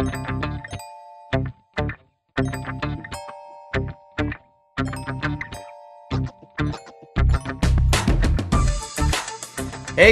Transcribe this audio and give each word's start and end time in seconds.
Hey 0.00 0.06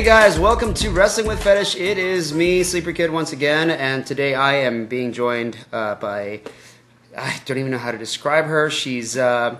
guys, 0.03 0.39
welcome 0.39 0.75
to 0.75 0.91
Wrestling 0.91 1.27
with 1.27 1.43
Fetish. 1.43 1.77
It 1.77 1.97
is 1.97 2.35
me, 2.35 2.63
Sleeper 2.65 2.93
Kid, 2.93 3.11
once 3.11 3.33
again, 3.33 3.71
and 3.71 4.05
today 4.05 4.35
I 4.35 4.57
am 4.57 4.85
being 4.85 5.15
joined 5.15 5.57
uh, 5.73 5.95
by 5.95 6.43
I 7.17 7.41
don't 7.47 7.57
even 7.57 7.71
know 7.71 7.79
how 7.79 7.93
to 7.93 7.97
describe 7.97 8.45
her. 8.45 8.69
She's 8.69 9.17
uh, 9.17 9.57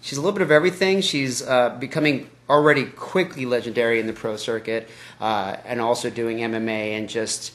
she's 0.00 0.16
a 0.16 0.20
little 0.20 0.34
bit 0.34 0.42
of 0.42 0.52
everything. 0.52 1.00
She's 1.00 1.42
uh, 1.42 1.70
becoming 1.70 2.30
already 2.48 2.84
quickly 2.84 3.46
legendary 3.46 3.98
in 3.98 4.06
the 4.06 4.12
pro 4.12 4.36
circuit, 4.36 4.88
uh, 5.20 5.56
and 5.64 5.80
also 5.80 6.08
doing 6.08 6.38
MMA 6.38 6.96
and 6.96 7.08
just 7.08 7.52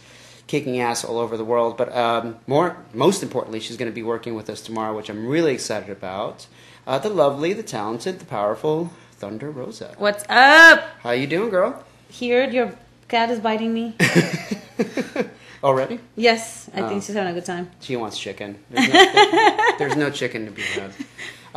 kicking 0.48 0.80
ass 0.80 1.04
all 1.04 1.20
over 1.20 1.38
the 1.38 1.46
world. 1.46 1.78
But 1.78 1.96
um, 1.96 2.38
more, 2.48 2.78
most 2.94 3.22
importantly, 3.24 3.60
she's 3.60 3.78
going 3.78 3.92
to 3.92 3.96
be 3.96 4.04
working 4.04 4.34
with 4.36 4.50
us 4.50 4.62
tomorrow, 4.62 4.96
which 4.96 5.10
I'm 5.10 5.28
really 5.28 5.54
excited 5.54 5.90
about. 5.90 6.48
Uh, 6.86 6.98
the 6.98 7.10
lovely, 7.10 7.54
the 7.54 7.64
talented, 7.64 8.20
the 8.20 8.26
powerful 8.26 8.92
Thunder 9.14 9.52
Rosa. 9.52 9.94
What's 9.98 10.24
up? 10.30 10.84
How 11.02 11.12
you 11.12 11.28
doing, 11.28 11.50
girl? 11.50 11.84
Here, 12.10 12.50
your 12.50 12.74
cat 13.10 13.30
is 13.30 13.40
biting 13.40 13.74
me. 13.74 13.96
Already? 15.64 16.00
yes, 16.16 16.70
I 16.74 16.82
Oh. 16.82 16.88
think 16.90 17.04
she's 17.04 17.16
having 17.16 17.32
a 17.32 17.34
good 17.34 17.46
time. 17.46 17.72
She 17.82 17.96
wants 17.96 18.18
chicken. 18.18 18.64
There's 18.70 18.94
no, 18.94 19.58
there's 19.80 19.96
no 19.98 20.10
chicken 20.12 20.46
to 20.46 20.52
be 20.52 20.62
had. 20.62 20.92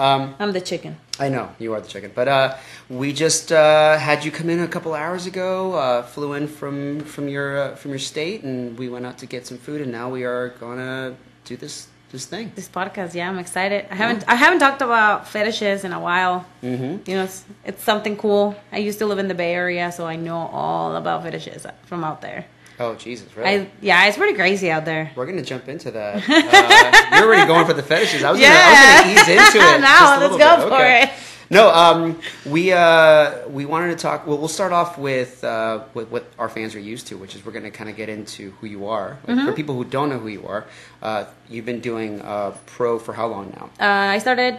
Um, 0.00 0.34
I'm 0.38 0.52
the 0.52 0.62
chicken. 0.62 0.96
I 1.18 1.28
know 1.28 1.50
you 1.58 1.74
are 1.74 1.80
the 1.82 1.86
chicken, 1.86 2.10
but 2.14 2.26
uh, 2.26 2.56
we 2.88 3.12
just 3.12 3.52
uh, 3.52 3.98
had 3.98 4.24
you 4.24 4.30
come 4.30 4.48
in 4.48 4.60
a 4.60 4.66
couple 4.66 4.94
hours 4.94 5.26
ago. 5.26 5.74
Uh, 5.74 6.02
flew 6.02 6.32
in 6.32 6.48
from 6.48 7.00
from 7.00 7.28
your 7.28 7.58
uh, 7.58 7.74
from 7.76 7.90
your 7.90 7.98
state, 7.98 8.42
and 8.42 8.78
we 8.78 8.88
went 8.88 9.04
out 9.04 9.18
to 9.18 9.26
get 9.26 9.46
some 9.46 9.58
food, 9.58 9.82
and 9.82 9.92
now 9.92 10.08
we 10.08 10.24
are 10.24 10.48
gonna 10.58 11.16
do 11.44 11.54
this 11.54 11.88
this 12.12 12.24
thing. 12.24 12.50
This 12.54 12.66
podcast, 12.66 13.12
yeah, 13.12 13.28
I'm 13.28 13.38
excited. 13.38 13.88
I 13.90 13.94
haven't 13.94 14.24
I 14.26 14.36
haven't 14.36 14.60
talked 14.60 14.80
about 14.80 15.28
fetishes 15.28 15.84
in 15.84 15.92
a 15.92 16.00
while. 16.00 16.46
Mm-hmm. 16.62 17.10
You 17.10 17.16
know, 17.16 17.24
it's, 17.24 17.44
it's 17.66 17.84
something 17.84 18.16
cool. 18.16 18.56
I 18.72 18.78
used 18.78 19.00
to 19.00 19.06
live 19.06 19.18
in 19.18 19.28
the 19.28 19.34
Bay 19.34 19.52
Area, 19.52 19.92
so 19.92 20.06
I 20.06 20.16
know 20.16 20.38
all 20.38 20.96
about 20.96 21.24
fetishes 21.24 21.66
from 21.84 22.04
out 22.04 22.22
there. 22.22 22.46
Oh 22.80 22.94
Jesus, 22.94 23.36
really? 23.36 23.48
I 23.60 23.70
yeah, 23.80 24.06
it's 24.06 24.16
pretty 24.16 24.34
crazy 24.34 24.70
out 24.70 24.84
there. 24.86 25.12
We're 25.14 25.26
gonna 25.26 25.42
jump 25.42 25.68
into 25.68 25.90
that. 25.92 26.24
Uh, 26.28 27.16
you're 27.16 27.26
already 27.28 27.46
going 27.46 27.66
for 27.66 27.74
the 27.74 27.82
fetishes. 27.82 28.22
I 28.24 28.30
was, 28.30 28.40
gonna, 28.40 28.54
I 28.54 28.70
was 28.70 29.04
gonna 29.04 29.12
ease 29.12 29.28
into 29.28 29.58
it. 29.58 29.80
A 29.80 30.20
let's 30.20 30.36
go 30.36 30.56
bit. 30.56 30.68
for 30.68 30.74
Okay. 30.74 31.02
it. 31.04 31.10
No, 31.52 31.68
um, 31.74 32.20
we 32.46 32.72
uh, 32.72 33.48
we 33.48 33.66
wanted 33.66 33.88
to 33.90 33.96
talk. 33.96 34.24
Well, 34.26 34.38
we'll 34.38 34.46
start 34.48 34.72
off 34.72 34.96
with 34.98 35.42
uh, 35.44 35.82
with 35.94 36.08
what 36.10 36.24
our 36.38 36.48
fans 36.48 36.74
are 36.76 36.80
used 36.80 37.08
to, 37.08 37.16
which 37.18 37.34
is 37.34 37.44
we're 37.44 37.50
going 37.52 37.64
to 37.64 37.72
kind 37.72 37.90
of 37.90 37.96
get 37.96 38.08
into 38.08 38.52
who 38.60 38.66
you 38.68 38.86
are. 38.86 39.18
Like, 39.26 39.36
Mm-hmm. 39.36 39.46
For 39.46 39.52
people 39.52 39.74
who 39.74 39.84
don't 39.84 40.08
know 40.10 40.18
who 40.20 40.28
you 40.28 40.46
are, 40.46 40.64
uh, 41.02 41.24
you've 41.48 41.66
been 41.66 41.80
doing 41.80 42.20
uh, 42.22 42.56
pro 42.66 42.98
for 43.00 43.12
how 43.14 43.26
long 43.26 43.50
now? 43.56 43.64
Uh, 43.84 44.10
I 44.14 44.18
started 44.18 44.58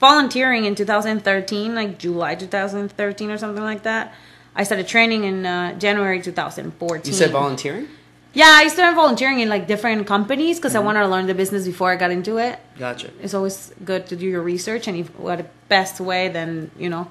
volunteering 0.00 0.64
in 0.64 0.74
2013, 0.74 1.74
like 1.74 1.98
July 1.98 2.34
2013 2.34 3.30
or 3.30 3.38
something 3.38 3.62
like 3.62 3.82
that. 3.84 4.14
I 4.56 4.64
started 4.64 4.88
training 4.88 5.24
in 5.24 5.44
uh, 5.44 5.78
January 5.78 6.20
2014. 6.20 7.10
You 7.10 7.16
said 7.16 7.30
volunteering. 7.30 7.88
Yeah, 8.32 8.52
I 8.52 8.68
started 8.68 8.96
volunteering 8.96 9.40
in 9.40 9.48
like 9.48 9.66
different 9.66 10.06
companies 10.06 10.58
because 10.58 10.74
I 10.74 10.80
wanted 10.80 11.00
to 11.00 11.08
learn 11.08 11.26
the 11.26 11.34
business 11.34 11.64
before 11.66 11.90
I 11.90 11.96
got 11.96 12.10
into 12.10 12.38
it. 12.38 12.58
Gotcha. 12.78 13.10
It's 13.22 13.34
always 13.34 13.72
good 13.84 14.06
to 14.08 14.16
do 14.16 14.26
your 14.26 14.42
research, 14.42 14.88
and 14.88 14.96
if, 14.96 15.08
what 15.18 15.38
the 15.38 15.46
best 15.68 16.00
way 16.00 16.28
than 16.28 16.70
you 16.78 16.88
know 16.88 17.10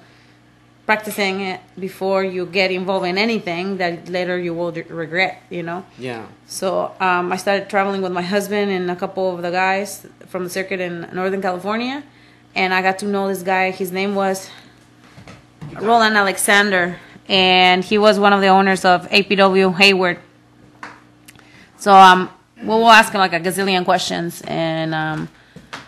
practicing 0.85 1.41
it 1.41 1.61
before 1.79 2.23
you 2.23 2.45
get 2.45 2.69
involved 2.69 3.07
in 3.07 3.17
anything 3.17 3.77
that 3.77 4.07
later 4.07 4.37
you 4.37 4.53
will 4.53 4.71
regret. 4.71 5.41
You 5.49 5.63
know. 5.63 5.85
Yeah. 5.97 6.25
So 6.47 6.93
um, 6.99 7.31
I 7.31 7.37
started 7.37 7.69
traveling 7.69 8.01
with 8.01 8.11
my 8.11 8.21
husband 8.21 8.69
and 8.71 8.91
a 8.91 8.95
couple 8.95 9.35
of 9.35 9.41
the 9.41 9.51
guys 9.51 10.05
from 10.27 10.43
the 10.43 10.49
circuit 10.49 10.79
in 10.79 11.09
Northern 11.11 11.41
California, 11.41 12.03
and 12.53 12.71
I 12.71 12.83
got 12.83 12.99
to 12.99 13.07
know 13.07 13.27
this 13.27 13.41
guy. 13.41 13.71
His 13.71 13.91
name 13.91 14.13
was 14.13 14.51
Roland 15.81 16.17
Alexander, 16.17 16.99
and 17.27 17.83
he 17.83 17.97
was 17.97 18.19
one 18.19 18.33
of 18.33 18.41
the 18.41 18.47
owners 18.47 18.85
of 18.85 19.07
APW 19.09 19.75
Hayward. 19.75 20.19
So 21.77 21.93
um, 21.93 22.29
we'll, 22.63 22.79
we'll 22.79 22.89
ask 22.89 23.13
him 23.13 23.19
like 23.19 23.33
a 23.33 23.39
gazillion 23.39 23.85
questions, 23.85 24.41
and 24.47 24.93
um, 24.93 25.29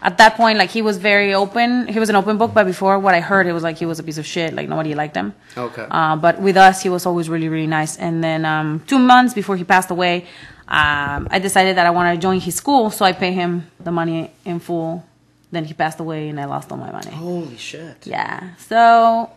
at 0.02 0.18
that 0.18 0.36
point, 0.36 0.58
like 0.58 0.70
he 0.70 0.82
was 0.82 0.98
very 0.98 1.34
open. 1.34 1.88
He 1.88 2.00
was 2.00 2.10
an 2.10 2.16
open 2.16 2.38
book, 2.38 2.54
but 2.54 2.66
before 2.66 3.00
what 3.00 3.14
I 3.14 3.20
heard, 3.20 3.48
it 3.48 3.54
was 3.54 3.64
like 3.64 3.78
he 3.78 3.86
was 3.86 4.00
a 4.00 4.04
piece 4.04 4.18
of 4.18 4.26
shit. 4.26 4.54
Like 4.54 4.70
nobody 4.70 4.96
liked 4.96 5.16
him. 5.16 5.34
Okay. 5.58 5.86
Uh, 5.90 6.16
but 6.16 6.40
with 6.40 6.58
us, 6.58 6.82
he 6.82 6.90
was 6.90 7.06
always 7.06 7.30
really, 7.30 7.50
really 7.50 7.68
nice. 7.68 7.98
And 7.98 8.24
then 8.24 8.46
um, 8.46 8.84
two 8.88 9.00
months 9.00 9.34
before 9.34 9.56
he 9.56 9.64
passed 9.64 9.90
away, 9.90 10.26
um, 10.68 11.28
I 11.32 11.40
decided 11.40 11.78
that 11.78 11.86
I 11.86 11.92
wanted 11.92 12.16
to 12.16 12.22
join 12.22 12.40
his 12.40 12.56
school, 12.56 12.90
so 12.90 13.06
I 13.06 13.14
paid 13.14 13.34
him 13.34 13.68
the 13.80 13.92
money 13.92 14.32
in 14.46 14.60
full. 14.60 15.06
Then 15.50 15.64
he 15.64 15.74
passed 15.74 16.00
away, 16.00 16.28
and 16.28 16.40
I 16.40 16.46
lost 16.46 16.72
all 16.72 16.78
my 16.78 16.92
money. 16.92 17.12
Holy 17.12 17.56
shit. 17.56 18.06
Yeah. 18.06 18.56
So 18.58 19.30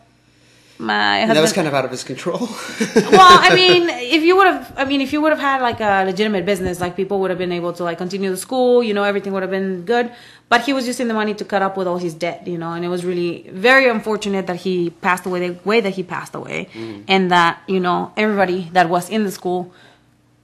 my 0.80 1.18
And 1.18 1.28
husband. 1.28 1.36
that 1.36 1.42
was 1.42 1.52
kind 1.52 1.68
of 1.68 1.74
out 1.74 1.84
of 1.84 1.90
his 1.90 2.02
control. 2.04 2.40
well, 3.18 3.38
I 3.48 3.54
mean, 3.54 3.88
if 3.88 4.22
you 4.22 4.34
would 4.36 4.46
have, 4.46 4.72
I 4.76 4.84
mean, 4.84 5.00
if 5.00 5.12
you 5.12 5.20
would 5.20 5.32
have 5.36 5.38
had 5.40 5.60
like 5.62 5.80
a 5.80 6.04
legitimate 6.04 6.44
business, 6.46 6.80
like 6.80 6.96
people 6.96 7.20
would 7.20 7.30
have 7.30 7.38
been 7.38 7.52
able 7.52 7.72
to 7.74 7.84
like 7.84 7.98
continue 7.98 8.30
the 8.30 8.36
school, 8.36 8.82
you 8.82 8.94
know, 8.94 9.04
everything 9.04 9.32
would 9.34 9.42
have 9.42 9.50
been 9.50 9.84
good. 9.84 10.10
But 10.48 10.62
he 10.62 10.72
was 10.72 10.86
using 10.86 11.06
the 11.06 11.14
money 11.14 11.34
to 11.34 11.44
cut 11.44 11.62
up 11.62 11.76
with 11.76 11.86
all 11.86 11.98
his 11.98 12.14
debt, 12.14 12.46
you 12.46 12.58
know, 12.58 12.72
and 12.72 12.84
it 12.84 12.88
was 12.88 13.04
really 13.04 13.48
very 13.52 13.88
unfortunate 13.88 14.46
that 14.48 14.56
he 14.56 14.90
passed 14.90 15.24
away 15.26 15.38
the 15.48 15.58
way 15.64 15.80
that 15.80 15.90
he 15.98 16.02
passed 16.02 16.34
away, 16.34 16.68
mm-hmm. 16.74 17.02
and 17.06 17.30
that 17.30 17.60
you 17.68 17.78
know 17.78 18.12
everybody 18.16 18.68
that 18.72 18.88
was 18.88 19.08
in 19.10 19.22
the 19.24 19.30
school 19.30 19.72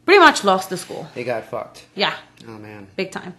pretty 0.04 0.20
much 0.20 0.44
lost 0.44 0.70
the 0.70 0.76
school. 0.76 1.08
they 1.14 1.24
got 1.24 1.44
fucked. 1.46 1.86
Yeah, 1.96 2.14
Oh 2.46 2.58
man. 2.58 2.86
big 2.94 3.10
time. 3.10 3.34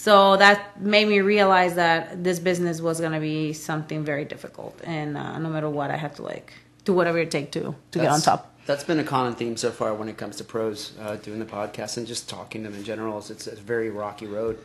So 0.00 0.38
that 0.38 0.80
made 0.80 1.08
me 1.08 1.20
realize 1.20 1.74
that 1.74 2.24
this 2.24 2.38
business 2.38 2.80
was 2.80 3.02
gonna 3.02 3.20
be 3.20 3.52
something 3.52 4.02
very 4.02 4.24
difficult, 4.24 4.80
and 4.82 5.14
uh, 5.14 5.38
no 5.38 5.50
matter 5.50 5.68
what, 5.68 5.90
I 5.90 5.98
had 5.98 6.16
to 6.16 6.22
like 6.22 6.54
do 6.86 6.94
whatever 6.94 7.18
it 7.18 7.30
takes 7.30 7.50
to 7.50 7.74
to 7.90 7.98
get 7.98 8.08
on 8.08 8.22
top. 8.22 8.50
That's 8.64 8.82
been 8.82 8.98
a 8.98 9.04
common 9.04 9.34
theme 9.34 9.58
so 9.58 9.70
far 9.70 9.92
when 9.92 10.08
it 10.08 10.16
comes 10.16 10.36
to 10.36 10.44
pros 10.44 10.92
uh, 11.02 11.16
doing 11.16 11.38
the 11.38 11.44
podcast 11.44 11.98
and 11.98 12.06
just 12.06 12.30
talking 12.30 12.62
to 12.62 12.70
them 12.70 12.78
in 12.78 12.84
general. 12.92 13.18
Is 13.18 13.30
it's 13.30 13.46
a 13.46 13.56
very 13.56 13.90
rocky 13.90 14.26
road. 14.26 14.64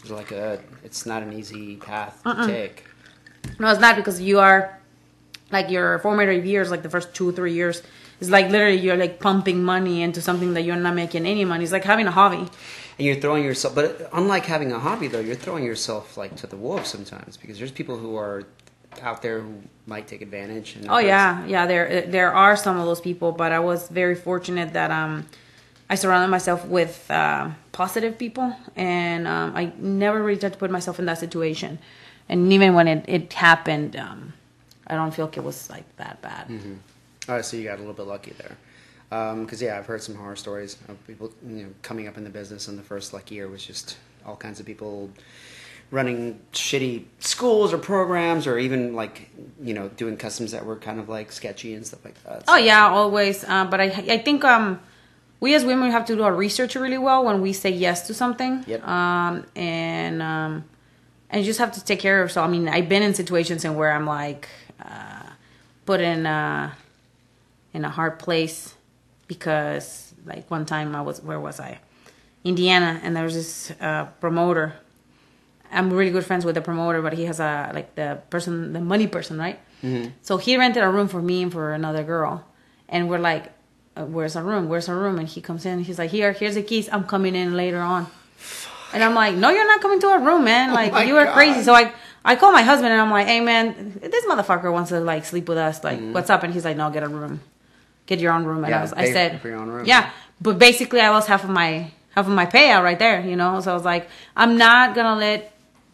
It's 0.00 0.10
like 0.10 0.30
a, 0.32 0.60
it's 0.82 1.04
not 1.04 1.22
an 1.22 1.34
easy 1.34 1.76
path 1.76 2.22
to 2.24 2.46
take. 2.46 2.84
No, 3.58 3.68
it's 3.70 3.82
not 3.82 3.96
because 3.96 4.18
you 4.18 4.38
are 4.38 4.80
like 5.52 5.68
your 5.68 5.98
formative 5.98 6.46
years, 6.46 6.70
like 6.70 6.82
the 6.82 6.88
first 6.88 7.12
two 7.12 7.32
three 7.32 7.52
years, 7.52 7.82
is 8.20 8.30
like 8.30 8.48
literally 8.48 8.78
you're 8.78 8.96
like 8.96 9.20
pumping 9.20 9.62
money 9.62 10.00
into 10.00 10.22
something 10.22 10.54
that 10.54 10.62
you're 10.62 10.76
not 10.76 10.94
making 10.94 11.26
any 11.26 11.44
money. 11.44 11.64
It's 11.64 11.72
like 11.72 11.84
having 11.84 12.06
a 12.06 12.10
hobby. 12.10 12.48
And 13.00 13.06
you're 13.06 13.16
throwing 13.16 13.44
yourself, 13.44 13.74
but 13.74 14.10
unlike 14.12 14.44
having 14.44 14.72
a 14.72 14.78
hobby 14.78 15.08
though, 15.08 15.20
you're 15.20 15.34
throwing 15.34 15.64
yourself 15.64 16.18
like 16.18 16.36
to 16.36 16.46
the 16.46 16.56
wolves 16.56 16.90
sometimes 16.90 17.38
because 17.38 17.58
there's 17.58 17.70
people 17.70 17.96
who 17.96 18.14
are 18.16 18.44
out 19.00 19.22
there 19.22 19.40
who 19.40 19.62
might 19.86 20.06
take 20.06 20.20
advantage. 20.20 20.76
And 20.76 20.86
Oh 20.90 20.98
yeah, 20.98 21.46
yeah. 21.46 21.64
There 21.64 22.02
there 22.02 22.30
are 22.34 22.56
some 22.56 22.78
of 22.78 22.84
those 22.84 23.00
people, 23.00 23.32
but 23.32 23.52
I 23.52 23.58
was 23.60 23.88
very 23.88 24.14
fortunate 24.14 24.74
that 24.74 24.90
um 24.90 25.24
I 25.88 25.94
surrounded 25.94 26.28
myself 26.28 26.66
with 26.66 27.10
uh, 27.10 27.48
positive 27.72 28.18
people, 28.18 28.54
and 28.76 29.26
um, 29.26 29.56
I 29.56 29.72
never 29.78 30.22
really 30.22 30.38
tried 30.38 30.52
to 30.52 30.58
put 30.58 30.70
myself 30.70 30.98
in 30.98 31.06
that 31.06 31.18
situation. 31.18 31.78
And 32.28 32.52
even 32.52 32.74
when 32.74 32.86
it 32.86 33.04
it 33.08 33.32
happened, 33.32 33.96
um, 33.96 34.34
I 34.86 34.94
don't 34.94 35.12
feel 35.14 35.24
like 35.24 35.38
it 35.38 35.42
was 35.42 35.70
like 35.70 35.88
that 35.96 36.20
bad. 36.20 36.50
All 37.28 37.36
right, 37.36 37.44
so 37.44 37.56
you 37.56 37.64
got 37.64 37.76
a 37.76 37.82
little 37.82 37.94
bit 37.94 38.06
lucky 38.06 38.34
there. 38.38 38.58
Because 39.10 39.60
yeah, 39.60 39.76
I've 39.76 39.86
heard 39.86 40.02
some 40.02 40.14
horror 40.14 40.36
stories 40.36 40.76
of 40.88 41.04
people 41.06 41.32
you 41.44 41.64
know 41.64 41.70
coming 41.82 42.06
up 42.06 42.16
in 42.16 42.24
the 42.24 42.30
business, 42.30 42.68
in 42.68 42.76
the 42.76 42.82
first 42.82 43.12
like 43.12 43.30
year 43.30 43.48
was 43.48 43.64
just 43.64 43.98
all 44.24 44.36
kinds 44.36 44.60
of 44.60 44.66
people 44.66 45.10
running 45.90 46.38
shitty 46.52 47.04
schools 47.18 47.72
or 47.72 47.78
programs, 47.78 48.46
or 48.46 48.58
even 48.58 48.94
like 48.94 49.28
you 49.60 49.74
know 49.74 49.88
doing 49.88 50.16
customs 50.16 50.52
that 50.52 50.64
were 50.64 50.76
kind 50.76 51.00
of 51.00 51.08
like 51.08 51.32
sketchy 51.32 51.74
and 51.74 51.84
stuff 51.84 52.04
like 52.04 52.22
that. 52.22 52.44
Oh 52.46 52.56
yeah, 52.56 52.88
always. 52.88 53.42
Uh, 53.44 53.64
but 53.64 53.80
I 53.80 53.86
I 53.86 54.18
think 54.18 54.44
um 54.44 54.80
we 55.40 55.54
as 55.54 55.64
women 55.64 55.90
have 55.90 56.04
to 56.04 56.14
do 56.14 56.22
our 56.22 56.34
research 56.34 56.76
really 56.76 56.98
well 56.98 57.24
when 57.24 57.40
we 57.40 57.52
say 57.52 57.70
yes 57.70 58.06
to 58.06 58.14
something. 58.14 58.64
Yep. 58.66 58.86
Um 58.86 59.44
and 59.56 60.22
um 60.22 60.64
and 61.30 61.40
you 61.40 61.46
just 61.46 61.58
have 61.58 61.72
to 61.72 61.84
take 61.84 61.98
care 61.98 62.20
of 62.20 62.26
yourself. 62.26 62.46
I 62.46 62.50
mean, 62.50 62.68
I've 62.68 62.88
been 62.88 63.02
in 63.02 63.14
situations 63.14 63.64
in 63.64 63.74
where 63.74 63.90
I'm 63.92 64.06
like 64.06 64.48
uh 64.80 65.24
put 65.84 66.00
in 66.00 66.26
uh 66.26 66.72
in 67.72 67.84
a 67.84 67.90
hard 67.90 68.20
place 68.20 68.74
because 69.34 70.12
like 70.26 70.44
one 70.50 70.64
time 70.66 70.88
I 71.00 71.02
was 71.08 71.22
where 71.22 71.40
was 71.48 71.60
I? 71.60 71.78
Indiana 72.44 72.90
and 73.02 73.10
there 73.16 73.24
was 73.30 73.34
this 73.42 73.70
uh 73.80 74.04
promoter 74.24 74.74
I'm 75.72 75.86
really 75.92 76.10
good 76.10 76.26
friends 76.30 76.44
with 76.44 76.56
the 76.58 76.64
promoter, 76.70 77.00
but 77.06 77.12
he 77.12 77.24
has 77.30 77.38
a 77.38 77.70
like 77.72 77.94
the 77.94 78.08
person, 78.28 78.72
the 78.76 78.80
money 78.80 79.06
person, 79.06 79.38
right? 79.38 79.58
So 80.28 80.32
he 80.36 80.56
rented 80.58 80.82
a 80.82 80.90
room 80.96 81.06
for 81.14 81.22
me 81.22 81.36
and 81.44 81.50
for 81.56 81.72
another 81.72 82.02
girl, 82.02 82.34
and 82.88 83.08
we're 83.08 83.22
like, 83.32 83.44
uh, 83.96 84.04
"Where's 84.14 84.34
our 84.38 84.42
room? 84.42 84.68
Where's 84.70 84.88
our 84.90 84.98
room?" 85.04 85.16
And 85.20 85.28
he 85.34 85.40
comes 85.40 85.62
in, 85.64 85.74
he's 85.88 85.98
like, 86.02 86.10
"Here, 86.10 86.32
here's 86.40 86.56
the 86.60 86.64
keys. 86.70 86.86
I'm 86.94 87.04
coming 87.14 87.34
in 87.42 87.48
later 87.62 87.78
on." 87.94 88.02
And 88.92 89.00
I'm 89.06 89.14
like, 89.14 89.34
"No, 89.44 89.48
you're 89.54 89.70
not 89.72 89.80
coming 89.80 90.00
to 90.04 90.08
our 90.14 90.20
room, 90.28 90.42
man. 90.52 90.74
Like 90.80 90.90
my 90.92 91.04
you 91.08 91.14
are 91.20 91.24
God. 91.30 91.34
crazy." 91.38 91.62
So 91.68 91.72
I 91.72 91.84
I 92.30 92.34
call 92.40 92.50
my 92.60 92.64
husband 92.70 92.90
and 92.92 93.00
I'm 93.00 93.12
like, 93.18 93.28
"Hey, 93.32 93.40
man, 93.40 93.64
this 94.14 94.24
motherfucker 94.30 94.70
wants 94.76 94.90
to 94.90 94.98
like 95.12 95.24
sleep 95.24 95.46
with 95.48 95.56
us. 95.68 95.76
Like, 95.88 96.00
what's 96.14 96.30
up?" 96.34 96.42
And 96.42 96.52
he's 96.52 96.64
like, 96.68 96.76
"No, 96.82 96.90
get 96.90 97.04
a 97.04 97.08
room, 97.20 97.40
get 98.10 98.18
your 98.24 98.32
own 98.36 98.44
room." 98.44 98.62
And 98.64 98.70
Yeah, 98.72 98.80
I 98.80 98.82
was, 98.82 98.92
I 98.92 99.06
said, 99.16 99.40
for 99.40 99.48
your 99.48 99.60
own 99.62 99.70
room. 99.74 99.86
Yeah, 99.86 100.10
but 100.46 100.58
basically, 100.58 101.00
I 101.00 101.08
lost 101.16 101.28
half 101.28 101.42
of 101.48 101.50
my 101.62 101.70
half 102.14 102.26
of 102.26 102.34
my 102.42 102.46
payout 102.56 102.82
right 102.88 102.98
there, 102.98 103.20
you 103.30 103.36
know. 103.36 103.60
So 103.62 103.70
I 103.70 103.74
was 103.80 103.84
like, 103.94 104.04
I'm 104.36 104.58
not 104.58 104.94
gonna 104.96 105.18
let 105.18 105.38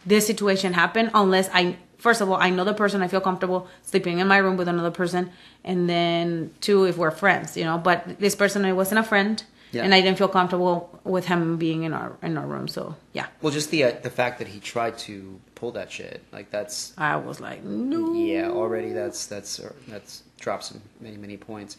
this 0.05 0.27
situation 0.27 0.73
happen 0.73 1.11
unless 1.15 1.49
I 1.53 1.77
first 1.99 2.21
of 2.21 2.29
all 2.31 2.37
I 2.37 2.51
know 2.51 2.65
the 2.65 2.75
person, 2.75 3.03
I 3.03 3.09
feel 3.09 3.21
comfortable 3.21 3.69
sleeping 3.83 4.19
in 4.19 4.27
my 4.27 4.39
room 4.39 4.57
with 4.57 4.69
another 4.69 4.91
person, 5.03 5.31
and 5.65 5.89
then 5.89 6.51
two 6.61 6.85
if 6.85 6.97
we're 6.97 7.11
friends, 7.25 7.57
you 7.57 7.65
know. 7.65 7.79
But 7.79 8.19
this 8.19 8.35
person 8.35 8.65
I 8.65 8.73
wasn't 8.73 9.01
a 9.01 9.09
friend. 9.15 9.43
Yeah. 9.73 9.83
And 9.83 9.93
I 9.93 10.01
didn't 10.01 10.17
feel 10.17 10.29
comfortable 10.29 10.77
with 11.03 11.27
him 11.27 11.57
being 11.59 11.83
in 11.83 11.93
our 11.93 12.17
in 12.23 12.39
our 12.39 12.47
room, 12.47 12.69
so 12.69 12.95
yeah, 13.13 13.27
Well, 13.43 13.53
just 13.53 13.71
the 13.73 13.81
uh, 13.85 13.93
the 14.01 14.11
fact 14.11 14.39
that 14.39 14.49
he 14.49 14.59
tried 14.61 14.97
to 15.09 15.41
pull 15.57 15.73
that 15.73 15.91
shit, 15.91 16.23
like 16.33 16.51
that's 16.51 16.95
I 16.97 17.17
was 17.17 17.41
like, 17.41 17.65
no. 17.65 18.15
yeah, 18.15 18.49
already 18.49 18.93
that's 18.93 19.27
that's 19.27 19.59
uh, 19.59 19.73
that's 19.89 20.23
drops 20.39 20.71
him 20.71 20.81
many 21.01 21.17
many 21.17 21.37
points. 21.37 21.77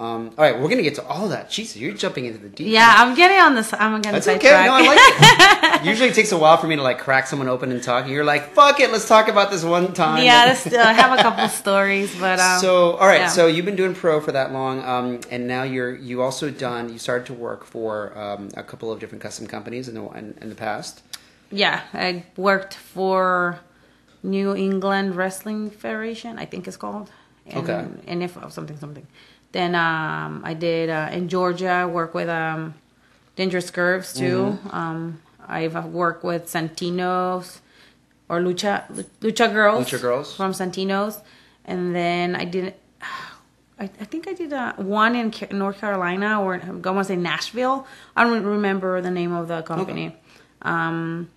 Um, 0.00 0.30
all 0.38 0.44
right, 0.44 0.58
we're 0.58 0.70
gonna 0.70 0.82
get 0.82 0.94
to 0.94 1.06
all 1.06 1.28
that. 1.28 1.50
Jesus, 1.50 1.76
you're 1.76 1.92
jumping 1.92 2.24
into 2.24 2.38
the 2.38 2.48
deep. 2.48 2.64
end. 2.66 2.72
Yeah, 2.72 2.94
I'm 2.96 3.14
getting 3.14 3.38
on 3.38 3.54
this. 3.54 3.70
I'm 3.74 4.00
getting 4.00 4.12
That's 4.12 4.26
okay. 4.28 4.48
sidetracked. 4.48 4.66
No, 4.66 4.74
I 4.74 5.60
like 5.60 5.82
it. 5.82 5.84
Usually 5.86 6.08
it 6.08 6.14
takes 6.14 6.32
a 6.32 6.38
while 6.38 6.56
for 6.56 6.66
me 6.66 6.76
to 6.76 6.82
like 6.82 6.98
crack 6.98 7.26
someone 7.26 7.48
open 7.48 7.70
and 7.70 7.82
talk. 7.82 8.04
And 8.04 8.12
you're 8.12 8.24
like, 8.24 8.54
fuck 8.54 8.80
it, 8.80 8.90
let's 8.90 9.06
talk 9.06 9.28
about 9.28 9.50
this 9.50 9.62
one 9.62 9.92
time. 9.92 10.24
yeah, 10.24 10.46
this, 10.54 10.72
uh, 10.72 10.78
I 10.78 10.94
have 10.94 11.18
a 11.18 11.22
couple 11.22 11.46
stories, 11.64 12.18
but 12.18 12.40
um, 12.40 12.60
so 12.60 12.92
all 12.92 13.06
right, 13.06 13.20
yeah. 13.20 13.28
so 13.28 13.46
you've 13.46 13.66
been 13.66 13.76
doing 13.76 13.94
pro 13.94 14.20
for 14.22 14.32
that 14.32 14.52
long, 14.52 14.82
um, 14.84 15.20
and 15.30 15.46
now 15.46 15.64
you're 15.64 15.94
you 15.94 16.22
also 16.22 16.50
done. 16.50 16.90
You 16.90 16.98
started 16.98 17.26
to 17.26 17.34
work 17.34 17.64
for 17.64 18.16
um, 18.18 18.48
a 18.56 18.62
couple 18.62 18.90
of 18.90 19.00
different 19.00 19.20
custom 19.22 19.46
companies 19.46 19.86
in 19.86 19.94
the 19.94 20.08
in, 20.12 20.34
in 20.40 20.48
the 20.48 20.54
past. 20.54 21.02
yeah, 21.50 21.82
I 21.92 22.24
worked 22.38 22.72
for 22.74 23.60
New 24.22 24.54
England 24.54 25.16
Wrestling 25.16 25.70
Federation, 25.70 26.38
I 26.38 26.44
think 26.46 26.66
it's 26.68 26.76
called. 26.76 27.10
And, 27.50 27.68
Okay. 27.68 27.86
And 28.06 28.22
if 28.22 28.36
something 28.50 28.76
something, 28.78 29.06
then 29.52 29.74
um, 29.74 30.42
I 30.44 30.54
did 30.54 30.90
uh, 30.90 31.08
in 31.12 31.28
Georgia 31.28 31.88
work 31.90 32.14
with 32.14 32.28
um, 32.28 32.74
Dangerous 33.36 33.70
Curves 33.70 34.12
too. 34.12 34.58
Mm-hmm. 34.62 34.74
Um, 34.74 35.20
I've 35.48 35.84
worked 35.86 36.22
with 36.24 36.46
Santinos 36.46 37.58
or 38.28 38.40
Lucha 38.40 38.84
Lucha 39.20 39.52
Girls. 39.52 39.86
Lucha 39.86 40.00
Girls. 40.00 40.34
from 40.36 40.52
Santinos, 40.52 41.20
and 41.64 41.94
then 41.94 42.36
I 42.36 42.44
did. 42.44 42.74
I, 43.80 43.84
I 43.84 44.04
think 44.04 44.28
I 44.28 44.34
did 44.34 44.52
uh, 44.52 44.74
one 44.76 45.16
in 45.16 45.32
North 45.52 45.80
Carolina 45.80 46.42
or 46.42 46.54
I'm 46.54 46.82
going 46.82 46.98
to 46.98 47.04
say 47.04 47.16
Nashville. 47.16 47.86
I 48.14 48.24
don't 48.24 48.44
remember 48.44 49.00
the 49.00 49.10
name 49.10 49.32
of 49.32 49.48
the 49.48 49.62
company. 49.62 50.14
Um, 50.60 51.30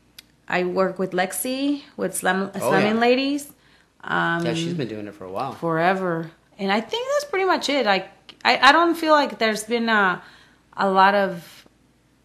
I 0.49 0.65
work 0.65 0.99
with 0.99 1.11
Lexi 1.11 1.83
with 1.95 2.13
Slam, 2.15 2.51
Oh, 2.53 2.59
Slamming 2.59 2.95
yeah. 2.95 2.99
Ladies 2.99 3.53
Um, 4.03 4.45
yeah, 4.45 4.53
she's 4.53 4.73
been 4.73 4.87
doing 4.89 5.07
it 5.07 5.13
for 5.15 5.25
a 5.25 5.31
while. 5.31 5.53
forever, 5.53 6.29
and 6.59 6.71
I 6.71 6.81
think 6.81 7.07
that's 7.13 7.25
pretty 7.29 7.45
much 7.45 7.69
it. 7.69 7.85
Like 7.85 8.07
I, 8.43 8.57
I 8.69 8.71
don't 8.71 8.95
feel 8.95 9.13
like 9.13 9.39
there's 9.39 9.63
been 9.63 9.87
a, 9.89 10.21
a 10.75 10.89
lot 10.89 11.15
of 11.15 11.65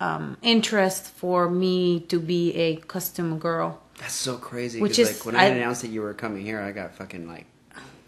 um, 0.00 0.36
interest 0.42 1.06
for 1.06 1.48
me 1.48 2.00
to 2.08 2.18
be 2.18 2.52
a 2.54 2.76
custom 2.76 3.38
girl. 3.38 3.80
That's 3.98 4.14
so 4.14 4.36
crazy. 4.36 4.80
Which 4.80 4.98
is- 4.98 5.16
like 5.18 5.26
when 5.26 5.36
I, 5.36 5.44
I- 5.44 5.48
announced 5.48 5.82
that 5.82 5.88
you 5.88 6.00
were 6.02 6.14
coming 6.14 6.44
here, 6.44 6.60
I 6.60 6.72
got 6.72 6.94
fucking 6.94 7.28
like 7.28 7.46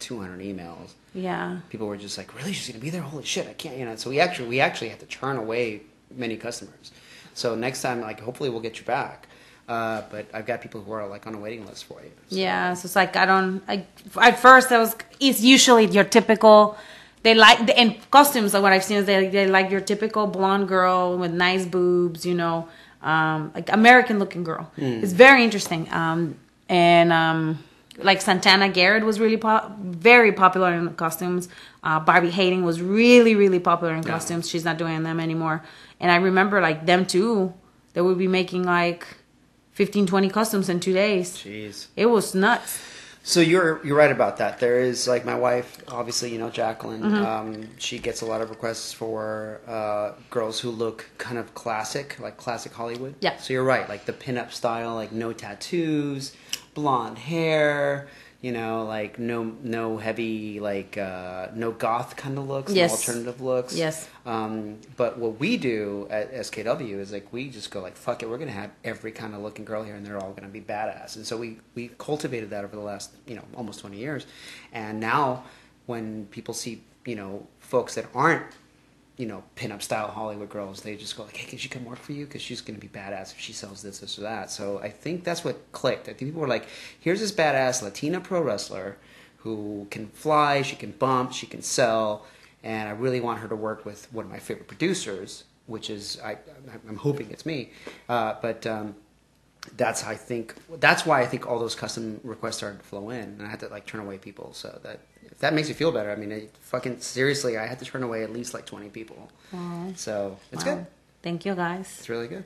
200 0.00 0.40
emails. 0.40 0.92
Yeah. 1.14 1.60
People 1.68 1.86
were 1.88 1.96
just 1.96 2.16
like, 2.18 2.34
"Really, 2.36 2.52
she's 2.52 2.68
gonna 2.68 2.80
be 2.80 2.90
there? 2.90 3.02
Holy 3.02 3.24
shit, 3.24 3.48
I 3.48 3.52
can't!" 3.52 3.76
You 3.76 3.84
know. 3.84 3.96
So 3.96 4.10
we 4.10 4.20
actually 4.20 4.48
we 4.48 4.60
actually 4.60 4.88
had 4.90 5.00
to 5.00 5.06
turn 5.06 5.36
away 5.36 5.82
many 6.14 6.36
customers. 6.36 6.92
So 7.34 7.54
next 7.54 7.82
time, 7.82 8.00
like, 8.00 8.20
hopefully 8.20 8.50
we'll 8.50 8.60
get 8.60 8.78
you 8.78 8.84
back. 8.84 9.26
Uh, 9.70 10.02
but 10.10 10.26
I've 10.34 10.46
got 10.50 10.60
people 10.60 10.80
who 10.84 10.90
are 10.98 11.06
like 11.14 11.24
on 11.28 11.34
a 11.34 11.38
waiting 11.38 11.64
list 11.70 11.82
for 11.88 11.98
you. 12.02 12.10
So- 12.28 12.36
Yeah, 12.44 12.74
so 12.74 12.86
it's 12.86 12.96
like 12.96 13.14
I 13.22 13.24
don't. 13.32 13.62
I, 13.68 13.84
at 14.28 14.36
first, 14.46 14.66
I 14.72 14.78
was. 14.78 14.96
It's 15.20 15.40
usually 15.54 15.86
your 15.96 16.04
typical. 16.16 16.76
They 17.22 17.34
like 17.46 17.58
the 17.68 17.74
in 17.80 17.88
costumes. 18.10 18.52
Like 18.54 18.62
what 18.64 18.72
I've 18.72 18.82
seen 18.90 18.96
is 19.00 19.06
they 19.06 19.28
they 19.28 19.46
like 19.46 19.70
your 19.70 19.80
typical 19.92 20.26
blonde 20.26 20.66
girl 20.74 21.16
with 21.22 21.32
nice 21.32 21.64
boobs. 21.66 22.26
You 22.26 22.34
know, 22.42 22.56
um, 23.12 23.52
like 23.54 23.68
American 23.72 24.18
looking 24.18 24.42
girl. 24.50 24.64
It's 24.76 25.12
very 25.12 25.44
interesting. 25.44 25.82
Um, 25.92 26.34
and 26.68 27.12
um, 27.12 27.62
like 28.08 28.20
Santana 28.22 28.68
Garrett 28.70 29.04
was 29.04 29.20
really 29.20 29.36
pop, 29.36 29.78
very 29.78 30.32
popular 30.32 30.72
in 30.72 30.92
costumes. 30.94 31.48
Uh, 31.84 32.00
Barbi 32.00 32.30
Hayden 32.30 32.64
was 32.64 32.76
really 32.82 33.34
really 33.36 33.60
popular 33.60 33.94
in 33.94 34.02
Yeah. 34.02 34.14
costumes. 34.14 34.48
She's 34.50 34.64
not 34.64 34.78
doing 34.78 35.04
them 35.04 35.20
anymore. 35.20 35.62
And 36.00 36.10
I 36.10 36.16
remember 36.16 36.60
like 36.60 36.86
them 36.86 37.06
too. 37.06 37.52
They 37.92 38.00
would 38.00 38.18
be 38.18 38.28
making 38.40 38.64
like 38.64 39.06
15, 39.80 40.04
20 40.04 40.28
costumes 40.28 40.68
in 40.68 40.78
two 40.78 40.92
days. 40.92 41.38
Jeez. 41.38 41.86
It 41.96 42.04
was 42.04 42.34
nuts. 42.34 42.82
So 43.22 43.40
you're 43.40 43.82
you're 43.82 43.96
right 43.96 44.12
about 44.12 44.36
that. 44.36 44.58
There 44.58 44.78
is 44.78 45.08
like 45.08 45.24
my 45.24 45.34
wife, 45.34 45.82
obviously, 45.88 46.30
you 46.34 46.38
know 46.38 46.50
Jacqueline. 46.50 47.00
Mm-hmm. 47.00 47.24
Um, 47.24 47.68
she 47.78 47.98
gets 47.98 48.20
a 48.20 48.26
lot 48.26 48.42
of 48.42 48.50
requests 48.50 48.92
for 48.92 49.62
uh, 49.66 50.12
girls 50.28 50.60
who 50.60 50.68
look 50.68 51.08
kind 51.16 51.38
of 51.38 51.54
classic, 51.54 52.20
like 52.20 52.36
classic 52.36 52.74
Hollywood. 52.74 53.14
Yeah. 53.20 53.38
So 53.38 53.54
you're 53.54 53.64
right, 53.64 53.88
like 53.88 54.04
the 54.04 54.12
pinup 54.12 54.52
style, 54.52 54.96
like 54.96 55.12
no 55.12 55.32
tattoos, 55.32 56.36
blonde 56.74 57.16
hair. 57.16 58.08
You 58.42 58.52
know, 58.52 58.86
like 58.86 59.18
no 59.18 59.54
no 59.62 59.98
heavy 59.98 60.60
like 60.60 60.96
uh, 60.96 61.48
no 61.54 61.72
goth 61.72 62.16
kind 62.16 62.38
of 62.38 62.48
looks, 62.48 62.72
Yes. 62.72 62.90
no 62.90 62.96
alternative 62.96 63.40
looks. 63.42 63.76
Yes. 63.76 64.08
Um, 64.24 64.78
but 64.96 65.18
what 65.18 65.38
we 65.38 65.58
do 65.58 66.06
at 66.10 66.32
SKW 66.32 66.98
is 67.00 67.12
like 67.12 67.30
we 67.34 67.50
just 67.50 67.70
go 67.70 67.82
like 67.82 67.96
fuck 67.98 68.22
it, 68.22 68.30
we're 68.30 68.38
gonna 68.38 68.50
have 68.50 68.70
every 68.82 69.12
kind 69.12 69.34
of 69.34 69.42
looking 69.42 69.66
girl 69.66 69.82
here, 69.82 69.94
and 69.94 70.06
they're 70.06 70.16
all 70.18 70.32
gonna 70.32 70.48
be 70.48 70.60
badass. 70.62 71.16
And 71.16 71.26
so 71.26 71.36
we 71.36 71.58
we 71.74 71.90
cultivated 71.98 72.48
that 72.50 72.64
over 72.64 72.74
the 72.74 72.82
last 72.82 73.10
you 73.26 73.34
know 73.34 73.44
almost 73.54 73.80
twenty 73.80 73.98
years, 73.98 74.24
and 74.72 74.98
now 75.00 75.44
when 75.84 76.24
people 76.30 76.54
see 76.54 76.82
you 77.04 77.16
know 77.16 77.46
folks 77.58 77.94
that 77.96 78.06
aren't 78.14 78.44
you 79.20 79.26
know 79.26 79.44
pinup 79.54 79.82
style 79.82 80.08
Hollywood 80.08 80.48
girls, 80.48 80.80
they 80.80 80.96
just 80.96 81.14
go 81.14 81.24
like, 81.24 81.36
hey, 81.36 81.46
can 81.46 81.58
she 81.58 81.68
come 81.68 81.84
work 81.84 81.98
for 81.98 82.12
you? 82.12 82.24
Because 82.24 82.40
she's 82.40 82.62
gonna 82.62 82.78
be 82.78 82.88
badass 82.88 83.32
if 83.32 83.38
she 83.38 83.52
sells 83.52 83.82
this, 83.82 83.98
this, 83.98 84.18
or 84.18 84.22
that. 84.22 84.50
So 84.50 84.78
I 84.78 84.88
think 84.88 85.24
that's 85.24 85.44
what 85.44 85.70
clicked. 85.72 86.08
I 86.08 86.14
think 86.14 86.30
people 86.30 86.40
were 86.40 86.48
like, 86.48 86.66
here's 86.98 87.20
this 87.20 87.30
badass 87.30 87.82
Latina 87.82 88.20
pro 88.20 88.40
wrestler 88.40 88.96
who 89.38 89.86
can 89.90 90.08
fly, 90.08 90.62
she 90.62 90.74
can 90.74 90.92
bump, 90.92 91.32
she 91.32 91.46
can 91.46 91.60
sell, 91.60 92.24
and 92.62 92.88
I 92.88 92.92
really 92.92 93.20
want 93.20 93.40
her 93.40 93.48
to 93.48 93.56
work 93.56 93.84
with 93.84 94.10
one 94.10 94.24
of 94.24 94.30
my 94.30 94.38
favorite 94.38 94.68
producers, 94.68 95.44
which 95.66 95.90
is 95.90 96.18
I, 96.24 96.38
I'm 96.88 96.96
hoping 96.96 97.30
it's 97.30 97.44
me, 97.44 97.72
uh, 98.08 98.36
but 98.40 98.66
um, 98.66 98.94
that's 99.76 100.04
I 100.04 100.14
think 100.14 100.54
that's 100.78 101.04
why 101.04 101.20
I 101.20 101.26
think 101.26 101.46
all 101.46 101.58
those 101.58 101.74
custom 101.74 102.20
requests 102.24 102.56
started 102.56 102.78
to 102.78 102.84
flow 102.86 103.10
in, 103.10 103.24
and 103.24 103.42
I 103.42 103.50
had 103.50 103.60
to 103.60 103.68
like 103.68 103.84
turn 103.84 104.00
away 104.00 104.16
people. 104.16 104.54
So 104.54 104.80
that 104.82 105.00
that 105.40 105.52
makes 105.54 105.68
you 105.68 105.74
feel 105.74 105.90
better, 105.92 106.10
I 106.10 106.16
mean, 106.16 106.32
it, 106.32 106.54
fucking 106.62 107.00
seriously, 107.00 107.58
I 107.58 107.66
had 107.66 107.78
to 107.80 107.84
turn 107.84 108.02
away 108.02 108.22
at 108.22 108.32
least 108.32 108.54
like 108.54 108.64
20 108.66 108.88
people. 108.90 109.30
So 109.96 110.38
it's 110.52 110.64
Wow. 110.64 110.74
good. 110.76 110.86
Thank 111.22 111.44
you, 111.44 111.54
guys. 111.54 111.86
It's 111.98 112.08
really 112.08 112.28
good. 112.28 112.44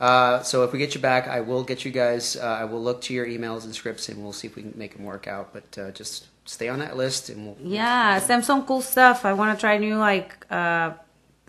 Uh, 0.00 0.42
so 0.42 0.62
if 0.64 0.72
we 0.72 0.78
get 0.78 0.94
you 0.94 1.00
back, 1.00 1.28
I 1.28 1.40
will 1.40 1.62
get 1.64 1.84
you 1.84 1.90
guys. 1.90 2.36
Uh, 2.36 2.44
I 2.44 2.64
will 2.64 2.82
look 2.82 3.00
to 3.02 3.14
your 3.14 3.26
emails 3.26 3.64
and 3.64 3.74
scripts, 3.74 4.08
and 4.08 4.22
we'll 4.22 4.32
see 4.32 4.46
if 4.46 4.56
we 4.56 4.62
can 4.62 4.72
make 4.76 4.94
them 4.96 5.04
work 5.04 5.26
out. 5.26 5.52
But 5.52 5.76
uh, 5.78 5.90
just 5.90 6.26
stay 6.44 6.68
on 6.68 6.78
that 6.78 6.96
list, 6.96 7.28
and 7.30 7.44
we'll. 7.46 7.56
Yeah, 7.60 8.18
send 8.20 8.44
some 8.44 8.64
cool 8.64 8.80
stuff. 8.80 9.24
I 9.24 9.32
want 9.34 9.56
to 9.56 9.60
try 9.60 9.76
new 9.78 9.96
like 9.96 10.46
uh, 10.50 10.92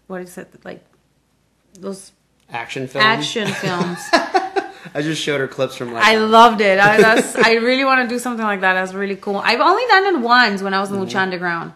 what 0.08 0.22
is 0.22 0.38
it 0.38 0.48
like 0.66 0.84
those 1.80 2.12
Action 2.52 2.88
films. 2.88 3.06
action 3.06 3.48
films. 3.48 4.00
I 4.94 5.02
just 5.02 5.22
showed 5.22 5.40
her 5.40 5.48
clips 5.48 5.76
from 5.76 5.94
like. 5.94 6.04
I 6.04 6.18
loved 6.18 6.62
it. 6.62 6.80
I, 6.80 6.98
that's, 7.02 7.36
I 7.50 7.56
really 7.56 7.86
want 7.86 8.08
to 8.08 8.14
do 8.14 8.20
something 8.20 8.46
like 8.46 8.62
that. 8.62 8.74
That's 8.74 8.94
really 8.94 9.16
cool. 9.16 9.38
I've 9.38 9.62
only 9.62 9.84
done 9.88 10.16
it 10.16 10.20
once 10.20 10.62
when 10.62 10.74
I 10.74 10.80
was 10.80 10.92
in 10.92 10.98
Lucha 10.98 11.08
mm-hmm. 11.08 11.18
Underground, 11.18 11.74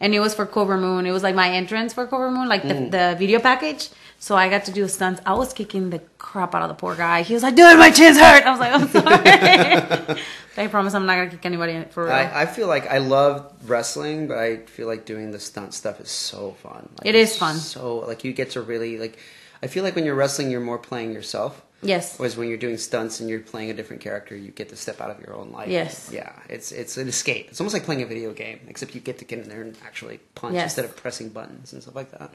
and 0.00 0.14
it 0.14 0.20
was 0.20 0.34
for 0.34 0.46
Cobra 0.46 0.78
Moon. 0.78 1.06
It 1.06 1.12
was 1.12 1.22
like 1.22 1.34
my 1.34 1.50
entrance 1.50 1.92
for 1.92 2.06
Cobra 2.06 2.30
Moon, 2.30 2.48
like 2.48 2.62
the, 2.62 2.74
mm. 2.74 2.90
the 2.90 3.16
video 3.18 3.40
package. 3.40 3.90
So 4.18 4.36
I 4.36 4.48
got 4.48 4.64
to 4.64 4.72
do 4.72 4.88
stunts. 4.88 5.20
I 5.26 5.34
was 5.34 5.52
kicking 5.52 5.90
the 5.90 5.98
crap 6.16 6.54
out 6.54 6.62
of 6.62 6.68
the 6.68 6.74
poor 6.74 6.94
guy. 6.94 7.22
He 7.22 7.34
was 7.34 7.42
like, 7.42 7.56
"Dude, 7.56 7.78
my 7.78 7.90
chin's 7.90 8.18
hurt." 8.18 8.44
I 8.46 8.50
was 8.50 8.60
like, 8.60 8.72
"I'm 8.72 8.88
sorry." 10.08 10.20
I 10.56 10.68
promise 10.68 10.94
I'm 10.94 11.04
not 11.04 11.16
gonna 11.16 11.30
kick 11.30 11.44
anybody 11.44 11.84
for 11.90 12.04
real. 12.04 12.12
I, 12.12 12.42
I 12.42 12.46
feel 12.46 12.66
like 12.66 12.86
I 12.86 12.98
love 12.98 13.52
wrestling, 13.68 14.28
but 14.28 14.38
I 14.38 14.58
feel 14.64 14.86
like 14.86 15.04
doing 15.04 15.30
the 15.30 15.40
stunt 15.40 15.74
stuff 15.74 16.00
is 16.00 16.10
so 16.10 16.52
fun. 16.62 16.88
Like, 17.04 17.14
it's 17.14 17.36
fun. 17.36 17.56
So 17.56 17.98
like 17.98 18.24
you 18.24 18.32
get 18.32 18.52
to 18.52 18.62
really 18.62 18.98
like. 18.98 19.18
I 19.62 19.66
feel 19.66 19.84
like 19.84 19.94
when 19.94 20.04
you're 20.04 20.14
wrestling, 20.14 20.50
you're 20.50 20.60
more 20.60 20.78
playing 20.78 21.12
yourself. 21.12 21.62
Yes. 21.84 22.18
Whereas 22.18 22.36
when 22.36 22.48
you're 22.48 22.56
doing 22.58 22.76
stunts 22.78 23.20
and 23.20 23.28
you're 23.28 23.40
playing 23.40 23.70
a 23.70 23.74
different 23.74 24.02
character, 24.02 24.36
you 24.36 24.50
get 24.50 24.68
to 24.70 24.76
step 24.76 25.00
out 25.00 25.10
of 25.10 25.20
your 25.20 25.34
own 25.34 25.52
life. 25.52 25.68
Yes. 25.68 26.10
Yeah, 26.12 26.32
it's 26.48 26.72
it's 26.72 26.96
an 26.96 27.08
escape. 27.08 27.48
It's 27.50 27.60
almost 27.60 27.74
like 27.74 27.84
playing 27.84 28.02
a 28.02 28.06
video 28.06 28.32
game, 28.32 28.60
except 28.68 28.94
you 28.94 29.00
get 29.00 29.18
to 29.18 29.24
get 29.24 29.38
in 29.40 29.48
there 29.48 29.62
and 29.62 29.76
actually 29.84 30.18
punch 30.34 30.54
Yes. 30.54 30.64
instead 30.64 30.84
of 30.84 30.96
pressing 30.96 31.28
buttons 31.30 31.72
and 31.72 31.82
stuff 31.82 31.94
like 31.94 32.10
that. 32.12 32.32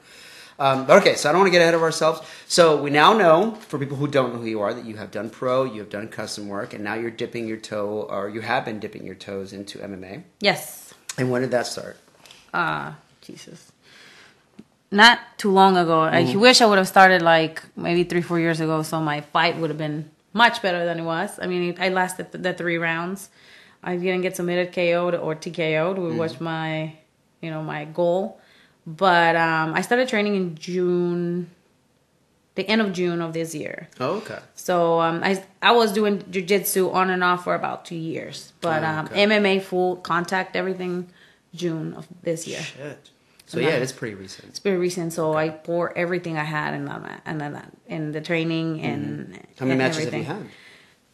Um, 0.58 0.84
but 0.86 1.00
okay, 1.00 1.14
so 1.14 1.28
I 1.28 1.32
don't 1.32 1.40
want 1.40 1.46
to 1.46 1.52
get 1.52 1.62
ahead 1.62 1.72
of 1.74 1.82
ourselves. 1.82 2.20
So 2.46 2.82
we 2.82 2.90
now 2.90 3.14
know, 3.14 3.52
for 3.54 3.78
people 3.78 3.96
who 3.96 4.06
don't 4.06 4.34
know 4.34 4.40
who 4.40 4.46
you 4.46 4.60
are, 4.60 4.74
that 4.74 4.84
you 4.84 4.96
have 4.96 5.10
done 5.10 5.30
pro, 5.30 5.64
you 5.64 5.80
have 5.80 5.88
done 5.88 6.08
custom 6.08 6.48
work, 6.48 6.74
and 6.74 6.84
now 6.84 6.94
you're 6.94 7.10
dipping 7.10 7.48
your 7.48 7.56
toe, 7.56 8.02
or 8.10 8.28
you 8.28 8.42
have 8.42 8.66
been 8.66 8.78
dipping 8.78 9.06
your 9.06 9.14
toes 9.14 9.54
into 9.54 9.78
MMA. 9.78 10.22
Yes. 10.40 10.92
And 11.16 11.30
when 11.30 11.40
did 11.40 11.50
that 11.52 11.66
start? 11.66 11.96
Ah, 12.52 12.98
Jesus. 13.22 13.69
Not 14.92 15.20
too 15.38 15.50
long 15.52 15.76
ago. 15.76 16.00
I 16.00 16.34
wish 16.36 16.60
I 16.60 16.66
would 16.66 16.78
have 16.78 16.88
started 16.88 17.22
like 17.22 17.62
maybe 17.76 18.02
three, 18.04 18.22
four 18.22 18.40
years 18.40 18.60
ago, 18.60 18.82
so 18.82 19.00
my 19.00 19.20
fight 19.20 19.56
would 19.58 19.70
have 19.70 19.78
been 19.78 20.10
much 20.32 20.62
better 20.62 20.84
than 20.84 20.98
it 20.98 21.04
was. 21.04 21.38
I 21.40 21.46
mean, 21.46 21.76
I 21.78 21.90
lasted 21.90 22.32
the, 22.32 22.52
three 22.52 22.76
rounds. 22.76 23.28
I 23.82 23.96
didn't 23.96 24.22
get 24.22 24.36
submitted 24.36 24.72
KO'd 24.72 25.14
or 25.14 25.34
TKO'd, 25.36 25.98
which 25.98 26.14
was 26.16 26.40
my, 26.40 26.94
you 27.40 27.50
know, 27.50 27.62
my 27.62 27.84
goal. 27.84 28.40
But 28.86 29.36
um, 29.36 29.74
I 29.74 29.82
started 29.82 30.08
training 30.08 30.34
in 30.34 30.54
June. 30.56 31.50
the 32.56 32.66
end 32.68 32.80
of 32.82 32.92
June 32.92 33.22
of 33.22 33.32
this 33.32 33.54
year. 33.54 33.88
Oh, 34.00 34.16
okay. 34.18 34.38
So 34.54 35.00
um, 35.00 35.22
I 35.22 35.42
I 35.62 35.70
was 35.72 35.92
doing 35.92 36.18
jujitsu 36.34 36.92
on 36.92 37.10
and 37.10 37.22
off 37.22 37.44
for 37.44 37.54
about 37.54 37.84
two 37.84 37.94
years, 37.94 38.52
but 38.60 38.82
Oh, 38.82 38.86
um. 38.86 39.08
MMA 39.08 39.62
full 39.62 39.96
contact 39.96 40.56
everything 40.56 41.08
June 41.54 41.94
of 41.94 42.08
this 42.22 42.46
year. 42.48 42.60
Shit. 42.60 43.10
So 43.50 43.58
yeah, 43.58 43.70
it's 43.70 43.90
pretty 43.92 44.14
recent. 44.14 44.48
It's 44.48 44.60
pretty 44.60 44.76
recent, 44.78 45.12
so 45.12 45.34
I 45.34 45.48
pour 45.48 45.96
everything 45.98 46.38
I 46.38 46.44
had 46.44 46.72
in 46.74 46.84
that 46.84 47.22
and 47.26 47.40
then 47.40 47.52
that 47.54 47.72
in 47.88 48.12
the 48.12 48.20
training 48.20 48.80
and 48.82 49.02
Mm-hmm. 49.34 49.36
How 49.58 49.66
many 49.66 49.78
matches 49.78 49.98
everything. 49.98 50.24
have 50.24 50.36
you 50.38 50.42
had? 50.44 50.50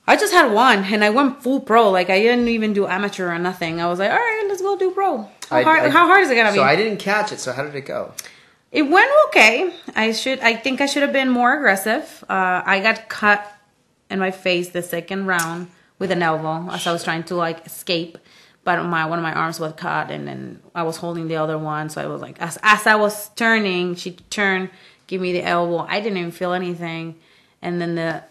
I 0.08 0.16
just 0.16 0.32
had 0.32 0.52
one, 0.52 0.84
and 0.84 1.02
I 1.02 1.10
went 1.10 1.42
full 1.42 1.60
pro. 1.60 1.90
Like 1.90 2.10
I 2.10 2.20
didn't 2.20 2.48
even 2.48 2.72
do 2.74 2.86
amateur 2.86 3.32
or 3.34 3.38
nothing. 3.38 3.80
I 3.80 3.86
was 3.88 3.98
like, 3.98 4.10
all 4.10 4.16
right, 4.16 4.44
let's 4.48 4.60
go 4.62 4.76
do 4.78 4.90
pro. 4.90 5.22
How 5.50 5.56
I- 5.56 5.62
hard? 5.62 5.80
I- 5.84 5.90
how 5.90 6.06
hard 6.06 6.22
is 6.24 6.30
it 6.30 6.34
gonna 6.36 6.50
So 6.50 6.56
be? 6.56 6.58
So 6.58 6.64
I 6.64 6.76
didn't 6.76 6.98
catch 6.98 7.32
it. 7.32 7.40
So 7.40 7.52
how 7.52 7.64
did 7.64 7.74
it 7.74 7.86
go? 7.86 8.12
It 8.70 8.82
went 8.82 9.10
okay. 9.28 9.72
I 9.94 10.12
should. 10.12 10.40
I 10.40 10.54
think 10.54 10.80
I 10.80 10.86
should 10.86 11.02
have 11.02 11.12
been 11.12 11.30
more 11.30 11.56
aggressive. 11.56 12.22
Uh, 12.28 12.60
I 12.66 12.80
got 12.80 13.08
cut 13.08 13.50
in 14.10 14.18
my 14.18 14.30
face 14.30 14.68
the 14.68 14.82
second 14.82 15.26
round 15.26 15.68
with 15.98 16.10
an 16.12 16.22
elbow 16.22 16.70
as 16.70 16.86
I 16.86 16.92
was 16.92 17.02
trying 17.02 17.24
to 17.24 17.34
like 17.34 17.64
escape, 17.66 18.18
but 18.66 18.82
my 18.84 19.06
one 19.06 19.18
of 19.18 19.22
my 19.22 19.32
arms 19.32 19.58
was 19.58 19.72
cut, 19.84 20.10
and 20.10 20.22
then 20.28 20.60
I 20.74 20.82
was 20.82 20.96
holding 20.98 21.28
the 21.28 21.36
other 21.36 21.56
one. 21.56 21.88
So 21.88 22.02
I 22.02 22.06
was 22.06 22.20
like, 22.20 22.36
as 22.42 22.58
as 22.62 22.86
I 22.86 22.96
was 22.96 23.30
turning, 23.42 23.94
she 23.94 24.10
turned, 24.38 24.68
give 25.06 25.20
me 25.22 25.32
the 25.32 25.42
elbow. 25.42 25.86
I 25.88 26.00
didn't 26.02 26.18
even 26.18 26.32
feel 26.32 26.52
anything, 26.52 27.14
and 27.62 27.80
then 27.80 27.94
the 27.94 28.22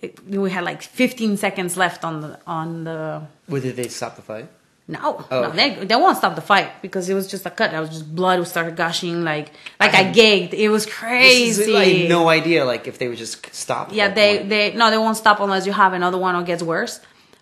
it, 0.00 0.12
we 0.28 0.48
had 0.50 0.62
like 0.62 0.80
15 0.82 1.36
seconds 1.38 1.76
left 1.76 2.04
on 2.04 2.20
the 2.20 2.38
on 2.46 2.84
the 2.84 3.22
Well, 3.48 3.60
did 3.60 3.74
they 3.76 3.88
stop 3.88 4.14
the 4.16 4.22
fight? 4.22 4.46
no, 4.90 5.24
Oh, 5.30 5.40
no, 5.42 5.48
okay. 5.48 5.56
they, 5.74 5.84
they 5.84 5.96
won't 5.96 6.16
stop 6.16 6.34
the 6.34 6.40
fight 6.52 6.80
because 6.80 7.10
it 7.10 7.14
was 7.20 7.26
just 7.34 7.44
a 7.44 7.50
cut. 7.50 7.74
I 7.74 7.80
was 7.80 7.90
just 7.90 8.06
blood 8.20 8.38
was 8.38 8.48
started 8.48 8.74
gushing 8.76 9.22
like 9.24 9.50
like 9.80 9.92
I, 9.94 10.04
gagged. 10.20 10.54
It 10.54 10.68
was 10.70 10.84
This 10.86 10.94
crazy. 10.94 11.62
is- 11.72 11.74
I 11.74 11.84
had 11.84 12.08
no 12.08 12.28
idea. 12.28 12.64
Like 12.64 12.86
if 12.86 12.96
they 12.98 13.06
would 13.08 13.18
just 13.18 13.36
stop. 13.54 13.84
yeah, 13.92 14.08
they 14.08 14.38
point. 14.38 14.48
they 14.50 14.64
no, 14.80 14.84
they 14.92 14.96
won't 15.04 15.16
stop 15.24 15.40
unless 15.40 15.66
you 15.66 15.72
have 15.72 15.92
another 16.00 16.16
one 16.26 16.34
or 16.36 16.42
gets 16.42 16.62
worse. 16.62 17.00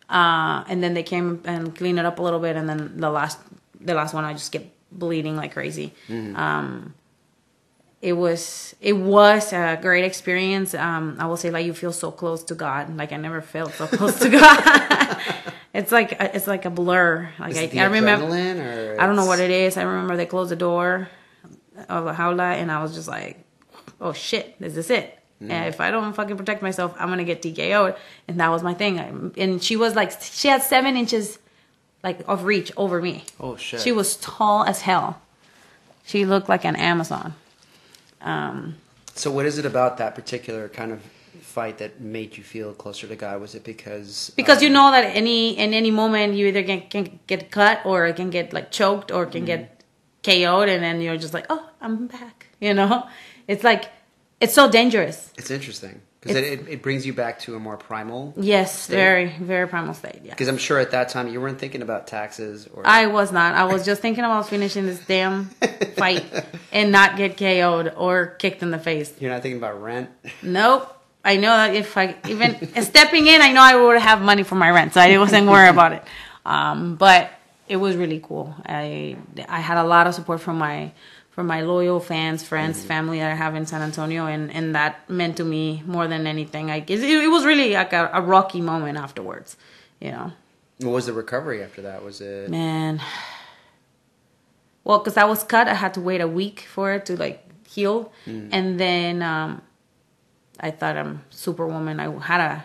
Uh, 0.08 0.64
and 0.68 0.82
then 0.82 0.94
they 0.94 1.02
came 1.02 1.42
and 1.44 1.74
cleaned 1.74 1.98
it 1.98 2.04
up 2.04 2.18
a 2.18 2.22
little 2.22 2.38
bit, 2.40 2.56
and 2.56 2.68
then 2.68 2.96
the 2.96 3.10
last 3.10 3.38
the 3.80 3.94
last 3.94 4.14
one 4.14 4.24
I 4.24 4.32
just 4.32 4.52
kept 4.52 4.66
bleeding 4.92 5.36
like 5.36 5.52
crazy. 5.52 5.92
Mm-hmm. 6.08 6.36
Um, 6.36 6.94
it 8.02 8.12
was 8.12 8.76
it 8.80 8.92
was 8.92 9.52
a 9.52 9.78
great 9.80 10.04
experience. 10.04 10.74
Um, 10.74 11.16
I 11.18 11.26
will 11.26 11.36
say 11.36 11.50
like 11.50 11.66
you 11.66 11.74
feel 11.74 11.92
so 11.92 12.10
close 12.12 12.44
to 12.44 12.54
God. 12.54 12.96
Like 12.96 13.12
I 13.12 13.16
never 13.16 13.40
felt 13.40 13.72
so 13.72 13.86
close 13.86 14.18
to 14.20 14.28
God. 14.30 15.18
it's 15.74 15.90
like 15.90 16.12
it's 16.20 16.46
like 16.46 16.66
a 16.66 16.70
blur. 16.70 17.30
Like 17.38 17.52
Is 17.56 17.76
I, 17.76 17.82
I 17.82 17.84
remember. 17.86 18.96
I 19.00 19.06
don't 19.06 19.16
know 19.16 19.26
what 19.26 19.40
it's- 19.40 19.76
I 19.76 19.82
remember 19.82 20.16
they 20.16 20.26
closed 20.26 20.50
the 20.50 20.56
door 20.56 21.08
of 21.88 22.04
the 22.04 22.12
jaula, 22.12 22.54
and 22.54 22.70
I 22.70 22.82
was 22.82 22.94
just 22.94 23.08
like, 23.08 23.44
"Oh 24.00 24.12
shit, 24.12 24.54
is 24.60 24.74
this 24.74 24.90
it?" 24.90 25.15
Mm. 25.42 25.50
And 25.50 25.68
if 25.68 25.80
I 25.80 25.90
don't 25.90 26.12
fucking 26.12 26.36
protect 26.36 26.62
myself, 26.62 26.94
I'm 26.98 27.08
gonna 27.08 27.24
get 27.24 27.42
TKO'd. 27.42 27.96
And 28.28 28.40
that 28.40 28.48
was 28.48 28.62
my 28.62 28.74
thing. 28.74 28.98
I, 28.98 29.12
and 29.40 29.62
she 29.62 29.76
was 29.76 29.94
like, 29.94 30.12
she 30.20 30.48
had 30.48 30.62
seven 30.62 30.96
inches, 30.96 31.38
like 32.02 32.20
of 32.26 32.44
reach 32.44 32.72
over 32.76 33.00
me. 33.02 33.24
Oh 33.38 33.56
shit. 33.56 33.80
She 33.80 33.92
was 33.92 34.16
tall 34.16 34.64
as 34.64 34.82
hell. 34.82 35.20
She 36.04 36.24
looked 36.24 36.48
like 36.48 36.64
an 36.64 36.76
Amazon. 36.76 37.34
Um, 38.20 38.76
So 39.14 39.30
what 39.30 39.46
is 39.46 39.58
it 39.58 39.66
about 39.66 39.98
that 39.98 40.14
particular 40.14 40.68
kind 40.68 40.92
of 40.92 41.00
fight 41.40 41.78
that 41.78 42.00
made 42.00 42.36
you 42.36 42.42
feel 42.42 42.72
closer 42.72 43.06
to 43.06 43.16
God? 43.16 43.40
Was 43.40 43.54
it 43.54 43.64
because 43.64 44.30
because 44.36 44.62
you 44.62 44.68
um, 44.68 44.74
know 44.74 44.90
that 44.90 45.04
any 45.14 45.58
in 45.58 45.74
any 45.74 45.90
moment 45.90 46.34
you 46.34 46.46
either 46.46 46.62
can, 46.62 46.82
can 46.88 47.18
get 47.26 47.50
cut 47.50 47.84
or 47.84 48.10
can 48.12 48.30
get 48.30 48.52
like 48.52 48.70
choked 48.70 49.10
or 49.10 49.26
can 49.26 49.44
get 49.44 49.82
KO'd, 50.22 50.68
and 50.68 50.82
then 50.82 51.00
you're 51.00 51.16
just 51.16 51.34
like, 51.34 51.46
oh, 51.50 51.68
I'm 51.80 52.06
back. 52.06 52.46
You 52.58 52.72
know, 52.72 53.06
it's 53.46 53.62
like 53.62 53.84
it's 54.40 54.54
so 54.54 54.70
dangerous. 54.70 55.32
it's 55.38 55.50
interesting 55.50 56.00
because 56.20 56.36
it, 56.36 56.44
it, 56.44 56.68
it 56.68 56.82
brings 56.82 57.06
you 57.06 57.12
back 57.12 57.38
to 57.40 57.54
a 57.54 57.58
more 57.60 57.76
primal. 57.76 58.34
Yes, 58.36 58.76
State. 58.84 58.96
very 58.96 59.28
very 59.40 59.68
primal 59.68 59.94
state. 59.94 60.20
Yeah. 60.24 60.30
Because 60.30 60.48
I'm 60.48 60.58
sure 60.58 60.78
at 60.78 60.90
that 60.90 61.08
time 61.08 61.28
you 61.28 61.40
weren't 61.40 61.58
thinking 61.58 61.82
about 61.82 62.06
taxes 62.06 62.66
or 62.74 62.82
I 62.86 63.06
was 63.06 63.30
not. 63.32 63.54
I 63.54 63.64
was 63.64 63.84
just 63.84 64.02
thinking 64.02 64.24
about 64.24 64.48
finishing 64.48 64.86
this 64.86 64.98
damn 65.06 65.44
fight 65.96 66.24
and 66.72 66.90
not 66.92 67.16
get 67.16 67.36
KO'd 67.36 67.94
or 67.96 68.26
kicked 68.38 68.62
in 68.62 68.70
the 68.72 68.78
face. 68.78 69.12
you're 69.20 69.30
not 69.30 69.42
thinking 69.42 69.58
about 69.58 69.80
rent. 69.82 70.10
Nope. 70.42 70.92
I 71.24 71.36
know 71.36 71.48
that 71.48 71.74
if 71.74 71.96
I 71.96 72.14
even 72.28 72.50
stepping 72.82 73.26
in, 73.26 73.40
I 73.40 73.50
know 73.52 73.60
I 73.60 73.74
would 73.74 74.00
have 74.00 74.22
money 74.22 74.44
for 74.44 74.54
my 74.54 74.70
rent, 74.70 74.94
so 74.94 75.00
I 75.00 75.18
wasn't 75.18 75.48
worried 75.48 75.70
about 75.70 75.92
it. 75.92 76.02
Um, 76.44 76.94
but 76.94 77.30
it 77.68 77.76
was 77.76 77.96
really 77.96 78.20
cool. 78.20 78.54
I 78.64 79.16
I 79.48 79.60
had 79.60 79.76
a 79.76 79.82
lot 79.84 80.06
of 80.06 80.14
support 80.14 80.40
from 80.40 80.58
my 80.58 80.92
from 81.36 81.46
my 81.46 81.60
loyal 81.60 82.00
fans, 82.00 82.42
friends, 82.42 82.82
family 82.82 83.18
that 83.20 83.30
I 83.30 83.34
have 83.34 83.54
in 83.54 83.66
San 83.66 83.82
Antonio, 83.82 84.24
and 84.26 84.50
and 84.50 84.74
that 84.74 85.08
meant 85.08 85.36
to 85.36 85.44
me 85.44 85.82
more 85.86 86.08
than 86.08 86.26
anything. 86.26 86.66
Like 86.68 86.90
it, 86.90 87.00
it 87.04 87.30
was 87.30 87.44
really 87.44 87.74
like 87.74 87.92
a, 87.92 88.10
a 88.12 88.22
rocky 88.22 88.60
moment 88.62 88.96
afterwards, 88.98 89.56
you 90.00 90.10
know. 90.10 90.32
What 90.80 90.92
was 90.92 91.06
the 91.06 91.12
recovery 91.12 91.62
after 91.62 91.82
that? 91.82 92.02
Was 92.02 92.20
it 92.22 92.50
Man. 92.50 93.00
Well, 94.82 94.98
because 94.98 95.16
I 95.16 95.24
was 95.24 95.42
cut, 95.44 95.68
I 95.68 95.74
had 95.74 95.94
to 95.94 96.00
wait 96.00 96.20
a 96.20 96.28
week 96.28 96.60
for 96.60 96.92
it 96.94 97.06
to 97.06 97.16
like 97.16 97.42
heal, 97.68 98.12
and 98.26 98.80
then 98.80 99.20
um, 99.22 99.60
I 100.58 100.70
thought 100.70 100.96
I'm 100.96 101.22
Superwoman. 101.30 102.00
I 102.00 102.08
had 102.20 102.40
a 102.40 102.64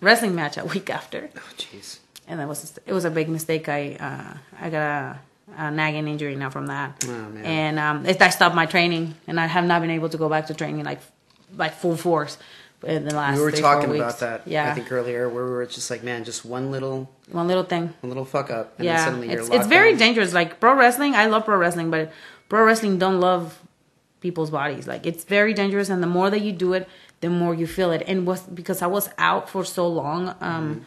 wrestling 0.00 0.34
match 0.36 0.56
a 0.56 0.64
week 0.64 0.88
after, 0.88 1.30
Oh 1.36 1.40
jeez. 1.56 1.98
and 2.28 2.38
that 2.38 2.46
was 2.48 2.78
it 2.86 2.92
was 2.92 3.04
a 3.04 3.10
big 3.10 3.28
mistake. 3.28 3.68
I 3.68 3.96
uh, 3.98 4.36
I 4.60 4.70
got 4.70 4.82
a, 4.82 5.18
a 5.56 5.70
nagging 5.70 6.08
injury 6.08 6.36
now 6.36 6.50
from 6.50 6.66
that, 6.66 7.04
Oh, 7.06 7.32
and 7.42 7.78
um, 7.78 8.06
it, 8.06 8.20
I 8.20 8.30
stopped 8.30 8.54
my 8.54 8.66
training, 8.66 9.14
and 9.26 9.38
I 9.38 9.46
have 9.46 9.64
not 9.64 9.80
been 9.82 9.90
able 9.90 10.08
to 10.08 10.16
go 10.16 10.28
back 10.28 10.46
to 10.48 10.54
training 10.54 10.84
like 10.84 11.00
like 11.56 11.74
full 11.74 11.96
force 11.96 12.38
in 12.84 13.04
the 13.04 13.14
last. 13.14 13.36
We 13.36 13.42
were 13.42 13.50
three, 13.50 13.60
talking 13.60 13.94
about 13.94 14.18
that 14.20 14.42
Yeah, 14.46 14.70
I 14.70 14.74
think 14.74 14.90
earlier 14.90 15.28
where 15.28 15.44
we 15.44 15.50
were 15.52 15.66
just 15.66 15.90
like, 15.90 16.02
man, 16.02 16.24
just 16.24 16.44
one 16.44 16.70
little 16.70 17.10
one 17.30 17.46
little 17.46 17.64
thing. 17.64 17.92
one 18.00 18.10
little 18.10 18.24
fuck 18.24 18.50
up 18.50 18.78
and 18.78 18.86
then 18.88 18.94
yeah, 18.94 19.04
suddenly 19.04 19.30
you're 19.30 19.40
it's, 19.40 19.48
it's 19.50 19.66
very 19.66 19.90
down. 19.92 19.98
dangerous. 19.98 20.32
Like 20.34 20.60
pro 20.60 20.74
wrestling, 20.74 21.14
I 21.14 21.26
love 21.26 21.44
pro 21.44 21.56
wrestling, 21.56 21.90
but 21.90 22.12
pro 22.48 22.64
wrestling 22.64 22.98
don't 22.98 23.20
love 23.20 23.60
people's 24.20 24.50
bodies. 24.50 24.86
Like 24.86 25.06
it's 25.06 25.24
very 25.24 25.54
dangerous, 25.54 25.88
and 25.88 26.02
the 26.02 26.06
more 26.08 26.30
that 26.30 26.40
you 26.40 26.52
do 26.52 26.72
it, 26.72 26.88
the 27.20 27.30
more 27.30 27.54
you 27.54 27.66
feel 27.66 27.90
it. 27.92 28.02
And 28.06 28.26
was 28.26 28.40
because 28.42 28.82
I 28.82 28.86
was 28.86 29.08
out 29.18 29.48
for 29.48 29.64
so 29.64 29.86
long, 29.88 30.34
um, 30.40 30.84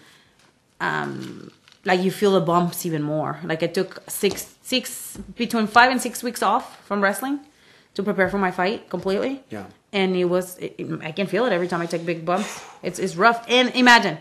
um, 0.81 1.51
like 1.89 1.99
you 2.05 2.11
feel 2.11 2.31
the 2.39 2.45
bumps 2.51 2.85
even 2.85 3.01
more. 3.15 3.31
Like 3.51 3.61
I 3.67 3.69
took 3.79 3.91
six, 4.23 4.33
six 4.73 5.17
between 5.43 5.67
five 5.77 5.89
and 5.93 5.99
six 6.07 6.15
weeks 6.27 6.41
off 6.51 6.65
from 6.87 6.97
wrestling 7.05 7.35
to 7.95 8.03
prepare 8.03 8.29
for 8.33 8.39
my 8.47 8.51
fight 8.59 8.79
completely. 8.95 9.33
Yeah. 9.55 9.65
and 10.01 10.09
it 10.23 10.27
was 10.35 10.45
it, 10.65 10.71
it- 10.81 11.01
I 11.09 11.11
can 11.17 11.27
feel 11.33 11.43
it 11.47 11.51
every 11.57 11.67
time 11.71 11.81
I 11.85 11.87
take 11.93 12.03
big 12.13 12.21
bumps. 12.29 12.51
It's 12.87 12.99
it's 13.05 13.15
rough. 13.25 13.39
And 13.57 13.65
imagine, 13.83 14.15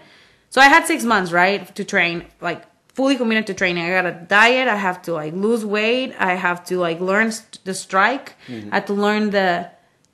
so 0.52 0.60
I 0.66 0.68
had 0.74 0.82
six 0.92 1.00
months 1.12 1.30
right 1.42 1.60
to 1.78 1.82
train, 1.94 2.16
like 2.48 2.60
fully 2.98 3.16
committed 3.22 3.44
to 3.50 3.54
training. 3.62 3.82
I 3.88 3.90
got 4.00 4.06
a 4.14 4.16
diet. 4.38 4.66
I 4.76 4.78
have 4.88 4.98
to 5.06 5.10
like 5.22 5.32
lose 5.46 5.62
weight. 5.78 6.10
I 6.30 6.32
have 6.46 6.58
to 6.70 6.74
like 6.88 6.98
learn 7.12 7.28
the 7.68 7.74
strike. 7.86 8.26
I 8.72 8.74
have 8.78 8.86
to 8.92 8.94
learn 9.06 9.22
the 9.38 9.48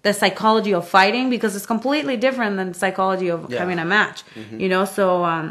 the 0.07 0.13
psychology 0.21 0.73
of 0.75 0.83
fighting 0.99 1.31
because 1.35 1.53
it's 1.57 1.67
completely 1.75 2.17
different 2.27 2.53
than 2.59 2.69
the 2.73 2.79
psychology 2.83 3.29
of 3.37 3.41
Yeah. 3.43 3.61
having 3.63 3.79
a 3.79 3.89
match. 3.97 4.19
You 4.63 4.69
know, 4.73 4.85
so 4.99 5.05
um, 5.33 5.47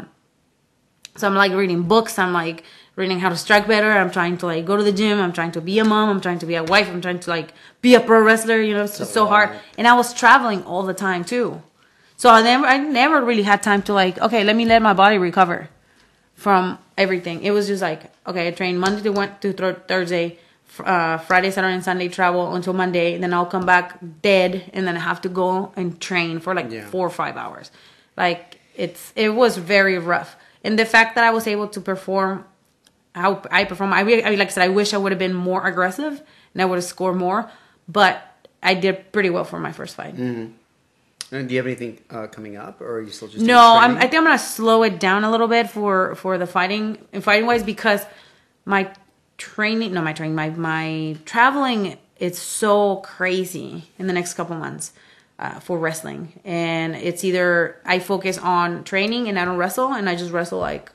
so 1.16 1.26
I'm 1.26 1.34
like 1.34 1.52
reading 1.52 1.82
books. 1.82 2.18
I'm 2.18 2.32
like 2.32 2.64
reading 2.96 3.20
how 3.20 3.28
to 3.28 3.36
strike 3.36 3.66
better. 3.66 3.90
I'm 3.90 4.10
trying 4.10 4.38
to 4.38 4.46
like 4.46 4.64
go 4.64 4.76
to 4.76 4.82
the 4.82 4.92
gym. 4.92 5.20
I'm 5.20 5.32
trying 5.32 5.52
to 5.52 5.60
be 5.60 5.78
a 5.78 5.84
mom. 5.84 6.08
I'm 6.08 6.20
trying 6.20 6.38
to 6.40 6.46
be 6.46 6.54
a 6.54 6.62
wife. 6.64 6.88
I'm 6.88 7.00
trying 7.00 7.20
to 7.20 7.30
like 7.30 7.52
be 7.80 7.94
a 7.94 8.00
pro 8.00 8.20
wrestler. 8.22 8.60
You 8.60 8.74
know, 8.74 8.84
it's 8.84 8.98
just 8.98 9.12
so 9.12 9.26
hard. 9.26 9.50
And 9.78 9.86
I 9.86 9.94
was 9.94 10.12
traveling 10.14 10.62
all 10.64 10.82
the 10.82 10.94
time 10.94 11.24
too. 11.24 11.62
So 12.16 12.30
I 12.30 12.40
never, 12.42 12.64
I 12.66 12.76
never 12.78 13.24
really 13.24 13.42
had 13.42 13.62
time 13.62 13.82
to 13.82 13.92
like, 13.92 14.18
okay, 14.20 14.44
let 14.44 14.54
me 14.56 14.64
let 14.64 14.80
my 14.80 14.92
body 14.92 15.18
recover 15.18 15.68
from 16.34 16.78
everything. 16.96 17.42
It 17.42 17.50
was 17.50 17.66
just 17.66 17.82
like, 17.82 18.12
okay, 18.26 18.48
I 18.48 18.50
train 18.52 18.78
Monday 18.78 19.02
to 19.02 19.10
went 19.10 19.40
to 19.42 19.52
thir- 19.52 19.82
Thursday, 19.88 20.38
uh, 20.84 21.18
Friday, 21.18 21.50
Saturday, 21.50 21.74
and 21.74 21.84
Sunday 21.84 22.08
travel 22.08 22.54
until 22.54 22.72
Monday. 22.74 23.18
Then 23.18 23.34
I'll 23.34 23.46
come 23.46 23.66
back 23.66 23.98
dead, 24.22 24.70
and 24.72 24.86
then 24.86 24.96
I 24.96 25.00
have 25.00 25.20
to 25.22 25.28
go 25.28 25.72
and 25.76 26.00
train 26.00 26.38
for 26.40 26.54
like 26.54 26.70
Yeah. 26.70 26.86
four 26.88 27.06
or 27.06 27.10
five 27.10 27.36
hours. 27.36 27.70
Like 28.16 28.60
it's, 28.76 29.12
it 29.16 29.30
was 29.30 29.56
very 29.56 29.98
rough. 29.98 30.36
And 30.64 30.78
the 30.78 30.84
fact 30.84 31.14
that 31.16 31.24
I 31.24 31.30
was 31.30 31.46
able 31.46 31.68
to 31.68 31.80
perform 31.80 32.44
how 33.14 33.42
I 33.50 33.64
perform, 33.64 33.92
I, 33.92 34.00
re- 34.00 34.22
I 34.22 34.34
like 34.36 34.48
I 34.48 34.50
said, 34.50 34.64
I 34.64 34.68
wish 34.68 34.94
I 34.94 34.96
would 34.98 35.12
have 35.12 35.18
been 35.18 35.34
more 35.34 35.66
aggressive 35.66 36.22
and 36.54 36.62
I 36.62 36.64
would 36.64 36.76
have 36.76 36.84
scored 36.84 37.16
more, 37.16 37.50
but 37.88 38.22
I 38.62 38.74
did 38.74 39.12
pretty 39.12 39.30
well 39.30 39.44
for 39.44 39.58
my 39.58 39.72
first 39.72 39.96
fight. 39.96 40.14
And 40.14 40.54
do 41.30 41.54
you 41.54 41.56
have 41.58 41.66
anything 41.66 41.98
uh, 42.10 42.26
coming 42.26 42.56
up 42.56 42.80
or 42.80 42.96
are 42.96 43.00
you 43.02 43.10
still 43.10 43.28
just 43.28 43.44
No, 43.44 43.58
I'm. 43.76 43.96
I 43.96 44.00
think 44.02 44.14
I'm 44.14 44.24
gonna 44.24 44.38
slow 44.38 44.82
it 44.82 45.00
down 45.00 45.24
a 45.24 45.30
little 45.30 45.48
bit 45.48 45.70
for 45.70 46.14
for 46.14 46.38
the 46.38 46.46
fighting 46.46 46.98
and 47.12 47.24
fighting 47.24 47.46
wise 47.46 47.62
because 47.62 48.04
my 48.64 48.90
training, 49.38 49.92
no, 49.94 50.02
my 50.02 50.12
training, 50.12 50.34
my 50.34 50.50
my 50.50 51.16
traveling, 51.24 51.96
it's 52.18 52.38
so 52.38 52.96
crazy 52.96 53.90
in 53.98 54.06
the 54.06 54.12
next 54.12 54.34
couple 54.34 54.56
months 54.56 54.92
uh, 55.42 55.58
for 55.66 55.76
wrestling, 55.84 56.22
and 56.44 56.90
it's 57.08 57.22
either 57.28 57.48
I 57.84 57.98
focus 58.12 58.36
on 58.38 58.84
training 58.92 59.22
and 59.28 59.36
I 59.40 59.44
don't 59.44 59.58
wrestle, 59.62 59.88
and 59.98 60.04
I 60.08 60.14
just 60.22 60.32
wrestle 60.36 60.60
like 60.70 60.86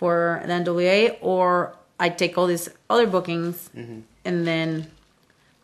for 0.00 0.40
the 0.48 0.52
NWA, 0.60 1.18
or 1.20 1.46
I 2.00 2.08
take 2.22 2.32
all 2.38 2.46
these 2.54 2.68
other 2.88 3.06
bookings 3.06 3.56
Mm-hmm. 3.76 4.00
and 4.28 4.46
then 4.50 4.68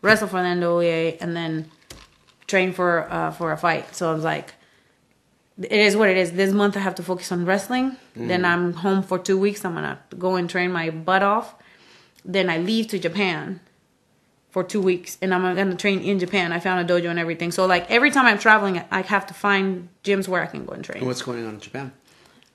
wrestle 0.03 0.27
for 0.27 0.41
the 0.45 0.49
NWA, 0.59 1.17
and 1.21 1.35
then 1.35 1.53
train 2.51 2.69
for 2.73 2.91
uh, 3.17 3.31
for 3.37 3.47
a 3.51 3.57
fight. 3.57 3.85
So 3.97 4.11
I 4.11 4.13
was 4.13 4.23
like, 4.33 4.47
it 5.57 5.81
is 5.87 5.95
what 5.95 6.09
it 6.09 6.17
is. 6.17 6.31
This 6.41 6.51
month 6.61 6.75
I 6.77 6.81
have 6.81 6.95
to 6.95 7.03
focus 7.03 7.31
on 7.31 7.45
wrestling. 7.45 7.97
Then 8.15 8.45
I'm 8.45 8.73
home 8.85 9.01
for 9.03 9.17
two 9.19 9.37
weeks. 9.45 9.65
I'm 9.65 9.73
gonna 9.73 9.99
go 10.17 10.35
and 10.35 10.49
train 10.49 10.71
my 10.71 10.89
butt 11.07 11.23
off. 11.23 11.55
Then 12.23 12.49
I 12.49 12.57
leave 12.59 12.87
to 12.93 12.99
Japan 12.99 13.61
for 14.51 14.63
two 14.63 14.81
weeks, 14.81 15.17
and 15.21 15.33
I'm 15.33 15.55
gonna 15.55 15.75
train 15.75 16.01
in 16.01 16.19
Japan. 16.19 16.51
I 16.51 16.59
found 16.59 16.89
a 16.89 16.93
dojo 16.93 17.09
and 17.09 17.17
everything. 17.17 17.51
So 17.51 17.65
like 17.65 17.89
every 17.89 18.11
time 18.11 18.25
I'm 18.25 18.37
traveling, 18.37 18.83
I 18.91 19.01
have 19.01 19.25
to 19.27 19.33
find 19.33 19.89
gyms 20.03 20.27
where 20.27 20.43
I 20.43 20.45
can 20.45 20.65
go 20.65 20.73
and 20.73 20.83
train. 20.83 21.05
What's 21.05 21.21
going 21.21 21.45
on 21.45 21.55
in 21.55 21.59
Japan? 21.59 21.93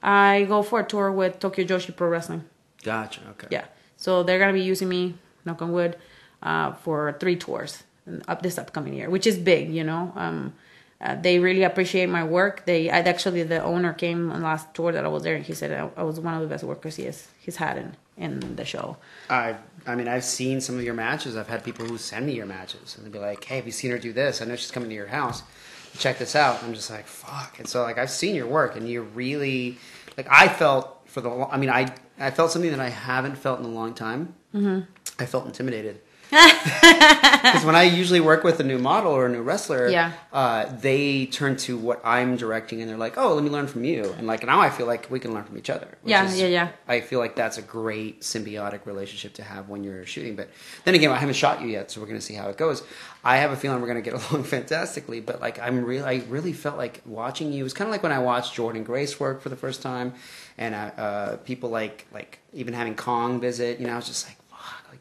I 0.02 0.44
go 0.46 0.62
for 0.62 0.80
a 0.80 0.84
tour 0.84 1.10
with 1.10 1.40
Tokyo 1.40 1.64
Joshi 1.64 1.96
Pro 1.96 2.08
Wrestling. 2.08 2.44
Gotcha. 2.82 3.22
Okay. 3.30 3.48
Yeah. 3.50 3.64
So 3.96 4.22
they're 4.22 4.38
gonna 4.38 4.52
be 4.52 4.62
using 4.62 4.88
me, 4.88 5.14
knock 5.46 5.62
on 5.62 5.72
wood, 5.72 5.96
uh, 6.42 6.74
for 6.74 7.16
three 7.18 7.36
tours 7.36 7.82
up 8.28 8.42
this 8.42 8.58
upcoming 8.58 8.92
year, 8.92 9.08
which 9.08 9.26
is 9.26 9.38
big. 9.38 9.72
You 9.72 9.82
know, 9.82 10.12
um, 10.16 10.52
uh, 11.00 11.16
they 11.16 11.38
really 11.38 11.62
appreciate 11.62 12.08
my 12.10 12.24
work. 12.24 12.66
They 12.66 12.90
I'd 12.90 13.08
actually 13.08 13.42
the 13.42 13.62
owner 13.62 13.94
came 13.94 14.30
on 14.30 14.42
last 14.42 14.74
tour 14.74 14.92
that 14.92 15.04
I 15.04 15.08
was 15.08 15.22
there, 15.22 15.34
and 15.34 15.44
he 15.44 15.54
said 15.54 15.72
I, 15.72 16.00
I 16.00 16.02
was 16.04 16.20
one 16.20 16.34
of 16.34 16.42
the 16.42 16.46
best 16.46 16.62
workers 16.62 16.96
he 16.96 17.04
has 17.04 17.28
he's 17.40 17.56
had 17.56 17.78
in 17.78 17.96
in 18.16 18.56
the 18.56 18.64
show. 18.64 18.96
I 19.30 19.56
I 19.87 19.94
mean 19.94 20.08
I've 20.08 20.25
seen 20.25 20.61
some 20.61 20.76
of 20.76 20.85
your 20.85 20.94
matches. 20.94 21.37
I've 21.37 21.49
had 21.49 21.64
people 21.64 21.87
who 21.87 21.99
send 21.99 22.26
me 22.26 22.35
your 22.35 22.46
matches 22.46 22.96
and 22.96 23.04
they'll 23.04 23.12
be 23.12 23.18
like, 23.18 23.44
"Hey, 23.44 23.56
have 23.56 23.66
you 23.66 23.73
seen 23.73 23.90
her 23.90 23.99
do 23.99 24.12
this? 24.12 24.40
I 24.42 24.44
know 24.44 24.56
she's 24.56 24.70
coming 24.70 24.88
to 24.88 24.94
your 24.94 25.06
house. 25.06 25.42
Check 25.99 26.18
this 26.18 26.35
out." 26.35 26.62
I'm 26.62 26.75
just 26.75 26.90
like, 26.90 27.06
"Fuck!" 27.06 27.58
And 27.58 27.68
so 27.68 27.82
like 27.82 27.99
I've 27.99 28.11
seen 28.11 28.35
your 28.35 28.46
work, 28.46 28.76
and 28.76 28.88
you're 28.88 29.02
really 29.02 29.78
like 30.16 30.26
I 30.30 30.49
felt 30.49 31.02
for 31.06 31.20
the. 31.20 31.30
I 31.30 31.56
mean 31.56 31.70
I 31.70 31.94
I 32.18 32.30
felt 32.30 32.50
something 32.50 32.70
that 32.70 32.80
I 32.80 32.88
haven't 32.88 33.37
felt 33.37 33.61
in 33.61 33.66
a 33.66 33.68
long 33.68 33.94
time. 33.94 34.35
Mm-hmm. 34.54 34.90
I 35.18 35.26
felt 35.26 35.46
intimidated. 35.46 36.00
Because 36.30 37.64
when 37.64 37.75
I 37.76 37.85
usually 37.85 38.21
work 38.21 38.42
with 38.45 38.59
a 38.61 38.64
new 38.64 38.78
model 38.78 39.12
or 39.12 39.26
a 39.26 39.28
new 39.28 39.42
wrestler, 39.42 39.88
Yeah. 39.88 40.12
uh, 40.33 40.66
they 40.80 41.26
turn 41.26 41.56
to 41.59 41.76
what 41.76 42.00
I'm 42.04 42.37
directing 42.37 42.80
and 42.80 42.90
they're 42.90 42.97
like, 42.97 43.16
"Oh, 43.16 43.35
let 43.35 43.45
me 43.45 43.50
learn 43.50 43.66
from 43.68 43.85
you." 43.85 44.12
And 44.18 44.26
like 44.26 44.45
now, 44.45 44.61
I 44.61 44.71
feel 44.71 44.87
like 44.87 45.06
we 45.11 45.21
can 45.21 45.33
learn 45.33 45.45
from 45.45 45.56
each 45.59 45.71
other. 45.71 45.87
which 46.02 46.11
Yeah, 46.11 46.25
is- 46.26 46.38
yeah, 46.38 46.47
yeah. 46.49 46.68
I 46.88 47.00
feel 47.00 47.21
like 47.21 47.37
that's 47.37 47.59
a 47.59 47.62
great 47.62 48.23
symbiotic 48.23 48.87
relationship 48.87 49.35
to 49.35 49.42
have 49.42 49.68
when 49.68 49.85
you're 49.85 50.04
shooting. 50.06 50.37
But 50.37 50.49
then 50.85 50.95
again, 50.95 51.11
I 51.11 51.16
haven't 51.16 51.35
shot 51.37 51.61
you 51.61 51.68
yet, 51.68 51.90
so 51.90 52.00
we're 52.00 52.06
going 52.09 52.18
to 52.18 52.25
see 52.25 52.35
how 52.35 52.49
it 52.49 52.56
goes. 52.56 52.83
I 53.25 53.38
have 53.38 53.50
a 53.52 53.56
feeling 53.56 53.80
we're 53.80 53.88
going 53.88 54.02
to 54.02 54.11
get 54.11 54.21
along 54.30 54.45
fantastically. 54.45 55.21
But 55.21 55.40
like, 55.40 55.59
I'm 55.61 55.85
really, 55.85 56.04
I 56.04 56.25
really 56.28 56.52
felt 56.52 56.76
like 56.76 57.02
watching 57.06 57.52
you. 57.52 57.61
It 57.61 57.64
was 57.64 57.75
kind 57.75 57.88
of 57.88 57.92
like 57.92 58.02
when 58.02 58.12
I 58.12 58.18
watched 58.18 58.56
Jordynne 58.56 58.85
Grace 58.85 59.18
work 59.21 59.40
for 59.42 59.49
the 59.49 59.56
first 59.56 59.80
time, 59.83 60.14
and 60.59 60.75
uh, 60.75 60.78
uh, 60.78 61.37
people 61.38 61.71
like 61.71 62.06
like 62.12 62.38
even 62.52 62.75
having 62.75 62.95
Kong 62.97 63.40
visit. 63.40 63.78
You 63.80 63.87
know, 63.87 63.92
I 63.92 63.97
was 63.97 64.06
just 64.09 64.26
like. 64.26 64.37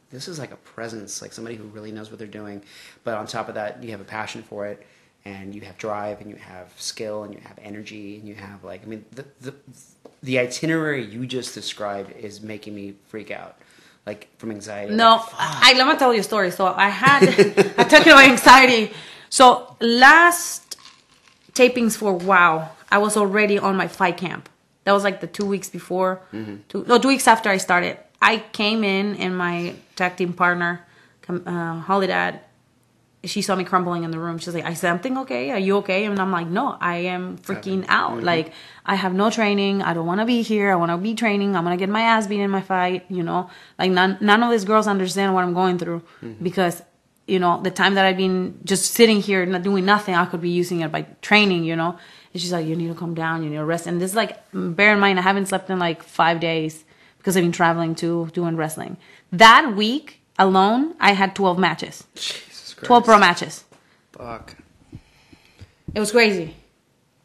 "Fuck, 0.06 0.12
Like 0.12 0.12
this 0.12 0.28
is 0.28 0.40
like 0.40 0.52
a 0.52 0.58
presence, 0.58 1.22
like 1.22 1.34
somebody 1.34 1.56
who 1.56 1.66
really 1.66 1.92
knows 1.92 2.10
what 2.10 2.20
they're 2.20 2.28
doing. 2.28 2.62
But 3.04 3.16
on 3.16 3.28
top 3.28 3.50
of 3.50 3.56
that, 3.56 3.84
you 3.84 3.92
have 3.92 4.02
a 4.02 4.06
passion 4.06 4.44
for 4.44 4.66
it, 4.66 4.86
and 5.26 5.54
you 5.54 5.62
have 5.62 5.78
drive, 5.78 6.22
and 6.22 6.30
you 6.30 6.38
have 6.38 6.74
skill, 6.78 7.24
and 7.24 7.34
you 7.34 7.40
have 7.42 7.58
energy, 7.62 8.18
and 8.18 8.28
you 8.28 8.36
have 8.36 8.64
like 8.64 8.84
I 8.84 8.88
mean 8.88 9.06
the 9.12 9.26
the 9.42 9.54
the 10.24 10.40
itinerary 10.40 11.06
you 11.06 11.26
just 11.26 11.54
described 11.54 12.12
is 12.18 12.42
making 12.42 12.76
me 12.76 12.96
freak 13.08 13.32
out, 13.32 13.58
like 14.06 14.28
from 14.38 14.52
anxiety. 14.52 14.94
No, 14.94 15.18
Like, 15.18 15.28
I, 15.38 15.74
let 15.78 15.88
me 15.88 15.96
tell 15.98 16.14
you 16.14 16.22
a 16.22 16.24
story. 16.24 16.52
So 16.52 16.66
I 16.66 16.90
had, 16.90 17.24
I 17.78 17.84
talking 17.84 18.12
about 18.12 18.26
anxiety. 18.26 18.92
So 19.30 19.76
last 19.80 20.78
tapings 21.54 21.96
for 21.96 22.14
Wow, 22.14 22.72
I 22.90 22.98
was 22.98 23.16
already 23.18 23.60
on 23.60 23.76
my 23.76 23.88
fight 23.88 24.18
camp. 24.18 24.50
That 24.84 24.94
was 24.94 25.04
like 25.04 25.22
the 25.22 25.28
two 25.28 25.46
weeks 25.46 25.70
before, 25.70 26.22
mm-hmm. 26.32 26.58
two, 26.70 26.86
no, 26.88 26.98
two 27.00 27.08
weeks 27.08 27.28
after 27.28 27.50
I 27.50 27.58
started. 27.58 27.98
I 28.22 28.40
came 28.40 28.84
in 28.84 29.16
and 29.18 29.38
my 29.38 29.76
tag 29.96 30.18
team 30.18 30.34
partner, 30.34 30.86
uh, 31.30 31.84
Holidead, 31.84 32.40
she 33.26 33.42
saw 33.42 33.56
me 33.56 33.64
crumbling 33.64 34.04
in 34.04 34.12
the 34.12 34.20
room. 34.20 34.38
She's 34.38 34.54
like, 34.54 34.66
"I 34.66 34.74
something 34.74 35.18
okay? 35.20 35.52
Are 35.52 35.60
you 35.60 35.78
okay?" 35.78 36.06
And 36.06 36.20
I'm 36.20 36.32
like, 36.32 36.48
"No, 36.48 36.78
I 36.80 36.98
am 36.98 37.38
freaking 37.38 37.86
out. 37.88 38.24
Like, 38.24 38.54
I 38.86 38.96
have 38.96 39.14
no 39.14 39.30
training. 39.30 39.82
I 39.82 39.94
don't 39.94 40.06
want 40.06 40.22
to 40.22 40.26
be 40.26 40.42
here. 40.42 40.72
I 40.72 40.76
want 40.76 40.92
to 40.92 40.98
be 40.98 41.16
training. 41.16 41.56
I'm 41.56 41.64
gonna 41.64 41.78
get 41.78 41.90
my 41.90 42.02
ass 42.02 42.28
beat 42.28 42.40
in 42.40 42.52
my 42.52 42.62
fight. 42.62 43.06
You 43.10 43.24
know, 43.24 43.50
like 43.80 43.92
none 43.92 44.18
none 44.22 44.44
of 44.44 44.52
these 44.52 44.66
girls 44.66 44.88
understand 44.88 45.34
what 45.34 45.44
I'm 45.44 45.54
going 45.54 45.78
through 45.78 46.04
because." 46.42 46.82
You 47.28 47.40
know, 47.40 47.60
the 47.60 47.72
time 47.72 47.96
that 47.96 48.06
I've 48.06 48.18
been 48.18 48.60
just 48.66 48.94
sitting 48.94 49.20
here 49.20 49.44
not 49.48 49.64
doing 49.64 49.84
nothing, 49.84 50.14
I 50.14 50.26
could 50.26 50.42
be 50.42 50.52
using 50.52 50.82
it 50.82 50.92
by 50.92 51.08
training, 51.24 51.64
you 51.64 51.76
know. 51.76 51.98
And 52.32 52.40
she's 52.40 52.54
like, 52.54 52.68
You 52.68 52.76
need 52.76 52.90
to 52.90 52.94
calm 52.94 53.16
down, 53.16 53.42
you 53.42 53.50
need 53.50 53.56
to 53.56 53.66
rest. 53.66 53.88
And 53.88 54.00
this 54.00 54.12
is 54.12 54.16
like 54.16 54.38
bear 54.54 54.94
in 54.94 55.00
mind 55.00 55.18
I 55.18 55.24
haven't 55.24 55.48
slept 55.48 55.68
in 55.72 55.80
like 55.80 56.04
five 56.04 56.40
days 56.40 56.85
because 57.26 57.36
I've 57.36 57.44
been 57.44 57.52
traveling 57.52 57.96
to 57.96 58.28
doing 58.34 58.56
wrestling. 58.56 58.98
That 59.32 59.76
week 59.76 60.22
alone, 60.38 60.94
I 61.00 61.14
had 61.14 61.36
twelve 61.36 61.58
matches. 61.58 62.04
Jesus 62.14 62.76
Christ. 62.76 62.86
12 62.86 63.04
pro 63.04 63.18
matches. 63.18 63.64
Fuck. 64.12 64.56
It 65.96 66.00
was 66.00 66.12
crazy. 66.12 66.56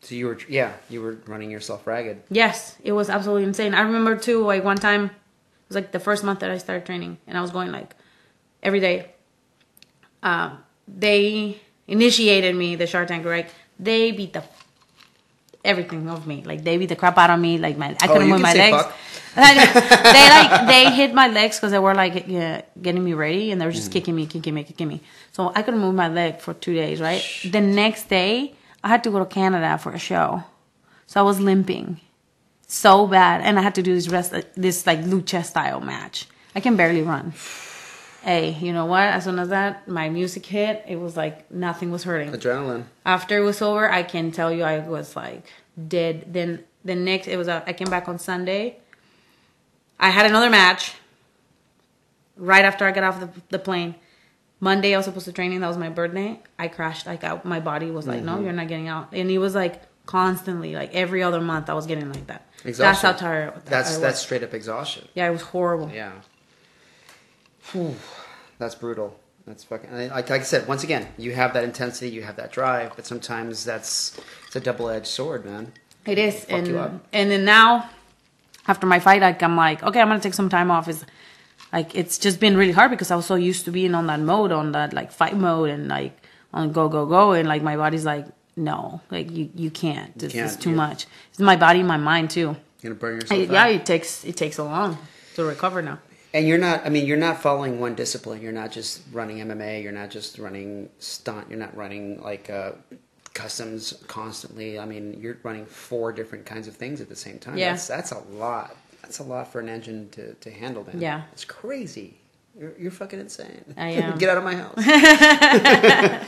So 0.00 0.14
you 0.14 0.28
were, 0.28 0.38
yeah, 0.48 0.72
you 0.88 1.02
were 1.02 1.18
running 1.26 1.50
yourself 1.50 1.86
ragged. 1.86 2.22
Yes, 2.30 2.78
it 2.82 2.92
was 2.92 3.10
absolutely 3.10 3.44
insane. 3.44 3.74
I 3.74 3.82
remember 3.82 4.16
too, 4.16 4.42
like 4.42 4.64
one 4.64 4.78
time, 4.78 5.04
it 5.04 5.10
was 5.68 5.74
like 5.74 5.92
the 5.92 6.00
first 6.00 6.24
month 6.24 6.40
that 6.40 6.50
I 6.50 6.56
started 6.56 6.86
training, 6.86 7.18
and 7.26 7.36
I 7.36 7.42
was 7.42 7.50
going 7.50 7.70
like 7.70 7.94
every 8.62 8.80
day. 8.80 9.10
Um, 10.22 10.64
they 10.88 11.60
initiated 11.86 12.56
me, 12.56 12.74
the 12.74 12.86
Shark 12.86 13.08
Tank, 13.08 13.26
right? 13.26 13.50
They 13.78 14.12
beat 14.12 14.32
the 14.32 14.44
everything 15.64 16.08
of 16.08 16.26
me. 16.26 16.42
Like 16.44 16.64
they 16.64 16.76
beat 16.78 16.88
the 16.88 16.96
crap 16.96 17.18
out 17.18 17.30
of 17.30 17.38
me. 17.40 17.58
Like 17.58 17.76
my, 17.76 17.96
I 18.00 18.06
couldn't 18.06 18.22
Oh, 18.22 18.26
move 18.30 18.40
my 18.40 18.54
legs. 18.54 18.84
they 19.36 19.42
like 19.42 20.66
they 20.72 20.90
hit 20.90 21.14
my 21.14 21.28
legs 21.28 21.56
because 21.56 21.70
they 21.72 21.78
were 21.78 21.94
like 21.94 22.24
yeah, 22.26 22.62
getting 22.80 23.04
me 23.04 23.14
ready, 23.14 23.50
and 23.52 23.60
they 23.60 23.66
were 23.66 23.72
Mm. 23.72 23.76
just 23.76 23.92
kicking 23.92 24.14
me, 24.16 24.26
kicking 24.26 24.54
me, 24.54 24.64
kicking 24.64 24.88
me. 24.88 25.00
So 25.32 25.52
I 25.54 25.62
couldn't 25.62 25.80
move 25.80 25.94
my 25.94 26.08
leg 26.08 26.40
for 26.40 26.54
two 26.54 26.74
days. 26.74 27.00
Right. 27.00 27.22
The 27.44 27.60
next 27.60 28.08
day, 28.08 28.54
I 28.82 28.88
had 28.88 29.04
to 29.04 29.10
go 29.10 29.18
to 29.20 29.26
Canada 29.26 29.78
for 29.78 29.92
a 29.92 29.98
show, 29.98 30.42
so 31.06 31.20
I 31.20 31.22
was 31.22 31.38
limping 31.40 32.00
so 32.66 33.06
bad, 33.06 33.40
and 33.42 33.58
I 33.58 33.62
had 33.62 33.74
to 33.76 33.82
do 33.82 33.94
this 33.94 34.08
rest 34.08 34.34
this 34.56 34.86
like 34.86 35.00
lucha 35.04 35.44
style 35.44 35.80
match. 35.80 36.26
I 36.54 36.60
can 36.60 36.76
barely 36.76 37.02
run. 37.02 37.32
Hey, 38.22 38.50
you 38.60 38.72
know 38.72 38.84
what? 38.84 39.02
As 39.04 39.24
soon 39.24 39.38
as 39.38 39.48
that 39.48 39.88
my 39.88 40.08
music 40.10 40.44
hit, 40.44 40.84
it 40.86 40.96
was 40.96 41.16
like 41.16 41.50
nothing 41.50 41.90
was 41.90 42.04
hurting 42.04 42.32
Adrenaline. 42.32 42.84
after 43.06 43.38
it 43.38 43.42
was 43.44 43.62
over, 43.62 43.90
I 43.90 44.02
can 44.02 44.30
tell 44.30 44.52
you 44.52 44.62
I 44.62 44.80
was 44.80 45.16
like 45.16 45.46
dead. 45.88 46.26
Then 46.32 46.64
the 46.84 46.94
next, 46.94 47.28
it 47.28 47.36
was 47.36 47.48
uh, 47.48 47.62
I 47.66 47.72
came 47.72 47.88
back 47.88 48.08
on 48.08 48.18
Sunday. 48.18 48.76
I 49.98 50.10
had 50.10 50.26
another 50.26 50.50
match 50.50 50.94
right 52.36 52.64
after 52.64 52.84
I 52.86 52.90
got 52.92 53.04
off 53.04 53.20
the, 53.20 53.30
the 53.50 53.58
plane. 53.58 53.94
Monday 54.60 54.92
I 54.94 54.98
was 54.98 55.06
supposed 55.06 55.24
to 55.24 55.32
training. 55.32 55.60
That 55.60 55.68
was 55.68 55.78
my 55.78 55.88
birthday. 55.88 56.38
I 56.58 56.68
crashed. 56.68 57.06
Like 57.06 57.24
I, 57.24 57.40
my 57.44 57.60
body 57.60 57.90
was 57.90 58.06
like, 58.06 58.22
no, 58.22 58.40
you're 58.40 58.52
not 58.52 58.68
getting 58.68 58.88
out. 58.88 59.08
And 59.12 59.30
it 59.30 59.38
was 59.38 59.54
like 59.54 59.80
constantly, 60.04 60.74
like 60.74 60.94
every 60.94 61.22
other 61.22 61.40
month, 61.40 61.70
I 61.70 61.74
was 61.74 61.86
getting 61.86 62.12
like 62.12 62.26
that. 62.26 62.46
That's 62.56 62.66
Exhaustion. 62.78 63.10
how 63.10 63.16
tired. 63.16 63.62
That's 63.64 63.88
I 63.88 63.92
was. 63.92 64.00
that's 64.02 64.20
straight 64.20 64.42
up 64.42 64.52
exhaustion. 64.52 65.08
yeah, 65.14 65.26
it 65.26 65.32
was 65.32 65.40
horrible. 65.40 65.90
Yeah. 65.90 66.12
Whew. 67.72 67.94
That's 68.58 68.74
brutal. 68.74 69.18
That's 69.46 69.64
fucking. 69.64 69.90
Like, 69.92 70.28
like 70.30 70.40
I 70.40 70.44
said, 70.44 70.68
once 70.68 70.84
again, 70.84 71.08
you 71.16 71.32
have 71.32 71.54
that 71.54 71.64
intensity, 71.64 72.10
you 72.10 72.22
have 72.22 72.36
that 72.36 72.52
drive, 72.52 72.92
but 72.94 73.06
sometimes 73.06 73.64
that's 73.64 74.18
it's 74.46 74.56
a 74.56 74.60
double 74.60 74.88
edged 74.90 75.06
sword, 75.06 75.44
man. 75.44 75.72
It 76.06 76.18
is, 76.18 76.40
Fuck 76.44 76.50
and 76.50 76.68
you 76.68 76.78
up. 76.78 76.92
and 77.12 77.30
then 77.30 77.44
now, 77.44 77.88
after 78.68 78.86
my 78.86 79.00
fight, 79.00 79.22
like 79.22 79.42
I'm 79.42 79.56
like, 79.56 79.82
okay, 79.82 80.00
I'm 80.00 80.08
gonna 80.08 80.20
take 80.20 80.34
some 80.34 80.48
time 80.48 80.70
off. 80.70 80.88
Is 80.88 81.04
like 81.72 81.94
it's 81.94 82.18
just 82.18 82.38
been 82.38 82.56
really 82.56 82.72
hard 82.72 82.90
because 82.90 83.10
I 83.10 83.16
was 83.16 83.26
so 83.26 83.34
used 83.34 83.64
to 83.64 83.70
being 83.70 83.94
on 83.94 84.06
that 84.08 84.20
mode, 84.20 84.52
on 84.52 84.72
that 84.72 84.92
like 84.92 85.10
fight 85.10 85.36
mode, 85.36 85.70
and 85.70 85.88
like 85.88 86.16
on 86.52 86.72
go 86.72 86.88
go 86.88 87.06
go, 87.06 87.32
and 87.32 87.48
like 87.48 87.62
my 87.62 87.76
body's 87.76 88.04
like, 88.04 88.26
no, 88.56 89.00
like 89.10 89.30
you 89.30 89.50
you 89.54 89.70
can't. 89.70 90.12
It's, 90.22 90.34
can't, 90.34 90.46
it's 90.52 90.56
too 90.56 90.70
you- 90.70 90.76
much. 90.76 91.06
It's 91.30 91.38
my 91.40 91.56
body, 91.56 91.78
and 91.80 91.88
my 91.88 91.96
mind 91.96 92.30
too. 92.30 92.56
You're 92.82 92.94
gonna 92.94 92.94
burn 92.94 93.12
I- 93.30 93.34
yourself 93.36 93.50
yeah, 93.50 93.66
it 93.68 93.86
takes 93.86 94.24
it 94.24 94.36
takes 94.36 94.58
a 94.58 94.64
long 94.64 94.98
to 95.34 95.44
recover 95.44 95.80
now. 95.82 95.98
And 96.32 96.46
you're 96.46 96.58
not. 96.58 96.86
I 96.86 96.90
mean, 96.90 97.06
you're 97.06 97.16
not 97.16 97.42
following 97.42 97.80
one 97.80 97.94
discipline. 97.94 98.40
You're 98.40 98.52
not 98.52 98.70
just 98.70 99.02
running 99.12 99.38
MMA. 99.38 99.82
You're 99.82 99.92
not 99.92 100.10
just 100.10 100.38
running 100.38 100.88
stunt. 100.98 101.48
You're 101.50 101.58
not 101.58 101.76
running 101.76 102.22
like 102.22 102.48
uh, 102.50 102.72
customs 103.34 103.94
constantly. 104.06 104.78
I 104.78 104.84
mean, 104.84 105.18
you're 105.20 105.38
running 105.42 105.66
four 105.66 106.12
different 106.12 106.46
kinds 106.46 106.68
of 106.68 106.76
things 106.76 107.00
at 107.00 107.08
the 107.08 107.16
same 107.16 107.38
time. 107.38 107.58
Yeah. 107.58 107.70
That's 107.70 107.88
that's 107.88 108.12
a 108.12 108.20
lot. 108.32 108.76
That's 109.02 109.18
a 109.18 109.24
lot 109.24 109.50
for 109.50 109.60
an 109.60 109.68
engine 109.68 110.08
to, 110.10 110.34
to 110.34 110.50
handle, 110.50 110.84
man. 110.84 111.00
Yeah. 111.00 111.22
It's 111.32 111.44
crazy. 111.44 112.16
You're, 112.58 112.74
you're 112.78 112.90
fucking 112.90 113.18
insane. 113.18 113.64
I 113.76 113.88
am. 113.90 114.18
Get 114.18 114.28
out 114.28 114.38
of 114.38 114.44
my 114.44 114.54
house. 114.54 114.76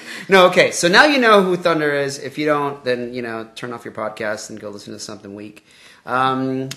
no, 0.29 0.47
okay. 0.47 0.71
So 0.71 0.89
now 0.89 1.05
you 1.05 1.19
know 1.19 1.43
who 1.43 1.57
Thunder 1.57 1.93
is. 1.93 2.19
If 2.19 2.39
you 2.39 2.47
don't, 2.47 2.83
then 2.85 3.13
you 3.13 3.23
know, 3.23 3.49
turn 3.55 3.73
off 3.73 3.85
your 3.85 3.95
podcast 3.95 4.51
and 4.51 4.59
go 4.59 4.71
listen 4.71 4.93
to 4.95 4.99
something 4.99 5.35
weak. 5.35 5.67
Um, 6.07 6.71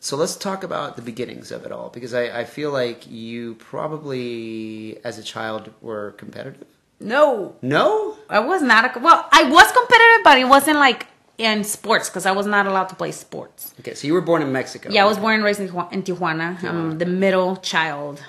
so 0.00 0.16
let's 0.16 0.36
talk 0.36 0.62
about 0.64 0.96
the 0.96 1.02
beginnings 1.02 1.50
of 1.50 1.64
it 1.66 1.72
all 1.72 1.88
because 1.90 2.14
I, 2.14 2.40
I 2.40 2.44
feel 2.44 2.70
like 2.70 3.06
you 3.10 3.54
probably, 3.56 4.98
as 5.04 5.18
a 5.18 5.22
child, 5.22 5.70
were 5.80 6.12
competitive. 6.12 6.64
No, 7.00 7.54
No, 7.62 8.16
I 8.28 8.40
was 8.40 8.60
not. 8.62 8.96
A, 8.96 8.98
well, 8.98 9.26
I 9.30 9.44
was 9.44 9.70
competitive, 9.72 10.24
but 10.24 10.38
it 10.38 10.46
wasn't 10.48 10.78
like 10.78 11.06
in 11.38 11.62
sports 11.62 12.08
because 12.08 12.26
I 12.26 12.32
was 12.32 12.46
not 12.46 12.66
allowed 12.66 12.88
to 12.88 12.96
play 12.96 13.12
sports. 13.12 13.72
okay. 13.80 13.94
So 13.94 14.06
you 14.08 14.12
were 14.14 14.20
born 14.20 14.42
in 14.42 14.50
Mexico. 14.52 14.88
Yeah, 14.90 15.04
I 15.04 15.08
was 15.08 15.18
born 15.18 15.34
and 15.36 15.44
raised 15.44 15.60
in, 15.60 15.68
Tijuana, 15.68 15.92
in 15.92 16.02
Tijuana. 16.02 16.62
I'm 16.64 16.98
the 16.98 17.06
middle 17.06 17.56
child. 17.58 18.20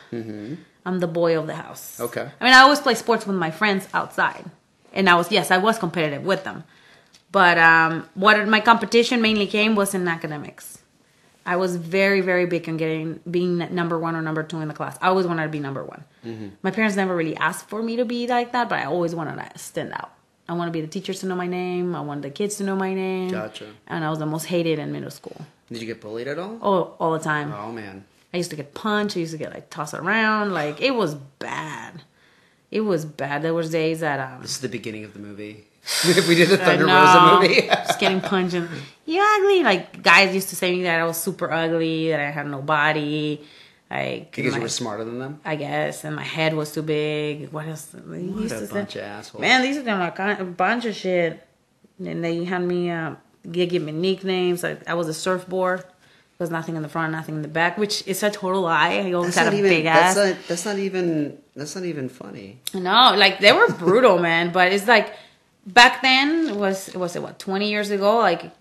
I'm 0.85 0.99
the 0.99 1.07
boy 1.07 1.37
of 1.39 1.47
the 1.47 1.55
house. 1.55 1.99
Okay. 1.99 2.29
I 2.39 2.43
mean, 2.43 2.53
I 2.53 2.59
always 2.59 2.79
play 2.79 2.93
sports 2.95 3.25
with 3.25 3.35
my 3.35 3.51
friends 3.51 3.87
outside. 3.93 4.45
and 4.93 5.09
I 5.09 5.15
was 5.15 5.31
yes, 5.31 5.51
I 5.51 5.57
was 5.57 5.77
competitive 5.79 6.23
with 6.23 6.43
them. 6.43 6.63
But 7.31 7.57
um, 7.59 8.09
what 8.15 8.47
my 8.47 8.59
competition 8.59 9.21
mainly 9.21 9.45
came 9.47 9.75
was 9.75 9.93
in 9.93 10.07
academics. 10.07 10.78
I 11.49 11.55
was 11.55 11.77
very, 11.77 12.21
very 12.21 12.45
big 12.45 12.69
on 12.69 12.77
getting 12.77 13.21
being 13.29 13.57
number 13.73 13.97
one 13.97 14.15
or 14.15 14.21
number 14.21 14.43
two 14.43 14.59
in 14.59 14.67
the 14.67 14.73
class. 14.75 14.99
I 15.01 15.07
always 15.07 15.25
wanted 15.25 15.43
to 15.43 15.49
be 15.49 15.59
number 15.59 15.83
one. 15.83 16.03
Mm-hmm. 16.23 16.49
My 16.61 16.69
parents 16.69 16.95
never 16.95 17.15
really 17.15 17.35
asked 17.37 17.67
for 17.67 17.81
me 17.81 17.95
to 17.95 18.05
be 18.05 18.27
like 18.27 18.51
that, 18.51 18.69
but 18.69 18.77
I 18.77 18.85
always 18.85 19.15
wanted 19.15 19.37
to 19.37 19.57
stand 19.57 19.91
out. 19.93 20.11
I 20.47 20.53
wanted 20.53 20.69
to 20.69 20.73
be 20.73 20.81
the 20.81 20.87
teachers 20.87 21.21
to 21.21 21.25
know 21.25 21.35
my 21.35 21.47
name. 21.47 21.95
I 21.95 22.01
wanted 22.01 22.21
the 22.21 22.29
kids 22.29 22.57
to 22.57 22.63
know 22.63 22.75
my 22.75 22.93
name. 22.93 23.31
Gotcha. 23.31 23.65
And 23.87 24.05
I 24.05 24.11
was 24.11 24.19
the 24.19 24.27
most 24.27 24.45
hated 24.45 24.77
in 24.77 24.91
middle 24.91 25.09
school. 25.09 25.43
Did 25.71 25.81
you 25.81 25.87
get 25.87 26.01
bullied 26.01 26.27
at 26.27 26.37
all? 26.37 26.59
Oh, 26.61 26.93
all 26.99 27.13
the 27.13 27.23
time. 27.33 27.51
Oh 27.51 27.71
man. 27.71 28.05
I 28.31 28.37
used 28.37 28.51
to 28.51 28.55
get 28.55 28.75
punched. 28.75 29.17
I 29.17 29.21
used 29.21 29.31
to 29.31 29.39
get 29.39 29.51
like 29.51 29.71
tossed 29.71 29.95
around. 29.95 30.53
Like 30.53 30.79
it 30.81 30.93
was 30.93 31.15
bad. 31.15 32.03
It 32.69 32.81
was 32.81 33.05
bad. 33.05 33.41
There 33.41 33.55
was 33.55 33.71
days 33.71 34.01
that 34.01 34.19
um, 34.19 34.43
This 34.43 34.51
is 34.51 34.61
the 34.61 34.69
beginning 34.69 35.03
of 35.03 35.13
the 35.13 35.19
movie. 35.19 35.65
if 36.05 36.27
we 36.27 36.35
did 36.35 36.49
the 36.49 36.61
I 36.61 36.65
Thunder. 36.65 36.85
Rosa 36.85 37.39
movie. 37.41 37.67
just 37.67 37.99
getting 37.99 38.21
punched 38.21 38.53
and 38.55 38.69
you 39.05 39.21
ugly. 39.21 39.63
Like 39.63 40.03
guys 40.03 40.33
used 40.35 40.49
to 40.49 40.55
say 40.55 40.71
to 40.71 40.77
me 40.77 40.83
that 40.83 40.99
I 40.99 41.05
was 41.05 41.17
super 41.17 41.51
ugly, 41.51 42.09
that 42.09 42.19
I 42.19 42.29
had 42.31 42.47
no 42.47 42.61
body. 42.61 43.45
Like 43.89 44.31
because 44.35 44.51
my- 44.51 44.57
you 44.57 44.61
were 44.63 44.69
smarter 44.69 45.03
than 45.03 45.17
them. 45.19 45.39
I 45.43 45.55
guess, 45.55 46.03
and 46.03 46.15
my 46.15 46.23
head 46.23 46.53
was 46.53 46.71
too 46.71 46.83
big. 46.83 47.49
What 47.51 47.67
else? 47.67 47.85
They 47.85 47.99
What 48.23 48.41
used 48.43 48.55
a 48.55 48.59
to 48.59 48.67
say- 48.67 48.73
bunch 48.73 48.95
of 48.97 49.01
assholes. 49.03 49.41
Man, 49.41 49.61
these 49.63 49.77
are 49.77 49.81
them 49.83 49.99
like 49.99 50.19
a 50.19 50.43
bunch 50.45 50.85
of 50.85 50.95
shit. 50.95 51.45
And 51.97 52.23
they 52.23 52.45
had 52.45 52.61
me, 52.61 52.89
uh, 52.91 53.15
they 53.43 53.65
give 53.65 53.81
me 53.83 53.91
nicknames. 53.91 54.63
Like 54.63 54.87
I 54.87 54.93
was 54.93 55.07
a 55.07 55.13
surfboard. 55.13 55.79
There 55.81 56.45
was 56.45 56.51
nothing 56.51 56.77
in 56.77 56.83
the 56.83 56.87
front, 56.87 57.11
nothing 57.11 57.35
in 57.35 57.41
the 57.41 57.49
back, 57.49 57.77
which 57.77 58.07
is 58.07 58.23
a 58.23 58.29
total 58.31 58.61
lie. 58.61 58.93
I 58.93 59.11
always 59.11 59.35
That's 59.35 59.47
had 59.49 59.53
a 59.53 59.57
even. 59.57 59.69
big 59.69 59.83
That's 59.83 60.15
ass. 60.17 60.27
not. 60.35 60.47
That's 60.47 60.65
not 60.65 60.77
even. 60.77 61.37
That's 61.55 61.75
not 61.75 61.83
even 61.83 62.07
funny. 62.07 62.61
No, 62.73 63.13
like 63.17 63.39
they 63.39 63.51
were 63.51 63.67
brutal, 63.73 64.19
man. 64.29 64.53
But 64.53 64.71
it's 64.71 64.87
like 64.87 65.13
back 65.65 66.01
then 66.01 66.49
it 66.49 66.55
was 66.55 66.93
was 66.95 67.15
it 67.15 67.21
what 67.21 67.39
twenty 67.39 67.69
years 67.69 67.91
ago? 67.91 68.17
Like 68.17 68.51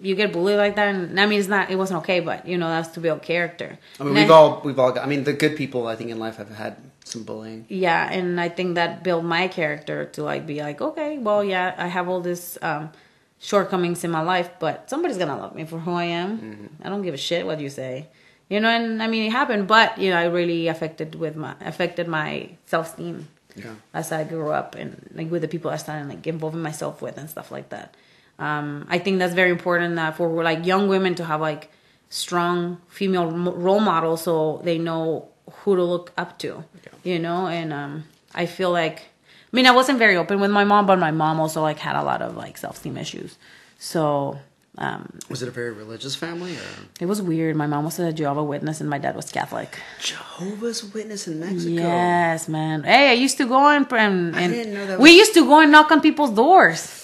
you 0.00 0.14
get 0.14 0.32
bullied 0.32 0.58
like 0.58 0.76
that, 0.76 0.94
and 0.94 1.18
I 1.18 1.26
mean 1.26 1.38
it's 1.40 1.48
not 1.48 1.70
it 1.70 1.76
wasn't 1.76 2.00
okay, 2.00 2.20
but 2.20 2.46
you 2.46 2.58
know 2.58 2.68
that's 2.68 2.88
to 2.94 3.00
build 3.00 3.22
character. 3.22 3.78
I 3.98 4.04
mean, 4.04 4.08
And 4.16 4.24
we've 4.24 4.30
all 4.30 4.60
we've 4.64 4.78
all 4.78 4.92
got. 4.92 5.04
I 5.04 5.06
mean, 5.08 5.24
the 5.24 5.32
good 5.32 5.56
people 5.56 5.86
I 5.86 5.96
think 5.96 6.10
in 6.10 6.18
life 6.18 6.36
have 6.36 6.50
had 6.50 6.76
some 7.04 7.22
bullying. 7.22 7.64
yeah, 7.68 8.10
and 8.10 8.40
I 8.40 8.48
think 8.48 8.74
that 8.74 9.02
built 9.04 9.24
my 9.24 9.48
character 9.48 10.06
to 10.06 10.22
like 10.22 10.46
be 10.46 10.60
like 10.60 10.80
okay, 10.80 11.18
well 11.18 11.42
yeah, 11.44 11.74
I 11.78 11.86
have 11.86 12.08
all 12.08 12.20
this 12.20 12.58
um, 12.62 12.90
shortcomings 13.38 14.04
in 14.04 14.10
my 14.10 14.22
life, 14.22 14.50
but 14.58 14.90
somebody's 14.90 15.16
gonna 15.18 15.38
love 15.38 15.54
me 15.54 15.64
for 15.64 15.78
who 15.78 15.92
I 15.92 16.04
am. 16.04 16.38
Mm-hmm. 16.38 16.66
I 16.84 16.88
don't 16.88 17.02
give 17.02 17.14
a 17.14 17.18
shit 17.18 17.46
what 17.46 17.60
you 17.60 17.70
say. 17.70 18.08
You 18.48 18.60
know, 18.60 18.68
and 18.68 19.02
I 19.02 19.06
mean 19.08 19.24
it 19.26 19.32
happened, 19.32 19.66
but 19.66 19.98
you 19.98 20.10
know, 20.10 20.18
I 20.18 20.24
really 20.26 20.68
affected 20.68 21.14
with 21.14 21.36
my 21.36 21.54
affected 21.60 22.06
my 22.06 22.50
self 22.66 22.90
esteem. 22.90 23.28
Yeah. 23.56 23.74
as 23.94 24.12
I 24.12 24.24
grew 24.24 24.50
up 24.50 24.74
and 24.74 25.08
like 25.14 25.30
with 25.30 25.42
the 25.42 25.48
people 25.48 25.70
I 25.70 25.76
started 25.76 26.08
like 26.08 26.26
involving 26.26 26.62
myself 26.62 27.00
with 27.02 27.16
and 27.18 27.28
stuff 27.28 27.50
like 27.50 27.70
that. 27.70 27.94
Um, 28.38 28.86
I 28.90 28.98
think 28.98 29.18
that's 29.18 29.34
very 29.34 29.50
important 29.50 29.96
that 29.96 30.16
for 30.16 30.28
like 30.42 30.66
young 30.66 30.88
women 30.88 31.14
to 31.16 31.24
have 31.24 31.40
like 31.40 31.70
strong 32.10 32.78
female 32.88 33.30
role 33.30 33.80
models 33.80 34.22
so 34.22 34.60
they 34.62 34.78
know 34.78 35.28
who 35.50 35.76
to 35.76 35.82
look 35.82 36.12
up 36.18 36.38
to, 36.40 36.64
you 37.02 37.18
know. 37.18 37.46
And 37.46 37.72
um, 37.72 38.04
I 38.34 38.46
feel 38.46 38.70
like, 38.70 38.98
I 39.00 39.52
mean, 39.56 39.66
I 39.66 39.70
wasn't 39.70 39.98
very 39.98 40.16
open 40.16 40.40
with 40.40 40.50
my 40.50 40.64
mom, 40.64 40.86
but 40.86 40.98
my 40.98 41.10
mom 41.10 41.40
also 41.40 41.62
like 41.62 41.78
had 41.78 41.96
a 41.96 42.02
lot 42.02 42.20
of 42.22 42.36
like 42.36 42.58
self 42.58 42.76
esteem 42.76 42.96
issues. 42.98 43.38
So 43.78 44.38
um, 44.78 45.18
Was 45.30 45.42
it 45.42 45.48
a 45.48 45.50
very 45.50 45.72
religious 45.72 46.14
family 46.14 46.54
or 46.56 46.60
it 47.00 47.06
was 47.06 47.22
weird. 47.22 47.56
My 47.56 47.66
mom 47.66 47.84
was 47.84 47.98
a 47.98 48.12
Jehovah 48.12 48.44
Witness 48.44 48.80
and 48.80 48.90
my 48.90 48.98
dad 48.98 49.16
was 49.16 49.30
Catholic. 49.30 49.78
Jehovah's 50.00 50.84
Witness 50.92 51.26
in 51.28 51.40
Mexico? 51.40 51.70
Yes, 51.70 52.48
man. 52.48 52.82
Hey, 52.84 53.10
I 53.10 53.14
used 53.14 53.38
to 53.38 53.46
go 53.46 53.66
and, 53.68 53.90
and, 53.92 54.36
and 54.36 54.52
didn't 54.52 54.74
know 54.74 54.86
that 54.86 54.98
we 55.00 55.10
was- 55.10 55.16
used 55.18 55.34
to 55.34 55.46
go 55.46 55.60
and 55.60 55.72
knock 55.72 55.90
on 55.90 56.00
people's 56.02 56.30
doors 56.30 57.02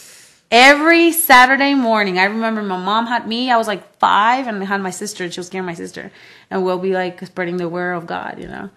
every 0.50 1.12
Saturday 1.12 1.72
morning. 1.74 2.18
I 2.18 2.24
remember 2.24 2.62
my 2.62 2.76
mom 2.76 3.06
had 3.06 3.26
me. 3.26 3.50
I 3.50 3.56
was 3.56 3.66
like 3.66 3.98
five, 3.98 4.46
and 4.46 4.62
I 4.62 4.66
had 4.66 4.82
my 4.82 4.90
sister. 4.90 5.24
And 5.24 5.32
she 5.32 5.40
was 5.40 5.48
carrying 5.48 5.64
my 5.66 5.72
sister, 5.74 6.12
and 6.50 6.62
we'll 6.64 6.78
be 6.78 6.92
like 6.92 7.24
spreading 7.24 7.56
the 7.56 7.70
word 7.70 7.94
of 7.94 8.06
God. 8.06 8.38
You 8.38 8.48
know, 8.48 8.68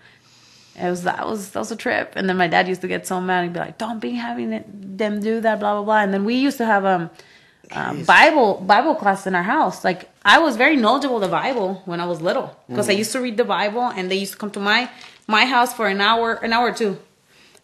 it 0.79 0.89
was 0.89 1.03
that 1.03 1.27
was 1.27 1.49
that 1.51 1.59
was 1.59 1.71
a 1.71 1.75
trip. 1.75 2.13
And 2.15 2.29
then 2.29 2.37
my 2.37 2.47
dad 2.47 2.69
used 2.69 2.79
to 2.81 2.87
get 2.87 3.05
so 3.05 3.19
mad. 3.19 3.43
He'd 3.43 3.51
be 3.51 3.59
like, 3.59 3.77
"Don't 3.77 3.99
be 3.99 4.11
having 4.11 4.53
it, 4.53 4.65
them 4.97 5.19
do 5.19 5.41
that, 5.41 5.59
blah 5.59 5.73
blah 5.73 5.83
blah." 5.83 5.99
And 6.01 6.13
then 6.13 6.23
we 6.23 6.35
used 6.35 6.57
to 6.59 6.65
have 6.65 6.85
um. 6.85 7.09
Uh, 7.71 7.93
Bible 8.03 8.61
Bible 8.65 8.95
class 8.95 9.25
in 9.27 9.35
our 9.35 9.43
house. 9.43 9.83
Like 9.83 10.09
I 10.23 10.39
was 10.39 10.55
very 10.57 10.75
knowledgeable 10.75 11.17
of 11.17 11.21
the 11.21 11.27
Bible 11.27 11.81
when 11.85 11.99
I 11.99 12.05
was 12.05 12.21
little 12.21 12.55
because 12.67 12.89
I 12.89 12.93
used 12.93 13.11
to 13.13 13.21
read 13.21 13.37
the 13.37 13.45
Bible, 13.45 13.83
and 13.83 14.09
they 14.09 14.15
used 14.15 14.33
to 14.33 14.37
come 14.37 14.51
to 14.51 14.59
my 14.59 14.89
my 15.27 15.45
house 15.45 15.73
for 15.73 15.87
an 15.87 16.01
hour, 16.01 16.33
an 16.33 16.53
hour 16.53 16.67
or 16.69 16.73
two. 16.73 16.97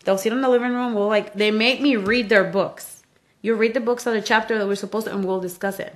They'll 0.03 0.17
sit 0.17 0.33
in 0.33 0.41
the 0.41 0.49
living 0.49 0.73
room. 0.73 0.93
We'll 0.95 1.07
like 1.07 1.33
they 1.33 1.51
make 1.51 1.81
me 1.81 1.95
read 1.95 2.29
their 2.29 2.43
books. 2.43 3.03
You 3.43 3.55
read 3.55 3.73
the 3.73 3.79
books 3.79 4.05
of 4.05 4.13
the 4.13 4.21
chapter 4.21 4.57
that 4.57 4.67
we're 4.67 4.75
supposed 4.75 5.07
to, 5.07 5.13
and 5.13 5.23
we'll 5.25 5.39
discuss 5.41 5.79
it. 5.79 5.95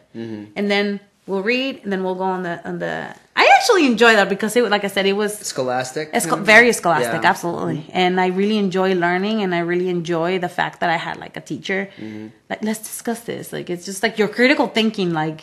And 0.55 0.69
then 0.71 0.99
we'll 1.27 1.43
read, 1.43 1.81
and 1.83 1.91
then 1.91 2.03
we'll 2.03 2.15
go 2.15 2.23
on 2.23 2.43
the 2.43 2.61
on 2.67 2.79
the. 2.79 3.15
I 3.35 3.44
actually 3.55 3.85
enjoy 3.85 4.13
that 4.13 4.29
because 4.29 4.55
it, 4.55 4.69
like 4.69 4.83
I 4.83 4.87
said, 4.87 5.05
it 5.05 5.13
was 5.13 5.37
Scholastic. 5.39 6.09
it's 6.13 6.25
very 6.25 6.71
scholastic, 6.73 7.21
Yeah. 7.23 7.29
absolutely. 7.29 7.85
And 7.91 8.19
I 8.19 8.27
really 8.27 8.57
enjoy 8.57 8.93
learning, 8.95 9.41
and 9.43 9.53
I 9.55 9.59
really 9.59 9.89
enjoy 9.89 10.39
the 10.39 10.49
fact 10.49 10.79
that 10.81 10.89
I 10.89 10.97
had 10.97 11.17
like 11.17 11.35
a 11.37 11.41
teacher. 11.41 11.89
Mm-hmm. 11.97 12.27
Like, 12.49 12.61
let's 12.63 12.79
discuss 12.79 13.19
this. 13.21 13.51
Like, 13.53 13.69
it's 13.69 13.85
just 13.85 14.03
like 14.03 14.17
your 14.17 14.27
critical 14.27 14.67
thinking, 14.67 15.13
like 15.13 15.41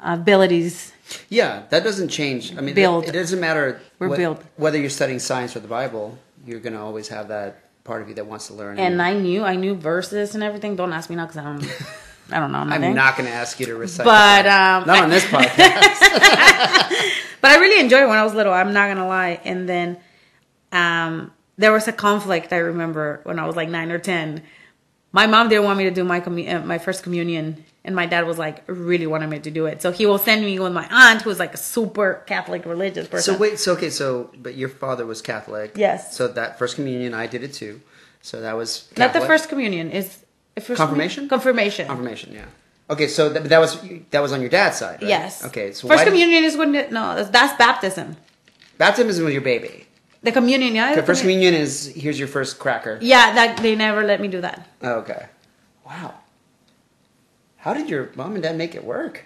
abilities. 0.00 0.92
Yeah, 1.28 1.64
that 1.70 1.82
doesn't 1.84 2.08
change. 2.08 2.56
I 2.56 2.60
mean, 2.60 2.74
Build. 2.74 3.04
It, 3.04 3.10
it 3.10 3.12
doesn't 3.18 3.40
matter 3.40 3.80
We're 3.98 4.08
what- 4.08 4.18
built. 4.18 4.42
whether 4.56 4.78
you're 4.78 4.90
studying 4.90 5.18
science 5.18 5.56
or 5.56 5.60
the 5.60 5.68
Bible. 5.68 6.18
You're 6.46 6.60
gonna 6.60 6.82
always 6.84 7.08
have 7.08 7.28
that 7.28 7.64
part 7.84 8.00
of 8.02 8.08
you 8.08 8.14
that 8.14 8.26
wants 8.26 8.46
to 8.48 8.54
learn. 8.54 8.78
And 8.78 9.00
I 9.02 9.12
knew, 9.14 9.44
I 9.44 9.56
knew 9.56 9.74
verses 9.74 10.34
and 10.34 10.42
everything. 10.42 10.76
Don't 10.76 10.92
ask 10.92 11.10
me 11.10 11.16
now 11.16 11.26
because 11.26 11.38
I 11.38 11.44
don't, 11.44 11.62
I 12.32 12.38
don't 12.40 12.52
know. 12.52 12.58
I'm 12.58 12.94
not 12.94 13.16
gonna 13.16 13.30
ask 13.30 13.58
you 13.60 13.66
to 13.66 13.74
recite. 13.76 14.04
But, 14.06 14.46
um, 14.46 14.86
not 14.86 15.02
on 15.04 15.10
this 15.10 15.24
podcast. 15.34 16.00
but 17.40 17.50
I 17.50 17.56
really 17.58 17.80
enjoyed 17.80 18.02
it 18.02 18.08
when 18.08 18.18
I 18.18 18.24
was 18.24 18.34
little. 18.34 18.52
I'm 18.52 18.72
not 18.72 18.88
gonna 18.88 19.06
lie. 19.08 19.40
And 19.44 19.68
then 19.68 19.98
um, 20.72 21.32
there 21.56 21.72
was 21.72 21.88
a 21.88 21.92
conflict. 21.92 22.52
I 22.52 22.58
remember 22.58 23.20
when 23.24 23.38
I 23.38 23.46
was 23.46 23.56
like 23.56 23.68
nine 23.68 23.90
or 23.90 23.98
ten. 23.98 24.42
My 25.12 25.26
mom 25.26 25.48
didn't 25.48 25.64
want 25.64 25.78
me 25.78 25.84
to 25.84 25.90
do 25.90 26.04
my 26.04 26.20
commu- 26.20 26.54
uh, 26.54 26.64
my 26.64 26.78
first 26.78 27.02
communion, 27.02 27.64
and 27.84 27.96
my 27.96 28.06
dad 28.06 28.26
was 28.26 28.38
like 28.38 28.62
really 28.68 29.08
wanted 29.08 29.28
me 29.28 29.40
to 29.40 29.50
do 29.50 29.66
it. 29.66 29.82
So 29.82 29.90
he 29.90 30.06
will 30.06 30.18
send 30.18 30.44
me 30.44 30.56
with 30.60 30.72
my 30.72 30.86
aunt, 30.88 31.22
who's 31.22 31.40
like 31.40 31.52
a 31.52 31.56
super 31.56 32.22
Catholic 32.26 32.64
religious 32.64 33.08
person. 33.08 33.34
so 33.34 33.40
wait, 33.40 33.58
so 33.58 33.72
okay, 33.72 33.90
so 33.90 34.30
but 34.38 34.54
your 34.54 34.68
father 34.68 35.04
was 35.06 35.20
Catholic. 35.20 35.72
Yes. 35.74 36.16
So 36.16 36.28
that 36.28 36.58
first 36.60 36.76
communion, 36.76 37.12
I 37.12 37.26
did 37.26 37.42
it 37.42 37.52
too. 37.52 37.80
So 38.22 38.40
that 38.40 38.56
was 38.56 38.88
not 38.96 39.12
the 39.12 39.20
first 39.22 39.48
communion. 39.48 39.90
Is 39.90 40.24
Confirmation? 40.66 41.28
Confirmation. 41.28 41.86
confirmation. 41.86 42.32
Yeah. 42.34 42.44
Okay, 42.90 43.06
so 43.06 43.32
th- 43.32 43.44
that 43.44 43.58
was 43.60 43.80
that 44.10 44.20
was 44.20 44.32
on 44.32 44.40
your 44.40 44.50
dad's 44.50 44.78
side, 44.78 45.00
right? 45.00 45.08
Yes. 45.08 45.44
Okay, 45.44 45.72
so 45.72 45.86
first 45.86 46.04
communion 46.04 46.42
is 46.44 46.56
when 46.56 46.74
it, 46.74 46.90
no, 46.90 47.14
that's, 47.14 47.30
that's 47.30 47.56
baptism. 47.56 48.16
baptism 48.78 49.08
is 49.08 49.20
with 49.20 49.32
your 49.32 49.42
baby. 49.42 49.86
The 50.22 50.32
communion, 50.32 50.74
yeah. 50.74 50.94
The 50.94 51.02
first 51.02 51.22
communion 51.22 51.54
is 51.54 51.86
here's 51.94 52.18
your 52.18 52.28
first 52.28 52.58
cracker. 52.58 52.98
Yeah, 53.00 53.32
that 53.34 53.58
they 53.58 53.74
never 53.76 54.02
let 54.02 54.20
me 54.20 54.28
do 54.28 54.40
that. 54.42 54.68
Oh, 54.82 54.94
okay. 55.06 55.26
Wow. 55.86 56.14
How 57.56 57.74
did 57.74 57.88
your 57.88 58.10
mom 58.16 58.34
and 58.34 58.42
dad 58.42 58.56
make 58.56 58.74
it 58.74 58.84
work? 58.84 59.24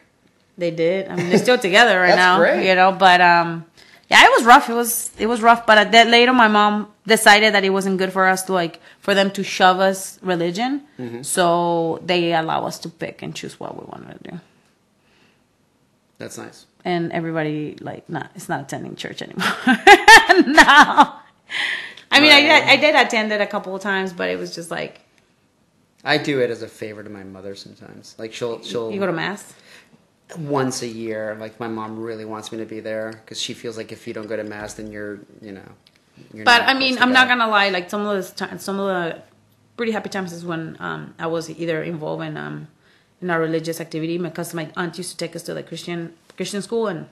They 0.58 0.70
did. 0.70 1.08
I 1.08 1.16
mean, 1.16 1.30
they're 1.30 1.38
still 1.38 1.58
together 1.68 1.98
right 1.98 2.08
That's 2.14 2.16
now. 2.16 2.38
great. 2.38 2.68
You 2.68 2.74
know, 2.74 2.92
but 2.92 3.20
um, 3.20 3.64
yeah, 4.10 4.24
it 4.24 4.30
was 4.36 4.44
rough. 4.44 4.68
It 4.68 4.74
was 4.74 5.10
it 5.18 5.26
was 5.26 5.40
rough. 5.42 5.66
But 5.66 5.90
that 5.90 6.08
later, 6.08 6.32
my 6.32 6.48
mom 6.48 6.92
decided 7.06 7.54
that 7.54 7.64
it 7.64 7.70
wasn't 7.70 7.98
good 7.98 8.12
for 8.12 8.26
us 8.26 8.42
to 8.44 8.52
like 8.52 8.80
for 9.00 9.14
them 9.14 9.30
to 9.32 9.42
shove 9.42 9.80
us 9.80 10.18
religion. 10.22 10.82
Mm-hmm. 10.98 11.22
So 11.22 12.00
they 12.04 12.32
allow 12.32 12.66
us 12.66 12.78
to 12.80 12.88
pick 12.88 13.22
and 13.22 13.34
choose 13.34 13.60
what 13.60 13.76
we 13.76 13.84
wanted 13.86 14.22
to 14.24 14.30
do. 14.30 14.40
That's 16.18 16.38
nice. 16.38 16.66
And 16.84 17.12
everybody 17.12 17.76
like 17.80 18.08
not 18.08 18.30
it's 18.34 18.48
not 18.48 18.60
attending 18.62 18.96
church 18.96 19.22
anymore. 19.22 19.46
no. 20.46 21.12
I 22.10 22.20
mean, 22.20 22.32
I 22.32 22.72
I 22.72 22.76
did 22.76 22.94
attend 22.94 23.32
it 23.32 23.40
a 23.40 23.46
couple 23.46 23.74
of 23.74 23.82
times, 23.82 24.12
but 24.12 24.30
it 24.30 24.38
was 24.38 24.54
just 24.54 24.70
like 24.70 25.00
I 26.04 26.18
do 26.18 26.40
it 26.40 26.50
as 26.50 26.62
a 26.62 26.68
favor 26.68 27.02
to 27.02 27.10
my 27.10 27.24
mother 27.24 27.54
sometimes. 27.54 28.14
Like 28.18 28.32
she'll 28.32 28.62
she'll 28.62 28.90
you 28.90 29.00
go 29.00 29.06
to 29.06 29.12
mass. 29.12 29.54
once 30.38 30.82
a 30.82 30.86
year. 30.86 31.36
Like 31.40 31.58
my 31.58 31.68
mom 31.68 31.98
really 31.98 32.24
wants 32.26 32.52
me 32.52 32.58
to 32.58 32.66
be 32.66 32.80
there 32.80 33.12
because 33.12 33.40
she 33.40 33.54
feels 33.54 33.76
like 33.76 33.90
if 33.90 34.06
you 34.06 34.12
don't 34.12 34.28
go 34.28 34.36
to 34.36 34.44
mass, 34.44 34.74
then 34.74 34.92
you're 34.92 35.20
you 35.40 35.52
know. 35.52 35.68
You're 36.32 36.44
But 36.44 36.62
I 36.62 36.74
mean, 36.74 36.98
I'm 36.98 37.12
not 37.12 37.28
gonna 37.28 37.48
lie. 37.48 37.70
Like 37.70 37.90
some 37.90 38.06
of 38.06 38.16
the 38.16 38.32
time, 38.34 38.58
some 38.58 38.78
of 38.80 38.86
the 38.86 39.22
pretty 39.76 39.92
happy 39.92 40.08
times 40.08 40.32
is 40.32 40.44
when 40.44 40.76
um, 40.80 41.14
I 41.18 41.26
was 41.26 41.50
either 41.50 41.82
involved 41.82 42.22
in 42.22 42.36
um, 42.36 42.68
in 43.20 43.30
our 43.30 43.40
religious 43.40 43.80
activity 43.80 44.18
because 44.18 44.54
my 44.54 44.68
aunt 44.76 44.96
used 44.98 45.10
to 45.12 45.16
take 45.16 45.34
us 45.36 45.42
to 45.44 45.54
the 45.54 45.62
Christian 45.62 46.14
Christian 46.36 46.62
school 46.62 46.86
and 46.86 47.06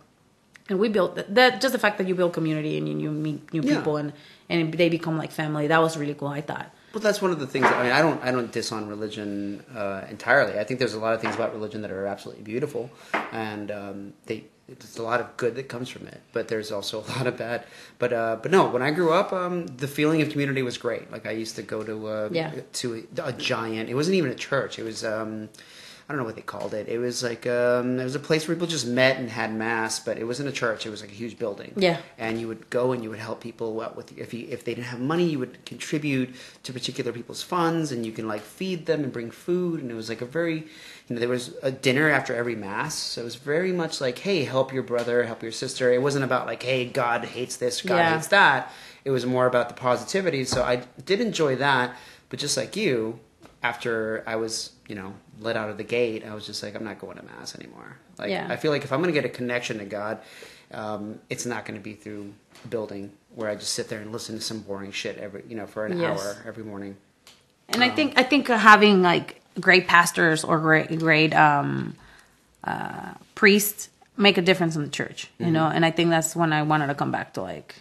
and 0.68 0.78
we 0.78 0.88
built 0.88 1.16
that, 1.16 1.34
that 1.34 1.60
just 1.60 1.72
the 1.72 1.78
fact 1.78 1.98
that 1.98 2.06
you 2.06 2.14
build 2.14 2.32
community 2.32 2.78
and 2.78 2.88
you, 2.88 2.98
you 2.98 3.10
meet 3.10 3.52
new 3.52 3.62
Yeah. 3.62 3.76
people 3.78 3.96
and 3.96 4.12
and 4.48 4.72
they 4.74 4.88
become 4.88 5.16
like 5.18 5.32
family. 5.32 5.66
That 5.66 5.80
was 5.80 5.96
really 5.96 6.14
cool. 6.14 6.28
I 6.28 6.40
thought. 6.40 6.70
Well, 6.92 7.00
that's 7.00 7.22
one 7.22 7.30
of 7.30 7.40
the 7.40 7.46
things. 7.46 7.64
I 7.64 7.82
mean, 7.84 7.92
I 7.92 8.02
don't, 8.02 8.22
I 8.22 8.30
don't 8.30 8.52
diss 8.52 8.70
on 8.70 8.86
religion 8.86 9.64
uh, 9.74 10.04
entirely. 10.10 10.58
I 10.60 10.64
think 10.64 10.78
there's 10.78 10.92
a 10.92 10.98
lot 11.00 11.14
of 11.14 11.22
things 11.22 11.34
about 11.34 11.54
religion 11.54 11.80
that 11.80 11.90
are 11.90 12.04
absolutely 12.06 12.44
beautiful, 12.44 12.90
and 13.32 13.70
um, 13.70 14.12
they, 14.26 14.44
there's 14.68 14.96
a 14.96 15.02
lot 15.02 15.20
of 15.20 15.36
good 15.36 15.54
that 15.56 15.68
comes 15.68 15.88
from 15.88 16.06
it. 16.06 16.20
But 16.32 16.48
there's 16.48 16.72
also 16.72 17.00
a 17.00 17.06
lot 17.16 17.26
of 17.26 17.36
bad. 17.36 17.64
But, 17.98 18.12
uh, 18.12 18.36
but 18.42 18.50
no, 18.50 18.68
when 18.68 18.82
I 18.82 18.90
grew 18.90 19.12
up, 19.12 19.32
um, 19.32 19.66
the 19.66 19.88
feeling 19.88 20.22
of 20.22 20.30
community 20.30 20.62
was 20.62 20.78
great. 20.78 21.10
Like 21.10 21.26
I 21.26 21.32
used 21.32 21.56
to 21.56 21.62
go 21.62 21.82
to, 21.82 22.06
uh, 22.08 22.28
Yeah. 22.32 22.52
to 22.74 23.06
a, 23.18 23.22
a 23.28 23.32
giant. 23.32 23.90
It 23.90 23.94
wasn't 23.94 24.16
even 24.16 24.30
a 24.30 24.34
church. 24.36 24.78
It 24.78 24.84
was. 24.84 25.04
Um, 25.04 25.48
I 26.08 26.12
don't 26.14 26.18
know 26.18 26.26
what 26.26 26.34
they 26.34 26.42
called 26.42 26.74
it. 26.74 26.88
It 26.88 26.98
was 26.98 27.22
like 27.22 27.46
um, 27.46 27.98
it 27.98 28.04
was 28.04 28.16
a 28.16 28.18
place 28.20 28.46
where 28.46 28.54
people 28.56 28.66
just 28.66 28.86
met 28.86 29.16
and 29.18 29.30
had 29.30 29.54
mass, 29.54 30.00
but 30.00 30.18
it 30.18 30.24
wasn't 30.24 30.48
a 30.48 30.52
church. 30.52 30.84
It 30.84 30.90
was 30.90 31.00
like 31.00 31.10
a 31.10 31.14
huge 31.14 31.38
building. 31.38 31.72
Yeah. 31.76 31.98
And 32.18 32.40
you 32.40 32.48
would 32.48 32.68
go 32.70 32.92
and 32.92 33.02
you 33.04 33.08
would 33.08 33.20
help 33.20 33.40
people 33.40 33.80
out 33.80 33.96
with 33.96 34.18
if 34.18 34.34
you 34.34 34.46
if 34.50 34.64
they 34.64 34.74
didn't 34.74 34.88
have 34.88 35.00
money, 35.00 35.26
you 35.26 35.38
would 35.38 35.64
contribute 35.64 36.34
to 36.64 36.72
particular 36.72 37.12
people's 37.12 37.42
funds, 37.42 37.92
and 37.92 38.04
you 38.04 38.12
can 38.12 38.26
like 38.28 38.42
feed 38.42 38.84
them 38.86 39.04
and 39.04 39.12
bring 39.12 39.30
food. 39.30 39.80
And 39.80 39.90
it 39.90 39.94
was 39.94 40.08
like 40.08 40.20
a 40.20 40.26
very, 40.26 40.66
you 41.08 41.14
know, 41.16 41.20
there 41.20 41.28
was 41.28 41.54
a 41.62 41.70
dinner 41.70 42.08
after 42.10 42.34
every 42.34 42.54
mass, 42.56 42.94
so 42.94 43.20
it 43.22 43.24
was 43.24 43.34
very 43.36 43.72
much 43.72 44.00
like, 44.00 44.18
hey, 44.18 44.44
help 44.44 44.72
your 44.72 44.82
brother, 44.82 45.24
help 45.24 45.42
your 45.42 45.52
sister. 45.52 45.92
It 45.92 46.00
wasn't 46.00 46.24
about 46.24 46.46
like, 46.46 46.62
hey, 46.62 46.84
God 46.86 47.24
hates 47.24 47.56
this, 47.56 47.82
God 47.82 47.96
Yeah. 47.96 48.14
hates 48.14 48.28
that. 48.28 48.72
It 49.04 49.10
was 49.10 49.26
more 49.26 49.46
about 49.46 49.68
the 49.68 49.74
positivity. 49.74 50.44
So 50.44 50.62
I 50.62 50.82
did 51.04 51.20
enjoy 51.20 51.56
that, 51.56 51.96
but 52.28 52.38
just 52.38 52.56
like 52.56 52.76
you, 52.76 53.18
after 53.62 54.22
I 54.26 54.36
was, 54.36 54.70
you 54.88 54.94
know, 54.94 55.14
let 55.40 55.56
out 55.56 55.70
of 55.70 55.76
the 55.76 55.84
gate, 55.84 56.24
I 56.24 56.34
was 56.34 56.46
just 56.46 56.62
like, 56.62 56.74
I'm 56.74 56.84
not 56.84 56.98
going 56.98 57.16
to 57.16 57.22
mass 57.24 57.54
anymore. 57.56 57.96
Like, 58.18 58.30
Yeah. 58.30 58.46
I 58.48 58.56
feel 58.56 58.70
like 58.70 58.84
if 58.84 58.92
I'm 58.92 59.00
going 59.02 59.12
to 59.12 59.20
get 59.20 59.24
a 59.24 59.32
connection 59.32 59.78
to 59.78 59.84
God, 59.84 60.18
um, 60.72 61.18
it's 61.28 61.44
not 61.46 61.64
going 61.64 61.78
to 61.78 61.82
be 61.82 61.94
through 61.94 62.32
a 62.64 62.68
building 62.68 63.12
where 63.34 63.50
I 63.50 63.54
just 63.56 63.72
sit 63.74 63.88
there 63.88 64.00
and 64.00 64.10
listen 64.12 64.36
to 64.36 64.40
some 64.40 64.60
boring 64.60 64.92
shit 64.92 65.18
every, 65.18 65.44
you 65.48 65.56
know, 65.56 65.66
for 65.66 65.84
an 65.86 65.98
Yes. 66.00 66.20
hour 66.20 66.42
every 66.46 66.64
morning. 66.64 66.96
And 67.68 67.82
I 67.82 67.90
think 67.90 68.14
I 68.18 68.22
think 68.22 68.48
having 68.48 69.02
like 69.02 69.40
great 69.60 69.86
pastors 69.86 70.44
or 70.44 70.58
great 70.58 70.98
great 70.98 71.34
um, 71.34 71.94
uh, 72.64 73.14
priests 73.34 73.88
make 74.16 74.38
a 74.38 74.42
difference 74.42 74.76
in 74.76 74.82
the 74.82 74.88
church, 74.90 75.28
you 75.38 75.50
know. 75.50 75.66
And 75.66 75.84
I 75.84 75.90
think 75.90 76.10
that's 76.10 76.36
when 76.36 76.52
I 76.52 76.62
wanted 76.62 76.88
to 76.88 76.94
come 76.94 77.10
back 77.10 77.34
to 77.34 77.42
like 77.42 77.74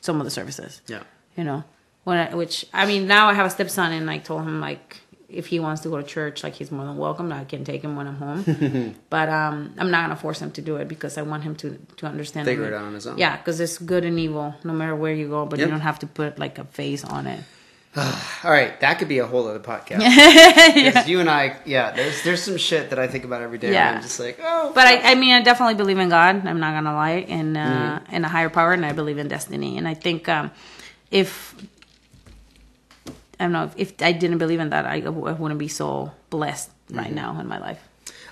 some 0.00 0.20
of 0.20 0.24
the 0.24 0.30
services. 0.30 0.80
Yeah. 0.86 1.02
you 1.36 1.44
know 1.44 1.64
when 2.04 2.18
I, 2.18 2.34
which 2.34 2.66
i 2.74 2.84
mean 2.84 3.06
now 3.06 3.28
i 3.30 3.32
have 3.32 3.46
a 3.46 3.50
stepson 3.50 3.90
and 3.92 4.10
i 4.10 4.18
told 4.18 4.42
him 4.42 4.60
like 4.60 4.98
if 5.30 5.46
he 5.46 5.58
wants 5.58 5.80
to 5.82 5.88
go 5.88 5.96
to 5.96 6.02
church 6.02 6.44
like 6.44 6.52
he's 6.52 6.70
more 6.70 6.84
than 6.84 6.98
welcome 6.98 7.32
i 7.32 7.44
can 7.44 7.64
take 7.64 7.80
him 7.82 7.96
when 7.96 8.06
i'm 8.06 8.16
home 8.16 8.94
but 9.08 9.28
um 9.30 9.72
i'm 9.78 9.90
not 9.90 10.02
gonna 10.04 10.14
force 10.14 10.38
him 10.42 10.50
to 10.50 10.60
do 10.60 10.76
it 10.76 10.86
because 10.86 11.16
i 11.16 11.22
want 11.22 11.42
him 11.42 11.56
to 11.56 11.78
to 11.96 12.04
understand 12.06 12.44
Figure 12.46 12.66
it 12.66 12.74
out 12.74 12.84
on 12.84 12.92
his 12.92 13.06
own. 13.06 13.16
yeah 13.16 13.38
because 13.38 13.58
it's 13.58 13.78
good 13.78 14.04
and 14.04 14.20
evil 14.20 14.54
no 14.64 14.74
matter 14.74 14.94
where 14.94 15.14
you 15.14 15.28
go 15.28 15.46
but 15.46 15.58
Yep. 15.58 15.66
you 15.66 15.70
don't 15.72 15.80
have 15.80 15.98
to 16.00 16.06
put 16.06 16.38
like 16.38 16.58
a 16.58 16.64
face 16.64 17.02
on 17.02 17.26
it 17.26 17.40
All 18.44 18.50
right, 18.50 18.78
that 18.80 18.98
could 18.98 19.06
be 19.08 19.18
a 19.18 19.26
whole 19.26 19.46
other 19.46 19.60
podcast. 19.60 20.00
'Cause 20.94 21.06
You 21.08 21.20
and 21.20 21.30
I, 21.30 21.56
yeah, 21.64 21.92
there's 21.92 22.22
there's 22.24 22.42
some 22.42 22.56
shit 22.56 22.90
that 22.90 22.98
I 22.98 23.06
think 23.06 23.24
about 23.24 23.40
every 23.42 23.58
day. 23.58 23.72
Yeah. 23.72 23.88
And 23.88 23.96
I'm 23.98 24.02
just 24.02 24.18
like, 24.18 24.38
oh, 24.42 24.72
but 24.74 24.86
I, 24.86 25.12
I 25.12 25.14
mean 25.14 25.32
i 25.34 25.40
definitely 25.42 25.74
believe 25.76 25.98
in 25.98 26.08
god 26.08 26.46
i'm 26.46 26.58
not 26.60 26.72
gonna 26.74 26.94
lie 26.94 27.18
in 27.18 27.56
uh 27.56 28.00
Mm-hmm. 28.00 28.14
in 28.16 28.24
a 28.24 28.28
higher 28.28 28.50
power 28.50 28.72
and 28.72 28.84
i 28.84 28.92
believe 28.92 29.18
in 29.18 29.28
destiny 29.28 29.78
and 29.78 29.86
i 29.86 29.94
think 29.94 30.28
um 30.28 30.50
if 31.10 31.54
I 33.38 33.44
don't 33.44 33.52
know 33.52 33.64
if, 33.64 33.74
if 33.76 34.02
I 34.02 34.12
didn't 34.12 34.38
believe 34.38 34.60
in 34.60 34.70
that, 34.70 34.86
I, 34.86 35.00
I 35.02 35.08
wouldn't 35.08 35.58
be 35.58 35.68
so 35.68 36.12
blessed 36.30 36.70
right 36.90 37.06
Mm-hmm. 37.06 37.14
now 37.16 37.40
in 37.40 37.46
my 37.48 37.58
life. 37.58 37.80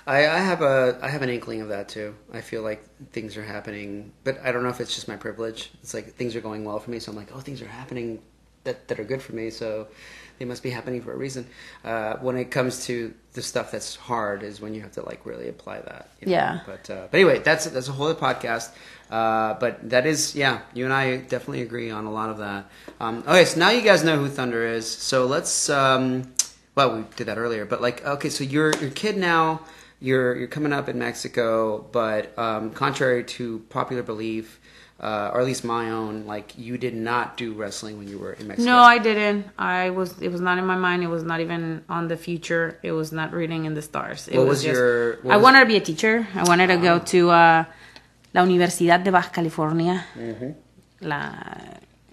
I, 0.07 0.19
I 0.27 0.37
have 0.39 0.61
a 0.61 0.97
I 1.01 1.09
have 1.09 1.21
an 1.21 1.29
inkling 1.29 1.61
of 1.61 1.69
that 1.69 1.87
too. 1.89 2.15
I 2.33 2.41
feel 2.41 2.61
like 2.61 2.83
things 3.11 3.35
are 3.37 3.43
happening, 3.43 4.11
but 4.23 4.37
I 4.43 4.51
don't 4.51 4.63
know 4.63 4.69
if 4.69 4.79
it's 4.81 4.95
just 4.95 5.07
my 5.07 5.15
privilege. 5.17 5.71
It's 5.81 5.93
like 5.93 6.13
things 6.15 6.35
are 6.35 6.41
going 6.41 6.63
well 6.65 6.79
for 6.79 6.89
me, 6.91 6.99
so 6.99 7.11
I'm 7.11 7.17
like, 7.17 7.31
oh, 7.35 7.39
things 7.39 7.61
are 7.61 7.67
happening 7.67 8.21
that 8.63 8.87
that 8.87 8.99
are 8.99 9.03
good 9.03 9.21
for 9.21 9.33
me, 9.33 9.49
so 9.49 9.87
they 10.39 10.45
must 10.45 10.63
be 10.63 10.69
happening 10.69 11.01
for 11.01 11.13
a 11.13 11.17
reason. 11.17 11.47
Uh, 11.83 12.15
when 12.17 12.37
it 12.37 12.51
comes 12.51 12.85
to 12.85 13.13
the 13.33 13.41
stuff 13.41 13.71
that's 13.71 13.95
hard, 13.95 14.43
is 14.43 14.59
when 14.59 14.73
you 14.73 14.81
have 14.81 14.91
to 14.93 15.03
like 15.05 15.25
really 15.25 15.47
apply 15.47 15.79
that. 15.81 16.09
you 16.19 16.27
know? 16.27 16.33
Yeah. 16.33 16.59
But 16.65 16.89
uh, 16.89 17.07
but 17.09 17.17
anyway, 17.17 17.39
that's 17.39 17.65
that's 17.65 17.87
a 17.87 17.91
whole 17.91 18.07
other 18.07 18.19
podcast. 18.19 18.71
Uh, 19.09 19.53
but 19.59 19.89
that 19.89 20.05
is 20.05 20.35
yeah, 20.35 20.61
you 20.73 20.85
and 20.85 20.93
I 20.93 21.17
definitely 21.17 21.61
agree 21.61 21.91
on 21.91 22.05
a 22.05 22.11
lot 22.11 22.29
of 22.29 22.39
that. 22.39 22.69
Um, 22.99 23.23
okay, 23.27 23.45
so 23.45 23.59
now 23.59 23.69
you 23.69 23.81
guys 23.81 24.03
know 24.03 24.17
who 24.17 24.27
Thunder 24.29 24.65
is. 24.65 24.89
So 24.89 25.25
let's. 25.25 25.69
Um, 25.69 26.33
well, 26.75 26.97
we 26.97 27.03
did 27.15 27.27
that 27.27 27.37
earlier, 27.37 27.65
but 27.65 27.81
like, 27.81 28.03
okay, 28.05 28.29
so 28.29 28.43
you're 28.43 28.73
you're 28.77 28.89
kid 28.89 29.17
now. 29.17 29.61
You're 29.99 30.35
you're 30.35 30.47
coming 30.47 30.73
up 30.73 30.89
in 30.89 30.99
Mexico, 30.99 31.85
but 31.91 32.37
um, 32.37 32.71
contrary 32.71 33.23
to 33.23 33.59
popular 33.69 34.03
belief, 34.03 34.59
uh, 34.99 35.31
or 35.33 35.41
at 35.41 35.45
least 35.45 35.63
my 35.63 35.89
own, 35.91 36.25
like 36.25 36.57
you 36.57 36.77
did 36.77 36.95
not 36.95 37.35
do 37.37 37.53
wrestling 37.53 37.97
when 37.97 38.07
you 38.07 38.17
were 38.19 38.33
in 38.33 38.47
Mexico. 38.47 38.69
No, 38.71 38.77
I 38.79 38.99
didn't. 38.99 39.47
I 39.57 39.89
was. 39.89 40.21
It 40.21 40.29
was 40.31 40.39
not 40.41 40.57
in 40.57 40.65
my 40.65 40.75
mind. 40.77 41.03
It 41.03 41.07
was 41.07 41.23
not 41.23 41.39
even 41.41 41.83
on 41.89 42.07
the 42.07 42.15
future. 42.17 42.79
It 42.83 42.91
was 42.93 43.11
not 43.11 43.33
reading 43.33 43.65
in 43.65 43.73
the 43.73 43.81
stars. 43.81 44.27
It 44.27 44.37
What 44.37 44.47
was 44.47 44.63
your- 44.63 45.17
what 45.23 45.33
I 45.33 45.37
was- 45.37 45.43
wanted 45.43 45.59
to 45.61 45.65
be 45.65 45.75
a 45.75 45.81
teacher. 45.81 46.27
I 46.35 46.43
wanted 46.43 46.67
to 46.67 46.77
go 46.77 46.99
to 46.99 47.29
uh, 47.31 47.65
la 48.33 48.41
Universidad 48.45 49.03
de 49.03 49.11
Baja 49.11 49.29
California. 49.29 50.05
Mm-hmm. 50.17 50.51
La, 51.01 51.33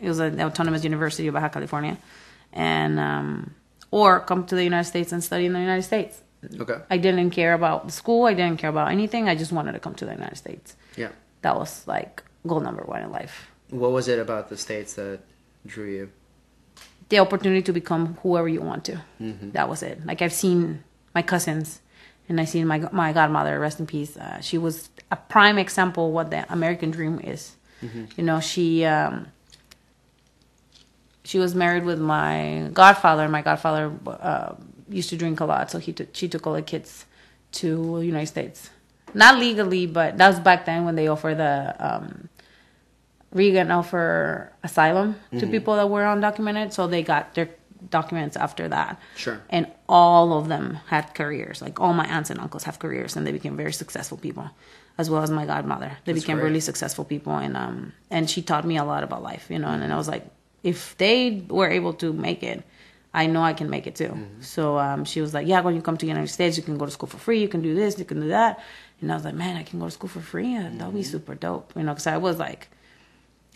it 0.01 0.09
was 0.09 0.19
a, 0.19 0.31
the 0.31 0.43
Autonomous 0.45 0.83
University 0.83 1.29
of 1.29 1.35
Baja 1.35 1.49
California, 1.49 1.97
and 2.53 2.99
um, 2.99 3.55
or 3.93 4.21
come 4.21 4.45
to 4.47 4.55
the 4.57 4.65
United 4.65 4.89
States 4.89 5.13
and 5.13 5.23
study 5.23 5.47
in 5.47 5.53
the 5.53 5.61
United 5.61 5.83
States. 5.83 6.21
Okay. 6.59 6.79
I 6.91 6.97
didn't 6.97 7.31
care 7.31 7.53
about 7.53 7.87
the 7.87 7.93
school. 7.93 8.25
I 8.27 8.33
didn't 8.35 8.57
care 8.59 8.71
about 8.71 8.91
anything. 8.91 9.29
I 9.29 9.35
just 9.37 9.53
wanted 9.53 9.73
to 9.73 9.79
come 9.79 9.95
to 9.97 10.07
the 10.07 10.13
United 10.13 10.37
States. 10.37 10.75
Yeah. 10.97 11.11
That 11.43 11.55
was 11.57 11.87
like 11.87 12.23
goal 12.47 12.61
number 12.61 12.83
one 12.83 13.03
in 13.03 13.11
life. 13.11 13.51
What 13.71 13.93
was 13.93 14.09
it 14.09 14.19
about 14.19 14.49
the 14.49 14.57
states 14.57 14.95
that 14.95 15.21
drew 15.67 15.87
you? 15.91 16.11
the 17.11 17.19
opportunity 17.19 17.61
to 17.63 17.73
become 17.73 18.17
whoever 18.23 18.49
you 18.49 18.61
want 18.61 18.85
to. 18.85 18.97
That 19.53 19.69
was 19.69 19.83
it. 19.83 20.07
Like 20.07 20.23
I've 20.23 20.33
seen 20.33 20.85
my 21.15 21.23
cousins, 21.23 21.81
and 22.29 22.41
I 22.41 22.45
seen 22.47 22.67
my 22.67 22.79
my 22.93 23.13
godmother, 23.13 23.59
rest 23.59 23.81
in 23.81 23.87
peace. 23.87 24.17
Uh, 24.17 24.41
she 24.41 24.57
was 24.59 24.89
a 25.11 25.17
prime 25.17 25.59
example 25.59 26.13
what 26.13 26.31
the 26.31 26.51
American 26.53 26.91
dream 26.93 27.21
is. 27.23 27.57
You 28.17 28.23
know, 28.23 28.39
she 28.41 28.85
um, 28.85 29.27
she 31.25 31.39
was 31.39 31.55
married 31.55 31.85
with 31.85 31.99
my 31.99 32.71
godfather. 32.73 33.29
My 33.29 33.43
godfather 33.43 33.93
uh, 34.07 34.55
used 34.89 35.11
to 35.11 35.17
drink 35.17 35.41
a 35.41 35.45
lot, 35.45 35.71
so 35.71 35.79
he 35.79 35.93
took 35.93 36.09
she 36.15 36.29
took 36.29 36.47
all 36.47 36.55
the 36.55 36.63
kids 36.63 37.07
to 37.53 37.99
the 37.99 38.07
United 38.07 38.29
States. 38.29 38.71
Not 39.15 39.39
legally, 39.39 39.87
but 39.87 40.19
that 40.19 40.29
was 40.29 40.41
back 40.41 40.67
then 40.67 40.85
when 40.85 40.95
they 40.95 41.09
offer 41.09 41.35
the 41.35 41.75
um, 41.79 42.29
Reagan 43.33 43.71
offer 43.71 44.53
asylum 44.63 45.17
to 45.39 45.47
people 45.47 45.77
that 45.77 45.89
were 45.89 46.03
undocumented, 46.03 46.73
so 46.73 46.87
they 46.87 47.03
got 47.03 47.35
their 47.35 47.49
documents 47.89 48.37
after 48.37 48.69
that. 48.69 49.01
Sure. 49.17 49.41
And 49.49 49.67
all 49.89 50.37
of 50.39 50.49
them 50.49 50.79
had 50.87 51.15
careers. 51.15 51.63
Like 51.63 51.81
all 51.81 51.93
my 51.93 52.07
aunts 52.07 52.31
and 52.31 52.41
uncles 52.41 52.65
have 52.65 52.79
careers, 52.79 53.17
and 53.17 53.27
they 53.27 53.33
became 53.33 53.57
very 53.57 53.73
successful 53.73 54.19
people, 54.19 54.51
as 54.99 55.09
well 55.09 55.23
as 55.23 55.31
my 55.31 55.47
godmother. 55.47 55.97
They 56.05 56.13
That's 56.13 56.25
became 56.25 56.37
great. 56.37 56.49
really 56.49 56.61
successful 56.61 57.05
people, 57.05 57.37
and 57.37 57.57
um, 57.57 57.93
and 58.11 58.29
she 58.29 58.43
taught 58.43 58.65
me 58.65 58.77
a 58.77 58.85
lot 58.85 59.05
about 59.05 59.23
life, 59.23 59.47
you 59.49 59.59
know. 59.59 59.69
And 59.69 59.93
I 59.93 59.97
was 59.97 60.09
like, 60.09 60.27
if 60.63 60.97
they 60.99 61.45
were 61.49 61.71
able 61.71 61.95
to 61.95 62.13
make 62.13 62.43
it, 62.43 62.65
I 63.15 63.27
know 63.27 63.43
I 63.43 63.55
can 63.55 63.71
make 63.71 63.87
it 63.87 63.95
too. 63.97 64.17
So 64.41 64.79
um, 64.79 65.05
she 65.05 65.21
was 65.21 65.35
like, 65.35 65.47
yeah, 65.47 65.61
when 65.61 65.75
you 65.75 65.83
come 65.83 65.97
to 65.97 66.07
the 66.07 66.11
United 66.11 66.29
States, 66.29 66.57
you 66.57 66.63
can 66.63 66.79
go 66.79 66.85
to 66.85 66.91
school 66.93 67.09
for 67.09 67.19
free. 67.19 67.41
You 67.41 67.49
can 67.49 67.63
do 67.63 67.75
this, 67.75 67.99
you 67.99 68.05
can 68.05 68.21
do 68.21 68.29
that. 68.29 68.61
And 69.01 69.11
I 69.11 69.15
was 69.15 69.25
like, 69.25 69.35
man, 69.35 69.57
I 69.57 69.63
can 69.63 69.79
go 69.79 69.87
to 69.87 69.91
school 69.91 70.09
for 70.09 70.21
free. 70.21 70.57
Uh, 70.57 70.69
That'll 70.73 70.93
be 70.93 71.03
super 71.03 71.35
dope, 71.35 71.73
you 71.75 71.83
know. 71.83 71.93
Because 71.93 72.07
I 72.07 72.19
was 72.19 72.39
like, 72.39 72.69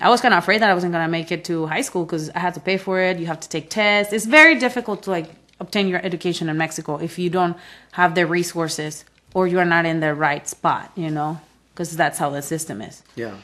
I 0.00 0.08
was 0.08 0.20
kind 0.20 0.34
of 0.34 0.38
afraid 0.38 0.62
that 0.62 0.70
I 0.70 0.74
wasn't 0.74 0.92
gonna 0.92 1.08
make 1.08 1.30
it 1.30 1.44
to 1.44 1.66
high 1.66 1.82
school 1.82 2.04
because 2.04 2.30
I 2.30 2.38
had 2.38 2.54
to 2.54 2.60
pay 2.60 2.78
for 2.78 3.00
it. 3.00 3.18
You 3.18 3.26
have 3.26 3.40
to 3.40 3.48
take 3.48 3.70
tests. 3.70 4.12
It's 4.12 4.26
very 4.26 4.58
difficult 4.58 5.02
to 5.04 5.10
like 5.10 5.30
obtain 5.60 5.86
your 5.88 6.04
education 6.04 6.48
in 6.48 6.56
Mexico 6.56 6.96
if 6.98 7.18
you 7.18 7.30
don't 7.30 7.56
have 7.92 8.14
the 8.14 8.26
resources 8.26 9.04
or 9.34 9.46
you're 9.46 9.64
not 9.64 9.84
in 9.86 10.00
the 10.00 10.14
right 10.14 10.48
spot, 10.48 10.90
you 10.96 11.10
know, 11.10 11.40
because 11.72 11.96
that's 11.96 12.18
how 12.18 12.30
the 12.30 12.42
system 12.42 12.80
is. 12.80 13.02
Yeah. 13.14 13.36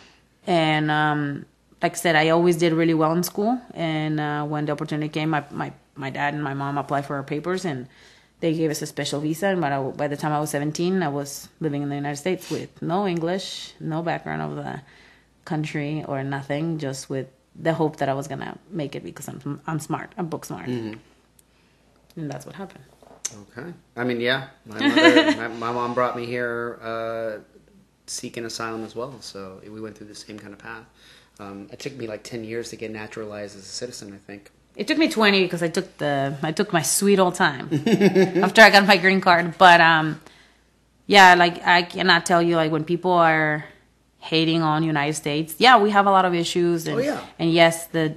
And 0.47 0.91
um, 0.91 1.45
like 1.83 1.93
I 1.93 1.97
said, 1.97 2.17
I 2.17 2.31
always 2.31 2.57
did 2.57 2.73
really 2.73 2.95
well 2.95 3.13
in 3.13 3.23
school. 3.23 3.61
And 3.75 4.19
uh, 4.19 4.45
when 4.45 4.67
the 4.67 4.73
opportunity 4.73 5.09
came, 5.09 5.31
my, 5.31 5.45
my 5.51 5.73
my 5.97 6.11
dad 6.11 6.33
and 6.35 6.43
my 6.43 6.55
mom 6.55 6.79
applied 6.79 7.05
for 7.05 7.17
our 7.17 7.23
papers, 7.23 7.65
and 7.65 7.87
they 8.41 8.55
gave 8.55 8.71
us 8.71 8.83
a 8.83 8.87
special 8.87 9.21
visa. 9.21 9.49
And 9.49 9.61
by, 9.61 9.79
by 9.79 10.09
the 10.09 10.17
time 10.17 10.33
I 10.33 10.41
was 10.41 10.51
17, 10.51 11.03
I 11.03 11.09
was 11.09 11.49
living 11.61 11.83
in 11.83 11.89
the 11.89 11.95
United 11.95 12.17
States 12.17 12.51
with 12.51 12.83
no 12.83 13.07
English, 13.07 13.75
no 13.81 14.03
background 14.03 14.43
of 14.43 14.57
the 14.57 14.81
country 15.45 16.05
or 16.07 16.23
nothing, 16.25 16.79
just 16.79 17.09
with 17.11 17.29
the 17.55 17.75
hope 17.75 17.97
that 17.97 18.09
I 18.09 18.15
was 18.15 18.29
gonna 18.29 18.57
make 18.71 18.95
it 18.95 19.05
because 19.05 19.29
I'm 19.29 19.61
I'm 19.67 19.81
smart, 19.81 20.13
I'm 20.17 20.29
book 20.29 20.45
smart, 20.45 20.69
and 20.69 22.31
that's 22.31 22.47
what 22.47 22.55
happened. 22.55 22.85
Okay. 23.43 23.73
I 23.97 24.05
mean, 24.05 24.21
yeah. 24.21 24.49
My 24.67 24.81
mother, 24.87 25.25
my, 25.37 25.49
my 25.49 25.73
mom 25.73 25.95
brought 25.95 26.17
me 26.17 26.27
here 26.27 26.79
uh, 26.83 27.39
seeking 28.07 28.45
asylum 28.45 28.85
as 28.85 28.95
well, 28.97 29.21
so 29.21 29.61
we 29.63 29.81
went 29.81 29.97
through 29.97 30.09
the 30.09 30.15
same 30.15 30.39
kind 30.39 30.53
of 30.53 30.59
path. 30.59 30.85
Um, 31.39 31.69
it 31.73 31.79
took 31.79 31.95
me 31.97 32.07
like 32.07 32.23
ten 32.23 32.45
years 32.45 32.71
to 32.71 32.77
get 32.77 32.91
naturalized 32.91 33.57
as 33.57 33.63
a 33.63 33.67
citizen. 33.67 34.13
I 34.13 34.19
think. 34.19 34.51
It 34.81 34.87
took 34.89 34.97
me 34.97 35.09
20 35.11 35.43
because 35.45 35.63
I 35.63 35.69
took 35.69 35.89
the 35.99 36.35
I 36.43 36.53
took 36.53 36.73
my 36.73 36.81
sweet 36.81 37.19
old 37.19 37.35
time 37.35 37.69
after 38.47 38.63
I 38.63 38.71
got 38.71 38.87
my 38.87 38.97
green 38.97 39.21
card. 39.21 39.59
But 39.59 39.79
um, 39.81 40.21
yeah, 41.07 41.35
like 41.35 41.61
I 41.67 41.83
cannot 41.83 42.25
tell 42.25 42.41
you 42.41 42.57
like 42.57 42.73
when 42.73 42.85
people 42.85 43.13
are 43.13 43.65
hating 44.21 44.63
on 44.63 44.83
United 44.83 45.15
States. 45.15 45.55
Yeah, 45.59 45.77
we 45.85 45.91
have 45.91 46.07
a 46.07 46.11
lot 46.11 46.25
of 46.25 46.33
issues, 46.35 46.87
and 46.89 46.97
Oh, 46.97 47.03
yeah. 47.03 47.21
and 47.39 47.53
yes, 47.53 47.87
the, 47.89 48.17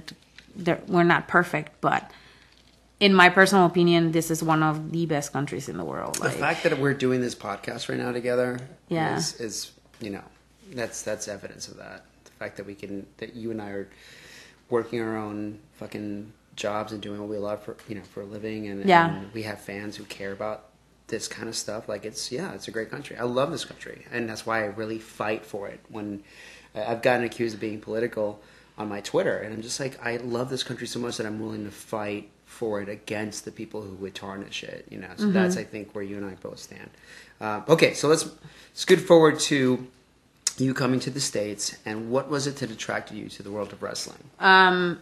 the 0.56 0.78
we're 0.88 1.04
not 1.04 1.28
perfect, 1.28 1.80
but 1.82 2.10
in 3.00 3.12
my 3.12 3.28
personal 3.28 3.66
opinion, 3.66 4.12
this 4.12 4.30
is 4.30 4.42
one 4.42 4.62
of 4.62 4.90
the 4.92 5.04
best 5.06 5.32
countries 5.32 5.68
in 5.68 5.76
the 5.76 5.84
world. 5.84 6.14
The 6.16 6.28
Like, 6.28 6.36
fact 6.48 6.62
that 6.64 6.78
we're 6.78 6.94
doing 6.94 7.20
this 7.20 7.34
podcast 7.34 7.88
right 7.90 7.98
now 7.98 8.12
together 8.12 8.58
Yeah. 8.88 9.16
is, 9.18 9.38
is 9.40 9.72
you 10.00 10.10
know 10.10 10.24
that's 10.72 11.02
that's 11.02 11.28
evidence 11.28 11.68
of 11.68 11.76
that. 11.76 12.04
The 12.24 12.30
fact 12.40 12.56
that 12.56 12.64
we 12.66 12.74
can 12.74 13.04
that 13.18 13.34
you 13.34 13.50
and 13.50 13.60
I 13.60 13.68
are 13.70 13.88
working 14.70 15.00
our 15.02 15.16
own 15.16 15.58
fucking 15.74 16.32
jobs 16.56 16.92
and 16.92 17.00
doing 17.00 17.20
what 17.20 17.28
we 17.28 17.38
love 17.38 17.62
for 17.62 17.76
you 17.88 17.94
know 17.96 18.02
for 18.02 18.20
a 18.22 18.24
living 18.24 18.68
and, 18.68 18.84
Yeah. 18.84 19.14
and 19.14 19.32
we 19.32 19.42
have 19.44 19.60
fans 19.60 19.96
who 19.96 20.04
care 20.04 20.32
about 20.32 20.66
this 21.08 21.28
kind 21.28 21.48
of 21.48 21.54
stuff 21.56 21.88
like 21.88 22.04
it's 22.04 22.30
yeah 22.32 22.52
it's 22.54 22.68
a 22.68 22.70
great 22.70 22.90
country. 22.90 23.16
I 23.16 23.24
love 23.24 23.50
this 23.50 23.64
country 23.64 24.06
and 24.12 24.28
that's 24.28 24.46
why 24.46 24.62
i 24.62 24.66
really 24.66 24.98
fight 24.98 25.44
for 25.44 25.68
it. 25.68 25.80
When 25.88 26.22
i've 26.74 27.02
gotten 27.02 27.24
accused 27.24 27.54
of 27.54 27.60
being 27.60 27.80
political 27.80 28.40
on 28.76 28.88
my 28.88 29.00
twitter 29.00 29.36
and 29.38 29.54
i'm 29.54 29.62
just 29.62 29.78
like 29.78 29.94
i 30.04 30.16
love 30.16 30.50
this 30.50 30.64
country 30.64 30.86
so 30.86 30.98
much 30.98 31.16
that 31.18 31.26
i'm 31.26 31.38
willing 31.40 31.64
to 31.64 31.70
fight 31.70 32.28
for 32.46 32.80
it 32.82 32.88
against 32.88 33.44
the 33.44 33.52
people 33.52 33.82
who 33.82 33.94
would 33.94 34.14
tarnish 34.14 34.64
it 34.64 34.84
you 34.90 34.98
know? 34.98 35.10
So 35.16 35.30
that's 35.30 35.56
i 35.56 35.62
think 35.62 35.94
where 35.94 36.02
you 36.02 36.16
and 36.16 36.26
i 36.26 36.34
both 36.34 36.58
stand. 36.58 36.90
Um, 37.40 37.64
okay 37.68 37.94
so 37.94 38.08
let's 38.08 38.28
scoot 38.72 38.98
forward 39.00 39.38
to 39.40 39.86
you 40.58 40.74
coming 40.74 40.98
to 41.00 41.10
the 41.10 41.20
states 41.20 41.76
and 41.86 42.10
what 42.10 42.28
was 42.30 42.46
it 42.48 42.56
that 42.56 42.70
attracted 42.70 43.16
you 43.16 43.28
to 43.28 43.42
the 43.42 43.50
world 43.50 43.72
of 43.72 43.82
wrestling? 43.82 44.18
Um, 44.40 45.00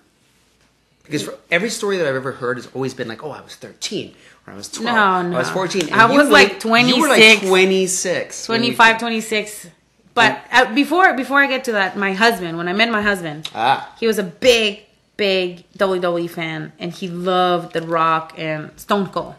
because 1.05 1.23
for 1.25 1.35
every 1.51 1.71
story 1.71 1.97
that 1.99 2.07
I've 2.07 2.15
ever 2.15 2.33
heard 2.33 2.57
has 2.59 2.69
always 2.75 2.95
been 2.95 3.09
like, 3.09 3.23
oh, 3.25 3.31
I 3.31 3.41
was 3.41 3.55
13 3.57 4.15
or 4.47 4.53
I 4.53 4.57
was 4.57 4.69
12 4.71 4.85
No, 4.87 5.23
no. 5.31 5.37
I 5.37 5.39
was 5.41 5.51
14. 5.51 5.83
And 5.89 5.95
I 5.95 6.07
was 6.07 6.27
were 6.27 6.33
like 6.33 6.63
You 6.65 7.01
were 7.01 7.09
like 7.09 7.41
26. 7.41 7.47
26. 7.49 8.49
when 8.49 8.63
you- 8.63 8.75
25, 8.75 8.99
26. 8.99 9.67
But 10.15 10.41
uh, 10.53 10.75
before 10.75 11.15
before 11.15 11.41
I 11.41 11.47
get 11.47 11.65
to 11.65 11.73
that, 11.73 11.97
my 11.97 12.13
husband, 12.13 12.59
when 12.59 12.69
I 12.69 12.75
met 12.75 12.91
my 12.91 13.01
husband, 13.03 13.49
Ah. 13.55 13.95
he 13.99 14.07
was 14.07 14.19
a 14.19 14.23
big, 14.23 14.81
big 15.17 15.65
WWE 15.79 16.29
fan, 16.29 16.73
and 16.79 16.93
he 16.93 17.09
loved 17.09 17.73
The 17.73 17.81
Rock 17.81 18.35
and 18.37 18.71
Stone 18.79 19.07
Cold. 19.09 19.35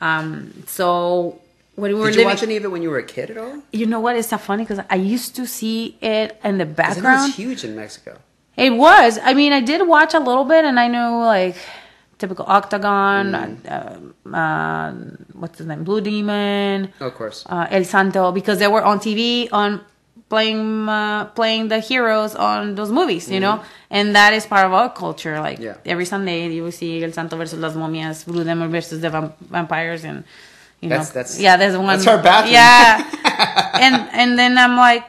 Um, 0.00 0.64
so 0.66 1.40
when 1.76 1.92
we 1.94 2.00
were 2.00 2.06
Did 2.06 2.14
you 2.16 2.20
living, 2.22 2.26
watch 2.34 2.42
any 2.42 2.56
of 2.56 2.64
it 2.64 2.68
when 2.72 2.82
you 2.82 2.90
were 2.90 2.98
a 2.98 3.04
kid 3.06 3.30
at 3.30 3.38
all? 3.38 3.62
you 3.72 3.86
know 3.86 4.00
what? 4.00 4.16
It's 4.16 4.28
so 4.28 4.38
funny 4.38 4.64
because 4.64 4.84
I 4.90 4.96
used 4.96 5.36
to 5.36 5.46
see 5.46 5.96
it 6.00 6.38
in 6.42 6.58
the 6.58 6.66
'Cause 6.66 6.78
I 6.78 6.88
know 6.88 6.94
background. 6.94 7.28
it's 7.28 7.36
huge 7.36 7.62
in 7.64 7.76
Mexico. 7.76 8.18
It 8.56 8.70
was. 8.70 9.18
I 9.22 9.34
mean, 9.34 9.52
I 9.52 9.60
did 9.60 9.86
watch 9.86 10.14
a 10.14 10.18
little 10.20 10.44
bit, 10.44 10.64
and 10.64 10.78
I 10.78 10.88
know 10.88 11.20
like 11.20 11.56
typical 12.18 12.44
Octagon. 12.48 13.34
Uh, 13.34 13.98
uh, 14.32 14.92
what's 15.32 15.58
his 15.58 15.66
name? 15.66 15.84
Blue 15.84 16.00
Demon. 16.00 16.92
Oh, 17.00 17.06
of 17.06 17.14
course. 17.14 17.44
uh, 17.48 17.66
El 17.70 17.84
Santo 17.84 18.30
because 18.32 18.58
they 18.58 18.68
were 18.68 18.82
on 18.84 18.98
TV 19.00 19.48
on 19.52 19.80
playing 20.28 20.88
uh, 20.88 21.26
playing 21.34 21.68
the 21.68 21.78
heroes 21.80 22.34
on 22.34 22.74
those 22.74 22.90
movies, 22.90 23.30
you 23.30 23.40
know, 23.40 23.62
and 23.90 24.14
that 24.14 24.32
is 24.34 24.46
part 24.46 24.64
of 24.66 24.72
our 24.72 24.90
culture. 24.92 25.40
Like 25.40 25.58
Yeah. 25.58 25.76
every 25.86 26.04
Sunday, 26.04 26.48
you 26.52 26.62
will 26.62 26.72
see 26.72 27.02
El 27.02 27.12
Santo 27.12 27.36
versus 27.36 27.58
las 27.58 27.74
momias, 27.74 28.24
Blue 28.26 28.44
Demon 28.44 28.70
versus 28.70 29.00
the 29.00 29.10
vamp- 29.10 29.36
vampires, 29.40 30.04
and 30.04 30.24
you 30.80 30.88
know, 30.88 30.96
That's- 30.96 31.10
that's- 31.12 31.40
yeah, 31.40 31.56
there's 31.56 31.76
one. 31.76 31.86
that's 31.86 32.06
our 32.06 32.22
bathroom. 32.22 32.52
Yeah, 32.54 33.02
and 33.80 33.94
and 34.12 34.38
then 34.38 34.58
I'm 34.58 34.76
like. 34.76 35.04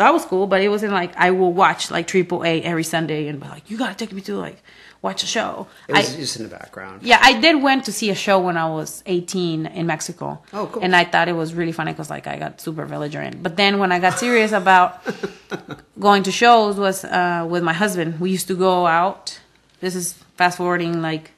That 0.00 0.14
was 0.14 0.24
cool, 0.24 0.46
but 0.46 0.62
it 0.62 0.70
wasn't 0.70 0.94
like 0.94 1.14
I 1.14 1.30
will 1.30 1.52
watch 1.52 1.90
like 1.90 2.06
Triple 2.06 2.42
A 2.42 2.62
every 2.62 2.84
Sunday 2.84 3.28
and 3.28 3.38
be 3.38 3.46
like, 3.46 3.70
"You 3.70 3.76
gotta 3.76 3.94
take 3.94 4.14
me 4.14 4.22
to 4.22 4.34
like 4.38 4.62
watch 5.02 5.22
a 5.22 5.26
show." 5.26 5.66
It 5.88 5.92
was 5.92 6.14
I, 6.14 6.16
just 6.16 6.36
in 6.38 6.42
the 6.44 6.48
background. 6.48 7.02
yeah, 7.02 7.18
I 7.20 7.38
did 7.38 7.62
went 7.62 7.84
to 7.84 7.92
see 7.92 8.08
a 8.08 8.14
show 8.14 8.40
when 8.40 8.56
I 8.56 8.66
was 8.66 9.02
18 9.04 9.66
in 9.66 9.86
Mexico. 9.86 10.40
Oh, 10.54 10.70
cool. 10.72 10.82
And 10.82 10.96
I 10.96 11.04
thought 11.04 11.28
it 11.28 11.34
was 11.34 11.52
really 11.52 11.72
funny 11.72 11.92
because 11.92 12.08
like 12.08 12.26
I 12.26 12.38
got 12.38 12.62
super 12.62 12.86
belligerent. 12.86 13.42
But 13.42 13.58
then 13.58 13.78
when 13.78 13.92
I 13.92 13.98
got 13.98 14.18
serious 14.18 14.52
about 14.52 15.04
going 16.00 16.22
to 16.22 16.32
shows 16.32 16.78
was 16.78 17.04
uh, 17.04 17.46
with 17.46 17.62
my 17.62 17.74
husband. 17.74 18.20
We 18.20 18.30
used 18.30 18.48
to 18.48 18.56
go 18.56 18.86
out. 18.86 19.38
This 19.80 19.94
is 19.94 20.14
fast 20.38 20.56
forwarding 20.56 21.02
like 21.02 21.32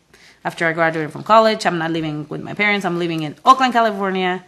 after 0.45 0.69
I 0.69 0.73
graduated 0.73 1.11
from 1.11 1.25
college. 1.25 1.67
I'm 1.67 1.79
not 1.79 1.91
living 1.91 2.29
with 2.29 2.43
my 2.43 2.55
parents. 2.55 2.87
I'm 2.87 3.01
living 3.01 3.25
in 3.25 3.35
Oakland, 3.45 3.73
California. 3.73 4.45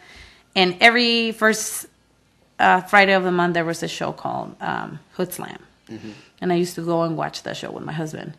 And 0.54 0.76
every 0.80 1.32
first 1.32 1.86
uh, 2.58 2.80
Friday 2.82 3.12
of 3.12 3.24
the 3.24 3.30
month 3.32 3.54
there 3.54 3.64
was 3.64 3.82
a 3.82 3.88
show 3.88 4.12
called 4.12 4.54
um, 4.60 5.00
Hoodslam, 5.16 5.58
and 6.40 6.52
I 6.52 6.56
used 6.56 6.74
to 6.76 6.82
go 6.84 7.02
and 7.02 7.16
watch 7.16 7.42
that 7.42 7.56
show 7.56 7.70
with 7.70 7.84
my 7.84 7.92
husband, 7.92 8.34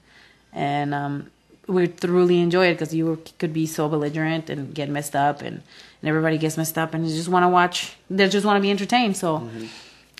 and 0.54 0.94
um, 0.94 1.32
we 1.68 1.88
truly 1.88 2.40
enjoy 2.40 2.68
it 2.68 2.74
because 2.76 2.94
you 2.94 3.06
were, 3.06 3.18
could 3.40 3.54
be 3.54 3.66
so 3.66 3.88
belligerent 3.90 4.50
and 4.50 4.74
get 4.74 4.90
messed 4.90 5.16
up, 5.16 5.42
and, 5.42 5.62
and 6.02 6.10
everybody 6.10 6.38
gets 6.38 6.58
messed 6.58 6.78
up, 6.78 6.94
and 6.94 7.08
you 7.08 7.16
just 7.16 7.30
want 7.30 7.44
to 7.44 7.50
watch. 7.50 7.96
They 8.10 8.28
just 8.30 8.46
want 8.46 8.58
to 8.58 8.62
be 8.62 8.72
entertained. 8.72 9.18
So, 9.18 9.50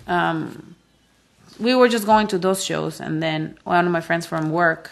um, 0.08 0.76
we 1.60 1.74
were 1.74 1.88
just 1.88 2.06
going 2.06 2.28
to 2.28 2.38
those 2.38 2.64
shows, 2.64 3.00
and 3.00 3.24
then 3.24 3.58
one 3.64 3.86
of 3.86 3.92
my 3.92 4.02
friends 4.02 4.26
from 4.26 4.52
work, 4.52 4.92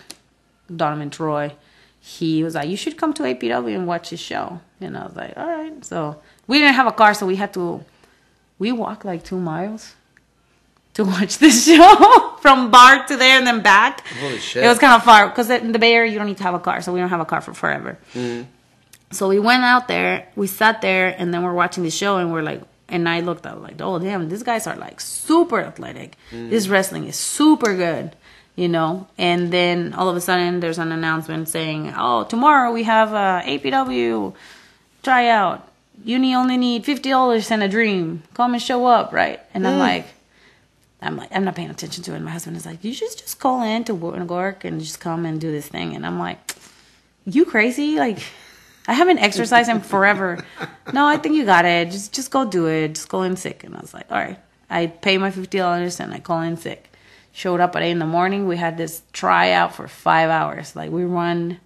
Donovan 0.74 1.10
Troy, 1.10 1.54
he 2.00 2.44
was 2.44 2.56
like, 2.56 2.70
"You 2.70 2.78
should 2.78 2.98
come 2.98 3.14
to 3.16 3.24
APW 3.24 3.76
and 3.76 3.86
watch 3.88 4.10
his 4.10 4.20
show." 4.20 4.60
And 4.80 4.98
I 4.98 5.06
was 5.06 5.16
like, 5.16 5.34
"All 5.38 5.48
right." 5.48 5.84
So 5.86 6.22
we 6.48 6.60
didn't 6.60 6.76
have 6.76 6.88
a 6.88 6.92
car, 6.92 7.14
so 7.14 7.26
we 7.26 7.36
had 7.36 7.54
to 7.54 7.84
we 8.60 8.72
walked 8.72 9.06
like 9.06 9.24
two 9.24 9.40
miles 9.40 9.96
to 10.94 11.04
watch 11.04 11.38
this 11.40 11.66
show 11.68 12.36
from 12.42 12.72
bar 12.72 13.06
to 13.08 13.18
there 13.18 13.38
and 13.38 13.48
then 13.48 13.62
back. 13.62 14.06
Holy 14.08 14.40
shit. 14.40 14.64
It 14.64 14.68
was 14.68 14.80
kind 14.80 14.94
of 14.94 15.04
far 15.04 15.28
because 15.30 15.50
in 15.50 15.72
the 15.72 15.80
Bay 15.80 15.94
Area 15.94 16.12
you 16.12 16.18
don't 16.18 16.28
need 16.28 16.38
to 16.38 16.44
have 16.44 16.54
a 16.54 16.60
car, 16.60 16.82
so 16.82 16.94
we 16.94 17.00
don't 17.00 17.10
have 17.10 17.20
a 17.20 17.26
car 17.26 17.42
for 17.42 17.54
forever. 17.54 17.98
Mm-hmm. 18.14 18.50
So 19.12 19.30
we 19.30 19.40
went 19.40 19.64
out 19.64 19.88
there, 19.88 20.28
we 20.36 20.48
sat 20.48 20.82
there, 20.82 21.16
and 21.18 21.34
then 21.34 21.44
we're 21.44 21.54
watching 21.54 21.84
the 21.84 21.92
show, 21.92 22.18
and 22.18 22.34
we're 22.34 22.42
like, 22.42 22.62
and 22.90 23.08
I 23.08 23.22
looked 23.22 23.46
up 23.46 23.62
like, 23.62 23.80
oh 23.82 24.00
damn, 24.00 24.30
these 24.30 24.44
guys 24.44 24.68
are 24.68 24.76
like 24.76 25.00
super 25.00 25.60
athletic. 25.60 26.18
Mm-hmm. 26.32 26.50
This 26.50 26.68
wrestling 26.68 27.06
is 27.06 27.16
super 27.16 27.76
good, 27.76 28.16
you 28.56 28.68
know. 28.68 29.08
And 29.18 29.52
then 29.52 29.94
all 29.94 30.10
of 30.10 30.16
a 30.16 30.22
sudden, 30.22 30.60
there's 30.60 30.78
an 30.80 30.92
announcement 30.92 31.48
saying, 31.50 31.94
oh, 31.98 32.24
tomorrow 32.24 32.72
we 32.72 32.84
have 32.84 33.14
a 33.14 33.44
APW 33.46 34.34
tryout. 35.02 35.68
You 36.04 36.20
need, 36.20 36.36
only 36.36 36.58
need 36.58 36.86
fifty 36.86 37.10
dollars 37.10 37.52
and 37.52 37.64
a 37.64 37.68
dream. 37.70 38.24
Come 38.34 38.54
and 38.54 38.62
show 38.62 38.86
up, 38.86 39.14
right? 39.14 39.40
And 39.54 39.68
I'm 39.68 39.76
mm. 39.76 39.80
like, 39.80 40.06
I'm 41.02 41.18
like, 41.18 41.30
I'm 41.32 41.44
not 41.44 41.56
paying 41.56 41.70
attention 41.70 42.04
to 42.04 42.14
it. 42.14 42.16
And 42.16 42.26
My 42.26 42.32
husband 42.32 42.58
is 42.58 42.66
like, 42.66 42.84
you 42.84 42.94
should 42.94 43.16
just 43.18 43.40
call 43.40 43.62
in 43.62 43.84
to 43.86 43.94
work 43.94 44.64
and 44.64 44.80
just 44.80 45.00
come 45.00 45.26
and 45.26 45.40
do 45.40 45.52
this 45.52 45.68
thing. 45.68 45.96
And 45.96 46.06
I'm 46.06 46.20
like, 46.20 46.56
you 47.26 47.46
crazy? 47.46 47.98
Like, 47.98 48.20
I 48.88 48.94
haven't 48.94 49.20
exercised 49.20 49.70
in 49.70 49.82
forever. 49.82 50.44
no, 50.94 51.06
I 51.06 51.18
think 51.18 51.36
you 51.36 51.46
got 51.46 51.66
it. 51.66 51.92
Just 51.92 52.14
just 52.14 52.32
go 52.32 52.46
do 52.46 52.68
it. 52.68 52.96
Just 52.96 53.10
call 53.10 53.24
in 53.24 53.36
sick. 53.36 53.64
And 53.64 53.76
I 53.76 53.80
was 53.80 53.94
like, 53.94 54.12
all 54.12 54.18
right. 54.18 54.40
I 54.70 54.88
pay 54.88 55.18
my 55.18 55.32
fifty 55.32 55.58
dollars 55.58 56.00
and 56.00 56.14
I 56.14 56.20
call 56.20 56.42
in 56.42 56.58
sick. 56.58 56.90
Showed 57.32 57.60
up 57.60 57.76
at 57.76 57.82
eight 57.82 57.92
in 57.92 58.00
the 58.00 58.06
morning. 58.06 58.48
We 58.48 58.58
had 58.58 58.78
this 58.78 59.02
tryout 59.12 59.74
for 59.74 59.88
five 59.88 60.30
hours. 60.30 60.76
Like 60.76 60.92
we 60.92 61.04
run 61.04 61.60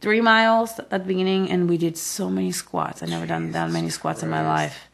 three 0.00 0.20
miles 0.20 0.78
at 0.78 0.90
the 0.90 0.98
beginning 0.98 1.50
and 1.50 1.68
we 1.68 1.76
did 1.76 1.96
so 1.96 2.30
many 2.30 2.52
squats. 2.52 3.02
I 3.02 3.06
never 3.06 3.26
done 3.26 3.52
that 3.52 3.70
many 3.70 3.90
squats 3.90 4.22
in 4.22 4.30
my 4.30 4.46
life. 4.46 4.88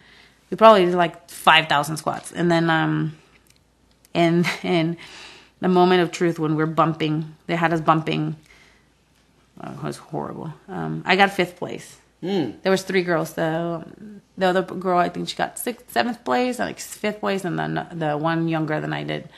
We 0.51 0.57
probably 0.57 0.85
did 0.85 0.95
like 0.95 1.31
five 1.31 1.69
thousand 1.69 1.97
squats. 1.99 2.33
And 2.33 2.51
then 2.51 2.71
um 2.71 3.17
and 4.15 4.47
and 4.63 4.97
the 5.61 5.69
moment 5.69 6.03
of 6.03 6.11
truth 6.11 6.39
when 6.39 6.57
we're 6.57 6.67
bumping 6.67 7.35
they 7.47 7.57
had 7.57 7.73
us 7.73 7.81
bumping 7.81 8.37
oh, 9.63 9.73
it 9.73 9.83
was 9.83 9.97
horrible. 9.97 10.53
Um 10.69 11.03
I 11.07 11.17
got 11.17 11.31
fifth 11.31 11.57
place. 11.57 11.99
There 12.63 12.73
was 12.73 12.83
three 12.83 13.03
girls. 13.03 13.35
The 13.35 13.85
the 14.37 14.47
other 14.47 14.63
girl 14.63 14.99
I 14.99 15.09
think 15.09 15.29
she 15.29 15.37
got 15.37 15.59
sixth, 15.59 15.93
seventh 15.93 16.25
place, 16.25 16.59
like 16.59 16.81
fifth 16.81 17.21
place, 17.21 17.45
and 17.45 17.59
then 17.59 17.87
the 17.93 18.17
one 18.17 18.49
younger 18.49 18.81
than 18.81 18.93
I 18.93 19.05
did 19.05 19.29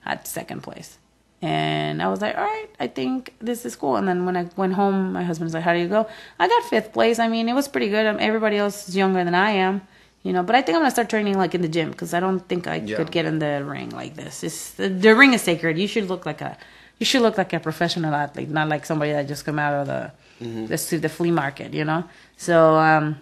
had 0.00 0.26
second 0.26 0.62
place. 0.62 0.98
And 1.42 2.02
I 2.02 2.08
was 2.08 2.20
like, 2.22 2.36
all 2.36 2.44
right, 2.44 2.68
I 2.80 2.86
think 2.86 3.34
this 3.40 3.64
is 3.66 3.76
cool. 3.76 3.96
And 3.96 4.08
then 4.08 4.24
when 4.24 4.36
I 4.36 4.48
went 4.56 4.72
home, 4.72 5.12
my 5.12 5.22
husband's 5.22 5.52
like, 5.54 5.62
how 5.64 5.72
do 5.74 5.78
you 5.78 5.86
go? 5.88 6.08
I 6.40 6.48
got 6.48 6.62
fifth 6.64 6.92
place. 6.92 7.18
I 7.18 7.28
mean, 7.28 7.48
it 7.48 7.52
was 7.54 7.68
pretty 7.68 7.88
good. 7.90 8.06
Um, 8.06 8.16
everybody 8.20 8.56
else 8.56 8.88
is 8.88 8.96
younger 8.96 9.22
than 9.22 9.34
I 9.34 9.50
am, 9.50 9.82
you 10.22 10.32
know. 10.32 10.42
But 10.42 10.56
I 10.56 10.62
think 10.62 10.76
I'm 10.76 10.80
gonna 10.82 10.90
start 10.90 11.10
training 11.10 11.36
like 11.36 11.54
in 11.54 11.60
the 11.60 11.68
gym 11.68 11.90
because 11.90 12.14
I 12.14 12.20
don't 12.20 12.40
think 12.48 12.66
I 12.66 12.76
Yeah. 12.76 12.96
could 12.96 13.10
get 13.12 13.26
in 13.26 13.38
the 13.38 13.62
ring 13.64 13.90
like 13.90 14.14
this. 14.16 14.42
It's, 14.42 14.70
the, 14.72 14.88
the 14.88 15.14
ring 15.14 15.34
is 15.34 15.42
sacred. 15.42 15.76
You 15.78 15.86
should 15.86 16.08
look 16.08 16.24
like 16.24 16.40
a 16.40 16.56
you 16.98 17.04
should 17.04 17.20
look 17.20 17.36
like 17.36 17.52
a 17.52 17.60
professional 17.60 18.14
athlete, 18.14 18.48
not 18.48 18.68
like 18.70 18.86
somebody 18.86 19.12
that 19.12 19.28
just 19.28 19.44
come 19.44 19.58
out 19.58 19.74
of 19.74 19.86
the 19.86 20.12
the, 20.40 20.96
the 20.98 21.08
flea 21.10 21.30
market, 21.30 21.74
you 21.74 21.84
know. 21.84 22.04
So 22.38 22.76
um, 22.76 23.16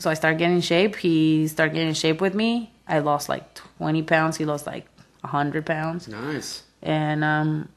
so 0.00 0.10
I 0.10 0.14
started 0.14 0.38
getting 0.38 0.56
in 0.56 0.60
shape. 0.62 0.96
He 0.96 1.46
started 1.48 1.72
getting 1.74 1.88
in 1.88 1.94
shape 1.94 2.20
with 2.20 2.34
me. 2.34 2.72
I 2.88 2.98
lost 2.98 3.28
like 3.28 3.54
20 3.78 4.02
pounds. 4.02 4.36
He 4.36 4.44
lost 4.44 4.66
like 4.66 4.86
100 5.26 5.66
pounds. 5.66 6.08
Nice. 6.08 6.62
And 6.82 7.24
um, 7.24 7.68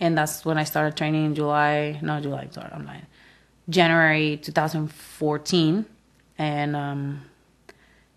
and 0.00 0.16
that's 0.18 0.44
when 0.44 0.58
I 0.58 0.64
started 0.64 0.96
training 0.96 1.24
in 1.24 1.34
July. 1.34 1.98
No, 2.02 2.20
July. 2.20 2.48
Sorry, 2.50 2.70
I'm 2.72 2.86
lying. 2.86 3.06
January 3.68 4.36
2014, 4.36 5.86
and 6.38 6.76
um, 6.76 7.22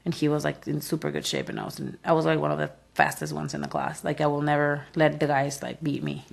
and 0.04 0.14
he 0.14 0.28
was 0.28 0.44
like 0.44 0.68
in 0.68 0.82
super 0.82 1.12
good 1.12 1.26
shape, 1.26 1.50
and 1.50 1.60
I 1.60 1.66
was 1.66 1.80
in, 1.80 1.98
I 2.04 2.14
was 2.14 2.26
like 2.26 2.40
one 2.40 2.52
of 2.52 2.58
the 2.58 2.72
fastest 2.94 3.32
ones 3.32 3.54
in 3.54 3.62
the 3.62 3.68
class. 3.68 4.04
Like 4.04 4.20
I 4.22 4.28
will 4.28 4.42
never 4.42 4.86
let 4.96 5.20
the 5.20 5.28
guys 5.28 5.62
like 5.62 5.82
beat 5.82 6.04
me. 6.04 6.26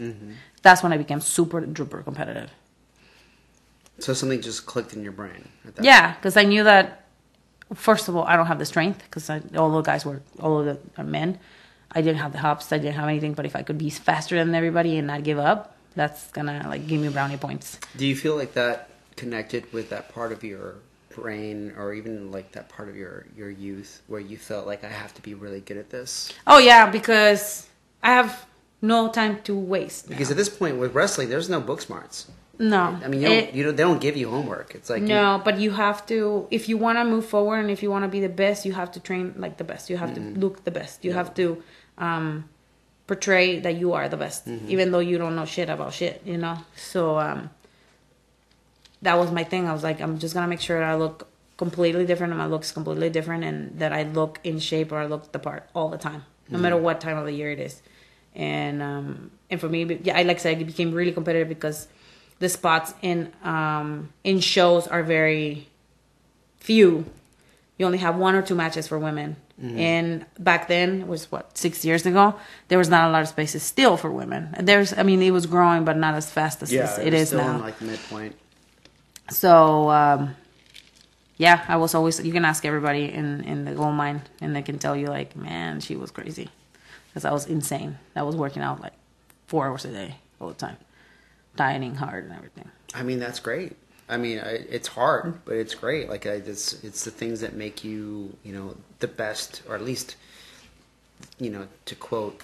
That's 0.62 0.82
when 0.82 0.92
I 0.92 0.96
became 0.96 1.20
super 1.20 1.60
duper 1.60 2.02
competitive. 2.02 2.50
So 3.98 4.12
something 4.12 4.40
just 4.40 4.66
clicked 4.66 4.92
in 4.94 5.02
your 5.02 5.12
brain. 5.12 5.48
At 5.66 5.76
that 5.76 5.84
Yeah, 5.84 6.14
because 6.14 6.36
I 6.36 6.44
knew 6.44 6.64
that. 6.64 7.02
First 7.74 8.08
of 8.08 8.16
all, 8.16 8.24
I 8.24 8.36
don't 8.36 8.46
have 8.46 8.58
the 8.58 8.66
strength 8.66 9.02
because 9.04 9.30
all 9.56 9.70
the 9.70 9.82
guys 9.82 10.04
were 10.04 10.20
all 10.40 10.60
of 10.60 10.66
the 10.66 10.78
are 10.98 11.04
men. 11.04 11.38
I 11.94 12.00
didn't 12.02 12.18
have 12.18 12.32
the 12.32 12.38
hops, 12.38 12.72
I 12.72 12.78
didn't 12.78 12.94
have 12.96 13.08
anything, 13.08 13.34
but 13.34 13.46
if 13.46 13.54
I 13.56 13.62
could 13.62 13.78
be 13.78 13.90
faster 13.90 14.36
than 14.36 14.54
everybody 14.54 14.98
and 14.98 15.06
not 15.06 15.22
give 15.24 15.38
up, 15.38 15.76
that's 15.94 16.30
gonna 16.32 16.66
like 16.68 16.86
give 16.86 17.00
me 17.00 17.08
brownie 17.08 17.36
points. 17.36 17.78
Do 17.96 18.06
you 18.06 18.16
feel 18.16 18.36
like 18.36 18.54
that 18.54 18.90
connected 19.16 19.72
with 19.72 19.90
that 19.90 20.12
part 20.12 20.32
of 20.32 20.42
your 20.42 20.76
brain, 21.14 21.72
or 21.78 21.94
even 21.94 22.32
like 22.32 22.50
that 22.52 22.68
part 22.68 22.88
of 22.88 22.96
your 22.96 23.26
your 23.36 23.48
youth, 23.50 24.02
where 24.08 24.20
you 24.20 24.36
felt 24.36 24.66
like 24.66 24.82
I 24.84 24.88
have 24.88 25.14
to 25.14 25.22
be 25.22 25.34
really 25.34 25.60
good 25.60 25.76
at 25.76 25.90
this? 25.90 26.32
Oh 26.46 26.58
yeah, 26.58 26.90
because 26.90 27.68
I 28.02 28.10
have 28.10 28.44
no 28.82 29.08
time 29.08 29.40
to 29.44 29.56
waste. 29.56 30.08
Because 30.08 30.30
at 30.30 30.36
this 30.36 30.48
point 30.48 30.78
with 30.78 30.94
wrestling, 30.94 31.28
there's 31.30 31.48
no 31.48 31.60
book 31.60 31.80
smarts. 31.80 32.26
No, 32.58 32.98
I 33.04 33.08
mean, 33.08 33.20
you 33.22 33.28
don't, 33.28 33.36
It- 33.38 33.54
you 33.54 33.62
don't, 33.64 33.76
they 33.76 33.82
don't 33.82 34.00
give 34.00 34.16
you 34.16 34.30
homework. 34.30 34.74
It's 34.76 34.88
like 34.90 35.02
you- 35.02 35.08
no, 35.08 35.40
but 35.44 35.58
you 35.58 35.70
have 35.72 36.04
to 36.06 36.46
if 36.50 36.68
you 36.68 36.76
want 36.76 36.98
to 36.98 37.04
move 37.04 37.26
forward 37.26 37.58
and 37.58 37.70
if 37.70 37.82
you 37.82 37.90
want 37.90 38.04
to 38.04 38.08
be 38.08 38.20
the 38.20 38.28
best, 38.28 38.64
you 38.66 38.72
have 38.72 38.90
to 38.92 39.00
train 39.00 39.34
like 39.38 39.56
the 39.58 39.64
best. 39.64 39.88
You 39.90 39.96
have 39.96 40.10
Mm-hmm. 40.10 40.34
to 40.34 40.40
look 40.40 40.64
the 40.64 40.70
best. 40.70 41.04
You 41.04 41.12
have 41.14 41.34
to 41.34 41.62
um, 41.98 42.48
portray 43.06 43.60
that 43.60 43.74
you 43.76 43.92
are 43.92 44.08
the 44.08 44.16
best, 44.16 44.46
Mm-hmm. 44.46 44.70
even 44.70 44.90
though 44.92 44.98
you 45.00 45.18
don't 45.18 45.36
know 45.36 45.44
shit 45.44 45.68
about 45.68 45.92
shit. 45.92 46.22
You 46.24 46.38
know, 46.38 46.58
so 46.76 47.18
um, 47.18 47.50
that 49.02 49.18
was 49.18 49.30
my 49.30 49.44
thing. 49.44 49.68
I 49.68 49.72
was 49.72 49.82
like, 49.82 50.00
I'm 50.00 50.18
just 50.18 50.34
gonna 50.34 50.48
make 50.48 50.60
sure 50.60 50.82
I 50.82 50.94
look 50.94 51.28
completely 51.56 52.04
different 52.06 52.32
and 52.32 52.38
my 52.38 52.46
looks 52.46 52.72
completely 52.72 53.10
different, 53.10 53.44
and 53.44 53.78
that 53.78 53.92
I 53.92 54.02
look 54.04 54.40
in 54.44 54.58
shape 54.58 54.90
or 54.92 54.98
I 54.98 55.06
look 55.06 55.32
the 55.32 55.38
part 55.38 55.68
all 55.74 55.88
the 55.88 55.98
time, 55.98 56.24
no 56.48 56.58
matter 56.58 56.76
what 56.76 57.00
time 57.00 57.16
of 57.18 57.24
the 57.26 57.32
year 57.32 57.50
it 57.50 57.60
is. 57.60 57.80
And 58.34 58.82
um, 58.82 59.30
and 59.50 59.60
for 59.60 59.68
me, 59.68 59.84
yeah, 60.02 60.18
I 60.18 60.22
like 60.24 60.38
I 60.38 60.40
said, 60.40 60.60
it 60.60 60.64
became 60.64 60.92
really 60.92 61.12
competitive 61.12 61.48
because 61.48 61.86
the 62.40 62.48
spots 62.48 62.94
in 63.02 63.30
um, 63.44 64.12
in 64.24 64.40
shows 64.40 64.88
are 64.88 65.02
very 65.04 65.68
few. 66.58 67.04
You 67.78 67.86
only 67.86 67.98
have 67.98 68.16
one 68.16 68.34
or 68.34 68.42
two 68.42 68.54
matches 68.54 68.88
for 68.88 68.98
women. 68.98 69.36
And 69.62 70.26
back 70.38 70.66
then, 70.66 71.02
it 71.02 71.06
was 71.06 71.30
what 71.30 71.56
six 71.56 71.84
years 71.84 72.04
ago. 72.06 72.34
There 72.68 72.78
was 72.78 72.88
not 72.88 73.08
a 73.08 73.12
lot 73.12 73.22
of 73.22 73.28
spaces 73.28 73.62
still 73.62 73.96
for 73.96 74.10
women. 74.10 74.54
There's, 74.60 74.92
I 74.92 75.04
mean, 75.04 75.22
it 75.22 75.30
was 75.30 75.46
growing, 75.46 75.84
but 75.84 75.96
not 75.96 76.14
as 76.14 76.30
fast 76.30 76.62
as 76.62 76.72
yeah, 76.72 77.00
it 77.00 77.12
was 77.12 77.32
is 77.32 77.32
now. 77.32 77.58
like 77.58 77.80
midpoint. 77.80 78.36
So 79.30 79.90
um, 79.90 80.34
yeah, 81.36 81.64
I 81.68 81.76
was 81.76 81.94
always. 81.94 82.18
You 82.24 82.32
can 82.32 82.44
ask 82.44 82.64
everybody 82.64 83.12
in 83.12 83.42
in 83.44 83.64
the 83.64 83.72
gold 83.72 83.94
mine, 83.94 84.22
and 84.40 84.54
they 84.54 84.62
can 84.62 84.78
tell 84.78 84.96
you 84.96 85.06
like, 85.06 85.36
man, 85.36 85.80
she 85.80 85.94
was 85.96 86.10
crazy, 86.10 86.50
because 87.08 87.24
I 87.24 87.32
was 87.32 87.46
insane. 87.46 87.98
I 88.16 88.22
was 88.22 88.34
working 88.36 88.62
out 88.62 88.80
like 88.80 88.94
four 89.46 89.66
hours 89.66 89.84
a 89.84 89.92
day 89.92 90.16
all 90.40 90.48
the 90.48 90.54
time, 90.54 90.76
dieting 91.56 91.94
hard 91.94 92.24
and 92.24 92.32
everything. 92.34 92.70
I 92.92 93.02
mean, 93.02 93.20
that's 93.20 93.40
great. 93.40 93.76
I 94.08 94.16
mean, 94.18 94.38
I, 94.38 94.64
it's 94.68 94.88
hard, 94.88 95.44
but 95.44 95.56
it's 95.56 95.74
great. 95.74 96.08
Like, 96.08 96.26
I, 96.26 96.32
it's 96.32 96.84
it's 96.84 97.04
the 97.04 97.10
things 97.10 97.40
that 97.40 97.54
make 97.54 97.82
you, 97.84 98.36
you 98.42 98.52
know, 98.52 98.76
the 98.98 99.08
best, 99.08 99.62
or 99.68 99.74
at 99.74 99.82
least, 99.82 100.16
you 101.38 101.50
know, 101.50 101.66
to 101.86 101.94
quote 101.94 102.42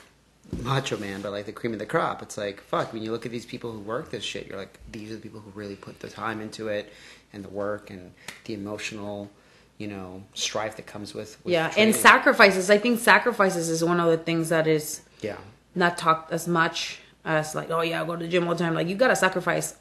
Macho 0.62 0.96
Man, 0.96 1.20
but 1.20 1.32
like 1.32 1.46
the 1.46 1.52
cream 1.52 1.72
of 1.72 1.78
the 1.78 1.86
crop. 1.86 2.22
It's 2.22 2.36
like 2.38 2.60
fuck. 2.60 2.92
When 2.92 3.02
you 3.02 3.12
look 3.12 3.26
at 3.26 3.32
these 3.32 3.46
people 3.46 3.72
who 3.72 3.78
work 3.80 4.10
this 4.10 4.24
shit, 4.24 4.46
you're 4.46 4.56
like, 4.56 4.78
these 4.90 5.10
are 5.10 5.16
the 5.16 5.20
people 5.20 5.40
who 5.40 5.50
really 5.50 5.76
put 5.76 6.00
the 6.00 6.08
time 6.08 6.40
into 6.40 6.68
it, 6.68 6.92
and 7.32 7.44
the 7.44 7.48
work, 7.50 7.90
and 7.90 8.12
the 8.44 8.54
emotional, 8.54 9.30
you 9.78 9.86
know, 9.86 10.22
strife 10.34 10.76
that 10.76 10.86
comes 10.86 11.14
with. 11.14 11.36
with 11.44 11.52
yeah, 11.52 11.72
and 11.76 11.94
sacrifices. 11.94 12.70
I 12.70 12.78
think 12.78 13.00
sacrifices 13.00 13.68
is 13.68 13.84
one 13.84 14.00
of 14.00 14.10
the 14.10 14.18
things 14.18 14.48
that 14.48 14.66
is 14.66 15.02
Yeah, 15.20 15.36
not 15.74 15.98
talked 15.98 16.32
as 16.32 16.48
much 16.48 17.00
as 17.24 17.54
like, 17.54 17.70
oh 17.70 17.82
yeah, 17.82 18.02
I 18.02 18.06
go 18.06 18.16
to 18.16 18.24
the 18.24 18.30
gym 18.30 18.48
all 18.48 18.54
the 18.54 18.64
time. 18.64 18.74
Like 18.74 18.88
you 18.88 18.96
gotta 18.96 19.16
sacrifice. 19.16 19.76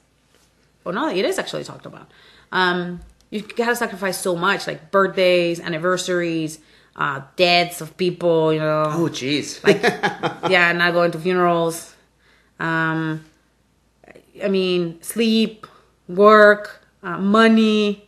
Well, 0.84 0.96
no, 0.96 1.10
it 1.10 1.26
is 1.26 1.38
actually 1.40 1.64
talked 1.64 1.86
about. 1.86 2.10
Um, 2.52 3.02
you 3.30 3.42
gotta 3.42 3.76
sacrifice 3.76 4.18
so 4.20 4.36
much, 4.36 4.66
like 4.68 4.92
birthdays, 4.92 5.60
anniversaries, 5.60 6.60
uh, 6.96 7.22
deaths 7.36 7.82
of 7.82 7.96
people. 7.98 8.52
You 8.54 8.60
know, 8.60 8.84
Oh, 8.88 9.10
jeez. 9.10 9.64
like 9.64 9.82
yeah, 10.52 10.72
not 10.74 10.94
going 10.94 11.12
to 11.12 11.20
funerals. 11.20 11.96
Um, 12.60 13.24
I 14.44 14.48
mean, 14.48 15.02
sleep, 15.02 15.68
work, 16.08 16.82
uh, 17.04 17.18
money. 17.18 18.06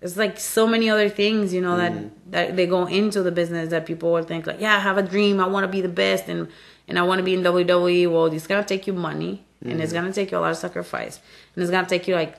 It's 0.00 0.16
like 0.16 0.38
so 0.40 0.66
many 0.66 0.90
other 0.90 1.08
things, 1.08 1.52
you 1.54 1.60
know, 1.60 1.76
that 1.76 1.92
that 2.32 2.56
they 2.56 2.66
go 2.66 2.86
into 2.86 3.22
the 3.22 3.30
business 3.30 3.70
that 3.70 3.86
people 3.86 4.12
will 4.12 4.24
think 4.24 4.46
like, 4.46 4.60
yeah, 4.60 4.76
I 4.76 4.80
have 4.80 4.98
a 4.98 5.02
dream, 5.02 5.38
I 5.38 5.46
want 5.46 5.64
to 5.64 5.68
be 5.68 5.80
the 5.80 5.88
best, 5.88 6.28
and 6.28 6.48
and 6.88 6.98
I 6.98 7.02
want 7.02 7.18
to 7.20 7.22
be 7.22 7.34
in 7.34 7.42
WWE. 7.42 8.10
Well, 8.10 8.26
it's 8.26 8.46
gonna 8.48 8.64
take 8.64 8.86
you 8.88 8.94
money, 8.94 9.44
and 9.64 9.80
it's 9.80 9.92
mm. 9.92 9.96
gonna 9.96 10.12
take 10.12 10.30
you 10.30 10.38
a 10.38 10.40
lot 10.40 10.50
of 10.50 10.56
sacrifice, 10.56 11.20
and 11.54 11.62
it's 11.62 11.70
gonna 11.70 11.88
take 11.88 12.08
you 12.08 12.14
like 12.14 12.36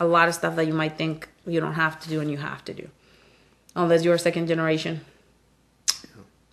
a 0.00 0.06
lot 0.06 0.28
of 0.28 0.34
stuff 0.34 0.56
that 0.56 0.66
you 0.66 0.74
might 0.74 0.96
think 0.96 1.28
you 1.46 1.60
don't 1.60 1.74
have 1.74 1.98
to 2.00 2.08
do 2.08 2.20
and 2.20 2.30
you 2.30 2.36
have 2.36 2.64
to 2.64 2.74
do, 2.74 2.88
unless 3.74 4.04
you're 4.04 4.18
second 4.18 4.46
generation. 4.46 5.00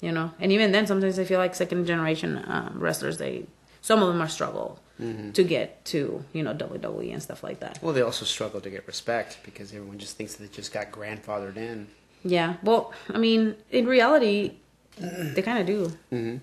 You 0.02 0.12
know? 0.12 0.32
And 0.40 0.52
even 0.52 0.72
then 0.72 0.86
sometimes 0.88 1.18
i 1.18 1.24
feel 1.24 1.40
like 1.40 1.56
second 1.56 1.86
generation 1.86 2.44
um, 2.48 2.74
wrestlers 2.76 3.18
they 3.18 3.46
some 3.82 4.02
of 4.04 4.08
them 4.10 4.22
are 4.22 4.28
struggle 4.28 4.80
mm-hmm. 5.00 5.32
to 5.32 5.44
get 5.44 5.84
to 5.86 6.24
you 6.34 6.44
know 6.44 6.54
wwe 6.54 7.14
and 7.14 7.24
stuff 7.24 7.44
like 7.44 7.60
that. 7.62 7.80
Well, 7.82 7.94
they 7.94 8.02
also 8.02 8.26
struggle 8.26 8.62
to 8.62 8.70
get 8.70 8.86
respect 8.88 9.38
because 9.44 9.74
everyone 9.74 9.98
just 9.98 10.18
thinks 10.18 10.36
that 10.36 10.44
they 10.44 10.56
just 10.56 10.74
got 10.74 10.92
grandfathered 10.92 11.58
in. 11.58 11.88
yeah. 12.24 12.56
Well 12.62 12.94
i 13.10 13.18
mean 13.18 13.56
in 13.72 13.86
reality 13.86 14.54
they 14.98 15.42
kind 15.42 15.60
of 15.60 15.66
do 15.66 15.88
mm-hmm. 16.12 16.38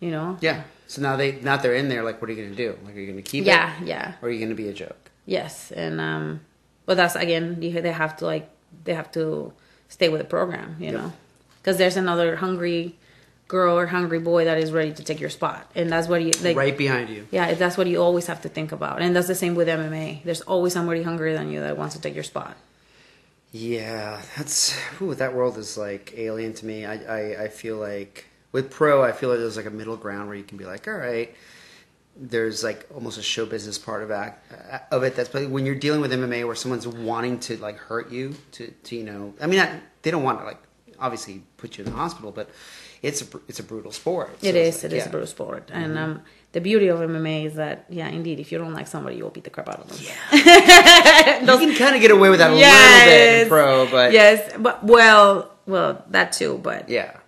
you 0.00 0.10
know? 0.10 0.36
Yeah. 0.40 0.64
So 0.88 1.02
now 1.02 1.16
they 1.16 1.32
now 1.40 1.56
they're 1.56 1.74
in 1.74 1.88
there. 1.88 2.02
Like, 2.04 2.20
what 2.20 2.30
are 2.30 2.32
you 2.32 2.42
going 2.42 2.54
to 2.54 2.56
do? 2.56 2.78
Like, 2.84 2.94
are 2.96 3.00
you 3.00 3.06
going 3.06 3.22
to 3.22 3.30
keep 3.30 3.44
yeah 3.44 3.80
it? 3.80 3.86
yeah 3.88 4.14
Or 4.22 4.28
are 4.28 4.30
you 4.30 4.38
going 4.38 4.50
to 4.50 4.54
be 4.54 4.68
a 4.68 4.72
joke? 4.74 5.10
yes 5.28 5.72
and 5.72 6.00
um 6.00 6.40
but 6.86 6.96
that's 6.96 7.16
again 7.16 7.60
you- 7.60 7.80
they 7.82 7.90
have 7.90 8.16
to 8.18 8.24
like 8.24 8.48
they 8.84 8.94
have 8.94 9.10
to 9.12 9.52
stay 9.88 10.08
with 10.08 10.20
the 10.20 10.26
program 10.26 10.76
you 10.78 10.86
Yep. 10.92 10.94
know 10.94 11.12
because 11.58 11.76
there's 11.78 11.96
another 11.96 12.36
hungry 12.36 12.94
girl 13.48 13.76
or 13.78 13.86
hungry 13.86 14.20
boy 14.20 14.44
that 14.44 14.58
is 14.58 14.70
ready 14.72 14.92
to 14.92 15.02
take 15.02 15.18
your 15.20 15.30
spot 15.30 15.68
and 15.74 15.90
that's 15.90 16.06
what 16.08 16.22
you 16.22 16.30
like 16.42 16.56
right 16.56 16.78
behind 16.78 17.08
you. 17.10 17.26
Yeah, 17.32 17.54
that's 17.54 17.76
what 17.76 17.86
you 17.88 18.00
always 18.02 18.26
have 18.26 18.40
to 18.42 18.48
think 18.48 18.70
about. 18.72 19.02
And 19.02 19.14
that's 19.16 19.26
the 19.28 19.34
same 19.34 19.54
with 19.56 19.66
MMA. 19.68 20.22
There's 20.24 20.42
always 20.42 20.72
somebody 20.72 21.02
hungrier 21.02 21.34
than 21.38 21.50
you 21.52 21.60
that 21.60 21.76
wants 21.76 21.94
to 21.96 22.00
take 22.00 22.14
your 22.14 22.24
spot. 22.24 22.56
Yeah, 23.52 24.20
that's 24.36 24.76
ooh, 25.00 25.14
that 25.14 25.34
world 25.34 25.56
is 25.58 25.76
like 25.78 26.12
alien 26.16 26.52
to 26.54 26.66
me. 26.66 26.84
I, 26.84 26.94
I 26.94 27.42
I 27.44 27.48
feel 27.48 27.76
like 27.78 28.26
with 28.56 28.70
pro, 28.70 29.02
I 29.04 29.12
feel 29.12 29.28
like 29.30 29.38
there's 29.38 29.58
like 29.58 29.66
a 29.66 29.70
middle 29.80 29.98
ground 30.04 30.28
where 30.28 30.36
you 30.36 30.42
can 30.50 30.56
be 30.56 30.64
like, 30.64 30.88
all 30.88 30.94
right. 30.94 31.34
There's 32.18 32.64
like 32.64 32.86
almost 32.94 33.18
a 33.18 33.22
show 33.22 33.44
business 33.44 33.76
part 33.76 34.02
of 34.02 34.10
act, 34.10 34.50
of 34.90 35.02
it. 35.02 35.14
That's 35.16 35.28
but 35.28 35.50
when 35.50 35.66
you're 35.66 35.74
dealing 35.86 36.00
with 36.00 36.10
MMA, 36.12 36.46
where 36.46 36.54
someone's 36.56 36.88
wanting 36.88 37.38
to 37.40 37.58
like 37.58 37.76
hurt 37.76 38.10
you, 38.10 38.34
to, 38.52 38.62
to 38.84 38.96
you 38.96 39.04
know, 39.04 39.34
I 39.38 39.46
mean, 39.46 39.60
I, 39.60 39.80
they 40.00 40.10
don't 40.10 40.22
want 40.22 40.38
to 40.40 40.46
like 40.46 40.62
obviously 40.98 41.42
put 41.58 41.76
you 41.76 41.84
in 41.84 41.90
the 41.90 41.96
hospital, 41.96 42.32
but 42.32 42.48
it's 43.02 43.20
a 43.20 43.26
it's 43.48 43.58
a 43.58 43.62
brutal 43.62 43.92
sport. 43.92 44.30
It 44.40 44.52
So 44.54 44.58
is. 44.58 44.74
it's 44.76 44.84
It 44.84 44.92
like, 44.92 45.00
is 45.02 45.06
a 45.06 45.10
brutal 45.10 45.26
sport. 45.26 45.70
And 45.70 45.98
um, 45.98 46.22
the 46.52 46.62
beauty 46.62 46.86
of 46.88 46.98
MMA 47.00 47.44
is 47.44 47.54
that, 47.56 47.84
yeah, 47.90 48.08
indeed, 48.08 48.40
if 48.40 48.50
you 48.50 48.56
don't 48.56 48.72
like 48.72 48.86
somebody, 48.88 49.16
you'll 49.16 49.28
beat 49.38 49.44
the 49.44 49.50
crap 49.50 49.68
out 49.68 49.80
of 49.80 49.88
them. 49.88 49.98
Yeah. 50.00 51.40
You 51.42 51.58
can 51.58 51.76
kind 51.76 51.94
of 51.96 52.00
get 52.00 52.10
away 52.10 52.30
with 52.30 52.38
that 52.38 52.50
a 52.50 52.54
little 52.54 53.10
bit 53.10 53.42
in 53.42 53.48
pro, 53.48 53.90
but 53.90 54.12
yes, 54.12 54.56
but 54.58 54.82
well, 54.82 55.52
well, 55.66 56.02
that 56.08 56.32
too. 56.32 56.58
But 56.62 56.88
yeah. 56.88 57.18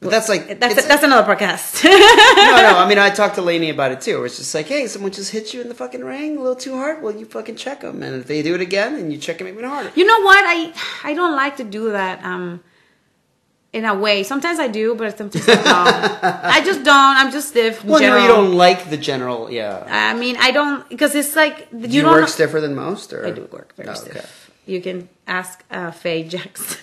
But 0.00 0.10
that's 0.10 0.28
like 0.28 0.60
that's 0.60 0.86
that's 0.86 1.02
another 1.02 1.26
podcast. 1.34 1.82
no, 1.84 1.90
no. 1.90 2.78
I 2.78 2.86
mean, 2.86 2.98
I 2.98 3.08
talked 3.20 3.36
to 3.36 3.42
Lainey 3.42 3.70
about 3.70 3.92
it 3.92 4.02
too. 4.02 4.24
It's 4.24 4.36
just 4.36 4.54
like, 4.54 4.66
hey, 4.66 4.86
someone 4.88 5.10
just 5.10 5.32
hit 5.32 5.54
you 5.54 5.62
in 5.62 5.68
the 5.68 5.74
fucking 5.74 6.04
ring 6.04 6.36
a 6.36 6.40
little 6.40 6.54
too 6.54 6.74
hard. 6.74 7.02
Well, 7.02 7.16
you 7.16 7.24
fucking 7.24 7.56
check 7.56 7.80
them, 7.80 8.02
and 8.02 8.14
if 8.20 8.26
they 8.26 8.42
do 8.42 8.54
it 8.54 8.60
again, 8.60 8.96
then 8.96 9.10
you 9.10 9.16
check 9.16 9.38
them 9.38 9.48
even 9.48 9.64
harder. 9.64 9.90
you 9.94 10.04
know 10.04 10.20
what? 10.20 10.44
I 10.46 10.72
I 11.02 11.14
don't 11.14 11.34
like 11.34 11.56
to 11.56 11.64
do 11.64 11.92
that. 11.92 12.22
Um, 12.24 12.62
in 13.72 13.84
a 13.84 13.94
way, 13.94 14.22
sometimes 14.22 14.58
I 14.58 14.68
do, 14.68 14.94
but 14.94 15.16
sometimes 15.18 15.46
I 15.48 15.54
don't. 15.54 15.64
I 16.44 16.62
just 16.64 16.82
don't. 16.84 17.16
I'm 17.16 17.30
just 17.32 17.48
stiff. 17.48 17.84
Well, 17.84 18.00
no, 18.00 18.16
you 18.22 18.28
don't 18.28 18.54
like 18.54 18.88
the 18.90 18.96
general. 18.96 19.50
Yeah, 19.50 19.84
I 19.86 20.14
mean, 20.14 20.36
I 20.38 20.50
don't 20.50 20.88
because 20.88 21.14
it's 21.14 21.34
like 21.36 21.68
you, 21.72 21.86
do 21.88 21.96
you 21.96 22.04
work 22.04 22.28
stiffer 22.28 22.60
than 22.60 22.74
most, 22.74 23.12
or 23.12 23.26
I 23.26 23.30
do 23.32 23.48
work 23.50 23.74
very 23.76 23.88
Oh, 23.90 23.94
stiff. 23.94 24.50
You 24.66 24.80
can 24.80 25.08
ask 25.26 25.62
uh, 25.70 25.90
Faye 25.90 26.24
Jackson. 26.24 26.78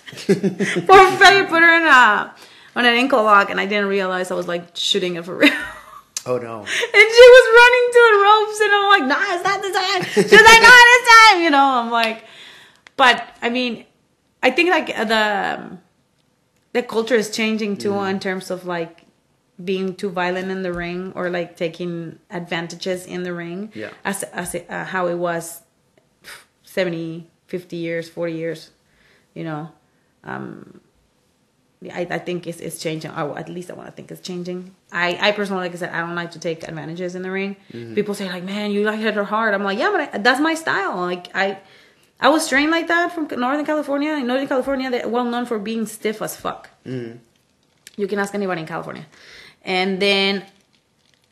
Poor 0.86 1.10
Faye 1.18 1.44
put 1.48 1.62
her 1.62 1.76
in 1.76 1.82
a 1.84 2.34
on 2.76 2.84
an 2.84 2.94
ankle 2.94 3.22
lock, 3.22 3.50
and 3.50 3.60
I 3.60 3.66
didn't 3.66 3.86
realize 3.88 4.30
I 4.30 4.34
was 4.34 4.48
like 4.48 4.64
shooting 4.74 5.16
it 5.16 5.24
for 5.24 5.36
real. 5.36 5.52
Oh 6.26 6.38
no. 6.38 6.58
And 6.96 7.06
she 7.16 7.26
was 7.36 7.46
running 7.60 7.86
to 7.94 8.00
the 8.08 8.16
ropes, 8.26 8.60
and 8.64 8.72
I'm 8.74 8.88
like, 8.94 9.04
"Nah, 9.12 9.34
it's 9.34 9.44
not 9.44 9.60
the 9.62 9.72
time." 9.72 10.02
She 10.28 10.36
was 10.36 10.46
like, 10.52 10.62
"Nah, 10.62 10.82
this 10.92 11.08
time," 11.18 11.42
you 11.42 11.50
know. 11.50 11.64
I'm 11.64 11.90
like, 11.90 12.24
but 12.96 13.22
I 13.42 13.50
mean, 13.50 13.84
I 14.42 14.50
think 14.50 14.70
like 14.70 14.86
the 14.86 15.78
the 16.72 16.82
culture 16.82 17.14
is 17.14 17.30
changing 17.30 17.76
too 17.76 17.90
Mm. 17.90 18.10
in 18.10 18.20
terms 18.20 18.50
of 18.50 18.64
like 18.66 19.02
being 19.62 19.94
too 19.94 20.10
violent 20.10 20.50
in 20.50 20.62
the 20.62 20.72
ring 20.72 21.12
or 21.14 21.30
like 21.30 21.56
taking 21.56 22.18
advantages 22.30 23.06
in 23.06 23.22
the 23.22 23.32
ring. 23.32 23.70
Yeah. 23.74 23.90
as 24.04 24.22
as 24.32 24.54
uh, 24.56 24.84
how 24.84 25.06
it 25.08 25.14
was 25.14 25.60
70, 26.64 27.28
50 27.46 27.76
years, 27.76 28.08
40 28.08 28.32
years, 28.32 28.70
you 29.34 29.44
know. 29.44 29.70
Um, 30.24 30.80
I, 31.92 32.06
I 32.10 32.18
think 32.18 32.46
it's, 32.46 32.60
it's 32.60 32.78
changing. 32.78 33.10
Or 33.10 33.38
at 33.38 33.48
least 33.48 33.70
I 33.70 33.74
want 33.74 33.88
to 33.88 33.92
think 33.92 34.10
it's 34.10 34.20
changing. 34.20 34.74
I, 34.92 35.18
I 35.20 35.32
personally, 35.32 35.62
like 35.64 35.72
I 35.72 35.76
said, 35.76 35.90
I 35.90 36.00
don't 36.00 36.14
like 36.14 36.32
to 36.32 36.38
take 36.38 36.66
advantages 36.66 37.14
in 37.14 37.22
the 37.22 37.30
ring. 37.30 37.56
Mm-hmm. 37.72 37.94
People 37.94 38.14
say 38.14 38.28
like, 38.28 38.44
"Man, 38.44 38.70
you 38.70 38.84
like 38.84 39.00
hit 39.00 39.14
her 39.14 39.24
hard." 39.24 39.54
I'm 39.54 39.64
like, 39.64 39.78
"Yeah, 39.78 39.90
but 39.90 40.14
I, 40.14 40.18
that's 40.18 40.40
my 40.40 40.54
style." 40.54 40.96
Like 40.96 41.34
I, 41.34 41.58
I 42.20 42.28
was 42.28 42.48
trained 42.48 42.70
like 42.70 42.88
that 42.88 43.12
from 43.12 43.28
Northern 43.38 43.64
California. 43.64 44.12
In 44.12 44.26
Northern 44.26 44.48
California, 44.48 44.90
they're 44.90 45.08
well 45.08 45.24
known 45.24 45.46
for 45.46 45.58
being 45.58 45.86
stiff 45.86 46.22
as 46.22 46.36
fuck. 46.36 46.70
Mm-hmm. 46.86 47.18
You 47.96 48.06
can 48.06 48.18
ask 48.18 48.34
anybody 48.34 48.60
in 48.60 48.66
California, 48.66 49.06
and 49.62 50.00
then 50.00 50.44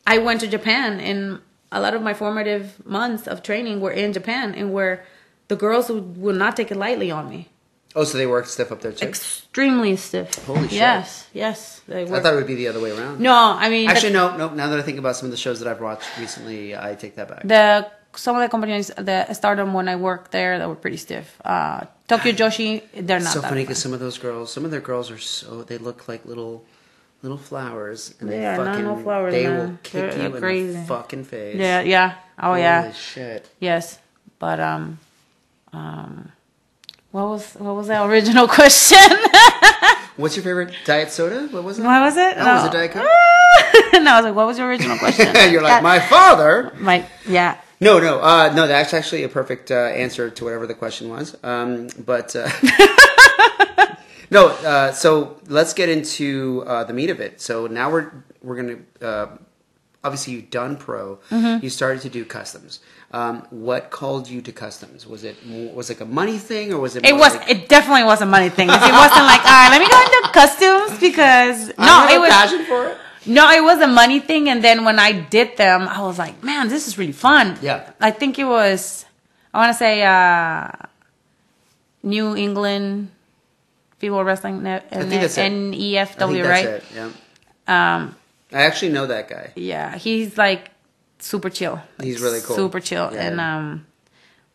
I 0.06 0.18
went 0.18 0.40
to 0.40 0.48
Japan, 0.48 1.00
and 1.00 1.40
a 1.70 1.80
lot 1.80 1.94
of 1.94 2.02
my 2.02 2.14
formative 2.14 2.84
months 2.84 3.26
of 3.26 3.42
training 3.42 3.80
were 3.80 3.90
in 3.90 4.12
Japan, 4.12 4.54
and 4.54 4.72
where 4.72 5.04
the 5.48 5.56
girls 5.56 5.88
would, 5.88 6.16
would 6.16 6.36
not 6.36 6.56
take 6.56 6.70
it 6.70 6.76
lightly 6.76 7.10
on 7.10 7.28
me. 7.28 7.48
Oh, 7.94 8.04
so 8.04 8.16
they 8.18 8.26
work 8.26 8.46
stiff 8.46 8.72
up 8.72 8.80
there 8.80 8.92
too. 8.92 9.06
Extremely 9.06 9.96
stiff. 9.96 10.34
Holy 10.46 10.62
shit. 10.62 10.72
Yes, 10.72 11.28
yes. 11.34 11.80
They 11.86 12.02
I 12.04 12.20
thought 12.20 12.32
it 12.32 12.36
would 12.36 12.46
be 12.46 12.54
the 12.54 12.68
other 12.68 12.80
way 12.80 12.90
around. 12.90 13.20
no, 13.20 13.34
I 13.34 13.68
mean 13.68 13.88
Actually, 13.90 14.12
no, 14.14 14.36
no. 14.36 14.48
Now 14.54 14.68
that 14.68 14.78
I 14.78 14.82
think 14.82 14.98
about 14.98 15.16
some 15.16 15.26
of 15.26 15.30
the 15.30 15.36
shows 15.36 15.60
that 15.60 15.68
I've 15.68 15.80
watched 15.80 16.08
recently, 16.18 16.74
I 16.76 16.94
take 16.94 17.16
that 17.16 17.28
back. 17.28 17.42
the 17.46 17.90
some 18.14 18.36
of 18.36 18.42
the 18.42 18.48
companies 18.50 18.88
the 18.98 19.32
stardom 19.32 19.72
when 19.72 19.88
i 19.88 19.96
worked 19.96 20.32
there 20.32 20.58
that 20.58 20.68
were 20.68 20.74
pretty 20.74 20.98
stiff 20.98 21.40
uh 21.46 21.80
tokyo 22.06 22.30
joshi 22.40 22.82
they're 23.06 23.18
not 23.18 23.32
so 23.32 23.40
that 23.40 23.48
funny 23.48 23.62
because 23.62 23.78
some 23.80 23.94
of 23.94 24.00
those 24.00 24.18
girls, 24.18 24.52
some 24.52 24.66
of 24.66 24.70
their 24.70 24.82
girls 24.82 25.10
are 25.10 25.16
so 25.16 25.62
they 25.62 25.78
look 25.78 26.08
like 26.08 26.26
little, 26.26 26.62
little 27.22 27.38
flowers, 27.38 28.14
and 28.20 28.28
they, 28.28 28.38
They 28.40 28.54
fucking 28.56 28.84
no 28.84 28.96
flowers, 29.02 29.32
they 29.32 29.46
man. 29.46 29.58
will 29.58 29.78
kick 29.82 30.10
They're 30.12 30.18
you 30.28 30.34
in 30.36 30.40
crazy. 30.42 30.72
the 30.80 30.84
fucking 30.84 31.24
face. 31.24 31.56
yeah 31.56 31.80
yeah 31.80 32.14
oh 32.38 32.54
yeah. 32.54 32.80
Holy 32.82 32.88
yeah 32.92 32.92
shit. 32.92 33.48
yes 33.60 33.98
but 34.38 34.60
um 34.60 34.98
um 35.72 36.32
what 37.12 37.28
was 37.28 37.54
what 37.54 37.74
was 37.76 37.86
that 37.88 38.04
original 38.08 38.48
question 38.58 38.98
What's 40.16 40.36
your 40.36 40.44
favorite 40.44 40.74
diet 40.84 41.10
soda? 41.10 41.48
What 41.48 41.64
was 41.64 41.78
it? 41.78 41.84
what 41.84 42.00
was 42.02 42.16
it 42.18 42.36
That 42.36 42.62
was 42.62 42.68
a 42.68 42.72
Diet 42.72 42.90
Coke? 42.92 43.06
no 44.04 44.10
i 44.12 44.16
was 44.16 44.24
like 44.26 44.34
what 44.34 44.46
was 44.46 44.58
your 44.58 44.68
original 44.68 44.98
question 44.98 45.26
You're 45.50 45.62
like 45.62 45.70
Yeah. 45.78 45.80
my 45.80 46.00
father. 46.00 46.72
my 46.78 47.06
yeah 47.26 47.56
No, 47.80 47.98
no, 47.98 48.20
uh, 48.20 48.52
no. 48.54 48.66
That's 48.68 48.94
actually 48.94 49.24
a 49.24 49.28
perfect 49.28 49.70
uh, 49.72 49.74
answer 50.04 50.30
to 50.30 50.44
whatever 50.44 50.66
the 50.68 50.74
question 50.74 51.08
was. 51.08 51.34
Um, 51.42 51.88
but 52.06 52.36
uh, 52.36 52.48
no. 54.30 54.48
Uh, 54.48 54.92
so 54.92 55.36
let's 55.48 55.74
get 55.74 55.88
into 55.88 56.62
uh, 56.66 56.84
the 56.84 56.92
meat 56.92 57.10
of 57.10 57.18
it. 57.20 57.40
So 57.40 57.66
now 57.66 57.90
we're 57.90 58.12
we're 58.42 58.56
gonna 58.56 58.78
uh, 59.00 59.26
obviously 60.04 60.34
you've 60.34 60.50
done 60.50 60.76
pro. 60.76 61.18
Mm-hmm. 61.30 61.64
You 61.64 61.70
started 61.70 62.02
to 62.02 62.08
do 62.08 62.24
customs. 62.24 62.80
Um, 63.12 63.46
what 63.50 63.90
called 63.90 64.26
you 64.26 64.40
to 64.40 64.52
customs? 64.52 65.06
Was 65.06 65.22
it 65.22 65.36
was 65.74 65.90
it 65.90 66.00
like 66.00 66.08
a 66.08 66.10
money 66.10 66.38
thing 66.38 66.72
or 66.72 66.78
was 66.80 66.96
it? 66.96 67.04
it 67.04 67.14
was 67.14 67.34
Like, 67.36 67.50
it 67.50 67.68
definitely 67.68 68.04
was 68.04 68.22
a 68.22 68.26
money 68.26 68.48
thing 68.48 68.68
it 68.70 68.72
wasn't 69.04 69.26
like 69.32 69.44
all 69.44 69.52
right 69.52 69.68
let 69.70 69.80
me 69.80 69.88
go 69.88 70.00
into 70.00 70.30
customs 70.32 70.98
because 70.98 71.68
no 71.78 72.08
it 72.08 72.18
was 72.18 72.30
passion 72.30 72.64
for 72.64 72.86
it. 72.88 72.96
No, 73.24 73.48
it 73.52 73.62
was 73.62 73.78
a 73.80 73.86
money 73.86 74.18
thing, 74.18 74.48
and 74.48 74.64
then 74.64 74.84
when 74.84 74.98
I 74.98 75.12
did 75.12 75.56
them, 75.56 75.86
I 75.86 76.00
was 76.02 76.18
like, 76.18 76.42
"Man, 76.42 76.66
this 76.68 76.88
is 76.88 76.98
really 76.98 77.12
fun." 77.12 77.56
Yeah. 77.62 77.88
I 78.00 78.10
think 78.10 78.36
it 78.36 78.42
was, 78.44 79.04
I 79.54 79.58
want 79.60 79.70
to 79.74 79.78
say, 79.78 80.02
uh, 80.02 80.68
New 82.02 82.34
England 82.34 83.12
Female 83.98 84.24
Wrestling 84.24 84.64
Ne- 84.64 84.80
think 84.90 85.08
that's 85.10 85.38
it. 85.38 85.44
I 85.44 85.48
think 85.50 85.74
NEFW, 85.76 86.42
that's 86.42 86.48
right? 86.48 86.66
it. 86.66 86.84
Yeah. 86.92 87.10
Um, 87.68 88.16
I 88.52 88.62
actually 88.62 88.90
know 88.90 89.06
that 89.06 89.28
guy. 89.28 89.52
yeah, 89.54 89.96
he's 89.96 90.36
like 90.36 90.71
super 91.24 91.50
chill. 91.50 91.80
Like, 91.98 92.06
He's 92.08 92.20
really 92.20 92.40
cool. 92.40 92.56
Super 92.56 92.80
chill, 92.80 93.10
Yeah. 93.12 93.22
and 93.26 93.40
um, 93.40 93.86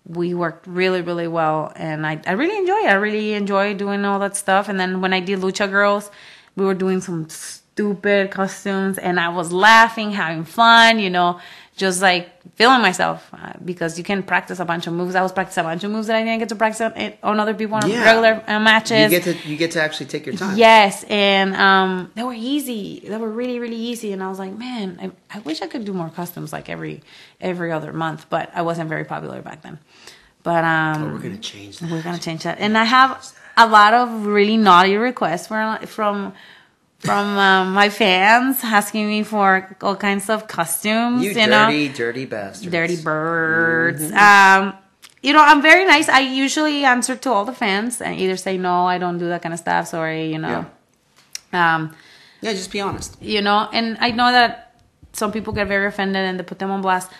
we 0.05 0.33
worked 0.33 0.67
really, 0.67 1.01
really 1.01 1.27
well, 1.27 1.71
and 1.75 2.05
I, 2.05 2.21
I 2.25 2.31
really 2.33 2.57
enjoy. 2.57 2.77
it. 2.77 2.87
I 2.89 2.93
really 2.95 3.33
enjoy 3.33 3.73
doing 3.73 4.05
all 4.05 4.19
that 4.19 4.35
stuff. 4.35 4.69
And 4.69 4.79
then 4.79 5.01
when 5.01 5.13
I 5.13 5.19
did 5.19 5.39
Lucha 5.39 5.69
Girls, 5.69 6.09
we 6.55 6.65
were 6.65 6.73
doing 6.73 7.01
some 7.01 7.27
stupid 7.29 8.31
costumes, 8.31 8.97
and 8.97 9.19
I 9.19 9.29
was 9.29 9.51
laughing, 9.51 10.11
having 10.11 10.43
fun, 10.43 10.99
you 10.99 11.09
know, 11.09 11.39
just 11.77 12.01
like 12.01 12.29
feeling 12.55 12.81
myself 12.81 13.29
uh, 13.33 13.53
because 13.63 13.97
you 13.97 14.03
can 14.03 14.23
practice 14.23 14.59
a 14.59 14.65
bunch 14.65 14.87
of 14.87 14.93
moves. 14.93 15.13
I 15.15 15.21
was 15.21 15.31
practicing 15.31 15.61
a 15.61 15.67
bunch 15.67 15.83
of 15.83 15.91
moves 15.91 16.07
that 16.07 16.15
I 16.17 16.23
didn't 16.23 16.39
get 16.39 16.49
to 16.49 16.55
practice 16.55 16.81
on, 16.81 17.13
on 17.23 17.39
other 17.39 17.53
people 17.53 17.75
on 17.75 17.87
Yeah. 17.89 18.03
regular 18.03 18.43
uh, 18.47 18.59
matches. 18.59 19.11
You 19.11 19.19
get 19.19 19.23
to 19.23 19.47
you 19.49 19.57
get 19.57 19.71
to 19.71 19.81
actually 19.81 20.07
take 20.07 20.25
your 20.25 20.35
time. 20.35 20.57
Yes, 20.57 21.05
and 21.07 21.55
um, 21.55 22.11
they 22.15 22.23
were 22.23 22.33
easy. 22.35 23.03
They 23.07 23.15
were 23.17 23.29
really, 23.29 23.59
really 23.59 23.75
easy. 23.91 24.11
And 24.11 24.21
I 24.23 24.27
was 24.27 24.39
like, 24.39 24.53
man, 24.57 24.97
I, 25.31 25.37
I 25.37 25.39
wish 25.39 25.61
I 25.61 25.67
could 25.67 25.85
do 25.85 25.93
more 25.93 26.09
customs 26.09 26.51
like 26.51 26.67
every 26.67 27.01
every 27.39 27.71
other 27.71 27.93
month. 27.93 28.25
But 28.29 28.49
I 28.53 28.63
wasn't 28.63 28.89
very 28.89 29.05
popular 29.05 29.41
back 29.41 29.61
then. 29.61 29.77
But 30.43 30.63
um, 30.63 31.03
Oh, 31.03 31.13
We're 31.13 31.19
gonna 31.19 31.37
change 31.37 31.79
that. 31.79 31.91
we're 31.91 32.01
gonna 32.01 32.17
change 32.19 32.43
that. 32.43 32.59
And 32.59 32.77
I 32.77 32.85
have 32.85 33.33
a 33.55 33.67
lot 33.67 33.93
of 33.93 34.25
really 34.25 34.57
naughty 34.57 34.95
requests 34.97 35.47
from 35.47 35.77
from 35.85 36.33
from 36.99 37.37
um, 37.37 37.73
my 37.73 37.89
fans 37.89 38.59
asking 38.63 39.07
me 39.07 39.23
for 39.23 39.75
all 39.81 39.95
kinds 39.95 40.29
of 40.29 40.47
costumes. 40.47 41.23
You 41.23 41.31
You, 41.31 41.47
know, 41.47 41.67
dirty, 41.67 41.89
dirty 41.89 42.25
bastard. 42.25 42.71
dirty 42.71 42.95
birds. 43.01 44.01
Mm-hmm. 44.11 44.17
Um, 44.67 44.73
you 45.21 45.33
know, 45.33 45.41
I'm 45.43 45.61
very 45.61 45.85
nice. 45.85 46.09
I 46.09 46.19
usually 46.21 46.83
answer 46.85 47.15
to 47.15 47.31
all 47.31 47.45
the 47.45 47.53
fans 47.53 48.01
and 48.01 48.19
either 48.19 48.37
say 48.37 48.57
no, 48.57 48.85
I 48.85 48.97
don't 48.97 49.17
do 49.17 49.27
that 49.29 49.41
kind 49.41 49.53
of 49.53 49.59
stuff. 49.59 49.87
Sorry, 49.87 50.31
you 50.31 50.39
know. 50.39 50.65
Um, 51.53 51.95
Yeah, 52.41 52.53
just 52.53 52.71
be 52.71 52.81
honest. 52.81 53.17
you 53.21 53.41
know, 53.41 53.67
and 53.73 53.97
I 53.99 54.11
know 54.11 54.31
that 54.31 54.75
some 55.13 55.31
people 55.31 55.53
get 55.53 55.67
very 55.67 55.87
offended 55.87 56.23
and 56.23 56.39
they 56.39 56.43
put 56.43 56.59
them 56.59 56.69
on 56.71 56.81
blast. 56.81 57.11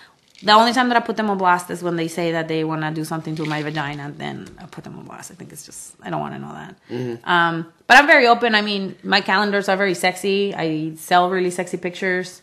The 0.44 0.52
only 0.52 0.72
time 0.72 0.88
that 0.90 0.98
I 0.98 1.00
put 1.00 1.18
them 1.18 1.30
on 1.32 1.38
blast 1.40 1.70
is 1.72 1.82
when 1.82 1.96
they 1.96 2.08
say 2.08 2.34
that 2.34 2.48
they 2.48 2.64
want 2.64 2.82
to 2.84 2.92
do 2.92 3.04
something 3.04 3.36
to 3.38 3.46
my 3.46 3.64
vagina. 3.64 4.14
Then 4.16 4.48
I 4.60 4.66
put 4.68 4.84
them 4.84 4.98
on 5.00 5.06
blast. 5.06 5.32
I 5.32 5.34
think 5.36 5.52
it's 5.52 5.66
just 5.66 5.96
I 6.02 6.10
don't 6.12 6.20
want 6.22 6.36
to 6.36 6.40
know 6.40 6.54
that. 6.54 7.20
Um, 7.28 7.74
but 7.88 7.98
I'm 7.98 8.06
very 8.08 8.28
open. 8.28 8.54
I 8.54 8.62
mean, 8.62 8.96
my 9.04 9.22
calendars 9.22 9.68
are 9.68 9.76
very 9.78 9.96
sexy. 9.96 10.54
I 10.54 10.94
sell 10.96 11.30
really 11.32 11.50
sexy 11.50 11.78
pictures. 11.78 12.42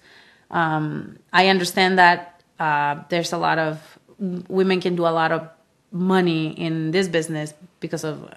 Um, 0.51 1.19
I 1.33 1.49
understand 1.49 1.99
that 1.99 2.43
uh, 2.59 3.03
there's 3.11 3.33
a 3.33 3.39
lot 3.39 3.59
of 3.59 3.81
women 4.19 4.81
can 4.81 4.97
do 4.97 5.03
a 5.07 5.15
lot 5.15 5.31
of 5.33 5.49
money 5.93 6.49
in 6.49 6.91
this 6.91 7.07
business 7.09 7.55
because 7.81 8.05
of 8.05 8.29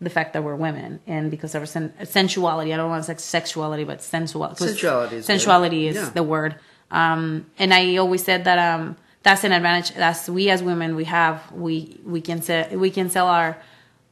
the 0.00 0.10
fact 0.10 0.32
that 0.32 0.42
we're 0.42 0.56
women 0.56 1.00
and 1.06 1.30
because 1.30 1.54
of 1.54 1.62
our 1.62 1.66
sen- 1.66 1.92
sensuality. 2.04 2.72
I 2.72 2.76
don't 2.76 2.88
want 2.90 3.04
to 3.04 3.12
say 3.14 3.18
sexuality, 3.18 3.84
but 3.84 4.02
sensual. 4.02 4.48
Sensuality 4.54 5.12
is 5.16 5.26
sensuality 5.26 5.86
is 5.88 5.96
Yeah. 5.96 6.10
the 6.10 6.22
word. 6.22 6.56
Um, 6.92 7.46
and 7.58 7.74
I 7.74 7.96
always 7.96 8.22
said 8.22 8.44
that 8.44 8.58
um, 8.58 8.96
that's 9.24 9.42
an 9.44 9.50
advantage. 9.52 9.94
That's 9.94 10.28
we 10.28 10.50
as 10.50 10.62
women 10.62 10.94
we 10.94 11.04
have. 11.04 11.50
We 11.52 11.98
we 12.04 12.20
can 12.20 12.40
sell 12.42 12.68
we 12.76 12.90
can 12.90 13.10
sell 13.10 13.26
our 13.26 13.56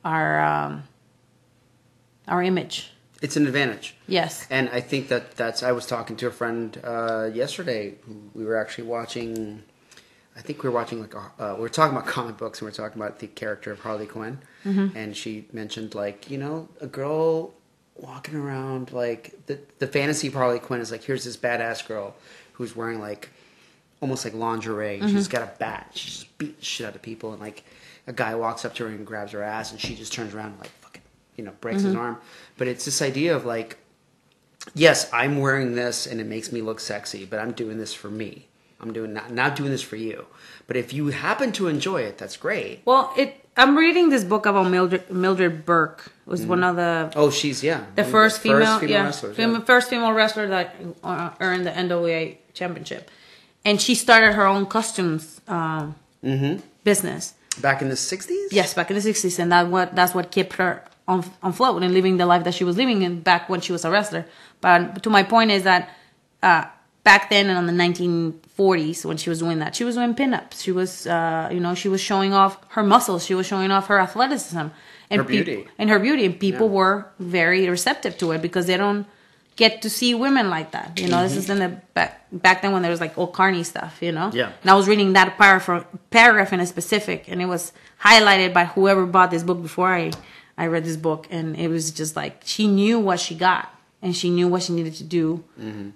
our 0.05 0.41
um, 0.43 0.83
our 2.27 2.43
image. 2.43 2.91
It's 3.23 3.37
an 3.37 3.47
advantage. 3.47 3.95
Yes. 4.09 4.47
And 4.51 4.71
I 4.71 4.81
think 4.81 5.09
that 5.09 5.37
that's. 5.37 5.63
I 5.63 5.73
was 5.73 5.87
talking 5.87 6.17
to 6.17 6.27
a 6.27 6.31
friend 6.31 6.81
uh, 6.83 7.29
yesterday. 7.33 7.95
We 8.35 8.45
were 8.45 8.57
actually 8.57 8.85
watching. 8.89 9.63
I 10.37 10.41
think 10.43 10.63
we 10.63 10.71
were 10.71 10.75
watching 10.75 11.01
like 11.03 11.15
a, 11.15 11.19
uh, 11.39 11.55
we 11.57 11.61
were 11.63 11.69
talking 11.69 11.95
about 11.97 12.09
comic 12.17 12.39
books 12.39 12.61
and 12.61 12.67
we 12.67 12.71
are 12.71 12.75
talking 12.75 13.01
about 13.01 13.19
the 13.19 13.27
character 13.27 13.73
of 13.73 13.81
Harley 13.81 14.07
Quinn, 14.07 14.39
Mm-hmm. 14.65 14.97
and 14.97 15.17
she 15.17 15.47
mentioned 15.53 15.95
like 15.95 16.31
you 16.31 16.39
know 16.39 16.69
a 16.81 16.87
girl 16.87 17.53
walking 17.97 18.35
around 18.37 18.93
like 18.93 19.35
the 19.47 19.59
the 19.81 19.87
fantasy 19.87 20.29
of 20.29 20.35
Harley 20.35 20.59
Quinn 20.59 20.81
is 20.81 20.91
like 20.91 21.05
here's 21.05 21.25
this 21.25 21.37
badass 21.37 21.87
girl 21.87 22.15
who's 22.61 22.77
wearing 22.77 23.01
like 23.01 23.31
almost 24.01 24.25
like 24.25 24.35
lingerie. 24.35 24.99
Mm-hmm. 24.99 25.09
She's 25.09 25.29
got 25.29 25.43
a 25.43 25.51
bat. 25.59 25.91
She's 25.95 26.19
just 26.19 26.39
beating 26.39 26.57
the 26.59 26.65
shit 26.65 26.87
out 26.87 26.95
of 26.95 27.03
people, 27.03 27.33
and 27.33 27.41
like 27.41 27.65
a 28.07 28.13
guy 28.13 28.35
walks 28.35 28.65
up 28.65 28.75
to 28.75 28.85
her 28.85 28.91
and 28.91 29.07
grabs 29.07 29.33
her 29.33 29.43
ass, 29.43 29.73
and 29.73 29.81
she 29.81 29.95
just 29.95 30.13
turns 30.13 30.35
around 30.35 30.53
and 30.53 30.61
like 30.61 30.71
fucking 30.81 31.03
you 31.37 31.45
know 31.45 31.53
breaks 31.61 31.83
his 31.83 31.97
arm. 31.97 32.19
But 32.59 32.69
it's 32.69 32.85
this 32.85 33.01
idea 33.01 33.35
of 33.35 33.45
like 33.45 33.79
yes, 34.75 35.11
I'm 35.13 35.39
wearing 35.39 35.75
this 35.75 36.07
and 36.07 36.21
it 36.21 36.27
makes 36.27 36.53
me 36.53 36.63
look 36.63 36.81
sexy, 36.81 37.25
but 37.25 37.39
I'm 37.39 37.53
doing 37.53 37.79
this 37.79 37.95
for 37.95 38.11
me. 38.11 38.47
I'm 38.81 38.93
doing 38.93 39.13
not 39.13 39.31
not 39.31 39.57
doing 39.57 39.71
this 39.71 39.83
for 39.83 39.97
you. 39.97 40.27
But 40.67 40.77
if 40.77 40.93
you 40.93 41.09
happen 41.09 41.53
to 41.53 41.69
enjoy 41.69 42.03
it, 42.03 42.19
that's 42.19 42.37
great. 42.37 42.83
Well, 42.85 43.13
it. 43.17 43.40
I'm 43.57 43.77
reading 43.77 44.09
this 44.11 44.25
book 44.25 44.47
about 44.47 44.71
Mildred, 44.71 45.11
Mildred 45.11 45.65
Burke. 45.67 46.13
Was 46.27 46.47
one 46.47 46.63
of 46.63 46.77
the 46.77 47.13
Oh, 47.17 47.31
she's 47.31 47.63
yeah, 47.65 47.79
the 47.97 48.03
one 48.03 48.07
of 48.07 48.11
first 48.13 48.41
female, 48.41 48.85
yeah, 48.85 49.05
wrestlers, 49.05 49.37
fem- 49.37 49.53
yeah. 49.55 49.61
first 49.61 49.91
female 49.91 50.13
wrestler 50.13 50.47
that 50.47 50.77
uh, 51.03 51.31
earned 51.41 51.67
the 51.67 51.71
NWA 51.73 52.37
championship, 52.55 53.11
and 53.65 53.81
she 53.83 53.95
started 53.97 54.33
her 54.35 54.47
own 54.47 54.67
costumes 54.67 55.41
um, 55.49 55.95
Mm-hmm. 56.25 56.61
business. 56.85 57.35
Back 57.61 57.83
in 57.83 57.89
the 57.89 57.97
'60s. 57.97 58.49
Yes, 58.53 58.75
back 58.75 58.91
in 58.91 58.97
the 58.97 59.03
'60s, 59.03 59.39
and 59.41 59.51
that 59.51 59.67
what 59.69 59.97
that's 59.97 60.15
what 60.15 60.31
kept 60.31 60.53
her 60.55 60.85
on 61.09 61.25
on 61.43 61.53
float 61.53 61.83
and 61.83 61.93
living 61.93 62.17
the 62.17 62.27
life 62.27 62.45
that 62.45 62.55
she 62.55 62.63
was 62.65 62.77
living 62.77 63.03
in 63.03 63.21
back 63.23 63.49
when 63.49 63.61
she 63.61 63.73
was 63.73 63.85
a 63.85 63.91
wrestler. 63.91 64.25
But 64.61 65.03
to 65.03 65.11
my 65.11 65.25
point 65.25 65.51
is 65.51 65.65
that 65.65 65.91
uh, 66.45 66.67
back 67.03 67.31
then 67.31 67.49
and 67.49 67.57
on 67.59 67.67
the 67.67 67.73
1940s 67.73 69.05
when 69.05 69.17
she 69.17 69.31
was 69.31 69.39
doing 69.39 69.59
that, 69.61 69.75
she 69.75 69.85
was 69.85 69.95
doing 69.97 70.15
pinups. 70.15 70.63
She 70.63 70.73
was, 70.73 71.07
uh, 71.07 71.49
you 71.53 71.61
know, 71.61 71.75
she 71.75 71.89
was 71.89 72.01
showing 72.01 72.33
off 72.33 72.59
her 72.71 72.83
muscles. 72.83 73.25
She 73.25 73.35
was 73.35 73.47
showing 73.47 73.71
off 73.71 73.87
her 73.89 73.99
athleticism 73.99 74.59
and 75.11 75.19
Her 75.21 75.25
beauty. 75.25 75.67
and 75.79 75.91
her 75.91 75.99
beauty. 75.99 76.25
And 76.27 76.39
people 76.39 76.67
Yeah. 76.69 76.73
were 76.75 77.07
very 77.19 77.69
receptive 77.69 78.19
to 78.19 78.33
it 78.33 78.43
because 78.43 78.67
they 78.67 78.77
don't 78.77 79.07
get 79.57 79.83
to 79.83 79.91
see 79.91 80.15
women 80.15 80.49
like 80.51 80.71
that. 80.73 80.99
You 81.01 81.09
know, 81.09 81.23
this 81.23 81.37
is 81.37 81.51
in 81.51 81.59
the 81.59 81.69
back 81.95 82.27
back 82.33 82.63
then 82.63 82.73
when 82.73 82.83
there 82.83 82.91
was 82.91 83.01
like 83.01 83.17
old 83.19 83.33
carny 83.33 83.63
stuff. 83.65 83.99
You 84.01 84.13
know, 84.13 84.31
Yeah. 84.33 84.51
And 84.63 84.71
I 84.71 84.75
was 84.75 84.87
reading 84.89 85.13
that 85.15 85.37
paragraph 85.39 85.85
paragraph 86.11 86.53
in 86.53 86.61
a 86.61 86.67
specific, 86.67 87.25
and 87.29 87.43
it 87.43 87.47
was 87.47 87.73
highlighted 88.05 88.53
by 88.55 88.65
whoever 88.67 89.05
bought 89.07 89.31
this 89.31 89.43
book 89.43 89.61
before 89.63 89.89
I 89.93 90.13
I 90.57 90.67
read 90.67 90.85
this 90.85 90.97
book, 90.97 91.27
and 91.31 91.57
it 91.57 91.69
was 91.69 91.91
just 91.91 92.15
like 92.17 92.43
she 92.45 92.67
knew 92.69 92.99
what 92.99 93.19
she 93.21 93.35
got, 93.35 93.69
and 94.03 94.17
she 94.17 94.31
knew 94.31 94.49
what 94.49 94.63
she 94.63 94.73
needed 94.73 94.95
to 94.95 95.05
do 95.05 95.45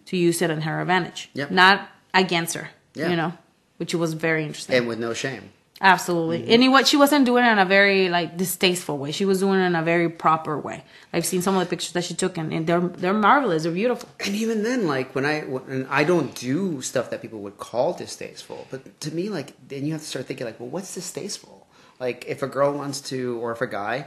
to 0.06 0.16
use 0.16 0.42
it 0.42 0.50
in 0.50 0.60
her 0.62 0.80
advantage, 0.80 1.30
Yep. 1.34 1.50
not 1.50 1.88
against 2.12 2.54
her. 2.54 2.70
Yeah. 2.94 3.10
You 3.10 3.16
know, 3.16 3.32
which 3.78 3.94
was 3.94 4.12
very 4.12 4.44
interesting. 4.44 4.76
and 4.76 4.86
with 4.88 4.98
no 4.98 5.14
shame. 5.14 5.50
Absolutely. 5.80 6.42
Mm-hmm. 6.42 6.62
And 6.62 6.72
what 6.72 6.86
she 6.86 6.96
wasn't 6.96 7.26
doing 7.26 7.44
it 7.44 7.50
in 7.50 7.58
a 7.58 7.64
very 7.64 8.08
like 8.08 8.36
distasteful 8.36 8.96
way. 8.96 9.10
She 9.10 9.24
was 9.24 9.40
doing 9.40 9.58
it 9.58 9.64
in 9.64 9.74
a 9.74 9.82
very 9.82 10.08
proper 10.08 10.56
way. 10.56 10.84
I've 11.12 11.26
seen 11.26 11.42
some 11.42 11.56
of 11.56 11.60
the 11.60 11.66
pictures 11.68 11.92
that 11.92 12.04
she 12.04 12.14
took, 12.14 12.38
and, 12.38 12.52
and 12.52 12.66
they're 12.66 12.80
they're 12.80 13.12
marvelous. 13.12 13.64
They're 13.64 13.72
beautiful. 13.72 14.08
And 14.24 14.36
even 14.36 14.62
then, 14.62 14.86
like 14.86 15.14
when 15.16 15.26
I 15.26 15.40
when 15.40 15.86
I 15.90 16.04
don't 16.04 16.32
do 16.36 16.80
stuff 16.80 17.10
that 17.10 17.20
people 17.20 17.40
would 17.40 17.58
call 17.58 17.92
distasteful, 17.92 18.68
but 18.70 19.00
to 19.00 19.12
me, 19.12 19.28
like 19.28 19.52
then 19.68 19.84
you 19.84 19.92
have 19.92 20.00
to 20.02 20.06
start 20.06 20.26
thinking 20.26 20.46
like, 20.46 20.60
well, 20.60 20.68
what's 20.68 20.94
distasteful? 20.94 21.66
Like 21.98 22.24
if 22.28 22.42
a 22.42 22.46
girl 22.46 22.72
wants 22.72 23.00
to, 23.10 23.38
or 23.42 23.50
if 23.50 23.60
a 23.60 23.66
guy 23.66 24.06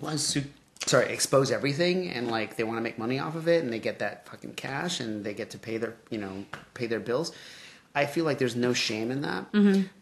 wants 0.00 0.32
to, 0.32 0.42
sorry, 0.86 1.12
expose 1.12 1.50
everything, 1.50 2.08
and 2.10 2.30
like 2.30 2.56
they 2.56 2.64
want 2.64 2.78
to 2.78 2.82
make 2.82 2.98
money 2.98 3.18
off 3.18 3.34
of 3.36 3.48
it, 3.48 3.62
and 3.62 3.72
they 3.72 3.78
get 3.78 3.98
that 4.00 4.28
fucking 4.28 4.54
cash, 4.54 5.00
and 5.00 5.24
they 5.24 5.34
get 5.34 5.50
to 5.50 5.58
pay 5.58 5.76
their 5.78 5.94
you 6.10 6.18
know 6.18 6.44
pay 6.74 6.86
their 6.86 7.00
bills. 7.00 7.32
I 7.94 8.06
feel 8.06 8.24
like 8.24 8.38
there's 8.38 8.56
no 8.56 8.72
shame 8.72 9.10
in 9.10 9.22
that. 9.22 9.46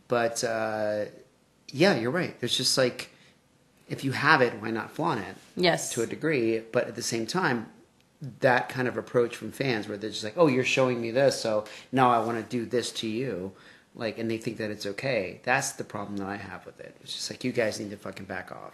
But 0.08 0.44
uh, 0.44 1.04
yeah, 1.68 1.94
you're 1.96 2.10
right. 2.10 2.38
There's 2.40 2.56
just 2.56 2.76
like 2.78 3.10
if 3.88 4.04
you 4.04 4.12
have 4.12 4.40
it, 4.40 4.54
why 4.60 4.70
not 4.70 4.90
flaunt 4.90 5.20
it? 5.20 5.36
Yes. 5.56 5.92
to 5.92 6.02
a 6.02 6.06
degree, 6.06 6.60
but 6.60 6.86
at 6.88 6.94
the 6.94 7.02
same 7.02 7.26
time, 7.26 7.66
that 8.40 8.68
kind 8.70 8.88
of 8.88 8.96
approach 8.96 9.36
from 9.36 9.52
fans 9.52 9.86
where 9.88 9.98
they're 9.98 10.10
just 10.10 10.24
like, 10.24 10.34
"Oh, 10.36 10.46
you're 10.46 10.64
showing 10.64 11.00
me 11.00 11.10
this, 11.10 11.40
so 11.40 11.64
now 11.90 12.10
I 12.10 12.24
want 12.24 12.38
to 12.38 12.44
do 12.58 12.64
this 12.64 12.90
to 12.92 13.08
you," 13.08 13.52
like, 13.94 14.18
and 14.18 14.30
they 14.30 14.38
think 14.38 14.56
that 14.58 14.70
it's 14.70 14.86
okay. 14.86 15.40
That's 15.42 15.72
the 15.72 15.84
problem 15.84 16.16
that 16.18 16.28
I 16.28 16.36
have 16.36 16.64
with 16.64 16.80
it. 16.80 16.96
It's 17.02 17.12
just 17.14 17.30
like 17.30 17.44
you 17.44 17.52
guys 17.52 17.80
need 17.80 17.90
to 17.90 17.96
fucking 17.96 18.26
back 18.26 18.52
off. 18.52 18.72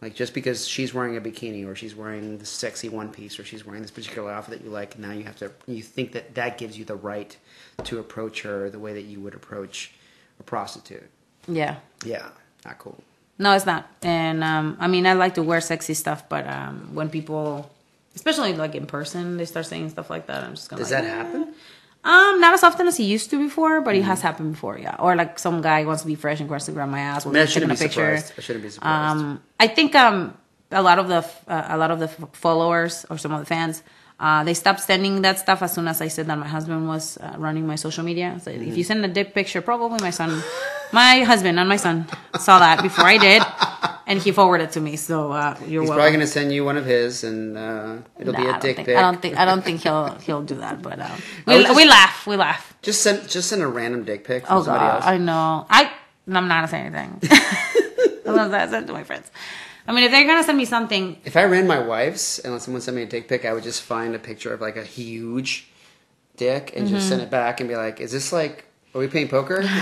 Like 0.00 0.14
just 0.14 0.32
because 0.32 0.66
she's 0.66 0.94
wearing 0.94 1.16
a 1.16 1.20
bikini 1.20 1.66
or 1.66 1.74
she's 1.74 1.94
wearing 1.94 2.38
the 2.38 2.46
sexy 2.46 2.88
one 2.88 3.10
piece 3.10 3.38
or 3.38 3.44
she's 3.44 3.66
wearing 3.66 3.82
this 3.82 3.90
particular 3.90 4.30
outfit 4.30 4.58
that 4.58 4.64
you 4.64 4.70
like, 4.70 4.98
now 4.98 5.12
you 5.12 5.24
have 5.24 5.36
to 5.36 5.50
you 5.66 5.82
think 5.82 6.12
that 6.12 6.34
that 6.36 6.56
gives 6.56 6.78
you 6.78 6.84
the 6.84 6.94
right 6.94 7.36
to 7.84 7.98
approach 7.98 8.42
her 8.42 8.70
the 8.70 8.78
way 8.78 8.92
that 8.94 9.02
you 9.02 9.20
would 9.20 9.34
approach 9.34 9.92
a 10.38 10.42
prostitute. 10.44 11.08
Yeah. 11.48 11.76
Yeah, 12.04 12.28
not 12.64 12.78
cool. 12.78 13.02
No, 13.38 13.52
it's 13.52 13.66
not. 13.66 13.88
And 14.02 14.42
um, 14.42 14.76
I 14.80 14.88
mean, 14.88 15.06
I 15.06 15.12
like 15.12 15.34
to 15.34 15.42
wear 15.42 15.60
sexy 15.60 15.94
stuff, 15.94 16.28
but 16.28 16.46
um, 16.46 16.90
when 16.94 17.08
people, 17.08 17.70
especially 18.14 18.52
like 18.54 18.74
in 18.74 18.86
person, 18.86 19.36
they 19.36 19.44
start 19.44 19.66
saying 19.66 19.90
stuff 19.90 20.10
like 20.10 20.26
that, 20.26 20.42
I'm 20.42 20.54
just 20.54 20.68
gonna. 20.68 20.82
Does 20.82 20.90
like, 20.90 21.02
that 21.02 21.08
happen? 21.08 21.54
Um, 22.04 22.40
not 22.40 22.54
as 22.54 22.62
often 22.62 22.86
as 22.86 22.96
he 22.96 23.04
used 23.04 23.28
to 23.30 23.38
before, 23.38 23.80
but 23.80 23.94
it 23.94 23.98
Mm-hmm. 24.00 24.08
has 24.08 24.20
happened 24.22 24.52
before, 24.52 24.78
yeah. 24.78 24.96
Or 24.98 25.16
like 25.16 25.38
some 25.38 25.60
guy 25.60 25.84
wants 25.84 26.02
to 26.02 26.06
be 26.06 26.14
fresh 26.14 26.40
and 26.40 26.48
wants 26.48 26.66
to 26.66 26.72
grab 26.72 26.88
my 26.88 27.00
ass. 27.00 27.26
I 27.26 27.28
We're 27.28 27.32
mean, 27.34 27.42
I 27.42 27.46
taking 27.46 27.52
shouldn't 27.54 27.72
a 27.72 27.74
be 27.74 27.78
picture. 27.88 28.16
surprised. 28.16 28.32
I 28.38 28.40
shouldn't 28.40 28.62
be 28.64 28.70
surprised. 28.70 29.16
Um, 29.20 29.42
I 29.60 29.66
think 29.66 29.94
um, 29.94 30.36
a 30.70 30.80
lot 30.82 30.98
of 30.98 31.08
the 31.08 31.24
uh, 31.52 31.66
a 31.68 31.76
lot 31.76 31.90
of 31.90 31.98
the 31.98 32.06
f- 32.06 32.28
followers 32.32 33.04
or 33.10 33.18
some 33.18 33.32
of 33.32 33.40
the 33.40 33.46
fans, 33.46 33.82
uh, 34.20 34.42
they 34.44 34.54
stopped 34.54 34.80
sending 34.80 35.22
that 35.22 35.38
stuff 35.38 35.62
as 35.62 35.72
soon 35.72 35.86
as 35.88 36.00
I 36.00 36.08
said 36.08 36.26
that 36.26 36.38
my 36.38 36.48
husband 36.48 36.88
was 36.88 37.16
uh, 37.18 37.34
running 37.38 37.66
my 37.66 37.76
social 37.76 38.04
media. 38.04 38.38
So 38.42 38.50
if 38.50 38.76
you 38.76 38.82
send 38.84 39.04
a 39.04 39.08
dick 39.08 39.32
picture, 39.34 39.62
probably 39.62 39.98
my 40.00 40.10
son, 40.10 40.42
my 40.92 41.20
husband, 41.20 41.58
and 41.60 41.68
my 41.68 41.76
son, 41.76 42.06
saw 42.38 42.58
that 42.58 42.82
before 42.82 43.04
I 43.04 43.16
did, 43.18 43.42
and 44.08 44.18
he 44.18 44.32
forwarded 44.32 44.70
it 44.70 44.72
to 44.72 44.80
me. 44.80 44.96
So 44.96 45.30
uh, 45.30 45.56
you're 45.66 45.82
He's 45.82 45.90
welcome. 45.90 45.94
probably 45.94 46.10
going 46.10 46.20
to 46.20 46.26
send 46.26 46.52
you 46.52 46.64
one 46.64 46.76
of 46.76 46.84
his, 46.84 47.22
and 47.22 47.56
uh, 47.56 47.96
it'll 48.18 48.32
Nah, 48.32 48.38
be 48.40 48.46
a 48.48 48.52
dick 48.58 48.76
think, 48.76 48.86
pic. 48.88 48.96
I 48.96 49.02
don't 49.02 49.22
think 49.22 49.36
I 49.38 49.44
don't 49.44 49.62
think 49.64 49.82
he'll 49.82 50.14
he'll 50.26 50.42
do 50.42 50.56
that, 50.56 50.82
but 50.82 50.98
uh, 50.98 51.08
we, 51.46 51.62
just- 51.62 51.76
we 51.76 51.84
laugh, 51.88 52.26
we 52.26 52.34
laugh. 52.36 52.74
Just 52.82 53.02
send 53.02 53.28
just 53.28 53.48
send 53.48 53.62
a 53.62 53.66
random 53.68 54.02
dick 54.04 54.24
pic 54.24 54.44
Oh 54.50 54.62
somebody 54.64 54.84
god, 54.84 54.94
else. 54.96 55.04
I 55.06 55.16
know. 55.18 55.66
I 55.70 55.90
I'm 56.26 56.48
not 56.48 56.48
gonna 56.48 56.68
say 56.68 56.80
anything. 56.80 57.20
I'm 58.26 58.34
not 58.36 58.50
gonna 58.50 58.68
say 58.70 58.78
it 58.80 58.86
to 58.88 58.92
my 58.92 59.04
friends. 59.04 59.30
I 59.88 59.92
mean, 59.92 60.04
if 60.04 60.10
they're 60.12 60.26
gonna 60.26 60.44
send 60.44 60.58
me 60.58 60.66
something, 60.66 61.16
If 61.24 61.34
I 61.36 61.44
ran 61.44 61.66
my 61.66 61.78
wife's 61.80 62.38
and 62.38 62.60
someone 62.60 62.82
sent 62.82 62.94
me 62.96 63.02
a 63.04 63.06
dick 63.06 63.26
pic, 63.26 63.44
I 63.46 63.52
would 63.54 63.64
just 63.64 63.80
find 63.82 64.14
a 64.14 64.18
picture 64.18 64.52
of 64.52 64.60
like 64.60 64.76
a 64.76 64.84
huge 64.84 65.66
dick 66.36 66.72
and 66.76 66.84
Mm-hmm. 66.86 66.94
just 66.96 67.08
send 67.08 67.22
it 67.22 67.30
back 67.30 67.60
and 67.60 67.68
be 67.68 67.74
like, 67.76 67.98
"Is 67.98 68.12
this 68.12 68.30
like? 68.32 68.66
Are 68.94 69.00
we 69.00 69.08
playing 69.08 69.28
poker?" 69.28 69.62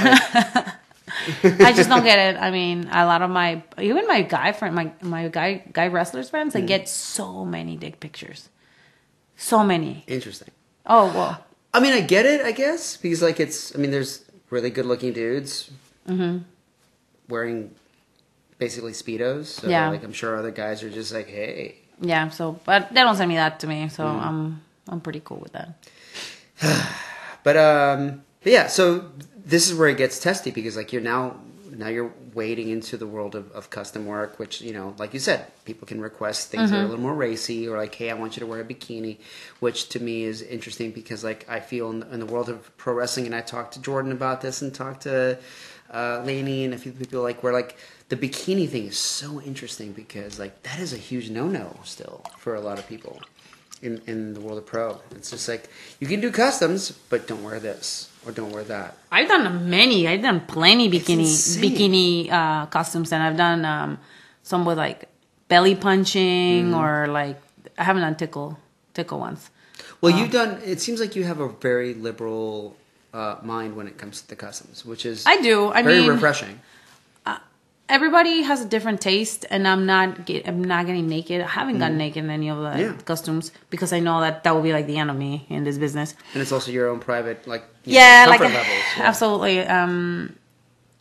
Like, 1.43 1.61
I 1.61 1.73
just 1.73 1.89
don't 1.89 2.03
get 2.05 2.19
it. 2.19 2.37
I 2.41 2.51
mean, 2.51 2.89
a 2.91 3.07
lot 3.07 3.23
of 3.23 3.31
my 3.31 3.63
even 3.81 4.07
my 4.07 4.23
guy 4.23 4.53
friend, 4.53 4.75
my 4.75 4.93
my 5.03 5.29
guy 5.29 5.63
guy 5.73 5.87
wrestlers 5.89 6.29
friends, 6.31 6.51
Mm. 6.51 6.61
they 6.61 6.63
get 6.67 6.89
so 6.89 7.45
many 7.45 7.77
dick 7.77 8.01
pictures, 8.01 8.49
so 9.37 9.63
many. 9.65 10.05
interesting. 10.07 10.51
Oh 10.85 11.07
well, 11.15 11.45
I 11.73 11.81
mean, 11.81 11.93
I 11.95 12.01
get 12.01 12.27
it, 12.27 12.43
I 12.43 12.53
guess, 12.53 12.97
because 12.97 13.23
like 13.23 13.39
it's. 13.41 13.75
I 13.75 13.79
mean, 13.79 13.91
there's 13.91 14.23
really 14.51 14.71
good 14.71 14.87
looking 14.87 15.13
dudes 15.13 15.71
Mm-hmm. 16.09 16.39
wearing 17.29 17.71
basically 18.59 18.93
speedos. 18.93 19.47
So 19.47 19.69
Yeah. 19.69 19.91
like 19.91 20.05
I'm 20.05 20.13
sure 20.13 20.37
other 20.37 20.51
guys 20.51 20.83
are 20.83 20.91
just 20.91 21.13
like, 21.13 21.29
"Hey." 21.29 21.77
yeah. 22.01 22.29
So, 22.31 22.59
but 22.65 22.93
they 22.93 23.01
don't 23.03 23.17
send 23.17 23.29
me 23.29 23.37
that 23.37 23.61
to 23.61 23.67
me, 23.67 23.89
so 23.89 24.05
Mm. 24.05 24.21
I'm 24.27 24.61
I'm 24.89 25.01
pretty 25.01 25.21
cool 25.25 25.39
with 25.39 25.53
that. 25.53 25.69
But 27.43 27.57
um, 27.57 28.23
but 28.43 28.53
yeah. 28.53 28.67
So 28.67 29.11
this 29.45 29.71
is 29.71 29.79
where 29.79 29.89
it 29.89 29.97
gets 29.97 30.19
testy 30.19 30.51
because 30.51 30.77
like 30.77 30.93
you're 30.93 31.03
now 31.03 31.37
now 31.71 31.89
you're 31.89 32.13
wading 32.35 32.71
into 32.71 32.97
the 32.97 33.07
world 33.07 33.35
of, 33.35 33.51
of 33.53 33.71
custom 33.71 34.07
work, 34.07 34.39
which 34.39 34.61
you 34.61 34.73
know, 34.73 34.95
like 34.99 35.13
you 35.15 35.21
said, 35.21 35.47
people 35.65 35.87
can 35.87 36.01
request 36.01 36.51
things 36.51 36.71
that 36.71 36.79
are 36.81 36.83
a 36.85 36.87
little 36.87 37.01
more 37.03 37.15
racy 37.15 37.69
or 37.69 37.77
like, 37.77 37.95
hey, 37.95 38.11
I 38.11 38.15
want 38.15 38.37
you 38.37 38.41
to 38.41 38.47
wear 38.47 38.61
a 38.61 38.65
bikini, 38.65 39.19
which 39.61 39.89
to 39.91 40.01
me 40.01 40.25
is 40.25 40.43
interesting 40.43 40.91
because 40.91 41.23
like 41.23 41.45
I 41.49 41.61
feel 41.61 41.91
in, 41.91 42.03
in 42.13 42.19
the 42.21 42.27
world 42.27 42.49
of 42.49 42.77
pro 42.79 42.95
wrestling, 42.95 43.27
and 43.27 43.35
I 43.35 43.43
talked 43.43 43.75
to 43.75 43.81
Jordynne 43.81 44.13
about 44.13 44.41
this 44.41 44.61
and 44.63 44.75
talked 44.75 45.03
to 45.03 45.39
uh, 45.93 46.23
Lainey 46.25 46.65
and 46.65 46.75
a 46.75 46.79
few 46.79 46.93
people 46.93 47.23
like 47.23 47.43
where 47.45 47.53
like 47.53 47.77
the 48.09 48.17
bikini 48.17 48.69
thing 48.69 48.87
is 48.87 48.99
so 48.99 49.41
interesting 49.43 49.93
because 49.93 50.39
like 50.39 50.63
that 50.63 50.79
is 50.79 50.93
a 50.93 50.97
huge 50.97 51.29
no 51.31 51.49
no 51.49 51.77
still 51.85 52.23
for 52.39 52.55
a 52.55 52.61
lot 52.61 52.79
of 52.79 52.87
people 52.89 53.21
in, 53.83 54.01
in 54.07 54.33
the 54.35 54.41
world 54.41 54.59
of 54.59 54.67
pro. 54.67 55.01
It's 55.13 55.31
just 55.31 55.49
like 55.49 55.69
you 56.01 56.07
can 56.07 56.21
do 56.21 56.31
customs, 56.31 56.93
but 57.11 57.27
don't 57.27 57.43
wear 57.43 57.59
this 57.61 58.11
or 58.25 58.33
don't 58.33 58.51
wear 58.53 58.65
that. 58.65 58.97
I've 59.13 59.29
done 59.29 59.69
many. 59.69 60.07
I've 60.09 60.23
done 60.23 60.41
plenty 60.47 60.89
bikini 60.91 61.27
bikini 61.61 62.31
uh, 62.31 62.67
costumes, 62.67 63.13
and 63.13 63.23
I've 63.23 63.37
done 63.37 63.65
um, 63.65 63.99
some 64.43 64.65
with 64.65 64.79
like 64.79 65.09
belly 65.49 65.75
punching 65.75 66.71
Mm. 66.73 66.77
or 66.77 67.07
like 67.09 67.39
I 67.79 67.85
haven't 67.85 68.03
done 68.03 68.17
tickle 68.17 68.59
tickle 68.95 69.19
ones. 69.21 69.51
Well, 70.01 70.17
you've 70.17 70.31
done. 70.31 70.61
It 70.65 70.81
seems 70.81 71.01
like 71.01 71.15
you 71.17 71.25
have 71.25 71.41
a 71.41 71.49
very 71.49 71.93
liberal 71.95 72.77
uh, 73.13 73.37
mind 73.43 73.77
when 73.77 73.87
it 73.87 73.99
comes 73.99 74.23
to 74.23 74.29
the 74.29 74.37
customs, 74.37 74.85
which 74.85 75.05
is 75.05 75.27
I 75.27 75.41
do. 75.43 75.69
I 75.69 75.83
very 75.83 76.01
mean, 76.01 76.11
refreshing. 76.11 76.61
Everybody 77.89 78.43
has 78.43 78.61
a 78.61 78.65
different 78.67 79.01
taste, 79.01 79.47
and 79.51 79.67
I'm 79.67 79.87
not 79.87 80.27
get, 80.27 80.47
I'm 80.49 80.63
not 80.63 80.87
getting 80.87 81.09
naked. 81.09 81.41
I 81.41 81.47
haven't 81.47 81.79
gotten 81.79 81.99
naked 81.99 82.25
in 82.25 82.31
any 82.31 82.49
of 82.51 82.59
the 82.59 82.71
Mm. 82.71 82.79
Yeah. 82.81 82.93
costumes 83.05 83.53
because 83.71 83.93
I 83.93 84.01
know 84.01 84.21
that 84.21 84.43
that 84.45 84.55
will 84.55 84.63
be 84.63 84.73
like 84.73 84.87
the 84.87 84.97
end 84.99 85.11
of 85.11 85.17
me 85.17 85.47
in 85.49 85.65
this 85.65 85.79
business. 85.79 86.15
And 86.35 86.43
it's 86.43 86.53
also 86.53 86.71
your 86.73 86.89
own 86.89 86.99
private, 87.01 87.47
like 87.47 87.65
yeah, 87.85 88.25
know, 88.25 88.31
like 88.31 88.41
levels. 88.41 88.67
yeah. 88.99 89.05
absolutely. 89.05 89.61
Um, 89.61 90.37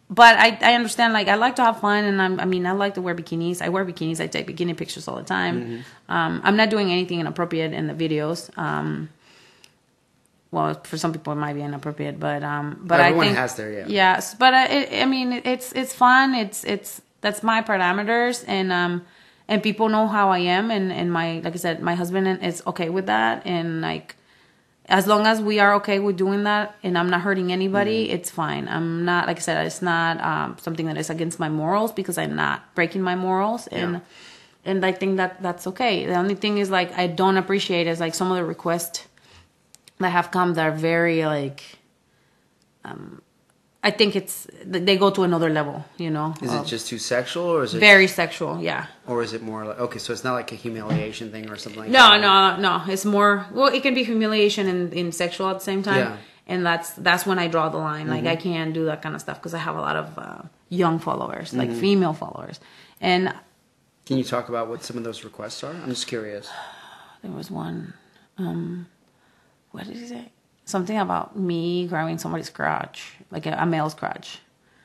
but 0.10 0.38
I, 0.38 0.58
I 0.62 0.76
understand. 0.76 1.14
Like 1.14 1.28
I 1.28 1.36
like 1.36 1.56
to 1.56 1.64
have 1.64 1.80
fun, 1.80 2.04
and 2.04 2.22
I'm, 2.22 2.40
I 2.40 2.46
mean, 2.46 2.66
I 2.68 2.74
like 2.74 2.94
to 2.94 3.02
wear 3.02 3.16
bikinis. 3.16 3.62
I 3.62 3.70
wear 3.70 3.84
bikinis. 3.84 4.20
I 4.22 4.28
take 4.28 4.46
bikini 4.48 4.78
pictures 4.78 5.08
all 5.08 5.16
the 5.16 5.24
time. 5.24 5.56
Mm-hmm. 5.62 6.12
Um, 6.14 6.42
I'm 6.44 6.56
not 6.56 6.70
doing 6.70 6.92
anything 6.92 7.20
inappropriate 7.20 7.74
in 7.74 7.88
the 7.88 7.94
videos. 7.96 8.56
Um, 8.58 9.10
well, 10.56 10.74
for 10.90 10.98
some 10.98 11.12
people 11.16 11.34
it 11.34 11.42
might 11.46 11.54
be 11.60 11.62
inappropriate, 11.70 12.18
but 12.20 12.42
um, 12.44 12.66
but 12.90 13.00
Everyone 13.00 13.26
I 13.26 13.28
think 13.30 13.38
has 13.38 13.56
their, 13.58 13.72
yeah. 13.78 13.86
Yes, 14.02 14.22
but 14.44 14.52
uh, 14.54 14.68
it, 14.78 15.02
I 15.04 15.06
mean, 15.06 15.30
it's 15.54 15.68
it's 15.82 15.94
fun. 15.94 16.34
It's 16.44 16.64
it's 16.64 17.02
that's 17.24 17.42
my 17.44 17.62
parameters, 17.62 18.44
and 18.48 18.72
um, 18.72 18.94
and 19.52 19.62
people 19.62 19.88
know 19.96 20.08
how 20.08 20.26
I 20.38 20.40
am, 20.58 20.72
and 20.72 20.92
and 21.00 21.08
my 21.12 21.28
like 21.46 21.54
I 21.54 21.58
said, 21.66 21.82
my 21.82 21.96
husband 22.02 22.26
is 22.44 22.64
okay 22.72 22.90
with 22.90 23.06
that, 23.08 23.46
and 23.46 23.82
like 23.82 24.16
as 24.88 25.08
long 25.08 25.26
as 25.26 25.42
we 25.42 25.56
are 25.60 25.74
okay 25.80 25.98
with 25.98 26.16
doing 26.16 26.44
that 26.44 26.76
and 26.84 26.96
I'm 27.00 27.10
not 27.10 27.22
hurting 27.22 27.50
anybody, 27.52 28.06
Mm-hmm. 28.06 28.16
it's 28.16 28.30
fine. 28.30 28.68
I'm 28.76 29.04
not, 29.04 29.26
like 29.26 29.38
I 29.38 29.40
said, 29.42 29.66
it's 29.66 29.82
not 29.82 30.22
um, 30.22 30.58
something 30.62 30.86
that 30.86 30.96
is 31.04 31.10
against 31.10 31.40
my 31.40 31.50
morals 31.50 31.92
because 31.92 32.20
I'm 32.22 32.36
not 32.36 32.58
breaking 32.76 33.02
my 33.02 33.16
morals. 33.16 33.66
And, 33.66 33.94
Yeah. 33.94 34.00
and 34.72 34.86
I 34.86 34.92
think 34.92 35.18
that 35.18 35.42
that's 35.42 35.66
okay. 35.72 36.06
The 36.06 36.14
only 36.14 36.36
thing 36.36 36.60
is 36.60 36.70
like, 36.70 36.90
I 37.04 37.08
don't 37.08 37.38
appreciate 37.38 37.88
is 37.88 38.00
like 38.00 38.14
some 38.14 38.30
of 38.32 38.38
the 38.38 38.46
requests 38.46 39.08
that 40.00 40.10
have 40.10 40.32
come 40.32 40.54
that 40.56 40.68
are 40.68 40.72
very 40.76 41.26
like, 41.26 41.64
um, 42.84 43.22
I 43.84 43.92
think 43.92 44.16
it's, 44.16 44.48
they 44.66 44.98
go 44.98 45.12
to 45.12 45.24
another 45.24 45.50
level, 45.50 45.86
you 45.98 46.10
know? 46.10 46.34
Is 46.42 46.52
it 46.52 46.66
just 46.66 46.88
too 46.88 46.98
sexual, 46.98 47.44
or 47.46 47.64
is 47.64 47.76
it, 47.76 47.80
very 47.80 48.08
sexual? 48.08 48.60
Yeah. 48.60 48.88
or 49.08 49.22
is 49.22 49.34
it 49.34 49.42
more 49.44 49.64
like 49.66 49.80
okay? 49.80 50.00
So 50.00 50.12
it's 50.12 50.24
not 50.24 50.34
like 50.34 50.52
a 50.52 50.56
humiliation 50.56 51.32
thing 51.32 51.50
or 51.52 51.56
something. 51.56 51.82
like 51.84 51.92
No, 51.92 52.10
that. 52.10 52.60
no, 52.60 52.78
no. 52.80 52.92
It's 52.92 53.06
more 53.06 53.46
well, 53.52 53.68
it 53.74 53.84
can 53.84 53.94
be 53.94 54.04
humiliation 54.04 54.68
and, 54.68 54.92
and 54.94 55.14
sexual 55.14 55.50
at 55.50 55.60
the 55.60 55.64
same 55.72 55.84
time. 55.84 55.98
Yeah. 56.00 56.06
Mm-hmm. 56.08 56.22
And 56.48 56.66
that's 56.66 56.94
that's 56.94 57.26
when 57.26 57.38
I 57.40 57.48
draw 57.48 57.70
the 57.70 57.78
line. 57.78 58.08
Like 58.08 58.26
I 58.26 58.36
can't 58.36 58.74
do 58.74 58.86
that 58.86 59.02
kind 59.04 59.14
of 59.16 59.22
stuff 59.22 59.38
because 59.40 59.54
I 59.54 59.60
have 59.60 59.76
a 59.76 59.82
lot 59.82 59.96
of 59.96 60.18
uh, 60.18 60.42
young 60.70 60.98
followers, 61.00 61.54
like 61.54 61.70
Mm-hmm. 61.70 61.80
female 61.80 62.14
followers. 62.14 62.60
And 63.02 63.34
Can 64.08 64.18
you 64.18 64.24
talk 64.24 64.50
about 64.50 64.68
what 64.68 64.84
some 64.84 64.98
of 64.98 65.04
those 65.04 65.24
requests 65.24 65.64
are? 65.64 65.72
I'm 65.74 65.90
just 65.90 66.08
curious. 66.08 66.50
there 67.24 67.32
was 67.32 67.50
one. 67.52 67.94
Um, 68.38 68.88
what 69.76 69.86
did 69.86 69.98
he 69.98 70.08
say? 70.08 70.32
Something 70.66 70.98
about 70.98 71.38
me 71.38 71.86
grabbing 71.88 72.18
somebody's 72.18 72.50
crotch, 72.50 73.14
like 73.32 73.46
a, 73.46 73.52
a 73.52 73.66
male's 73.66 73.94
crotch. 73.94 74.40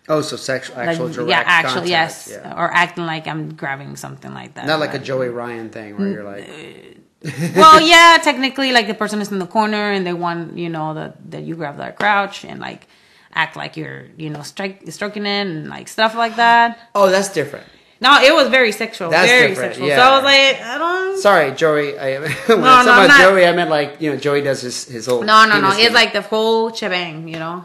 Oh, 0.08 0.20
so 0.22 0.36
sexual, 0.36 0.76
actual 0.76 1.06
like, 1.06 1.14
direct 1.14 1.30
yeah, 1.30 1.42
actual, 1.46 1.70
contact, 1.72 1.88
yes, 1.88 2.28
yeah. 2.32 2.54
or 2.58 2.70
acting 2.72 3.06
like 3.06 3.26
I'm 3.26 3.54
grabbing 3.54 3.96
something 3.96 4.34
like 4.34 4.54
that. 4.54 4.66
Not 4.66 4.80
like 4.80 4.94
a 4.94 4.98
Joey 4.98 5.28
Ryan 5.28 5.70
thing 5.70 5.96
where 5.96 6.08
you're 6.08 6.24
like, 6.24 6.98
well, 7.54 7.80
yeah, 7.80 8.18
technically, 8.22 8.72
like 8.72 8.88
the 8.88 8.94
person 8.94 9.20
is 9.20 9.30
in 9.30 9.38
the 9.38 9.46
corner 9.46 9.92
and 9.92 10.06
they 10.06 10.12
want 10.12 10.58
you 10.58 10.68
know 10.68 10.94
that 10.94 11.30
that 11.30 11.42
you 11.42 11.54
grab 11.54 11.76
their 11.76 11.92
crouch 11.92 12.44
and 12.44 12.60
like 12.60 12.88
act 13.32 13.56
like 13.56 13.76
you're, 13.76 14.06
you 14.16 14.30
know, 14.30 14.42
strike, 14.42 14.82
stroking 14.88 15.26
it 15.26 15.46
and 15.46 15.68
like 15.68 15.88
stuff 15.88 16.14
like 16.14 16.36
that. 16.36 16.90
Oh, 16.94 17.10
that's 17.10 17.32
different. 17.32 17.66
No, 18.02 18.18
it 18.22 18.34
was 18.34 18.48
very 18.48 18.72
sexual. 18.72 19.10
That's 19.10 19.28
very 19.30 19.48
different, 19.48 19.74
sexual. 19.74 19.88
yeah. 19.88 19.96
So 19.96 20.02
I 20.02 20.14
was 20.16 20.24
like, 20.24 20.60
I 20.62 20.78
don't. 20.78 21.18
Sorry, 21.18 21.52
Joey. 21.52 21.98
I, 21.98 22.18
when 22.20 22.30
I 22.64 22.82
no, 22.84 22.92
about 22.92 23.08
not- 23.08 23.20
Joey, 23.20 23.44
I 23.46 23.52
meant 23.52 23.68
like 23.70 24.00
you 24.00 24.10
know 24.10 24.16
Joey 24.16 24.40
does 24.40 24.62
his 24.62 24.84
his 24.86 25.06
whole. 25.06 25.22
No, 25.22 25.44
no, 25.46 25.60
no. 25.60 25.70
penis 25.70 25.84
It's 25.86 25.94
like 25.94 26.12
the 26.14 26.22
whole 26.22 26.72
shebang, 26.72 27.28
you 27.28 27.38
know. 27.38 27.64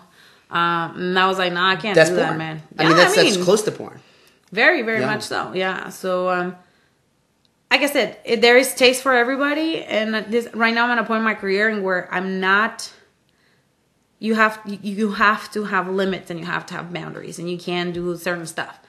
Um, 0.51 0.93
and 0.97 1.19
I 1.19 1.27
was 1.27 1.37
like, 1.37 1.53
nah, 1.53 1.69
I 1.71 1.75
can't 1.77 1.95
that's 1.95 2.09
do 2.09 2.17
porn, 2.17 2.29
that, 2.29 2.37
man. 2.37 2.61
I 2.77 2.83
mean, 2.83 2.91
Yeah, 2.91 2.97
that's 3.03 3.15
that's 3.15 3.37
close 3.37 3.63
to 3.63 3.71
porn. 3.71 3.99
Very, 4.51 4.81
very 4.83 4.99
Yeah. 4.99 5.07
much 5.07 5.23
so. 5.23 5.53
Yeah. 5.53 5.89
So, 5.89 6.29
um, 6.29 6.55
like 7.71 7.81
I 7.81 7.87
said, 7.87 8.17
it, 8.23 8.41
there 8.41 8.57
is 8.57 8.73
taste 8.75 9.01
for 9.01 9.13
everybody, 9.13 9.83
and 9.83 10.13
this 10.31 10.47
right 10.53 10.73
now 10.73 10.85
I'm 10.85 10.91
at 10.91 10.99
a 10.99 11.03
point 11.03 11.19
in 11.19 11.23
my 11.23 11.33
career 11.35 11.67
and 11.69 11.83
where 11.83 12.07
I'm 12.13 12.39
not. 12.41 12.91
You 14.19 14.35
have 14.35 14.59
you- 14.65 14.79
you 14.81 15.11
have 15.13 15.51
to 15.53 15.63
have 15.65 15.87
limits 15.89 16.29
and 16.29 16.39
you 16.39 16.45
have 16.45 16.65
to 16.67 16.73
have 16.73 16.91
boundaries, 16.93 17.39
and 17.39 17.49
you 17.49 17.57
can 17.57 17.91
do 17.91 18.15
certain 18.17 18.45
stuff. 18.45 18.79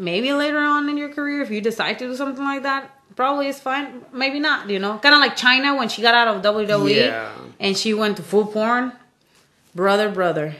Maybe 0.00 0.32
later 0.32 0.58
on 0.58 0.88
in 0.88 0.96
your 0.96 1.10
career, 1.10 1.42
if 1.42 1.50
you 1.50 1.60
decide 1.60 1.98
to 2.00 2.06
do 2.06 2.16
something 2.16 2.42
like 2.42 2.62
that, 2.62 2.90
probably 3.16 3.48
it's 3.48 3.60
fine. 3.60 4.02
Maybe 4.12 4.40
not. 4.40 4.70
You 4.70 4.78
know, 4.78 4.98
kind 4.98 5.14
of 5.14 5.20
like 5.20 5.36
Chyna 5.36 5.76
when 5.78 5.88
she 5.90 6.00
got 6.02 6.14
out 6.14 6.28
of 6.34 6.42
WWE 6.42 6.96
Yeah. 6.96 7.30
and 7.60 7.76
she 7.76 7.92
went 7.94 8.16
to 8.16 8.22
full 8.22 8.46
porn. 8.46 8.92
Brother, 9.74 10.08
brother, 10.10 10.56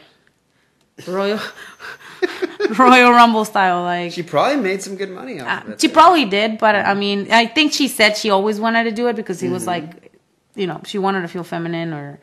Royal 1.08 1.40
Royal 2.78 3.10
Rumble 3.12 3.44
style, 3.44 3.82
like 3.82 4.12
She 4.12 4.22
probably 4.22 4.56
made 4.62 4.82
some 4.82 4.96
good 4.96 5.10
money 5.10 5.40
off 5.40 5.48
uh, 5.48 5.66
of 5.66 5.70
it. 5.72 5.80
she 5.80 5.88
probably 5.88 6.26
did, 6.26 6.58
but 6.58 6.74
I 6.76 6.94
mean, 6.94 7.32
I 7.32 7.46
think 7.46 7.72
she 7.72 7.88
said 7.88 8.16
she 8.16 8.30
always 8.30 8.60
wanted 8.60 8.84
to 8.84 8.92
do 8.92 9.08
it 9.08 9.16
because 9.16 9.40
he 9.40 9.48
was 9.48 9.62
Mm-hmm. 9.66 9.86
like, 9.90 10.12
you 10.54 10.66
know, 10.66 10.80
she 10.84 10.98
wanted 10.98 11.22
to 11.22 11.28
feel 11.28 11.44
feminine 11.44 11.92
or 11.94 12.20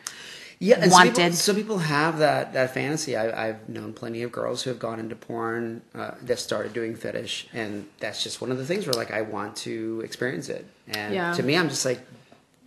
yeah, 0.60 0.78
and 0.82 0.92
some 0.92 1.08
people, 1.08 1.32
some 1.34 1.56
people 1.56 1.78
have 1.80 2.18
that 2.20 2.54
that 2.54 2.74
fantasy. 2.74 3.16
I, 3.16 3.50
I've 3.50 3.70
known 3.70 3.94
plenty 3.94 4.24
of 4.24 4.32
girls 4.32 4.64
who 4.64 4.70
have 4.72 4.80
gone 4.80 5.00
into 5.00 5.16
porn 5.16 5.82
uh, 5.94 6.12
that 6.24 6.40
started 6.40 6.74
doing 6.74 6.96
fetish, 6.96 7.48
and 7.54 7.86
that's 8.00 8.24
just 8.24 8.42
one 8.42 8.52
of 8.52 8.58
the 8.58 8.66
things 8.66 8.86
where 8.88 8.94
like 8.94 9.12
I 9.12 9.22
want 9.22 9.56
to 9.58 10.02
experience 10.04 10.50
it. 10.50 10.66
And 10.88 11.14
Yeah. 11.14 11.34
to 11.34 11.44
me, 11.44 11.56
I'm 11.58 11.70
just 11.70 11.86
like, 11.86 12.00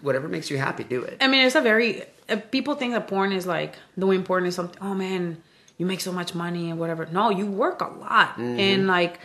whatever 0.02 0.28
makes 0.28 0.50
you 0.50 0.58
happy, 0.58 0.84
do 0.84 1.02
it. 1.02 1.16
I 1.20 1.26
mean, 1.28 1.44
it's 1.46 1.56
a 1.56 1.60
very 1.60 2.02
uh, 2.28 2.36
people 2.50 2.74
think 2.76 2.92
that 2.94 3.08
porn 3.08 3.32
is 3.32 3.46
like 3.46 3.74
doing 3.98 4.22
porn 4.22 4.46
is 4.46 4.54
something. 4.54 4.78
Oh 4.80 4.94
man, 4.94 5.42
you 5.78 5.84
make 5.86 6.00
so 6.00 6.12
much 6.12 6.34
money 6.34 6.70
and 6.70 6.78
whatever. 6.78 7.06
No, 7.10 7.30
you 7.30 7.46
work 7.46 7.80
a 7.80 7.88
lot, 7.88 8.30
Mm-hmm. 8.36 8.60
and 8.60 8.86
like 8.86 9.18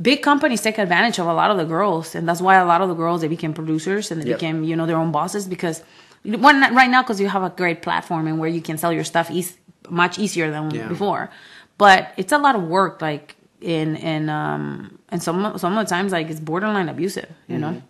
big 0.00 0.22
companies 0.22 0.60
take 0.62 0.78
advantage 0.78 1.18
of 1.18 1.26
a 1.26 1.34
lot 1.34 1.50
of 1.50 1.56
the 1.56 1.64
girls, 1.64 2.14
and 2.14 2.28
that's 2.28 2.40
why 2.40 2.54
a 2.56 2.64
lot 2.66 2.80
of 2.82 2.88
the 2.88 2.94
girls 2.94 3.20
they 3.20 3.28
became 3.28 3.52
producers 3.52 4.10
and 4.12 4.22
they 4.22 4.28
Yep. 4.28 4.38
became 4.38 4.64
you 4.64 4.76
know 4.76 4.86
their 4.86 4.96
own 4.96 5.10
bosses 5.10 5.46
because 5.48 5.82
one 6.24 6.60
right 6.74 6.90
now 6.90 7.02
because 7.02 7.20
you 7.20 7.28
have 7.28 7.42
a 7.42 7.50
great 7.50 7.82
platform 7.82 8.26
and 8.26 8.38
where 8.38 8.48
you 8.48 8.60
can 8.62 8.78
sell 8.78 8.92
your 8.92 9.04
stuff 9.04 9.30
eas- 9.30 9.58
much 9.88 10.18
easier 10.18 10.50
than 10.50 10.70
Yeah. 10.70 10.88
before, 10.88 11.30
but 11.78 12.12
it's 12.16 12.32
a 12.32 12.38
lot 12.38 12.54
of 12.56 12.62
work 12.64 13.00
like. 13.02 13.36
In 13.62 13.94
and 13.98 14.28
um 14.28 14.98
and 15.10 15.22
some 15.22 15.56
some 15.56 15.78
of 15.78 15.86
the 15.86 15.88
times 15.88 16.10
like 16.10 16.28
it's 16.28 16.40
borderline 16.40 16.88
abusive, 16.88 17.30
you 17.46 17.58
know. 17.58 17.80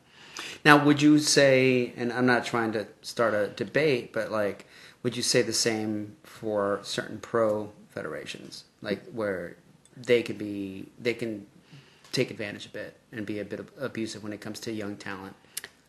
Now, 0.66 0.84
would 0.84 1.00
you 1.00 1.18
say, 1.18 1.94
and 1.96 2.12
I'm 2.12 2.26
not 2.26 2.44
trying 2.44 2.72
to 2.72 2.86
start 3.00 3.32
a 3.32 3.48
debate, 3.48 4.12
but 4.12 4.30
like, 4.30 4.66
would 5.02 5.16
you 5.16 5.22
say 5.22 5.40
the 5.40 5.54
same 5.54 6.16
for 6.24 6.80
certain 6.82 7.20
pro 7.20 7.72
federations, 7.88 8.64
like 8.82 9.02
where 9.12 9.56
they 9.96 10.22
could 10.22 10.36
be, 10.36 10.88
they 11.00 11.14
can 11.14 11.46
take 12.12 12.30
advantage 12.30 12.66
a 12.66 12.68
bit 12.68 12.98
and 13.10 13.24
be 13.24 13.38
a 13.38 13.44
bit 13.46 13.66
abusive 13.80 14.22
when 14.22 14.34
it 14.34 14.42
comes 14.42 14.60
to 14.60 14.72
young 14.72 14.96
talent? 14.96 15.34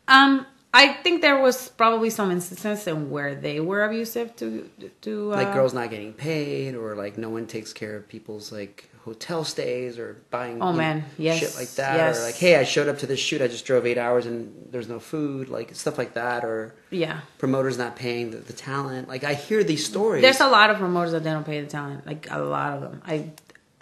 Um, 0.07 0.45
I 0.75 0.93
think 0.93 1.21
there 1.21 1.39
was 1.39 1.69
probably 1.69 2.09
some 2.09 2.31
instances 2.31 2.87
in 2.87 3.11
where 3.11 3.35
they 3.35 3.59
were 3.59 3.83
abusive 3.83 4.35
to 4.37 4.69
to 5.01 5.31
uh, 5.33 5.35
Like 5.35 5.53
girls 5.53 5.73
not 5.73 5.89
getting 5.91 6.13
paid, 6.13 6.75
or 6.75 6.95
like 6.95 7.17
no 7.17 7.29
one 7.29 7.45
takes 7.45 7.73
care 7.73 7.95
of 7.95 8.07
people's 8.07 8.51
like 8.51 8.89
hotel 9.05 9.43
stays, 9.43 9.99
or 9.99 10.15
buying 10.31 10.61
Oh, 10.61 10.67
you 10.67 10.71
know, 10.71 10.77
man. 10.77 11.05
Yes. 11.17 11.39
shit 11.39 11.55
like 11.55 11.69
that, 11.75 11.97
Yes. 11.97 12.19
or 12.19 12.23
like, 12.23 12.35
hey, 12.35 12.55
I 12.55 12.63
showed 12.63 12.87
up 12.87 12.97
to 12.99 13.05
this 13.05 13.19
shoot, 13.19 13.41
I 13.41 13.47
just 13.49 13.65
drove 13.65 13.85
eight 13.85 13.97
hours 13.97 14.25
and 14.25 14.67
there's 14.71 14.87
no 14.87 14.97
food, 14.99 15.49
like 15.49 15.75
stuff 15.75 15.97
like 15.97 16.13
that, 16.13 16.43
or 16.45 16.73
Yeah, 16.89 17.19
promoters 17.37 17.77
not 17.77 17.95
paying 17.95 18.31
the, 18.31 18.37
the 18.37 18.53
talent. 18.53 19.07
Like 19.09 19.23
I 19.25 19.33
hear 19.35 19.63
these 19.63 19.85
stories. 19.85 20.21
there's 20.23 20.39
a 20.39 20.47
lot 20.49 20.69
of 20.71 20.77
promoters 20.77 21.11
that 21.11 21.23
they 21.23 21.31
don't 21.31 21.45
pay 21.45 21.61
the 21.61 21.67
talent, 21.67 22.07
like 22.07 22.27
a 22.31 22.39
lot 22.39 22.73
of 22.73 22.81
them. 22.81 23.01
I 23.05 23.29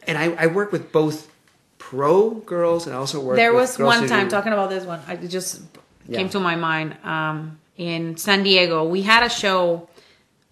and 0.07 0.17
I, 0.17 0.25
I 0.43 0.47
work 0.47 0.71
with 0.73 0.91
both 0.91 1.29
pro 1.77 2.31
girls 2.31 2.85
and 2.87 2.95
I 2.95 2.99
also 2.99 3.21
work. 3.21 3.37
there 3.37 3.53
with 3.53 3.61
was 3.61 3.77
girls 3.77 3.87
one 3.99 4.07
time 4.09 4.25
do- 4.25 4.31
talking 4.31 4.51
about 4.53 4.69
this 4.71 4.83
one. 4.85 4.99
I 5.07 5.15
just 5.15 5.61
Yeah. 6.07 6.17
came 6.19 6.29
to 6.29 6.39
my 6.39 6.55
mind. 6.55 6.97
Um, 7.03 7.59
in 7.77 8.17
San 8.17 8.43
Diego, 8.43 8.83
we 8.87 9.01
had 9.01 9.23
a 9.23 9.29
show 9.29 9.89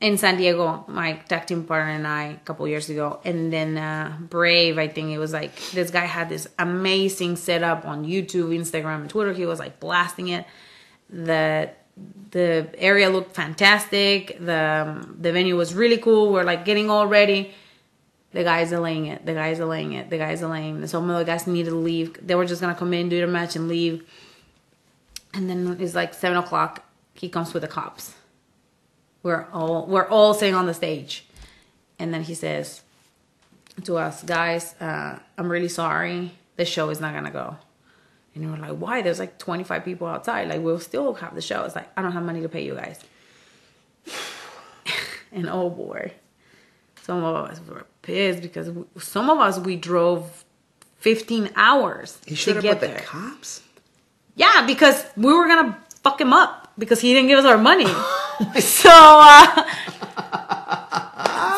in 0.02 0.18
San 0.18 0.38
Diego. 0.38 0.86
My 0.88 1.14
tag 1.14 1.45
team 1.47 1.64
partner 1.66 1.91
and 1.91 2.08
I 2.08 2.24
a 2.26 2.38
couple 2.38 2.68
years 2.68 2.89
ago, 2.89 3.20
and 3.24 3.52
then 3.52 3.78
uh, 3.78 4.18
Brave. 4.20 4.78
I 4.78 4.88
think 4.88 5.12
it 5.12 5.18
was 5.18 5.34
like 5.34 5.56
this 5.72 5.91
guy 5.91 6.06
had 6.06 6.30
this 6.30 6.47
amazing 6.58 7.36
setup 7.36 7.86
on 7.86 8.06
YouTube, 8.06 8.56
Instagram, 8.58 9.02
and 9.02 9.10
Twitter. 9.10 9.34
He 9.34 9.45
was 9.45 9.60
like 9.60 9.80
blasting 9.80 10.30
it. 10.30 10.45
The 11.10 11.72
the 12.32 12.70
area 12.78 13.10
looked 13.10 13.36
fantastic. 13.36 14.38
The 14.39 14.88
um, 14.88 15.18
the 15.20 15.32
venue 15.32 15.58
was 15.58 15.74
really 15.74 15.97
cool. 15.97 16.32
We're 16.32 16.43
like 16.43 16.66
getting 16.66 16.89
all 16.89 17.08
ready. 17.08 17.54
The 18.32 18.43
guys 18.43 18.70
delaying 18.70 19.08
it. 19.08 19.26
The 19.26 19.34
guys 19.34 19.58
delaying 19.58 19.93
it. 19.93 20.10
The 20.10 20.18
guys 20.18 20.39
delaying. 20.39 20.86
Some 20.88 21.10
of 21.10 21.18
the 21.18 21.26
guys 21.26 21.47
needed 21.47 21.72
to 21.72 21.76
leave. 21.76 22.16
They 22.26 22.36
were 22.36 22.45
just 22.45 22.62
gonna 22.62 22.76
come 22.76 22.93
in, 22.93 23.10
do 23.10 23.18
their 23.18 23.28
match, 23.28 23.56
and 23.56 23.68
leave. 23.68 24.08
And 25.34 25.49
then 25.49 25.77
it's 25.80 25.95
like 25.95 26.13
seven 26.13 26.38
o'clock. 26.38 26.84
He 27.13 27.30
comes 27.30 27.53
with 27.53 27.61
the 27.61 27.67
cops. 27.67 28.13
We're 29.23 29.47
all 29.51 29.86
we're 29.86 30.07
all 30.07 30.34
sitting 30.34 30.55
on 30.55 30.65
the 30.65 30.73
stage, 30.73 31.25
and 31.99 32.13
then 32.13 32.23
he 32.23 32.34
says 32.34 32.82
to 33.84 33.97
us, 33.97 34.23
"Guys, 34.23 34.75
uh, 34.80 35.19
I'm 35.38 35.49
really 35.49 35.67
sorry. 35.67 36.32
The 36.55 36.65
show 36.65 36.89
is 36.89 36.99
not 36.99 37.13
gonna 37.13 37.32
go." 37.32 37.57
And 38.34 38.51
we're 38.51 38.57
like, 38.57 38.77
"Why?" 38.77 39.01
There's 39.01 39.19
like 39.19 39.38
25 39.38 39.84
people 39.84 40.07
outside. 40.07 40.47
Like 40.47 40.61
we'll 40.61 40.80
still 40.80 41.13
have 41.15 41.36
the 41.36 41.41
show. 41.41 41.63
It's 41.63 41.75
like 41.75 41.89
I 41.97 42.01
don't 42.01 42.13
have 42.13 42.23
money 42.23 42.41
to 42.41 42.49
pay 42.49 42.63
you 42.63 42.75
guys. 42.75 43.03
and 45.32 45.49
oh 45.49 45.69
boy, 45.69 46.13
some 47.01 47.23
of 47.23 47.49
us 47.49 47.59
were 47.67 47.86
pissed 48.01 48.41
because 48.41 48.71
we, 48.71 48.84
some 48.99 49.30
of 49.30 49.38
us 49.39 49.59
we 49.59 49.75
drove 49.75 50.45
15 50.99 51.51
hours 51.55 52.19
showed 52.34 52.53
to 52.53 52.57
up 52.59 52.63
get 52.63 52.82
there. 52.82 52.95
the 52.95 53.01
cops. 53.01 53.61
Yeah, 54.40 54.66
because 54.66 55.04
we 55.18 55.34
were 55.34 55.48
gonna 55.48 55.78
fuck 56.02 56.20
him 56.22 56.32
up 56.32 56.72
because 56.78 57.02
he 57.02 57.14
didn't 57.14 57.28
give 57.28 57.40
us 57.40 57.46
our 57.46 57.58
money. 57.58 57.86
so, 58.62 58.90
uh, 58.90 59.66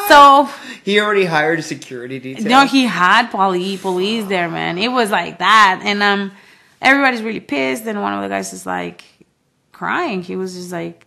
so 0.08 0.50
He 0.84 1.00
already 1.00 1.26
hired 1.26 1.60
a 1.60 1.62
security 1.62 2.18
detail. 2.20 2.50
no, 2.50 2.66
he 2.66 2.86
had 2.86 3.28
police 3.28 3.82
police 3.82 4.26
there, 4.26 4.50
man. 4.50 4.80
It 4.80 4.88
was 4.90 5.12
like 5.12 5.38
that, 5.38 5.82
and 5.84 6.02
um, 6.02 6.32
everybody's 6.82 7.22
really 7.22 7.40
pissed. 7.40 7.86
And 7.86 8.02
one 8.02 8.14
of 8.14 8.24
the 8.24 8.30
guys 8.30 8.52
is 8.52 8.66
like 8.66 9.04
crying. 9.72 10.24
He 10.24 10.36
was 10.36 10.56
just 10.56 10.72
like, 10.72 11.06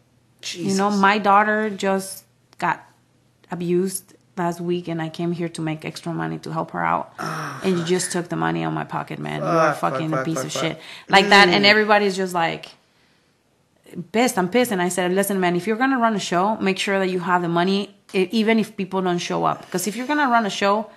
you 0.53 0.75
know, 0.77 0.91
my 0.91 1.18
daughter 1.18 1.70
just 1.70 2.25
got 2.59 2.85
abused 3.51 4.14
last 4.37 4.61
week, 4.61 4.89
and 4.89 5.01
I 5.01 5.09
came 5.09 5.32
here 5.32 5.49
to 5.51 5.62
make 5.62 5.85
extra 5.85 6.12
money 6.12 6.39
to 6.41 6.53
help 6.53 6.72
her 6.72 6.85
out, 6.85 7.14
ah. 7.18 7.61
and 7.62 7.78
you 7.78 7.85
just 7.85 8.12
took 8.12 8.28
the 8.28 8.37
money 8.37 8.62
out 8.64 8.68
of 8.68 8.74
my 8.74 8.85
pocket, 8.85 9.18
man. 9.18 9.41
you 9.41 9.47
are 9.47 9.72
Fuck, 9.72 9.80
fuck, 9.80 9.93
fucking 9.93 10.11
fuck, 10.11 10.20
a 10.20 10.24
piece 10.24 10.37
fuck, 10.37 10.47
of 10.47 10.53
fuck. 10.53 10.62
shit, 10.62 10.80
like 11.09 11.28
that. 11.28 11.49
And 11.49 11.64
mm. 11.64 11.68
everybody's 11.68 12.16
just 12.16 12.35
like 12.35 12.70
pissed. 14.12 14.39
I'm 14.39 14.49
pissed, 14.49 14.72
and 14.72 14.82
I 14.82 14.89
said, 14.89 15.12
listen, 15.12 15.41
man, 15.41 15.57
if 15.57 15.66
you're 15.66 15.76
gonna 15.76 15.99
run 15.99 16.14
a 16.14 16.20
show, 16.20 16.57
make 16.57 16.78
sure 16.78 16.99
that 16.99 17.11
you 17.11 17.20
have 17.20 17.43
the 17.43 17.49
money, 17.49 17.95
even 18.12 18.59
if 18.59 18.76
people 18.76 19.03
don't 19.03 19.18
show 19.18 19.45
up. 19.45 19.64
Because 19.64 19.87
if 19.87 19.97
you're 19.97 20.07
gonna 20.07 20.28
run 20.28 20.47
a 20.47 20.51
show 20.51 20.91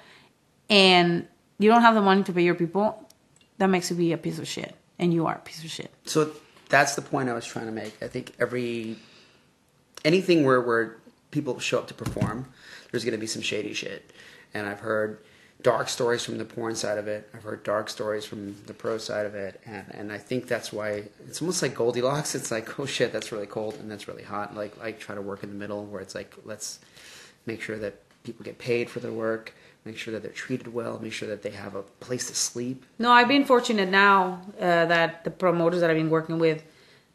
and 0.69 1.27
you 1.59 1.69
don't 1.69 1.81
have 1.81 1.95
the 1.95 2.01
money 2.01 2.23
to 2.23 2.33
pay 2.33 2.43
your 2.43 2.55
people, 2.55 3.07
that 3.57 3.67
makes 3.67 3.89
you 3.89 3.95
be 3.95 4.13
a 4.13 4.17
piece 4.17 4.39
of 4.39 4.47
shit, 4.47 4.75
and 4.99 5.13
you 5.13 5.25
are 5.25 5.35
a 5.35 5.39
piece 5.39 5.63
of 5.63 5.69
shit. 5.69 5.91
So 6.05 6.31
that's 6.69 6.95
the 6.95 7.01
point 7.01 7.29
I 7.29 7.33
was 7.33 7.45
trying 7.45 7.65
to 7.65 7.71
make. 7.71 8.01
I 8.01 8.07
think 8.07 8.33
every 8.39 8.97
anything 10.05 10.45
where 10.45 10.61
where 10.61 10.97
people 11.31 11.59
show 11.59 11.79
up 11.79 11.87
to 11.87 11.93
perform, 11.93 12.47
there's 12.97 13.05
going 13.05 13.11
to 13.11 13.19
be 13.21 13.27
some 13.27 13.43
shady 13.43 13.73
shit. 13.75 14.11
And 14.55 14.65
I've 14.65 14.79
heard 14.79 15.19
dark 15.61 15.87
stories 15.87 16.23
from 16.25 16.39
the 16.39 16.45
porn 16.45 16.73
side 16.73 16.97
of 16.97 17.07
it. 17.07 17.29
I've 17.35 17.43
heard 17.43 17.61
dark 17.63 17.89
stories 17.89 18.25
from 18.25 18.55
the 18.65 18.73
pro 18.73 18.97
side 18.97 19.27
of 19.27 19.35
it, 19.35 19.61
and 19.67 19.85
and 19.91 20.11
I 20.11 20.17
think 20.17 20.47
that's 20.47 20.73
why 20.73 21.03
it's 21.27 21.39
almost 21.41 21.61
like 21.61 21.75
Goldilocks. 21.75 22.33
It's 22.33 22.49
like 22.49 22.79
oh 22.79 22.87
shit, 22.87 23.13
that's 23.13 23.31
really 23.31 23.45
cold 23.45 23.75
and 23.75 23.91
that's 23.91 24.07
really 24.07 24.23
hot. 24.23 24.55
Like 24.55 24.73
I 24.81 24.93
try 24.93 25.13
to 25.13 25.21
work 25.21 25.43
in 25.43 25.49
the 25.49 25.55
middle 25.55 25.85
where 25.85 26.01
it's 26.01 26.15
like 26.15 26.33
let's 26.43 26.79
make 27.45 27.61
sure 27.61 27.77
that 27.77 27.93
people 28.23 28.43
get 28.43 28.57
paid 28.57 28.89
for 28.89 28.99
their 28.99 29.11
work. 29.13 29.53
Make 29.85 29.97
sure 29.97 30.11
that 30.13 30.23
they're 30.23 30.31
treated 30.31 30.73
well. 30.73 30.99
Make 30.99 31.13
sure 31.13 31.29
that 31.29 31.43
they 31.43 31.51
have 31.51 31.75
a 31.75 31.83
place 31.83 32.27
to 32.29 32.35
sleep. 32.35 32.83
No, 32.97 33.11
I've 33.11 33.27
been 33.27 33.45
fortunate 33.45 33.89
now 33.89 34.41
uh, 34.59 34.85
that 34.87 35.23
the 35.23 35.29
promoters 35.31 35.81
that 35.81 35.89
I've 35.91 35.95
been 35.97 36.09
working 36.09 36.39
with, 36.39 36.63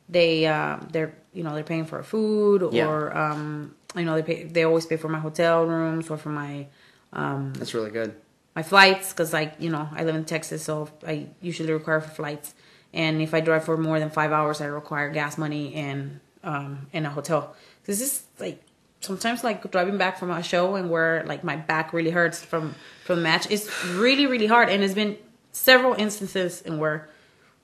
they 0.09 0.47
uh, 0.47 0.78
they're 0.93 1.12
you 1.35 1.43
know 1.43 1.55
they're 1.55 1.64
paying 1.64 1.87
for 1.87 2.03
food 2.03 2.68
Yeah. 2.72 2.87
or 2.89 3.16
um, 3.16 3.74
you 3.97 4.05
know 4.05 4.14
they 4.14 4.22
pay 4.22 4.45
they 4.45 4.64
always 4.64 4.86
pay 4.86 4.97
for 4.97 5.09
my 5.09 5.18
hotel 5.18 5.64
rooms 5.64 6.11
or 6.11 6.16
for 6.16 6.30
my 6.30 6.66
um, 7.12 7.53
That's 7.55 7.74
really 7.74 7.90
good. 7.90 8.14
my 8.57 8.62
flights 8.62 9.12
because 9.12 9.32
like 9.32 9.55
you 9.59 9.70
know 9.70 9.88
I 9.93 10.05
live 10.05 10.14
in 10.14 10.24
Texas 10.24 10.62
so 10.64 10.88
I 11.07 11.26
usually 11.40 11.72
require 11.72 12.01
for 12.01 12.11
flights 12.11 12.55
and 12.95 13.20
if 13.22 13.32
I 13.34 13.40
drive 13.40 13.64
for 13.64 13.76
more 13.76 13.99
than 14.01 14.11
five 14.11 14.32
hours 14.32 14.61
I 14.61 14.66
require 14.66 15.11
gas 15.11 15.36
money 15.38 15.74
and 15.74 16.20
um, 16.45 16.88
and 16.93 17.07
a 17.07 17.11
hotel. 17.11 17.55
This 17.84 18.01
is 18.01 18.22
like 18.40 18.61
sometimes 19.01 19.45
like 19.45 19.70
driving 19.70 19.99
back 19.99 20.18
from 20.18 20.30
a 20.30 20.43
show 20.43 20.74
and 20.76 20.90
where 20.90 21.22
like 21.24 21.45
my 21.45 21.57
back 21.57 21.93
really 21.93 22.11
hurts 22.11 22.43
from 22.43 22.74
from 23.05 23.16
the 23.16 23.22
match 23.22 23.51
it's 23.51 23.66
really 23.95 24.26
really 24.26 24.47
hard 24.47 24.68
and 24.68 24.82
it's 24.84 24.95
been 24.95 25.16
several 25.51 25.93
instances 25.95 26.62
in 26.62 26.78
where 26.78 27.09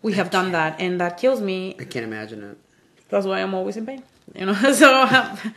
we 0.02 0.12
have 0.14 0.30
done 0.30 0.50
that 0.52 0.80
and 0.80 1.00
that 1.00 1.16
kills 1.16 1.40
me 1.40 1.76
I 1.78 1.84
can't 1.84 2.04
imagine 2.04 2.42
it. 2.42 2.58
that's 3.08 3.24
why 3.24 3.40
i'm 3.40 3.54
always 3.54 3.76
in 3.76 3.86
pain 3.86 4.02
you 4.34 4.46
know 4.46 4.54
so 4.72 4.90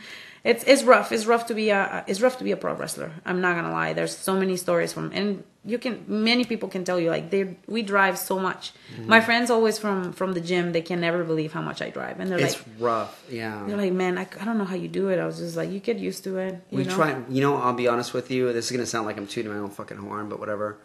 it's 0.44 0.64
it's 0.64 0.82
rough 0.82 1.12
it's 1.12 1.26
rough 1.26 1.46
to 1.46 1.54
be 1.54 1.70
a 1.70 2.04
it's 2.08 2.20
rough 2.20 2.36
to 2.38 2.44
be 2.44 2.50
a 2.52 2.56
pro 2.56 2.74
wrestler 2.74 3.10
i'm 3.24 3.40
not 3.40 3.54
gonna 3.56 3.70
lie 3.70 3.92
there's 3.92 4.16
so 4.16 4.34
many 4.34 4.56
stories 4.56 4.92
from 4.92 5.10
and 5.12 5.44
you 5.64 5.78
can 5.78 6.04
many 6.08 6.44
people 6.44 6.68
can 6.68 6.82
tell 6.84 6.98
you 6.98 7.08
like 7.10 7.30
they 7.30 7.56
we 7.68 7.80
drive 7.82 8.18
so 8.18 8.38
much 8.38 8.72
Mm-hmm. 8.72 9.08
my 9.08 9.20
friends 9.20 9.50
always 9.50 9.78
from 9.78 10.12
from 10.12 10.32
the 10.32 10.40
gym 10.40 10.72
they 10.72 10.82
can 10.82 11.00
never 11.00 11.22
believe 11.24 11.52
how 11.52 11.62
much 11.62 11.80
i 11.80 11.88
drive 11.90 12.18
and 12.20 12.28
they're 12.30 12.40
It's 12.40 12.56
like 12.58 12.66
rough. 12.80 13.24
Yeah. 13.30 13.62
they're 13.66 13.76
like 13.76 13.92
man 13.92 14.18
I, 14.18 14.26
I 14.40 14.44
don't 14.44 14.58
know 14.58 14.64
how 14.72 14.74
you 14.74 14.88
do 14.88 15.08
it 15.08 15.18
i 15.20 15.26
was 15.26 15.38
just 15.38 15.56
like 15.56 15.70
you 15.70 15.78
get 15.78 15.98
used 15.98 16.24
to 16.24 16.36
it 16.38 16.54
we 16.72 16.84
know? 16.84 16.94
try. 16.94 17.10
You 17.28 17.40
know, 17.40 17.56
I'll 17.56 17.72
be 17.84 17.86
honest 17.88 18.12
with 18.12 18.30
you. 18.30 18.52
This 18.52 18.66
is 18.66 18.72
gonna 18.72 18.86
sound 18.94 19.06
like 19.06 19.16
I'm 19.18 19.26
tooting 19.28 19.52
my 19.52 19.58
own 19.58 19.70
fucking 19.70 19.96
horn, 19.98 20.28
but 20.28 20.38
whatever. 20.40 20.78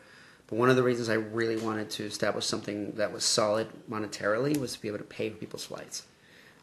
But 0.48 0.56
one 0.60 0.70
of 0.70 0.76
the 0.78 0.84
reasons 0.84 1.10
I 1.10 1.16
really 1.16 1.58
wanted 1.58 1.90
to 1.98 2.06
establish 2.06 2.46
something 2.46 2.94
that 3.00 3.12
was 3.12 3.24
solid 3.26 3.68
monetarily 3.90 4.56
was 4.58 4.74
to 4.74 4.80
be 4.82 4.88
able 4.88 5.00
to 5.00 5.04
pay 5.04 5.30
for 5.30 5.38
people's 5.38 5.66
flights. 5.66 6.04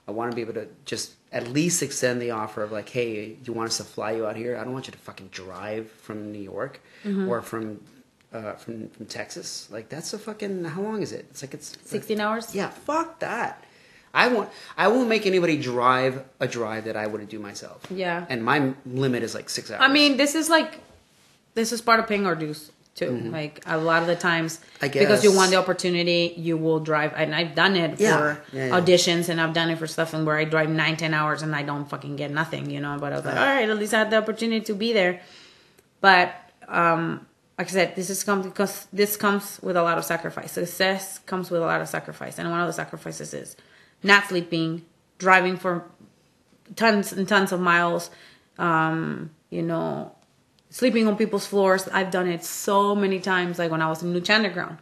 I 0.09 0.13
want 0.13 0.31
to 0.31 0.35
be 0.37 0.41
able 0.43 0.55
to 0.55 0.69
just 0.87 1.13
at 1.35 1.49
least 1.49 1.82
extend 1.82 2.22
the 2.22 2.30
offer 2.30 2.62
of 2.62 2.70
like, 2.72 2.89
hey, 2.89 3.37
you 3.45 3.53
want 3.53 3.68
us 3.68 3.76
to 3.78 3.85
fly 3.85 4.12
you 4.12 4.24
out 4.26 4.37
here? 4.37 4.57
I 4.57 4.64
don't 4.64 4.72
want 4.72 4.87
you 4.87 4.93
to 4.93 4.99
fucking 4.99 5.28
drive 5.28 5.91
from 5.91 6.32
New 6.32 6.41
York 6.55 6.80
Mm-hmm. 7.05 7.28
or 7.28 7.43
from 7.43 7.80
uh, 8.32 8.55
from 8.55 8.89
from 8.89 9.05
Texas. 9.07 9.68
Like 9.70 9.89
that's 9.91 10.14
a 10.14 10.18
fucking. 10.18 10.64
How 10.64 10.80
long 10.80 11.03
is 11.03 11.12
it? 11.12 11.26
It's 11.30 11.43
like 11.43 11.53
it's 11.55 11.76
16 11.85 12.18
hours 12.20 12.55
yeah, 12.55 12.68
fuck 12.70 13.18
that. 13.20 13.62
I 14.14 14.28
won't. 14.28 14.49
I 14.78 14.89
won't 14.89 15.09
make 15.09 15.26
anybody 15.26 15.57
drive 15.59 16.24
a 16.41 16.49
drive 16.49 16.85
that 16.87 16.97
I 16.97 17.07
wouldn't 17.09 17.30
do 17.30 17.39
myself. 17.39 17.82
Yeah. 17.91 18.24
And 18.28 18.43
my 18.45 18.72
limit 18.87 19.22
is 19.22 19.35
like 19.35 19.51
six 19.51 19.70
hours. 19.70 19.82
I 19.82 19.89
mean, 19.93 20.16
this 20.16 20.35
is 20.35 20.49
like, 20.49 20.80
this 21.55 21.72
is 21.72 21.80
part 21.82 21.99
of 22.01 22.07
paying 22.07 22.24
our 22.26 22.35
dues 22.37 22.70
too. 22.95 23.11
Like 23.31 23.63
a 23.67 23.77
lot 23.79 24.03
of 24.03 24.09
the 24.09 24.17
times, 24.17 24.61
Mm-hmm. 24.81 24.99
Because 24.99 25.25
you 25.25 25.35
want 25.35 25.51
the 25.51 25.57
opportunity, 25.57 26.35
you 26.37 26.57
will 26.57 26.79
drive. 26.81 27.13
And 27.17 27.35
I've 27.35 27.55
done 27.55 27.75
it 27.77 27.99
Yeah. 27.99 28.17
for 28.19 28.45
Yeah, 28.53 28.67
yeah. 28.67 28.81
auditions, 28.81 29.29
and 29.29 29.41
I've 29.41 29.53
done 29.55 29.71
it 29.71 29.79
for 29.79 29.87
stuff, 29.87 30.13
and 30.15 30.27
where 30.27 30.37
I 30.37 30.45
drive 30.45 30.69
nine, 30.69 30.97
ten 30.97 31.13
hours, 31.15 31.43
and 31.43 31.55
I 31.57 31.63
don't 31.63 31.87
fucking 31.89 32.17
get 32.17 32.31
nothing, 32.31 32.71
you 32.71 32.81
know. 32.81 32.97
But 33.01 33.13
I 33.13 33.17
was 33.17 33.25
like, 33.25 33.37
all 33.37 33.47
right, 33.47 33.69
at 33.69 33.79
least 33.79 33.95
I 33.95 33.99
had 33.99 34.11
the 34.11 34.19
opportunity 34.19 34.65
to 34.67 34.75
be 34.75 34.93
there. 34.93 35.21
But 36.01 36.35
um, 36.69 37.27
like 37.59 37.69
I 37.69 37.71
said, 37.71 37.97
this 37.97 38.11
is 38.11 38.23
comes 38.25 38.45
because 38.47 38.87
this 38.93 39.17
comes 39.17 39.59
with 39.63 39.77
a 39.77 39.83
lot 39.83 39.97
of 39.99 40.05
sacrifice. 40.05 40.53
Success 40.53 41.19
comes 41.21 41.51
with 41.51 41.63
a 41.63 41.65
lot 41.65 41.81
of 41.81 41.89
sacrifice, 41.89 42.39
and 42.39 42.51
one 42.51 42.61
of 42.61 42.67
the 42.67 42.73
sacrifices 42.73 43.33
is 43.35 43.57
not 44.03 44.27
sleeping, 44.29 44.85
driving 45.19 45.57
for 45.57 45.85
tons 46.77 47.13
and 47.13 47.27
tons 47.27 47.53
of 47.53 47.61
miles. 47.61 48.11
Um, 48.59 49.31
you 49.51 49.63
know, 49.63 50.13
sleeping 50.75 51.07
on 51.07 51.16
people's 51.16 51.47
floors. 51.47 51.87
I've 51.93 52.11
done 52.11 52.27
it 52.27 52.43
so 52.45 52.97
many 52.97 53.20
times. 53.20 53.61
Like 53.61 53.70
when 53.70 53.81
I 53.81 53.89
was 53.89 54.03
in 54.03 54.12
Lucha 54.12 54.35
Underground. 54.35 54.79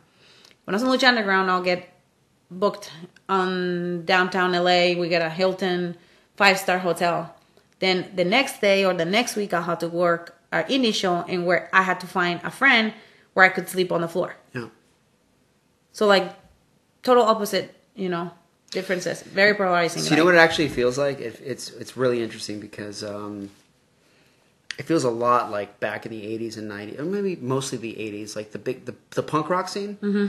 When 0.64 0.74
I 0.74 0.76
was 0.76 0.82
in 0.82 0.88
Lucha 0.88 1.08
Underground, 1.08 1.50
I'll 1.50 1.62
get 1.62 1.86
booked 2.50 2.90
on 3.28 4.06
downtown 4.06 4.52
LA. 4.52 4.94
We 4.98 5.10
get 5.10 5.20
a 5.20 5.28
Hilton 5.28 5.98
five 6.34 6.58
star 6.58 6.78
hotel. 6.78 7.36
Then 7.80 8.10
the 8.14 8.24
next 8.24 8.62
day 8.62 8.86
or 8.86 8.94
the 8.94 9.04
next 9.04 9.36
week, 9.36 9.52
I 9.52 9.60
had 9.60 9.80
to 9.80 9.88
work 9.88 10.38
our 10.50 10.64
indie 10.64 10.94
show, 10.94 11.24
and 11.28 11.46
where 11.46 11.68
I 11.74 11.82
had 11.82 12.00
to 12.00 12.06
find 12.06 12.40
a 12.42 12.50
friend 12.50 12.94
where 13.34 13.44
I 13.44 13.50
could 13.50 13.68
sleep 13.68 13.92
on 13.92 14.00
the 14.00 14.08
floor. 14.08 14.36
Yeah. 14.54 14.68
So 15.92 16.06
like, 16.06 16.32
total 17.02 17.24
opposite. 17.24 17.74
You 17.94 18.08
know, 18.08 18.30
differences. 18.70 19.20
Very 19.22 19.52
polarizing. 19.52 20.00
So 20.00 20.10
you 20.10 20.16
know 20.16 20.24
what 20.24 20.34
it 20.34 20.38
actually 20.38 20.68
feels 20.68 20.96
like? 20.96 21.20
It, 21.20 21.38
it's 21.44 21.68
it's 21.72 21.98
really 21.98 22.22
interesting 22.22 22.60
because 22.60 23.04
um, 23.04 23.50
it 24.78 24.84
feels 24.84 25.04
a 25.04 25.10
lot 25.10 25.50
like 25.50 25.80
back 25.80 26.06
in 26.06 26.12
the 26.12 26.22
'80s 26.22 26.56
and 26.56 26.70
'90s, 26.70 26.98
or 26.98 27.04
maybe 27.04 27.36
mostly 27.36 27.78
the 27.78 27.94
'80s, 27.94 28.36
like 28.36 28.52
the 28.52 28.58
big 28.58 28.84
the, 28.84 28.94
the 29.10 29.22
punk 29.22 29.48
rock 29.48 29.68
scene. 29.68 29.96
Mm-hmm. 30.02 30.26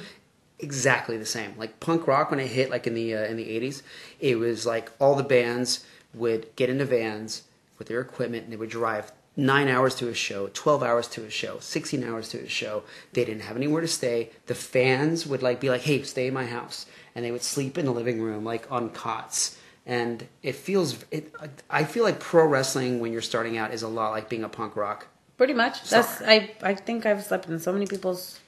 Exactly 0.59 1.17
the 1.17 1.25
same. 1.25 1.53
Like 1.57 1.79
punk 1.79 2.07
rock 2.07 2.31
when 2.31 2.39
it 2.39 2.47
hit, 2.47 2.69
like 2.69 2.87
in 2.87 2.93
the 2.93 3.15
uh, 3.15 3.25
in 3.25 3.37
the 3.37 3.47
'80s, 3.47 3.81
it 4.19 4.37
was 4.37 4.65
like 4.65 4.91
all 4.99 5.15
the 5.15 5.23
bands 5.23 5.85
would 6.13 6.55
get 6.55 6.69
into 6.69 6.85
vans 6.85 7.43
with 7.77 7.87
their 7.87 7.99
equipment 7.99 8.43
and 8.43 8.53
they 8.53 8.57
would 8.57 8.69
drive 8.69 9.11
nine 9.35 9.67
hours 9.67 9.95
to 9.95 10.09
a 10.09 10.13
show, 10.13 10.47
12 10.53 10.83
hours 10.83 11.07
to 11.07 11.23
a 11.23 11.29
show, 11.29 11.57
16 11.59 12.03
hours 12.03 12.29
to 12.29 12.39
a 12.39 12.47
show. 12.47 12.83
They 13.13 13.25
didn't 13.25 13.41
have 13.41 13.57
anywhere 13.57 13.81
to 13.81 13.87
stay. 13.87 14.29
The 14.45 14.55
fans 14.55 15.25
would 15.25 15.41
like 15.41 15.59
be 15.59 15.69
like, 15.69 15.81
hey, 15.81 16.03
stay 16.03 16.27
in 16.27 16.33
my 16.33 16.45
house. 16.45 16.85
And 17.15 17.25
they 17.25 17.31
would 17.31 17.43
sleep 17.43 17.77
in 17.77 17.85
the 17.85 17.91
living 17.91 18.21
room, 18.21 18.43
like 18.43 18.71
on 18.71 18.89
cots. 18.89 19.57
And 19.85 20.25
it 20.41 20.55
feels, 20.55 21.03
it, 21.11 21.33
I 21.69 21.83
feel 21.83 22.03
like 22.05 22.19
pro 22.19 22.45
wrestling 22.45 22.99
when 23.01 23.11
you're 23.11 23.21
starting 23.21 23.57
out 23.57 23.73
is 23.73 23.83
a 23.83 23.87
lot 23.87 24.11
like 24.11 24.29
being 24.29 24.43
a 24.43 24.49
punk 24.49 24.75
rock. 24.77 25.07
Pretty 25.37 25.53
much. 25.53 25.83
Sorry. 25.83 26.01
That's 26.03 26.21
I. 26.21 26.51
I 26.61 26.73
think 26.75 27.05
I've 27.05 27.23
slept 27.23 27.49
in 27.49 27.59
so 27.59 27.73
many 27.73 27.85
people's 27.87 28.39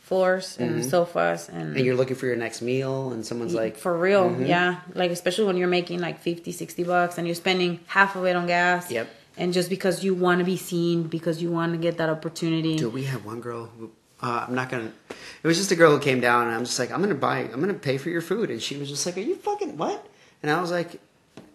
floors 0.00 0.58
and 0.58 0.84
sofas 0.84 1.48
and, 1.48 1.68
Mm-hmm. 1.68 1.76
And 1.76 1.86
you're 1.86 1.94
looking 1.96 2.16
for 2.16 2.26
your 2.26 2.36
next 2.36 2.60
meal, 2.60 3.12
and 3.12 3.24
someone's 3.24 3.54
like, 3.54 3.76
for 3.76 3.96
real, 3.96 4.28
Mhm. 4.30 4.46
yeah. 4.48 4.80
Like 4.94 5.10
especially 5.10 5.44
when 5.46 5.56
you're 5.56 5.68
making 5.68 6.00
like 6.00 6.20
50, 6.20 6.52
60 6.52 6.82
bucks 6.84 7.18
and 7.18 7.26
you're 7.26 7.34
spending 7.34 7.80
half 7.86 8.16
of 8.16 8.24
it 8.26 8.36
on 8.36 8.46
gas. 8.46 8.90
Yep. 8.90 9.08
And 9.36 9.52
just 9.52 9.68
because 9.70 10.04
you 10.04 10.14
want 10.14 10.38
to 10.40 10.44
be 10.44 10.56
seen, 10.56 11.04
because 11.04 11.42
you 11.42 11.50
want 11.50 11.72
to 11.72 11.78
get 11.78 11.96
that 11.98 12.08
opportunity. 12.10 12.76
Dude, 12.76 12.92
we 12.92 13.04
had 13.04 13.24
one 13.24 13.40
girl 13.40 13.70
who 13.78 13.90
uh, 14.22 14.44
I'm 14.48 14.54
not 14.54 14.70
gonna. 14.70 14.92
It 15.42 15.46
was 15.46 15.56
just 15.56 15.70
a 15.72 15.76
girl 15.76 15.90
who 15.92 15.98
came 16.00 16.20
down, 16.20 16.46
and 16.46 16.54
I'm 16.56 16.64
just 16.64 16.78
like, 16.78 16.90
I'm 16.92 17.00
gonna 17.02 17.14
buy, 17.14 17.38
I'm 17.40 17.60
gonna 17.60 17.74
pay 17.74 17.98
for 17.98 18.10
your 18.10 18.22
food, 18.22 18.50
and 18.50 18.62
she 18.62 18.76
was 18.76 18.88
just 18.88 19.04
like, 19.06 19.16
Are 19.16 19.20
you 19.20 19.36
fucking 19.36 19.76
what? 19.76 20.06
And 20.44 20.50
I 20.50 20.60
was 20.60 20.70
like, 20.70 21.00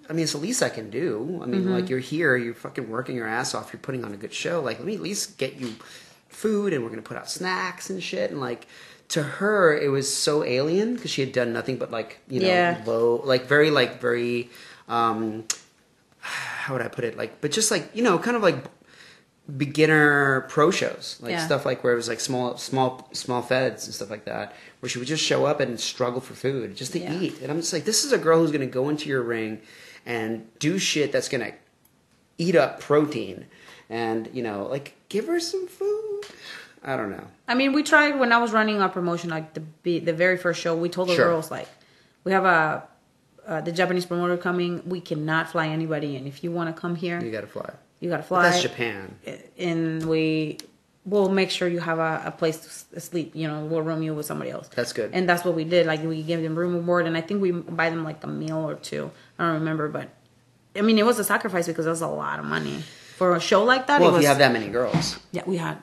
I 0.10 0.14
mean, 0.14 0.24
it's 0.24 0.32
the 0.32 0.40
least 0.40 0.64
I 0.64 0.70
can 0.70 0.90
do. 0.90 1.40
I 1.44 1.46
mean, 1.46 1.70
like 1.72 1.92
you're 1.92 2.00
here, 2.00 2.36
you're 2.36 2.56
fucking 2.56 2.90
working 2.90 3.16
your 3.16 3.28
ass 3.28 3.54
off, 3.54 3.72
you're 3.72 3.80
putting 3.80 4.04
on 4.04 4.16
a 4.16 4.18
good 4.18 4.34
show. 4.34 4.62
Like, 4.62 4.80
let 4.80 4.88
me 4.88 4.96
at 4.96 5.00
least 5.02 5.38
get 5.38 5.58
you 5.58 5.76
food, 6.28 6.74
and 6.74 6.84
we're 6.84 6.90
gonna 6.90 7.04
put 7.04 7.16
out 7.16 7.30
snacks 7.30 7.92
and 7.92 8.02
shit. 8.02 8.32
And 8.32 8.40
like, 8.42 8.66
to 9.10 9.22
her, 9.22 9.78
it 9.78 9.90
was 9.90 10.12
so 10.12 10.44
alien 10.44 10.96
because 10.96 11.12
she 11.12 11.22
had 11.22 11.32
done 11.34 11.54
nothing 11.54 11.78
but 11.78 11.92
like, 11.92 12.18
you 12.28 12.40
know, 12.40 12.48
Yeah. 12.48 12.82
low, 12.84 13.22
like 13.24 13.46
very, 13.46 13.70
like 13.70 14.02
very. 14.02 14.50
um 14.88 15.46
how 16.22 16.74
would 16.74 16.82
I 16.82 16.88
put 16.88 17.04
it? 17.06 17.16
Like, 17.16 17.42
but 17.42 17.52
just 17.52 17.70
like 17.70 17.92
you 17.94 18.02
know, 18.02 18.18
kind 18.18 18.36
of 18.36 18.42
like 18.42 18.58
beginner 19.58 20.42
pro 20.50 20.72
shows, 20.72 21.18
like 21.22 21.32
Yeah. 21.34 21.46
stuff 21.46 21.66
like 21.66 21.84
where 21.84 21.94
it 21.94 21.98
was 21.98 22.08
like 22.08 22.20
small, 22.20 22.58
small, 22.58 23.08
small 23.14 23.44
feds 23.44 23.86
and 23.86 23.94
stuff 23.94 24.10
like 24.10 24.26
that, 24.26 24.56
where 24.80 24.90
she 24.90 24.98
would 25.00 25.08
just 25.08 25.24
show 25.24 25.46
up 25.46 25.60
and 25.60 25.80
struggle 25.80 26.22
for 26.22 26.34
food 26.34 26.76
just 26.76 26.94
to 26.94 27.00
Yeah. 27.00 27.20
eat. 27.20 27.42
And 27.42 27.52
I'm 27.52 27.58
just 27.60 27.74
like, 27.74 27.86
this 27.86 28.04
is 28.06 28.12
a 28.12 28.18
girl 28.18 28.40
who's 28.40 28.52
going 28.52 28.62
to 28.62 28.68
go 28.68 28.90
into 28.90 29.10
your 29.10 29.22
ring 29.22 29.62
and 30.06 30.48
do 30.60 30.78
shit 30.80 31.12
that's 31.12 31.28
going 31.30 31.42
to 31.46 31.54
eat 32.38 32.56
up 32.56 32.80
protein, 32.80 33.46
and 33.90 34.30
you 34.34 34.42
know, 34.42 34.66
like 34.70 34.94
give 35.10 35.28
her 35.28 35.40
some 35.40 35.68
food. 35.68 36.22
I 36.84 36.96
don't 36.96 37.10
know. 37.12 37.28
I 37.48 37.56
mean, 37.56 37.74
we 37.74 37.84
tried 37.84 38.18
when 38.18 38.32
I 38.32 38.38
was 38.38 38.54
running 38.54 38.82
our 38.82 38.88
promotion, 38.88 39.30
like 39.30 39.54
the 39.84 40.00
the 40.00 40.14
very 40.14 40.38
first 40.38 40.62
show. 40.62 40.76
We 40.76 40.88
told 40.88 41.10
the 41.10 41.16
Sure. 41.16 41.26
girls 41.26 41.52
like, 41.52 41.68
we 42.24 42.32
have 42.32 42.46
a 42.46 42.84
uh, 43.46 43.60
the 43.62 43.72
Japanese 43.74 44.06
promoter 44.06 44.38
coming. 44.38 44.82
We 44.86 45.02
cannot 45.02 45.50
fly 45.50 45.68
anybody 45.68 46.16
in. 46.16 46.26
If 46.28 46.44
you 46.44 46.52
want 46.52 46.74
to 46.74 46.80
come 46.80 46.96
here, 46.96 47.20
You 47.22 47.32
got 47.32 47.42
to 47.42 47.48
fly. 47.48 47.70
you 48.00 48.10
got 48.10 48.18
to 48.18 48.22
But 48.22 48.28
fly. 48.28 48.44
that's 48.44 48.62
Japan. 48.62 49.16
and 49.58 50.06
we 50.08 50.60
will 51.10 51.30
make 51.30 51.50
sure 51.50 51.68
you 51.68 51.80
have 51.80 52.00
a, 52.00 52.22
a 52.26 52.32
place 52.32 52.58
to 52.94 53.00
sleep. 53.00 53.36
You 53.36 53.48
know, 53.48 53.66
we'll 53.66 53.82
room 53.82 54.02
you 54.04 54.14
with 54.14 54.26
somebody 54.26 54.52
else. 54.52 54.68
That's 54.76 54.94
good. 54.94 55.12
And 55.14 55.28
that's 55.30 55.44
what 55.46 55.56
we 55.56 55.64
did. 55.64 55.86
Like 55.88 56.04
we 56.04 56.22
gave 56.24 56.42
them 56.42 56.56
room 56.56 56.76
and 56.76 56.86
board, 56.86 57.06
and 57.08 57.16
I 57.18 57.22
think 57.22 57.42
we 57.42 57.52
buy 57.52 57.90
them 57.90 58.04
like 58.04 58.24
a 58.24 58.28
meal 58.28 58.58
or 58.70 58.76
two. 58.76 59.12
I 59.38 59.46
don't 59.46 59.56
remember, 59.56 59.88
but 59.90 60.10
I 60.76 60.82
mean, 60.82 60.98
it 60.98 61.06
was 61.06 61.18
a 61.20 61.24
sacrifice 61.24 61.68
because 61.68 61.86
it 61.86 61.90
was 61.90 62.02
a 62.02 62.08
lot 62.08 62.40
of 62.40 62.46
money 62.46 62.84
for 63.18 63.36
a 63.36 63.40
show 63.40 63.64
like 63.64 63.88
that. 63.88 64.00
Well, 64.00 64.10
if 64.10 64.16
was, 64.16 64.22
you 64.24 64.28
have 64.30 64.38
that 64.40 64.54
many 64.54 64.68
girls, 64.70 65.20
yeah, 65.32 65.44
we 65.46 65.58
had 65.58 65.78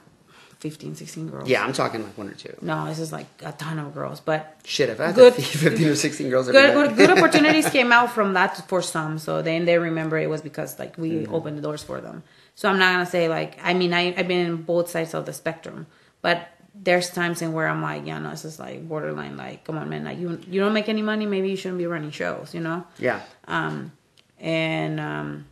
15, 0.61 0.95
16 0.95 1.29
girls. 1.29 1.49
yeah, 1.49 1.63
I'm 1.65 1.73
talking 1.75 2.03
like 2.03 2.17
one 2.17 2.29
or 2.29 2.35
two. 2.35 2.55
No, 2.63 2.87
this 2.87 2.99
is 2.99 3.13
like 3.13 3.27
a 3.45 3.53
ton 3.53 3.79
of 3.79 3.93
girls, 3.93 4.21
but 4.21 4.57
Shit, 4.65 4.89
if 4.89 4.99
I 5.01 5.07
had 5.09 5.15
Good- 5.15 5.35
15 5.69 5.89
or 5.89 5.95
16 5.95 6.31
girls 6.31 6.49
good, 6.51 6.73
good, 6.73 6.97
good 6.97 7.11
opportunities 7.19 7.69
came 7.69 7.93
out 7.93 8.11
from 8.13 8.33
that 8.35 8.67
for 8.69 8.81
some. 8.81 9.19
So 9.19 9.43
then 9.43 9.67
they 9.67 9.79
remember 9.79 10.17
it 10.19 10.31
was 10.31 10.41
because 10.41 10.79
like 10.79 10.97
we 10.97 11.11
Mm-hmm. 11.11 11.35
opened 11.35 11.59
the 11.59 11.63
doors 11.63 11.83
for 11.83 12.01
them. 12.01 12.23
So 12.57 12.69
I'm 12.69 12.79
not 12.79 12.93
gonna 12.93 13.07
say 13.07 13.29
like 13.29 13.59
I 13.63 13.75
mean 13.75 13.95
I 13.95 14.15
I've 14.17 14.27
been 14.27 14.47
in 14.47 14.57
both 14.63 14.91
sides 14.91 15.15
of 15.15 15.27
the 15.27 15.33
spectrum, 15.33 15.87
but 16.23 16.49
there's 16.75 17.11
times 17.11 17.41
in 17.41 17.53
where 17.53 17.69
I'm 17.69 17.81
like 17.83 18.07
yeah 18.07 18.19
no 18.19 18.31
this 18.31 18.45
is 18.45 18.59
like 18.59 18.87
borderline 18.87 19.37
like 19.37 19.65
come 19.65 19.79
on 19.79 19.89
man 19.89 20.05
like 20.05 20.19
you 20.19 20.39
you 20.47 20.61
don't 20.61 20.75
make 20.75 20.89
any 20.89 21.01
money 21.01 21.25
maybe 21.25 21.49
you 21.49 21.57
shouldn't 21.57 21.79
be 21.79 21.87
running 21.87 22.11
shows 22.11 22.55
you 22.55 22.61
know 22.61 22.85
yeah. 22.99 23.21
um 23.49 23.93
and 24.39 25.01
um 25.01 25.47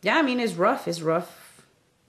yeah 0.00 0.16
I 0.16 0.22
mean 0.22 0.40
it's 0.40 0.54
rough 0.54 0.88
it's 0.88 1.02
rough 1.02 1.62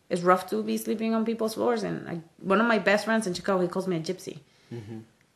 it's 0.09 0.21
rough 0.21 0.49
to 0.49 0.61
be 0.63 0.77
sleeping 0.77 1.13
on 1.15 1.25
people's 1.25 1.55
floors 1.55 1.83
and 1.83 2.07
I, 2.07 2.21
one 2.39 2.61
of 2.61 2.67
my 2.67 2.79
best 2.79 3.05
friends 3.05 3.27
in 3.27 3.33
Chicago 3.33 3.61
he 3.61 3.67
calls 3.67 3.87
me 3.87 3.97
a 3.97 3.99
gypsy. 3.99 4.39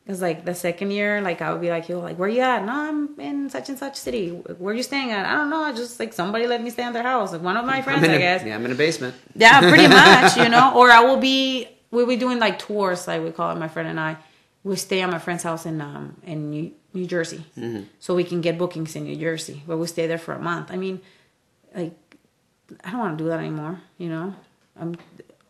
It's 0.08 0.20
like 0.20 0.44
the 0.44 0.54
second 0.54 0.92
year, 0.92 1.20
like 1.20 1.42
I 1.42 1.50
would 1.52 1.60
be 1.60 1.68
like, 1.70 1.88
"Yo, 1.88 1.98
like 1.98 2.16
where 2.16 2.28
you 2.28 2.40
at?" 2.40 2.64
No, 2.64 2.72
I'm 2.72 3.18
in 3.18 3.50
such 3.50 3.68
and 3.68 3.76
such 3.78 3.96
city. 3.96 4.28
Where 4.30 4.72
you 4.72 4.84
staying 4.84 5.10
at? 5.10 5.26
I 5.26 5.32
don't 5.34 5.50
know. 5.50 5.62
I 5.62 5.72
just 5.72 5.98
like 5.98 6.12
somebody 6.12 6.46
let 6.46 6.62
me 6.62 6.70
stay 6.70 6.86
in 6.86 6.92
their 6.92 7.02
house. 7.02 7.32
Like 7.32 7.42
one 7.42 7.56
of 7.56 7.64
my 7.64 7.82
friends, 7.82 8.04
I 8.04 8.18
guess. 8.18 8.44
Yeah, 8.44 8.54
I'm 8.54 8.64
in 8.64 8.70
a 8.70 8.76
basement. 8.76 9.16
Yeah, 9.34 9.58
pretty 9.60 9.88
much, 10.02 10.36
you 10.36 10.48
know. 10.48 10.74
Or 10.76 10.90
I 10.90 11.00
will 11.00 11.16
be. 11.16 11.68
We'll 11.90 12.06
be 12.06 12.16
doing 12.16 12.38
like 12.38 12.58
tours, 12.60 13.08
like 13.08 13.22
we 13.22 13.30
call 13.32 13.50
it. 13.50 13.58
My 13.58 13.68
friend 13.68 13.88
and 13.88 13.98
I. 13.98 14.16
We 14.62 14.76
stay 14.76 15.00
at 15.00 15.10
my 15.10 15.18
friend's 15.18 15.42
house 15.42 15.66
in 15.66 15.80
um 15.80 16.16
in 16.24 16.50
New, 16.50 16.72
New 16.94 17.06
Jersey, 17.06 17.44
so 17.98 18.14
we 18.14 18.22
can 18.24 18.40
get 18.40 18.58
bookings 18.58 18.94
in 18.94 19.04
New 19.04 19.16
Jersey. 19.16 19.62
Where 19.66 19.76
we 19.76 19.86
stay 19.88 20.06
there 20.06 20.18
for 20.18 20.34
a 20.34 20.40
month. 20.40 20.70
I 20.70 20.76
mean, 20.76 21.00
like 21.74 21.94
I 22.84 22.90
don't 22.90 23.00
want 23.00 23.18
to 23.18 23.24
do 23.24 23.28
that 23.30 23.40
anymore. 23.40 23.80
You 23.98 24.08
know, 24.08 24.34
I'm 24.80 24.96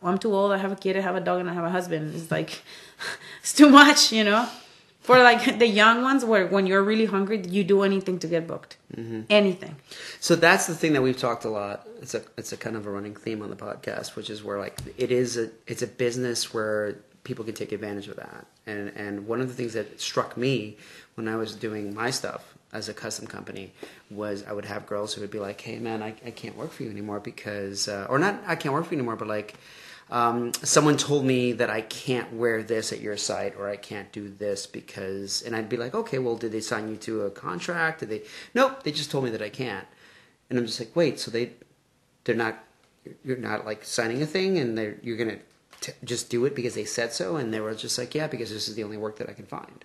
I'm 0.03 0.17
too 0.17 0.33
old. 0.33 0.51
I 0.51 0.57
have 0.57 0.71
a 0.71 0.75
kid. 0.75 0.95
I 0.97 1.01
have 1.01 1.15
a 1.15 1.19
dog, 1.19 1.39
and 1.39 1.49
I 1.49 1.53
have 1.53 1.63
a 1.63 1.69
husband. 1.69 2.15
It's 2.15 2.31
like 2.31 2.61
it's 3.41 3.53
too 3.53 3.69
much. 3.69 4.11
You 4.11 4.23
know, 4.23 4.47
for 5.01 5.17
like 5.19 5.57
the 5.59 5.67
young 5.67 6.01
ones, 6.01 6.23
where 6.23 6.47
when 6.47 6.67
you're 6.67 6.83
really 6.83 7.05
hungry, 7.05 7.41
you 7.47 7.63
do 7.63 7.81
anything 7.83 8.19
to 8.19 8.27
get 8.27 8.47
booked. 8.47 8.77
Anything. 9.29 9.75
So 10.19 10.35
that's 10.35 10.67
the 10.67 10.75
thing 10.75 10.93
that 10.93 11.01
we've 11.01 11.17
talked 11.17 11.45
a 11.45 11.49
lot. 11.49 11.87
It's 12.01 12.13
a 12.13 12.21
it's 12.37 12.51
a 12.51 12.57
kind 12.57 12.75
of 12.75 12.85
a 12.85 12.91
running 12.91 13.15
theme 13.15 13.41
on 13.41 13.49
the 13.49 13.55
podcast, 13.55 14.15
which 14.15 14.29
is 14.29 14.43
where 14.43 14.59
like 14.59 14.77
it 14.97 15.11
is 15.11 15.37
a 15.37 15.49
it's 15.65 15.81
a 15.81 15.87
business 15.87 16.53
where 16.53 16.97
people 17.23 17.43
can 17.43 17.53
take 17.53 17.71
advantage 17.71 18.07
of 18.07 18.15
that. 18.17 18.45
And 18.65 18.91
and 18.95 19.27
one 19.27 19.41
of 19.41 19.47
the 19.47 19.53
things 19.53 19.73
that 19.73 19.99
struck 19.99 20.37
me 20.37 20.77
when 21.15 21.27
I 21.27 21.35
was 21.35 21.55
doing 21.55 21.93
my 21.93 22.11
stuff 22.11 22.53
as 22.73 22.89
a 22.89 22.93
custom 22.93 23.25
company 23.27 23.71
was 24.11 24.43
I 24.43 24.53
would 24.53 24.65
have 24.65 24.85
girls 24.85 25.13
who 25.13 25.21
would 25.21 25.31
be 25.31 25.39
like, 25.39 25.59
"Hey 25.61 25.79
man, 25.79 26.03
I, 26.03 26.13
I 26.25 26.31
can't 26.31 26.55
work 26.57 26.71
for 26.71 26.83
you 26.83 26.89
anymore 26.89 27.19
because 27.19 27.87
uh, 27.87 28.07
or 28.09 28.19
not 28.19 28.41
I 28.45 28.55
can't 28.55 28.73
work 28.73 28.85
for 28.85 28.93
you 28.93 28.99
anymore, 28.99 29.15
but 29.15 29.27
like 29.27 29.55
um, 30.09 30.53
someone 30.53 30.97
told 30.97 31.25
me 31.25 31.51
that 31.53 31.69
I 31.69 31.81
can't 31.81 32.33
wear 32.33 32.63
this 32.63 32.93
at 32.93 33.01
your 33.01 33.17
site 33.17 33.55
or 33.57 33.69
I 33.69 33.75
can't 33.75 34.11
do 34.11 34.29
this 34.29 34.65
because, 34.65 35.41
and 35.41 35.55
I'd 35.55 35.69
be 35.69 35.77
like, 35.77 35.93
okay, 35.93 36.19
well, 36.19 36.37
did 36.37 36.51
they 36.51 36.61
sign 36.61 36.89
you 36.89 36.95
to 36.97 37.23
a 37.23 37.29
contract? 37.29 37.99
Did 37.99 38.09
they? 38.09 38.21
Nope, 38.53 38.83
they 38.83 38.91
just 38.91 39.11
told 39.11 39.25
me 39.25 39.29
that 39.31 39.41
I 39.41 39.49
can't. 39.49 39.87
And 40.49 40.57
I'm 40.57 40.65
just 40.65 40.79
like, 40.79 40.95
wait, 40.95 41.19
so 41.19 41.29
they, 41.29 41.51
they're 42.23 42.35
not, 42.35 42.63
you're 43.23 43.37
not 43.37 43.65
like 43.65 43.83
signing 43.83 44.21
a 44.21 44.25
thing 44.25 44.57
and 44.57 44.77
they're, 44.77 44.97
you're 45.01 45.17
to 45.81 45.93
just 46.03 46.29
do 46.29 46.45
it 46.45 46.55
because 46.55 46.75
they 46.75 46.85
said 46.85 47.13
so. 47.13 47.35
And 47.35 47.53
they 47.53 47.59
were 47.59 47.75
just 47.75 47.97
like, 47.97 48.15
yeah, 48.15 48.27
because 48.27 48.49
this 48.49 48.67
is 48.67 48.75
the 48.75 48.83
only 48.83 48.97
work 48.97 49.17
that 49.17 49.29
I 49.29 49.33
can 49.33 49.45
find. 49.45 49.83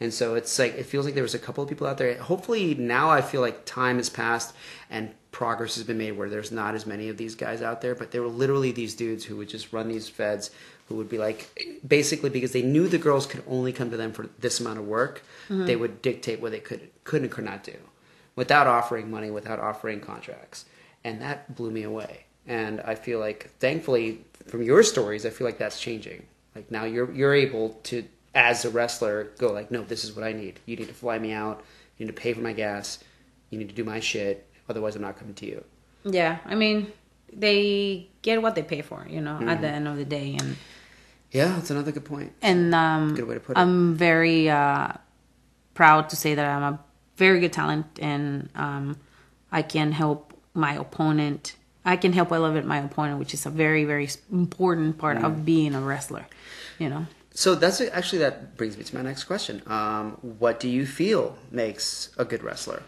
And 0.00 0.14
so 0.14 0.34
it's 0.34 0.58
like 0.58 0.74
it 0.76 0.86
feels 0.86 1.04
like 1.04 1.14
there 1.14 1.22
was 1.22 1.34
a 1.34 1.38
couple 1.38 1.62
of 1.62 1.68
people 1.68 1.86
out 1.86 1.98
there. 1.98 2.16
Hopefully 2.16 2.74
now 2.74 3.10
I 3.10 3.20
feel 3.20 3.42
like 3.42 3.66
time 3.66 3.98
has 3.98 4.08
passed 4.08 4.54
and 4.88 5.10
progress 5.30 5.76
has 5.76 5.84
been 5.84 5.98
made 5.98 6.12
where 6.12 6.28
there's 6.28 6.50
not 6.50 6.74
as 6.74 6.86
many 6.86 7.08
of 7.08 7.16
these 7.16 7.34
guys 7.34 7.62
out 7.62 7.80
there. 7.80 7.94
But 7.94 8.10
there 8.10 8.22
were 8.22 8.28
literally 8.28 8.72
these 8.72 8.94
dudes 8.94 9.24
who 9.24 9.36
would 9.36 9.48
just 9.48 9.72
run 9.72 9.88
these 9.88 10.08
feds 10.08 10.50
who 10.90 10.96
would 10.96 11.08
be 11.08 11.18
like 11.18 11.80
basically 11.86 12.30
because 12.30 12.52
they 12.52 12.62
knew 12.62 12.88
the 12.88 12.98
girls 12.98 13.24
could 13.24 13.44
only 13.46 13.72
come 13.72 13.90
to 13.90 13.96
them 13.96 14.12
for 14.12 14.28
this 14.40 14.58
amount 14.58 14.78
of 14.78 14.86
work, 14.86 15.22
mm-hmm. 15.48 15.64
they 15.66 15.76
would 15.76 16.02
dictate 16.02 16.40
what 16.40 16.50
they 16.50 16.58
could 16.58 16.90
could 17.04 17.22
and 17.22 17.30
could 17.30 17.44
not 17.44 17.62
do 17.62 17.76
without 18.34 18.66
offering 18.66 19.10
money, 19.10 19.30
without 19.30 19.60
offering 19.60 20.00
contracts. 20.00 20.64
And 21.04 21.22
that 21.22 21.54
blew 21.54 21.70
me 21.70 21.84
away. 21.84 22.24
And 22.46 22.80
I 22.80 22.96
feel 22.96 23.20
like 23.20 23.50
thankfully 23.60 24.24
from 24.48 24.62
your 24.62 24.82
stories, 24.82 25.24
I 25.24 25.30
feel 25.30 25.46
like 25.46 25.58
that's 25.58 25.80
changing. 25.80 26.26
Like 26.56 26.70
now 26.72 26.84
you're 26.84 27.12
you're 27.12 27.34
able 27.34 27.78
to 27.84 28.04
as 28.34 28.64
a 28.64 28.70
wrestler 28.70 29.30
go 29.38 29.52
like, 29.52 29.70
no, 29.70 29.82
this 29.82 30.04
is 30.04 30.14
what 30.14 30.24
I 30.24 30.32
need. 30.32 30.58
You 30.66 30.76
need 30.76 30.88
to 30.88 30.94
fly 30.94 31.18
me 31.20 31.32
out. 31.32 31.62
You 31.98 32.06
need 32.06 32.16
to 32.16 32.20
pay 32.20 32.32
for 32.32 32.40
my 32.40 32.52
gas. 32.52 32.98
You 33.50 33.58
need 33.58 33.68
to 33.68 33.74
do 33.74 33.84
my 33.84 34.00
shit. 34.00 34.46
Otherwise, 34.70 34.96
I'm 34.96 35.02
not 35.02 35.18
coming 35.18 35.34
to 35.34 35.46
you. 35.46 35.64
Yeah, 36.04 36.38
I 36.46 36.54
mean, 36.54 36.92
they 37.32 38.08
get 38.22 38.40
what 38.40 38.54
they 38.54 38.62
pay 38.62 38.82
for. 38.82 39.04
You 39.08 39.20
know, 39.20 39.38
at 39.52 39.60
the 39.60 39.68
end 39.68 39.86
of 39.88 39.96
the 39.96 40.04
day, 40.04 40.36
and 40.40 40.56
Yeah, 41.32 41.48
that's 41.56 41.70
another 41.70 41.92
good 41.92 42.04
point. 42.04 42.32
and 42.40 42.74
um, 42.74 43.14
Good 43.14 43.26
way 43.28 43.34
to 43.34 43.40
put 43.40 43.56
it. 43.56 43.60
I'm 43.60 43.94
very 43.94 44.48
uh, 44.48 44.92
proud 45.74 46.08
to 46.10 46.16
say 46.16 46.34
that 46.34 46.46
I'm 46.46 46.62
a 46.74 46.78
very 47.16 47.40
good 47.40 47.52
talent, 47.52 47.86
and 48.00 48.48
um, 48.54 48.96
I 49.52 49.62
can 49.62 49.92
help 49.92 50.32
my 50.54 50.74
opponent. 50.74 51.56
I 51.84 51.96
can 51.96 52.12
help 52.12 52.30
elevate 52.32 52.64
my 52.64 52.78
opponent, 52.78 53.18
which 53.18 53.34
is 53.34 53.44
a 53.46 53.50
very, 53.50 53.84
very 53.84 54.08
important 54.30 54.98
part 54.98 55.18
Mm. 55.18 55.24
of 55.26 55.44
being 55.44 55.74
a 55.74 55.80
wrestler. 55.80 56.26
You 56.78 56.88
know, 56.88 57.06
So 57.34 57.54
that's 57.54 57.80
actually 57.80 58.18
that 58.24 58.56
brings 58.56 58.76
me 58.78 58.84
to 58.84 58.94
my 58.96 59.02
next 59.02 59.24
question. 59.24 59.62
Um, 59.66 60.16
what 60.38 60.60
do 60.60 60.68
you 60.68 60.86
feel 60.86 61.36
makes 61.50 62.10
a 62.16 62.24
good 62.24 62.42
wrestler? 62.42 62.82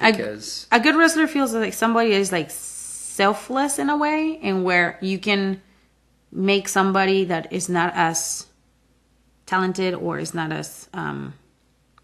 Because 0.00 0.66
a 0.72 0.80
good 0.80 0.96
wrestler 0.96 1.26
feels 1.26 1.54
like 1.54 1.74
somebody 1.74 2.12
is 2.12 2.32
like 2.32 2.50
selfless 2.50 3.78
in 3.78 3.90
a 3.90 3.96
way, 3.96 4.38
and 4.42 4.64
where 4.64 4.98
you 5.00 5.18
can 5.18 5.60
make 6.30 6.68
somebody 6.68 7.24
that 7.24 7.52
is 7.52 7.68
not 7.68 7.92
as 7.94 8.46
talented 9.46 9.94
or 9.94 10.18
is 10.18 10.32
not 10.34 10.50
as 10.50 10.88
um, 10.94 11.34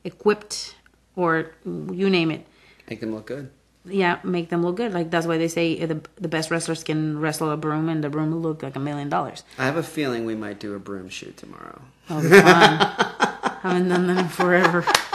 equipped 0.05 0.77
or 1.17 1.53
you 1.65 2.11
name 2.11 2.31
it 2.31 2.47
make 2.91 3.01
them 3.01 3.15
look 3.15 3.27
good. 3.27 3.51
yeah, 3.85 4.19
make 4.23 4.51
them 4.51 4.63
look 4.63 4.77
good. 4.77 4.93
Like 4.93 5.11
that's 5.11 5.27
why 5.27 5.39
they 5.39 5.49
say 5.49 5.85
the 5.85 6.01
the 6.17 6.29
best 6.29 6.51
wrestlers 6.51 6.85
can 6.85 7.19
wrestle 7.19 7.51
a 7.51 7.57
broom, 7.57 7.89
and 7.89 8.05
the 8.05 8.11
broom 8.11 8.31
will 8.31 8.41
look 8.41 8.63
like 8.63 8.77
a 8.77 8.81
million 8.81 9.09
dollars. 9.09 9.43
I 9.59 9.65
have 9.65 9.77
a 9.77 9.83
feeling 9.83 10.25
we 10.27 10.35
might 10.35 10.61
do 10.61 10.75
a 10.75 10.79
broom 10.79 11.09
shoot 11.09 11.37
tomorrow. 11.37 11.81
Would 12.11 12.23
be 12.25 12.29
fun. 12.29 12.79
Haven't 13.63 13.89
done 13.89 14.07
that 14.07 14.19
in 14.19 14.29
forever. 14.29 14.85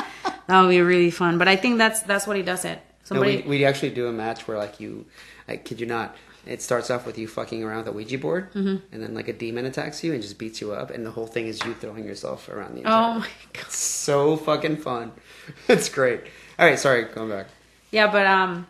That 0.47 0.61
would 0.61 0.69
be 0.69 0.81
really 0.81 1.11
fun. 1.11 1.37
But 1.37 1.47
I 1.47 1.55
think 1.55 1.77
that's 1.77 2.01
that's 2.01 2.25
what 2.27 2.35
he 2.37 2.43
does. 2.43 2.65
It 2.65 2.75
No, 2.75 2.81
somebody. 3.03 3.41
we 3.43 3.59
we 3.59 3.65
actually 3.65 3.91
do 3.91 4.07
a 4.07 4.11
match 4.11 4.47
where 4.47 4.57
like 4.57 4.79
you, 4.79 5.05
I 5.47 5.57
kid 5.57 5.79
you 5.79 5.85
not. 5.87 6.15
It 6.45 6.61
starts 6.61 6.89
off 6.91 7.05
with 7.05 7.17
you 7.17 7.25
fucking 7.27 7.63
around 7.63 7.85
with 7.85 7.87
a 7.87 7.91
Ouija 7.93 8.17
board, 8.17 8.51
Mm-hmm. 8.53 8.77
and 8.91 9.01
then 9.01 9.13
like 9.15 9.29
a 9.29 9.33
demon 9.33 9.65
attacks 9.65 10.03
you 10.03 10.11
and 10.13 10.21
just 10.21 10.37
beats 10.37 10.59
you 10.59 10.73
up, 10.73 10.91
and 10.91 11.05
the 11.05 11.11
whole 11.11 11.25
thing 11.27 11.47
is 11.47 11.63
you 11.63 11.73
throwing 11.73 12.03
yourself 12.03 12.49
around 12.49 12.75
the. 12.75 12.81
oh 12.85 13.19
my 13.19 13.27
god. 13.53 13.71
so 13.71 14.35
fucking 14.35 14.77
fun! 14.77 15.13
it's 15.69 15.87
great. 15.87 16.19
All 16.59 16.65
right, 16.67 16.77
sorry, 16.77 17.05
going 17.05 17.29
back. 17.29 17.47
Yeah, 17.91 18.11
but 18.11 18.25
um, 18.27 18.67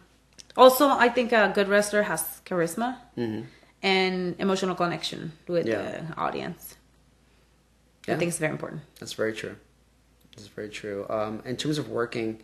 also 0.55 0.88
I 0.88 1.09
think 1.09 1.32
a 1.32 1.51
good 1.55 1.67
wrestler 1.67 2.03
has 2.03 2.21
charisma 2.45 2.97
Mm-hmm. 3.17 3.41
and 3.82 4.36
emotional 4.38 4.76
connection 4.76 5.32
with 5.47 5.65
Yeah. 5.65 5.82
the 5.82 6.17
audience. 6.17 6.76
Yeah. 8.07 8.13
I 8.15 8.17
think 8.19 8.30
it's 8.30 8.38
very 8.38 8.51
important. 8.51 8.82
That's 8.99 9.13
very 9.13 9.34
true. 9.34 9.55
That's 10.36 10.47
very 10.47 10.69
true. 10.69 11.05
Um, 11.09 11.41
in 11.45 11.57
terms 11.57 11.77
of 11.77 11.89
working 11.89 12.41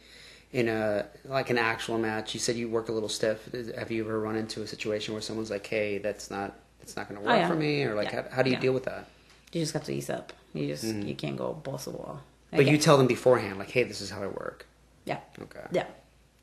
in 0.54 0.68
a 0.68 1.06
like 1.26 1.50
an 1.50 1.58
actual 1.58 1.98
match, 1.98 2.34
you 2.34 2.40
said 2.40 2.56
you 2.56 2.70
work 2.70 2.90
a 2.90 2.92
little 2.92 3.10
stiff. 3.10 3.50
Have 3.78 3.92
you 3.92 4.04
ever 4.06 4.20
run 4.20 4.36
into 4.36 4.62
a 4.62 4.68
situation 4.68 5.14
where 5.14 5.22
someone's 5.22 5.50
like, 5.52 5.66
"Hey, 5.66 5.98
that's 5.98 6.30
not 6.32 6.56
that's 6.80 6.96
not 6.96 7.08
going 7.10 7.20
to 7.20 7.26
work 7.26 7.36
Oh, 7.36 7.40
yeah. 7.40 7.48
for 7.48 7.56
me," 7.56 7.84
or 7.84 7.96
like, 7.96 8.12
Yeah. 8.12 8.24
how, 8.30 8.36
how 8.38 8.42
do 8.44 8.50
you 8.50 8.56
Yeah. 8.56 8.62
deal 8.62 8.74
with 8.74 8.86
that? 8.86 9.08
You 9.52 9.62
just 9.62 9.74
have 9.74 9.84
to 9.86 9.94
ease 9.94 10.10
up. 10.10 10.34
You 10.54 10.68
just 10.68 10.84
you 10.84 11.16
can't 11.16 11.38
go 11.38 11.54
balls 11.54 11.84
to 11.86 11.92
the 11.92 11.98
wall. 11.98 12.22
Mm-hmm. 12.48 12.58
But 12.58 12.66
you 12.68 12.78
tell 12.78 12.98
them 12.98 13.08
beforehand, 13.08 13.58
like, 13.60 13.70
"Hey, 13.72 13.84
this 13.84 14.02
is 14.02 14.10
how 14.10 14.22
I 14.24 14.28
work." 14.28 14.66
yeah, 15.06 15.20
Okay. 15.42 15.62
yeah. 15.72 15.86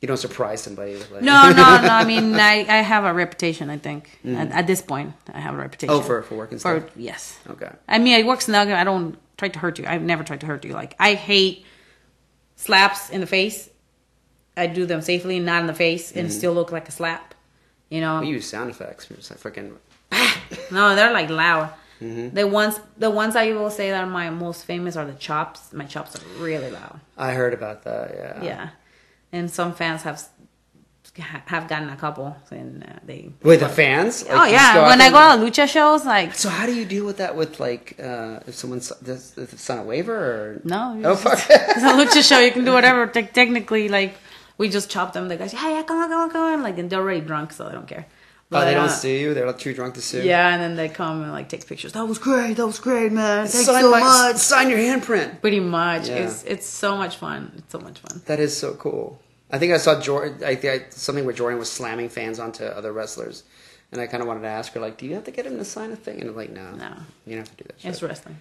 You 0.00 0.08
don't 0.08 0.16
surprise 0.18 0.60
somebody 0.62 0.92
with 0.92 1.10
like, 1.10 1.22
No, 1.22 1.50
no, 1.50 1.80
no. 1.80 1.88
I 1.88 2.04
mean, 2.04 2.34
I, 2.34 2.66
I 2.68 2.82
have 2.82 3.04
a 3.04 3.14
reputation. 3.14 3.70
I 3.70 3.78
think 3.78 4.18
at, 4.26 4.50
at 4.52 4.66
this 4.66 4.82
point, 4.82 5.14
I 5.32 5.40
have 5.40 5.54
a 5.54 5.58
reputation. 5.58 5.94
Mm-hmm. 5.94 6.04
oh, 6.04 6.06
for 6.06 6.22
for 6.22 6.34
working 6.36 6.58
for 6.58 6.80
stuff. 6.80 6.90
yes. 6.96 7.38
Okay. 7.48 7.70
I 7.88 7.98
mean, 7.98 8.14
I 8.20 8.26
work 8.26 8.40
snug. 8.42 8.68
I 8.68 8.84
don't 8.84 9.16
try 9.36 9.48
to 9.48 9.58
hurt 9.58 9.78
you. 9.78 9.84
I've 9.86 10.02
never 10.02 10.24
tried 10.24 10.40
to 10.40 10.46
hurt 10.46 10.64
you. 10.64 10.72
Like 10.72 10.94
I 10.98 11.14
hate 11.14 11.64
slaps 12.56 13.10
in 13.10 13.20
the 13.20 13.26
face. 13.26 13.68
I 14.56 14.66
do 14.66 14.86
them 14.86 15.02
safely, 15.02 15.38
not 15.38 15.60
in 15.60 15.66
the 15.66 15.74
face, 15.74 16.12
and 16.12 16.28
Mm-hmm. 16.28 16.36
still 16.38 16.54
look 16.54 16.72
like 16.72 16.88
a 16.88 16.92
slap. 16.92 17.34
You 17.90 18.00
know, 18.00 18.20
We 18.20 18.28
use 18.28 18.48
sound 18.48 18.70
effects. 18.70 19.06
Just 19.06 19.30
like 19.30 19.38
fucking. 19.40 19.76
no, 20.70 20.94
they're 20.94 21.12
like 21.12 21.28
loud. 21.30 21.72
Mm-hmm. 22.00 22.34
The 22.34 22.46
ones, 22.46 22.80
the 22.98 23.10
ones 23.10 23.36
I 23.36 23.52
will 23.52 23.70
say 23.70 23.90
that 23.90 24.02
are 24.04 24.10
my 24.10 24.28
most 24.30 24.64
famous 24.64 24.96
are 24.96 25.04
the 25.04 25.14
chops. 25.14 25.72
My 25.72 25.84
chops 25.84 26.16
are 26.16 26.22
really 26.38 26.70
loud. 26.70 27.00
I 27.16 27.32
heard 27.32 27.54
about 27.54 27.84
that. 27.84 28.14
Yeah. 28.14 28.42
Yeah, 28.42 28.68
and 29.32 29.50
some 29.50 29.72
fans 29.74 30.02
have 30.02 30.22
have 31.22 31.68
gotten 31.68 31.88
a 31.90 31.96
couple, 31.96 32.36
and 32.50 32.84
uh, 32.84 32.86
they. 33.04 33.30
Wait, 33.42 33.60
the 33.60 33.68
fans? 33.68 34.24
Like, 34.24 34.32
oh 34.36 34.44
yeah, 34.44 34.86
when 34.88 35.00
I 35.00 35.10
go 35.10 35.44
to 35.44 35.50
lucha 35.50 35.66
shows, 35.68 36.04
like 36.04 36.34
So 36.34 36.48
how 36.48 36.66
do 36.66 36.74
you 36.74 36.84
deal 36.84 37.04
with 37.04 37.16
that? 37.18 37.36
With 37.36 37.58
like, 37.60 37.96
uh, 38.00 38.40
if 38.46 38.54
someone's 38.54 38.88
does 39.02 39.36
if 39.38 39.52
it's 39.52 39.68
on 39.70 39.78
a 39.78 39.82
waiver 39.82 40.14
or 40.16 40.60
no, 40.64 41.00
Oh 41.04 41.16
fuck! 41.16 41.38
it's 41.48 41.82
a 41.82 41.92
lucha 41.94 42.26
show. 42.28 42.38
You 42.40 42.52
can 42.52 42.64
do 42.64 42.72
whatever. 42.72 43.06
Te- 43.06 43.22
technically, 43.40 43.88
like 43.88 44.14
we 44.58 44.68
just 44.68 44.90
chop 44.90 45.12
them. 45.12 45.28
The 45.28 45.36
guys, 45.36 45.52
hey, 45.52 45.72
yeah, 45.72 45.82
come 45.82 45.98
on, 45.98 46.08
come 46.08 46.20
on, 46.20 46.30
come 46.30 46.42
on. 46.54 46.62
Like, 46.62 46.78
and 46.78 46.88
they're 46.90 47.00
already 47.00 47.20
drunk, 47.20 47.52
so 47.52 47.64
they 47.66 47.72
don't 47.72 47.86
care. 47.88 48.06
oh, 48.52 48.64
they 48.64 48.74
don't 48.74 48.84
uh, 48.84 48.88
sue 48.88 49.08
you. 49.08 49.34
They're 49.34 49.52
too 49.52 49.74
drunk 49.74 49.94
to 49.94 50.00
sue. 50.02 50.22
Yeah, 50.22 50.52
and 50.54 50.62
then 50.62 50.76
they 50.76 50.88
come 50.88 51.22
and 51.22 51.32
like 51.32 51.48
take 51.48 51.66
pictures. 51.66 51.92
That 51.92 52.06
was 52.06 52.18
great. 52.18 52.54
That 52.58 52.66
was 52.66 52.78
great, 52.78 53.10
man. 53.12 53.46
Thanks 53.48 53.66
sign 53.66 53.82
so 53.82 53.90
my- 53.90 54.00
much. 54.00 54.36
Sign 54.36 54.70
your 54.70 54.78
handprint. 54.78 55.40
Pretty 55.40 55.60
much. 55.60 56.08
Yeah. 56.08 56.24
It's 56.26 56.44
it's 56.44 56.66
so 56.66 56.96
much 56.96 57.16
fun. 57.16 57.52
It's 57.58 57.72
so 57.72 57.80
much 57.80 57.98
fun. 57.98 58.22
That 58.26 58.38
is 58.40 58.56
so 58.56 58.74
cool. 58.74 59.20
I 59.50 59.58
think 59.58 59.72
I 59.72 59.76
saw 59.78 59.94
Jordynne. 60.00 60.42
I 60.42 60.54
think 60.56 60.82
I, 60.82 60.90
something 60.90 61.24
where 61.24 61.34
Jordynne 61.34 61.58
was 61.58 61.70
slamming 61.70 62.08
fans 62.08 62.38
onto 62.38 62.64
other 62.64 62.92
wrestlers, 62.92 63.44
and 63.92 64.00
I 64.00 64.06
kind 64.06 64.20
of 64.22 64.26
wanted 64.26 64.40
to 64.42 64.48
ask 64.48 64.72
her 64.72 64.80
like, 64.80 64.96
"Do 64.98 65.06
you 65.06 65.14
have 65.14 65.24
to 65.24 65.30
get 65.30 65.46
him 65.46 65.56
to 65.58 65.64
sign 65.64 65.92
a 65.92 65.96
thing?" 65.96 66.20
And 66.20 66.30
I'm 66.30 66.36
like, 66.36 66.50
"No, 66.50 66.70
No. 66.72 66.92
you 67.26 67.36
don't 67.36 67.46
have 67.46 67.56
to 67.56 67.62
do 67.62 67.68
that." 67.68 67.80
Shit. 67.80 67.90
It's 67.92 68.02
wrestling. 68.02 68.38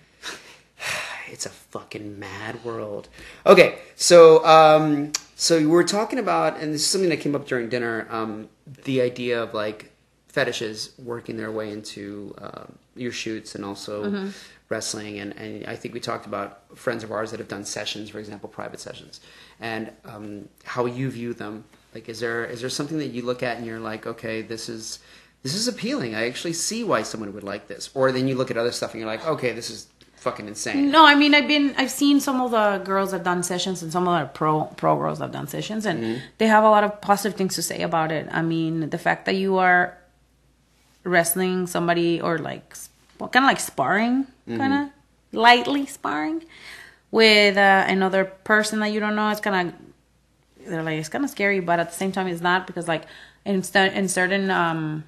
it's 1.31 1.45
a 1.45 1.49
fucking 1.49 2.19
mad 2.19 2.63
world. 2.63 3.07
Okay, 3.45 3.79
so 3.95 4.45
um, 4.45 5.11
so 5.35 5.57
we 5.59 5.65
were 5.67 5.83
talking 5.83 6.19
about, 6.19 6.59
and 6.59 6.73
this 6.73 6.81
is 6.81 6.87
something 6.87 7.09
that 7.09 7.19
came 7.19 7.35
up 7.35 7.47
during 7.47 7.69
dinner. 7.69 8.07
Um, 8.09 8.49
the 8.85 9.01
idea 9.01 9.41
of 9.43 9.53
like 9.53 9.91
fetishes 10.27 10.91
working 10.97 11.37
their 11.37 11.51
way 11.51 11.71
into 11.71 12.33
um, 12.41 12.73
your 12.95 13.11
shoots 13.11 13.55
and 13.55 13.63
also 13.63 14.31
wrestling, 14.69 15.19
and 15.19 15.33
and 15.37 15.65
I 15.67 15.75
think 15.75 15.93
we 15.93 15.99
talked 15.99 16.25
about 16.25 16.63
friends 16.75 17.03
of 17.03 17.11
ours 17.11 17.31
that 17.31 17.39
have 17.39 17.47
done 17.47 17.63
sessions, 17.65 18.09
for 18.09 18.19
example, 18.19 18.49
private 18.49 18.79
sessions, 18.79 19.21
and 19.59 19.91
um, 20.05 20.49
how 20.63 20.85
you 20.85 21.09
view 21.09 21.33
them. 21.33 21.63
Like, 21.93 22.09
is 22.09 22.19
there 22.19 22.45
is 22.45 22.61
there 22.61 22.69
something 22.69 22.97
that 22.97 23.07
you 23.07 23.21
look 23.23 23.41
at 23.43 23.57
and 23.57 23.65
you're 23.65 23.79
like, 23.79 24.05
okay, 24.05 24.41
this 24.41 24.67
is 24.69 24.99
this 25.43 25.53
is 25.55 25.67
appealing. 25.67 26.15
I 26.15 26.27
actually 26.27 26.53
see 26.53 26.83
why 26.83 27.03
someone 27.03 27.33
would 27.33 27.43
like 27.43 27.67
this. 27.67 27.89
Or 27.93 28.11
then 28.11 28.27
you 28.27 28.35
look 28.35 28.51
at 28.51 28.57
other 28.57 28.71
stuff 28.71 28.91
and 28.93 28.99
you're 29.01 29.09
like, 29.09 29.25
okay, 29.25 29.53
this 29.53 29.69
is 29.69 29.87
fucking 30.17 30.47
insane. 30.47 30.89
No, 30.91 31.05
I 31.05 31.13
mean 31.15 31.33
I've 31.35 31.47
been 31.47 31.73
I've 31.77 31.91
seen 31.91 32.19
some 32.19 32.41
of 32.41 32.51
the 32.51 32.81
girls 32.83 33.11
that 33.11 33.23
done 33.23 33.43
sessions 33.43 33.81
and 33.83 33.91
some 33.91 34.07
of 34.07 34.19
the 34.19 34.25
pro 34.33 34.63
pro 34.75 34.97
girls 34.97 35.19
that 35.19 35.25
have 35.25 35.31
done 35.33 35.47
sessions 35.47 35.85
and 35.85 35.99
Mm-hmm. 36.03 36.19
they 36.39 36.47
have 36.47 36.63
a 36.63 36.69
lot 36.69 36.83
of 36.83 36.99
positive 36.99 37.37
things 37.37 37.55
to 37.55 37.61
say 37.61 37.81
about 37.83 38.11
it. 38.11 38.27
I 38.31 38.41
mean 38.41 38.89
the 38.89 38.97
fact 38.97 39.25
that 39.25 39.35
you 39.35 39.57
are 39.57 39.97
wrestling 41.03 41.67
somebody 41.67 42.19
or 42.19 42.37
like 42.39 42.75
well, 43.19 43.29
kind 43.29 43.45
of 43.45 43.49
like 43.49 43.59
sparring, 43.59 44.25
Mm-hmm. 44.47 44.57
kind 44.57 44.73
of 44.73 44.89
lightly 45.31 45.85
sparring 45.85 46.43
with 47.15 47.55
uh, 47.55 47.85
another 47.97 48.25
person 48.51 48.75
that 48.81 48.91
you 48.93 48.99
don't 48.99 49.15
know. 49.15 49.29
It's 49.29 49.39
kind 49.47 49.57
of 49.69 49.73
they're 50.69 50.83
like 50.83 50.99
it's 50.99 51.09
kind 51.15 51.23
of 51.23 51.29
scary, 51.37 51.61
but 51.69 51.79
at 51.79 51.87
the 51.91 51.95
same 51.95 52.11
time 52.11 52.27
it's 52.27 52.41
not 52.41 52.67
because 52.67 52.87
like 52.93 53.03
in 53.45 53.63
in 53.99 54.05
certain 54.19 54.45
um, 54.61 55.03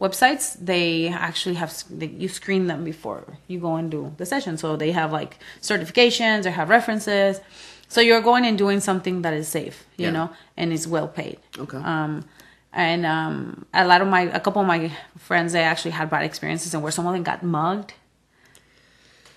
websites 0.00 0.56
they 0.70 1.08
actually 1.08 1.56
have 1.62 1.72
they, 2.00 2.06
you 2.22 2.28
screen 2.40 2.62
them 2.70 2.84
before 2.84 3.22
you 3.48 3.58
go 3.68 3.72
and 3.80 3.90
do 3.90 4.00
the 4.16 4.26
session, 4.34 4.56
so 4.56 4.76
they 4.76 4.92
have 5.00 5.12
like 5.20 5.32
certifications 5.60 6.46
or 6.46 6.52
have 6.52 6.68
references. 6.78 7.40
So 7.88 8.00
you're 8.00 8.22
going 8.30 8.44
and 8.50 8.56
doing 8.64 8.80
something 8.80 9.22
that 9.24 9.34
is 9.42 9.46
safe, 9.58 9.76
you 9.96 10.06
Yeah. 10.06 10.16
know, 10.16 10.26
and 10.56 10.72
is 10.72 10.88
well 10.88 11.08
paid. 11.20 11.38
Okay. 11.64 11.80
Um, 11.92 12.24
and 12.72 13.06
um, 13.06 13.64
a 13.72 13.84
lot 13.86 14.00
of 14.04 14.08
my, 14.08 14.22
a 14.22 14.40
couple 14.40 14.60
of 14.60 14.66
my 14.74 14.90
friends, 15.28 15.52
they 15.52 15.62
actually 15.72 15.92
had 16.00 16.06
bad 16.10 16.24
experiences, 16.30 16.74
and 16.74 16.82
where 16.82 16.92
some 16.96 17.06
of 17.06 17.12
them 17.14 17.22
got 17.22 17.40
mugged, 17.44 17.90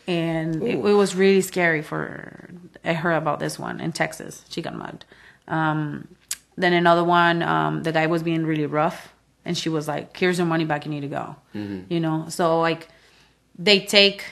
and 0.10 0.64
it, 0.64 0.76
it 0.76 0.94
was 1.04 1.16
really 1.16 1.42
scary 1.42 1.82
for. 1.82 2.50
her 2.84 3.12
about 3.12 3.40
this 3.40 3.60
one 3.60 3.80
in 3.80 3.92
Texas. 3.92 4.44
She 4.50 4.62
got 4.62 4.74
mugged. 4.76 5.06
Um, 5.48 6.08
then 6.58 6.74
another 6.74 7.04
one, 7.04 7.42
um, 7.44 7.84
the 7.84 7.92
guy 7.92 8.08
was 8.08 8.24
being 8.24 8.46
really 8.46 8.66
rough, 8.66 9.14
and 9.46 9.58
she 9.58 9.70
was 9.70 9.88
like, 9.88 10.18
"Here's 10.18 10.38
your 10.40 10.48
money 10.48 10.66
back. 10.66 10.86
You 10.86 10.92
need 10.92 11.02
to 11.02 11.08
go." 11.08 11.36
You 11.94 12.00
know, 12.00 12.26
so 12.30 12.60
like 12.60 12.88
they 13.58 13.80
take 13.82 14.24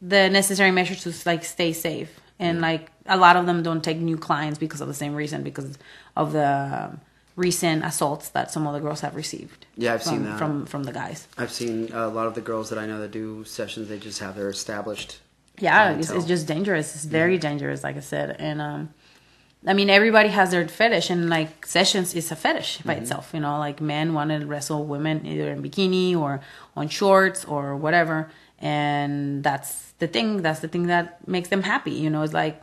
the 0.00 0.28
necessary 0.30 0.70
measures 0.70 1.00
to 1.04 1.28
like 1.28 1.44
stay 1.44 1.72
safe 1.72 2.12
and 2.38 2.60
like 2.60 2.90
a 3.06 3.16
lot 3.16 3.36
of 3.36 3.46
them 3.46 3.62
don't 3.62 3.82
take 3.84 3.98
new 3.98 4.16
clients 4.16 4.58
because 4.58 4.80
of 4.80 4.88
the 4.88 4.94
same 4.94 5.14
reason 5.14 5.42
because 5.42 5.78
of 6.16 6.32
the 6.32 6.48
um, 6.90 7.00
recent 7.48 7.78
assaults 7.90 8.26
that 8.36 8.46
some 8.54 8.64
of 8.68 8.72
the 8.76 8.80
girls 8.86 9.00
have 9.06 9.14
received 9.24 9.60
Yeah, 9.76 9.94
I've 9.94 10.02
from, 10.04 10.12
seen 10.12 10.22
that. 10.28 10.38
from 10.40 10.52
from 10.72 10.82
the 10.88 10.92
guys. 11.02 11.18
I've 11.42 11.54
seen 11.60 11.76
a 11.92 12.08
lot 12.18 12.26
of 12.30 12.34
the 12.38 12.44
girls 12.50 12.66
that 12.70 12.78
I 12.82 12.86
know 12.90 12.98
that 13.02 13.10
do 13.22 13.44
sessions. 13.58 13.84
They 13.90 13.98
just 14.08 14.20
have 14.24 14.34
their 14.38 14.50
established. 14.58 15.10
yeah 15.68 15.92
it's, 15.98 16.10
it's 16.16 16.28
just 16.34 16.44
dangerous. 16.54 16.86
It's 16.96 17.04
very 17.20 17.36
dangerous 17.48 17.80
like 17.86 17.96
i 18.02 18.04
said. 18.14 18.28
And 18.48 18.58
um 18.68 18.82
i 19.70 19.72
mean 19.78 19.88
everybody 19.98 20.30
has 20.38 20.48
their 20.54 20.64
fetish 20.80 21.06
and 21.14 21.22
like 21.38 21.52
sessions 21.78 22.08
is 22.20 22.26
a 22.36 22.38
fetish 22.44 22.70
by 22.88 22.94
itself 23.02 23.24
you 23.34 23.40
know? 23.44 23.56
Like 23.66 23.78
men 23.94 24.06
want 24.18 24.28
to 24.34 24.38
wrestle 24.52 24.82
women 24.94 25.16
either 25.32 25.48
in 25.54 25.58
bikini 25.66 26.08
or 26.24 26.32
on 26.80 26.86
shorts 26.98 27.40
or 27.54 27.62
whatever 27.84 28.16
and 28.76 29.42
that's 29.46 29.70
the 30.02 30.08
thing 30.14 30.28
that's 30.44 30.60
the 30.64 30.70
thing 30.74 30.84
that 30.94 31.06
makes 31.34 31.48
them 31.52 31.62
happy 31.72 31.92
you 32.04 32.10
know? 32.12 32.22
It's 32.26 32.36
like 32.44 32.56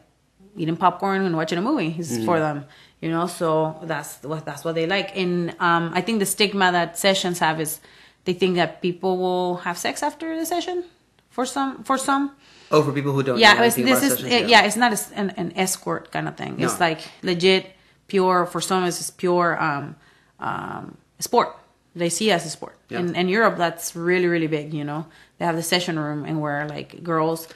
eating 0.61 0.77
popcorn 0.86 1.21
and 1.27 1.36
watching 1.41 1.59
a 1.63 1.65
movie 1.71 1.91
is 2.01 2.09
for 2.27 2.38
them 2.45 2.57
you 3.02 3.10
know 3.10 3.28
so 3.28 3.78
that's 3.84 4.22
what 4.24 4.45
that's 4.45 4.64
what 4.66 4.76
they 4.76 4.86
like 4.86 5.16
and 5.16 5.56
um 5.60 5.91
i 5.93 6.02
think 6.02 6.20
the 6.20 6.26
stigma 6.26 6.72
that 6.72 6.97
sessions 6.97 7.39
have 7.39 7.60
is 7.62 7.80
they 8.26 8.34
think 8.34 8.56
that 8.56 8.82
people 8.82 9.18
will 9.18 9.56
have 9.58 9.78
sex 9.78 10.04
after 10.04 10.36
the 10.38 10.45
session 10.45 10.84
for 11.30 11.45
some 11.45 11.84
for 11.84 11.97
some 11.97 12.32
Oh, 12.72 12.84
for 12.84 12.91
people 12.91 13.14
who 13.14 13.24
don't. 13.24 13.39
yeah, 13.39 13.64
it's, 13.64 13.76
this 13.76 14.04
is 14.04 14.20
sessions, 14.20 14.47
yeah. 14.47 14.62
it's 14.64 14.76
not 14.76 14.93
a 14.93 15.00
an, 15.20 15.32
an 15.38 15.54
escort 15.56 16.12
kind 16.12 16.28
of 16.28 16.38
thing. 16.38 16.58
no. 16.58 16.66
It's 16.66 16.80
like 16.80 17.00
legit, 17.24 17.66
pure. 18.08 18.45
For 18.45 18.62
some, 18.62 18.84
it's 18.86 19.10
pure 19.10 19.58
um, 19.60 19.95
um, 20.39 20.95
sport. 21.18 21.58
They 21.95 22.10
see 22.10 22.30
it 22.30 22.34
as 22.34 22.45
a 22.45 22.50
sport. 22.52 22.78
Yeah. 22.89 23.00
In, 23.00 23.16
in 23.16 23.28
Europe, 23.28 23.58
that's 23.58 23.95
really 23.95 24.28
really 24.28 24.45
big. 24.45 24.72
You 24.72 24.84
know, 24.84 25.08
they 25.39 25.45
have 25.45 25.56
the 25.56 25.64
session 25.64 25.97
room 25.97 26.26
and 26.26 26.41
where 26.41 26.68
like 26.70 27.02
girls 27.02 27.47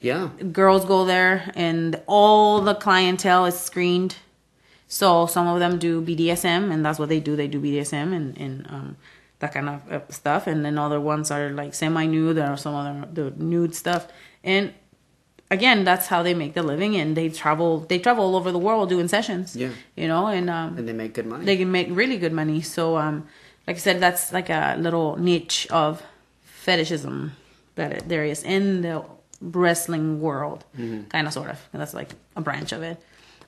Yeah. 0.00 0.30
girls 0.52 0.86
go 0.86 1.04
there 1.04 1.52
and 1.54 2.00
all 2.06 2.62
the 2.62 2.74
clientele 2.74 3.44
is 3.44 3.60
screened. 3.60 4.16
So 4.88 5.26
some 5.26 5.46
of 5.48 5.58
them 5.58 5.78
do 5.78 6.00
BDSM 6.00 6.72
and 6.72 6.84
that's 6.84 6.98
what 6.98 7.08
they 7.08 7.20
do. 7.20 7.34
They 7.36 7.48
do 7.48 7.60
BDSM 7.60 8.14
and, 8.14 8.38
and 8.38 8.66
um, 8.70 8.96
that 9.40 9.52
kind 9.52 9.68
of 9.68 9.92
uh, 9.92 10.00
stuff. 10.10 10.46
And 10.46 10.64
then 10.64 10.78
other 10.78 11.00
ones 11.00 11.30
are 11.30 11.50
like 11.50 11.74
semi 11.74 12.06
nude 12.06 12.38
or 12.38 12.56
some 12.56 12.74
other 12.74 13.08
the 13.12 13.30
nude 13.36 13.74
stuff. 13.74 14.06
And 14.44 14.72
again, 15.50 15.84
that's 15.84 16.06
how 16.06 16.22
they 16.22 16.34
make 16.34 16.54
their 16.54 16.62
living. 16.62 16.96
And 16.96 17.16
they 17.16 17.28
travel 17.30 17.80
they 17.80 17.98
travel 17.98 18.24
all 18.24 18.36
over 18.36 18.52
the 18.52 18.58
world 18.58 18.88
doing 18.88 19.08
sessions. 19.08 19.56
Yeah. 19.56 19.70
You 19.96 20.06
know, 20.08 20.28
and 20.28 20.48
um, 20.48 20.78
And 20.78 20.86
they 20.88 20.92
make 20.92 21.14
good 21.14 21.26
money. 21.26 21.44
they 21.44 21.56
can 21.56 21.70
make 21.72 21.88
really 21.90 22.16
good 22.18 22.32
money. 22.32 22.60
So, 22.62 22.96
um, 22.96 23.26
like 23.66 23.76
I 23.76 23.80
said, 23.80 23.98
that's 24.00 24.32
like 24.32 24.48
a 24.50 24.76
little 24.78 25.16
niche 25.16 25.66
of 25.70 26.00
fetishism 26.44 27.32
that 27.74 27.92
it, 27.92 28.08
there 28.08 28.24
is 28.24 28.42
in 28.44 28.82
the 28.82 29.02
wrestling 29.40 30.20
world, 30.20 30.64
Mm-hmm. 30.78 31.08
kind 31.08 31.26
of, 31.26 31.32
sort 31.32 31.50
of. 31.50 31.58
And 31.72 31.80
that's 31.82 31.92
like 31.94 32.10
a 32.36 32.40
branch 32.40 32.72
of 32.72 32.82
it. 32.82 32.98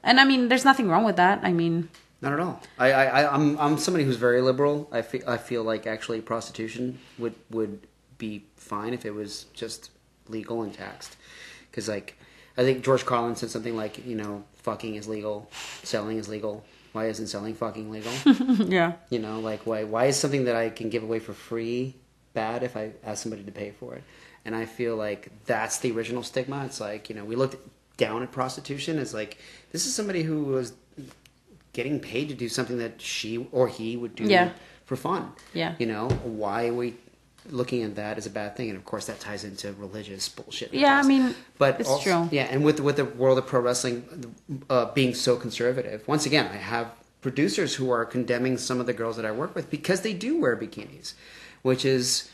And 0.03 0.20
I 0.20 0.24
mean, 0.24 0.49
there's 0.49 0.64
nothing 0.64 0.88
wrong 0.88 1.05
with 1.05 1.16
that. 1.16 1.40
I 1.42 1.53
mean, 1.53 1.88
Not 2.20 2.32
at 2.32 2.40
all. 2.40 2.62
I, 2.78 2.92
I, 2.92 3.34
I'm 3.34 3.59
I'm 3.59 3.78
somebody 3.78 4.05
who's 4.05 4.16
very 4.16 4.40
liberal. 4.40 4.88
I 4.92 5.03
feel 5.03 5.22
I 5.26 5.36
feel 5.36 5.62
like 5.62 5.86
actually 5.86 6.20
prostitution 6.20 6.99
would 7.18 7.34
would 7.51 7.86
be 8.18 8.44
fine 8.57 8.92
if 8.94 9.05
it 9.05 9.12
was 9.14 9.44
just 9.55 9.90
legal 10.28 10.62
and 10.62 10.72
taxed. 10.74 11.16
Because 11.70 11.88
like 11.88 12.16
I 12.57 12.62
think 12.62 12.84
George 12.84 13.05
Carlin 13.07 13.36
said 13.36 13.51
something 13.51 13.76
like 13.76 14.05
you 14.07 14.16
know 14.16 14.44
fucking 14.57 14.96
is 14.96 15.07
legal, 15.09 15.49
selling 15.82 16.18
is 16.18 16.28
legal. 16.28 16.64
Why 16.92 17.07
isn't 17.07 17.26
selling 17.28 17.55
fucking 17.55 17.90
legal? 17.90 18.12
yeah, 18.66 18.94
you 19.11 19.18
know 19.18 19.40
like 19.40 19.66
why 19.66 19.84
why 19.84 20.07
is 20.07 20.16
something 20.16 20.44
that 20.44 20.57
I 20.57 20.70
can 20.70 20.88
give 20.88 21.03
away 21.03 21.18
for 21.20 21.32
free 21.34 21.94
bad 22.34 22.62
if 22.62 22.76
I 22.76 22.92
ask 23.05 23.22
somebody 23.22 23.44
to 23.44 23.53
pay 23.53 23.70
for 23.70 23.94
it? 23.94 24.03
And 24.44 24.57
I 24.57 24.64
feel 24.64 24.96
like 24.96 25.30
that's 25.44 25.78
the 25.78 25.92
original 25.92 26.22
stigma. 26.22 26.64
It's 26.64 26.80
like 26.80 27.09
you 27.11 27.14
know 27.14 27.24
we 27.24 27.36
looked 27.36 27.57
down 27.99 28.22
at 28.22 28.32
prostitution 28.32 28.96
is 28.99 29.12
like 29.12 29.36
this 29.72 29.84
is 29.84 29.94
somebody 29.94 30.22
who 30.22 30.44
was 30.44 30.72
getting 31.74 32.01
paid 32.01 32.28
to 32.30 32.34
do 32.34 32.49
something 32.49 32.78
that 32.78 33.01
she 33.03 33.46
or 33.53 33.68
he 33.68 33.96
would 33.96 34.14
do 34.14 34.24
Yeah. 34.24 34.53
for 34.86 34.96
fun. 34.96 35.32
Yeah. 35.53 35.74
You 35.78 35.86
know, 35.86 36.09
why 36.24 36.68
are 36.68 36.72
we 36.74 36.94
looking 37.51 37.82
at 37.82 37.94
that 37.96 38.16
as 38.16 38.24
a 38.26 38.30
bad 38.30 38.57
thing? 38.57 38.68
And 38.70 38.78
of 38.78 38.84
course, 38.84 39.07
that 39.07 39.20
ties 39.20 39.44
into 39.44 39.72
religious 39.74 40.28
bullshit. 40.28 40.72
Yeah, 40.72 40.99
I 40.99 41.03
mean, 41.03 41.34
but 41.59 41.78
it's 41.80 41.88
also- 41.88 42.03
true. 42.03 42.28
Yeah, 42.32 42.44
and 42.51 42.64
with 42.64 42.80
with 42.80 42.96
the 42.96 43.05
world 43.05 43.36
of 43.38 43.46
pro 43.46 43.61
wrestling 43.61 44.34
uh, 44.70 44.86
being 44.92 45.14
so 45.14 45.36
conservative, 45.36 46.07
once 46.09 46.24
again, 46.24 46.46
I 46.46 46.57
have 46.57 46.90
producers 47.20 47.74
who 47.74 47.90
are 47.90 48.05
condemning 48.05 48.57
some 48.59 48.80
of 48.80 48.86
the 48.86 48.92
girls 48.94 49.16
that 49.16 49.24
I 49.26 49.32
work 49.32 49.55
with 49.55 49.70
because 49.70 50.01
they 50.03 50.14
do 50.14 50.40
wear 50.40 50.57
bikinis, 50.57 51.12
which 51.62 51.84
is. 51.84 52.30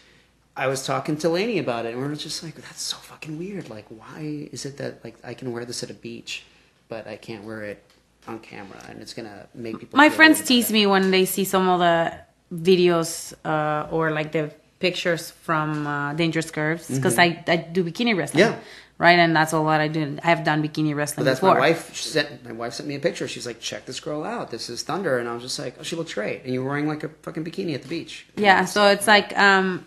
I 0.56 0.68
was 0.68 0.86
talking 0.86 1.16
to 1.18 1.28
Lainey 1.28 1.58
about 1.58 1.84
it, 1.86 1.92
and 1.94 2.00
we 2.02 2.06
were 2.06 2.14
just 2.14 2.42
like, 2.42 2.54
"That's 2.54 2.82
so 2.82 2.96
fucking 2.96 3.38
weird. 3.38 3.70
Like, 3.70 3.86
why 3.88 4.48
is 4.52 4.64
it 4.64 4.76
that 4.78 5.02
like 5.04 5.16
I 5.24 5.34
can 5.34 5.52
wear 5.52 5.64
this 5.64 5.82
at 5.82 5.90
a 5.90 5.94
beach, 5.94 6.44
but 6.88 7.06
I 7.08 7.16
can't 7.16 7.44
wear 7.44 7.62
it 7.62 7.82
on 8.28 8.38
camera, 8.38 8.80
and 8.88 9.02
it's 9.02 9.14
gonna 9.14 9.48
make 9.54 9.78
people." 9.80 9.96
my 9.96 10.10
friends 10.10 10.40
tease 10.42 10.70
me 10.70 10.86
when 10.86 11.10
they 11.10 11.24
see 11.24 11.44
some 11.44 11.68
of 11.68 11.80
the 11.80 12.12
videos 12.52 13.34
uh, 13.44 13.88
or 13.90 14.10
like 14.12 14.30
the 14.32 14.52
pictures 14.78 15.30
from 15.30 15.86
uh, 15.86 16.14
Dangerous 16.14 16.50
Curves 16.50 16.88
because 16.88 17.18
I, 17.18 17.42
I 17.48 17.56
do 17.56 17.82
bikini 17.82 18.16
wrestling. 18.16 18.44
Mm-hmm. 18.44 18.52
Yeah. 18.54 18.60
Right, 18.96 19.18
and 19.18 19.34
that's 19.34 19.52
a 19.52 19.58
lot 19.58 19.80
I 19.80 19.88
do. 19.88 20.18
I 20.22 20.28
have 20.28 20.44
done 20.44 20.62
bikini 20.62 20.94
wrestling 20.94 21.24
But 21.24 21.30
that's 21.30 21.40
before. 21.40 21.54
my 21.54 21.60
wife 21.70 21.96
sent. 21.96 22.44
My 22.44 22.52
wife 22.52 22.74
sent 22.74 22.88
me 22.88 22.94
a 22.94 23.00
picture. 23.00 23.26
She's 23.26 23.44
like, 23.44 23.58
"Check 23.58 23.86
this 23.86 23.98
girl 23.98 24.22
out. 24.22 24.52
This 24.52 24.70
is 24.70 24.84
Thunder," 24.84 25.18
and 25.18 25.28
I 25.28 25.34
was 25.34 25.42
just 25.42 25.58
like, 25.58 25.74
"Oh, 25.80 25.82
she 25.82 25.96
looks 25.96 26.14
great." 26.14 26.44
And 26.44 26.54
you're 26.54 26.62
wearing 26.64 26.86
like 26.86 27.02
a 27.02 27.08
fucking 27.08 27.44
bikini 27.44 27.74
at 27.74 27.82
the 27.82 27.88
beach. 27.88 28.24
Yeah, 28.36 28.64
so 28.66 28.86
it's 28.86 29.08
like 29.08 29.36
um 29.36 29.84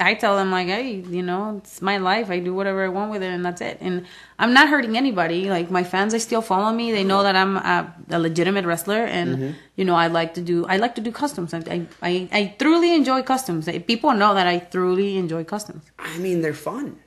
I 0.00 0.14
tell 0.14 0.36
them 0.36 0.50
like, 0.50 0.66
hey, 0.66 0.94
you 0.94 1.22
know, 1.22 1.58
it's 1.58 1.80
my 1.82 1.98
life. 1.98 2.28
I 2.30 2.38
do 2.40 2.52
whatever 2.54 2.84
I 2.84 2.88
want 2.88 3.10
with 3.12 3.22
it, 3.22 3.30
and 3.30 3.44
that's 3.44 3.60
it. 3.60 3.78
And 3.80 4.06
I'm 4.38 4.52
not 4.52 4.68
hurting 4.68 4.96
anybody. 4.96 5.48
Like 5.50 5.70
my 5.70 5.84
fans, 5.84 6.12
they 6.12 6.18
still 6.18 6.42
follow 6.42 6.72
me. 6.72 6.90
They 6.92 7.04
know 7.04 7.22
that 7.22 7.36
I'm 7.36 7.56
a, 7.58 7.94
a 8.10 8.18
legitimate 8.18 8.64
wrestler, 8.64 9.04
and 9.04 9.36
Mm-hmm. 9.36 9.50
you 9.76 9.84
know, 9.84 9.94
I 9.94 10.08
like 10.08 10.34
to 10.34 10.40
do. 10.40 10.66
I 10.66 10.78
like 10.78 10.94
to 10.96 11.00
do 11.02 11.12
customs. 11.12 11.54
I 11.54 11.86
I, 12.02 12.28
I, 12.32 12.54
thoroughly 12.58 12.94
enjoy 12.94 13.22
customs. 13.22 13.68
People 13.86 14.12
know 14.14 14.34
that 14.34 14.46
I 14.46 14.58
thoroughly 14.58 15.16
enjoy 15.18 15.44
customs. 15.44 15.84
I 15.98 16.18
mean, 16.18 16.40
they're 16.42 16.54
fun. 16.54 16.98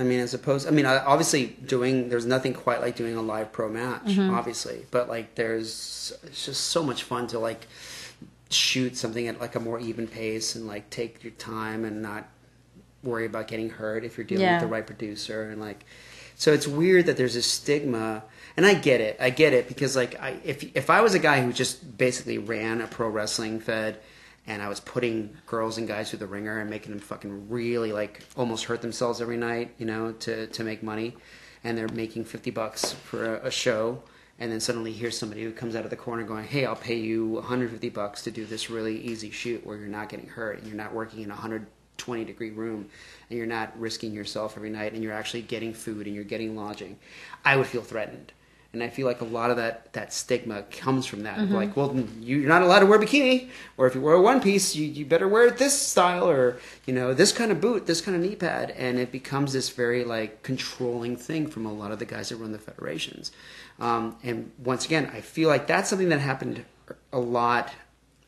I 0.00 0.04
mean, 0.04 0.20
as 0.20 0.32
opposed, 0.32 0.68
I 0.68 0.70
mean, 0.70 0.86
obviously, 0.86 1.46
doing 1.66 2.08
there's 2.08 2.24
nothing 2.24 2.54
quite 2.54 2.80
like 2.80 2.94
doing 2.94 3.16
a 3.16 3.22
live 3.22 3.50
pro 3.52 3.68
match, 3.68 4.04
Mm-hmm. 4.06 4.32
obviously, 4.32 4.86
but 4.92 5.08
like 5.08 5.34
there's 5.34 6.12
it's 6.22 6.46
just 6.46 6.66
so 6.66 6.84
much 6.84 7.02
fun 7.02 7.26
to 7.28 7.38
like 7.40 7.66
shoot 8.50 8.96
something 8.96 9.28
at 9.28 9.40
like 9.40 9.54
a 9.54 9.60
more 9.60 9.78
even 9.78 10.06
pace 10.06 10.54
and 10.54 10.66
like 10.66 10.88
take 10.90 11.22
your 11.22 11.32
time 11.32 11.84
and 11.84 12.00
not 12.02 12.28
worry 13.02 13.26
about 13.26 13.46
getting 13.48 13.70
hurt 13.70 14.04
if 14.04 14.16
you're 14.16 14.24
dealing 14.26 14.44
Yeah. 14.44 14.54
with 14.54 14.62
the 14.62 14.72
right 14.72 14.86
producer 14.86 15.42
and 15.50 15.60
like 15.60 15.84
so 16.34 16.52
it's 16.52 16.66
weird 16.66 17.06
that 17.06 17.16
there's 17.16 17.36
a 17.36 17.42
stigma 17.42 18.22
and 18.56 18.64
I 18.64 18.74
get 18.74 19.00
it 19.00 19.16
I 19.20 19.30
get 19.30 19.52
it 19.52 19.68
because 19.68 19.94
like 19.96 20.18
I 20.20 20.36
if 20.44 20.64
if 20.76 20.88
I 20.90 21.00
was 21.02 21.14
a 21.14 21.18
guy 21.18 21.42
who 21.42 21.52
just 21.52 21.96
basically 21.98 22.38
ran 22.38 22.80
a 22.80 22.86
pro 22.86 23.08
wrestling 23.08 23.60
fed 23.60 23.98
and 24.46 24.62
I 24.62 24.68
was 24.68 24.80
putting 24.80 25.36
girls 25.46 25.76
and 25.76 25.86
guys 25.86 26.08
through 26.10 26.20
the 26.20 26.26
ringer 26.26 26.58
and 26.58 26.70
making 26.70 26.92
them 26.92 27.00
fucking 27.00 27.50
really 27.50 27.92
like 27.92 28.22
almost 28.36 28.64
hurt 28.64 28.80
themselves 28.82 29.20
every 29.20 29.36
night 29.36 29.74
you 29.78 29.86
know 29.86 30.12
to 30.12 30.46
to 30.46 30.64
make 30.64 30.82
money 30.82 31.16
and 31.64 31.76
they're 31.76 31.88
making 31.88 32.24
50 32.24 32.50
bucks 32.52 32.92
for 32.92 33.36
a, 33.36 33.46
a 33.48 33.50
show 33.50 34.02
and 34.38 34.52
then 34.52 34.60
suddenly 34.60 34.92
here's 34.92 35.18
somebody 35.18 35.42
who 35.42 35.52
comes 35.52 35.74
out 35.74 35.84
of 35.84 35.90
the 35.90 35.96
corner 35.96 36.22
going 36.22 36.44
hey 36.44 36.64
i'll 36.64 36.76
pay 36.76 36.96
you 36.96 37.26
150 37.28 37.88
bucks 37.90 38.22
to 38.22 38.30
do 38.30 38.44
this 38.44 38.70
really 38.70 39.00
easy 39.00 39.30
shoot 39.30 39.64
where 39.66 39.76
you're 39.76 39.88
not 39.88 40.08
getting 40.08 40.28
hurt 40.28 40.58
and 40.58 40.66
you're 40.66 40.76
not 40.76 40.92
working 40.92 41.22
in 41.22 41.30
a 41.30 41.34
100 41.34 41.66
20 41.98 42.24
degree 42.24 42.50
room 42.50 42.88
and 43.28 43.36
you're 43.36 43.46
not 43.46 43.78
risking 43.78 44.14
yourself 44.14 44.56
every 44.56 44.70
night 44.70 44.94
and 44.94 45.02
you're 45.02 45.12
actually 45.12 45.42
getting 45.42 45.74
food 45.74 46.06
and 46.06 46.14
you're 46.14 46.24
getting 46.24 46.56
lodging, 46.56 46.98
I 47.44 47.56
would 47.56 47.66
feel 47.66 47.82
threatened. 47.82 48.32
And 48.70 48.82
I 48.82 48.90
feel 48.90 49.06
like 49.06 49.22
a 49.22 49.24
lot 49.24 49.50
of 49.50 49.56
that, 49.56 49.94
that 49.94 50.12
stigma 50.12 50.62
comes 50.64 51.06
from 51.06 51.22
that. 51.22 51.38
Mm-hmm. 51.38 51.54
Like, 51.54 51.74
well, 51.74 51.96
you're 52.20 52.46
not 52.46 52.60
allowed 52.60 52.80
to 52.80 52.86
wear 52.86 53.00
a 53.00 53.04
bikini, 53.04 53.48
or 53.78 53.86
if 53.86 53.94
you 53.94 54.02
wear 54.02 54.14
a 54.14 54.20
one 54.20 54.42
piece, 54.42 54.76
you, 54.76 54.86
you 54.86 55.06
better 55.06 55.26
wear 55.26 55.46
it 55.46 55.56
this 55.56 55.80
style, 55.80 56.28
or 56.28 56.58
you 56.84 56.92
know, 56.92 57.14
this 57.14 57.32
kind 57.32 57.50
of 57.50 57.62
boot, 57.62 57.86
this 57.86 58.02
kind 58.02 58.14
of 58.14 58.22
knee 58.22 58.36
pad, 58.36 58.70
and 58.72 58.98
it 58.98 59.10
becomes 59.10 59.54
this 59.54 59.70
very 59.70 60.04
like 60.04 60.42
controlling 60.42 61.16
thing 61.16 61.46
from 61.46 61.64
a 61.64 61.72
lot 61.72 61.92
of 61.92 61.98
the 61.98 62.04
guys 62.04 62.28
that 62.28 62.36
run 62.36 62.52
the 62.52 62.58
federations. 62.58 63.32
Um, 63.78 64.16
and 64.22 64.50
once 64.64 64.86
again, 64.86 65.10
I 65.12 65.20
feel 65.20 65.48
like 65.48 65.66
that's 65.66 65.88
something 65.88 66.08
that 66.08 66.20
happened 66.20 66.64
a 67.12 67.18
lot 67.18 67.72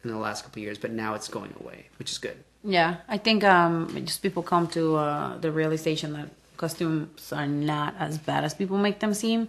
in 0.05 0.11
the 0.11 0.17
last 0.19 0.45
couple 0.45 0.61
of 0.61 0.65
years, 0.65 0.79
but 0.79 0.91
now 0.91 1.15
it's 1.15 1.29
going 1.29 1.55
away, 1.61 1.87
which 1.99 2.11
is 2.11 2.19
good. 2.19 2.37
Yeah, 2.63 2.97
I 3.09 3.19
think 3.19 3.43
um, 3.43 3.91
just 4.05 4.23
people 4.23 4.43
come 4.43 4.69
to 4.69 4.97
uh, 4.97 5.39
the 5.39 5.51
realization 5.51 6.13
that 6.13 6.29
customs 6.57 7.33
are 7.33 7.47
not 7.47 7.95
as 7.99 8.19
bad 8.19 8.45
as 8.45 8.55
people 8.55 8.77
make 8.79 9.01
them 9.01 9.15
seem. 9.15 9.49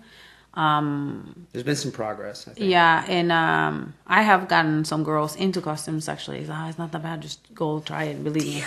Um, 0.53 1.47
There's 1.51 1.63
been 1.63 1.75
some 1.75 1.91
progress. 1.91 2.47
I 2.47 2.53
think. 2.53 2.69
yeah, 2.69 3.05
and 3.07 3.31
um, 3.31 3.93
I 4.07 4.21
have 4.21 4.47
gotten 4.47 4.83
some 4.85 5.03
girls 5.03 5.35
into 5.35 5.61
customs 5.61 6.09
actually. 6.09 6.39
It's, 6.39 6.49
ah, 6.49 6.67
it's 6.69 6.77
not 6.77 6.91
that 6.91 7.03
bad. 7.03 7.21
Just 7.21 7.53
go 7.53 7.79
try 7.79 8.05
it. 8.05 8.23
Believe 8.23 8.45
me. 8.45 8.63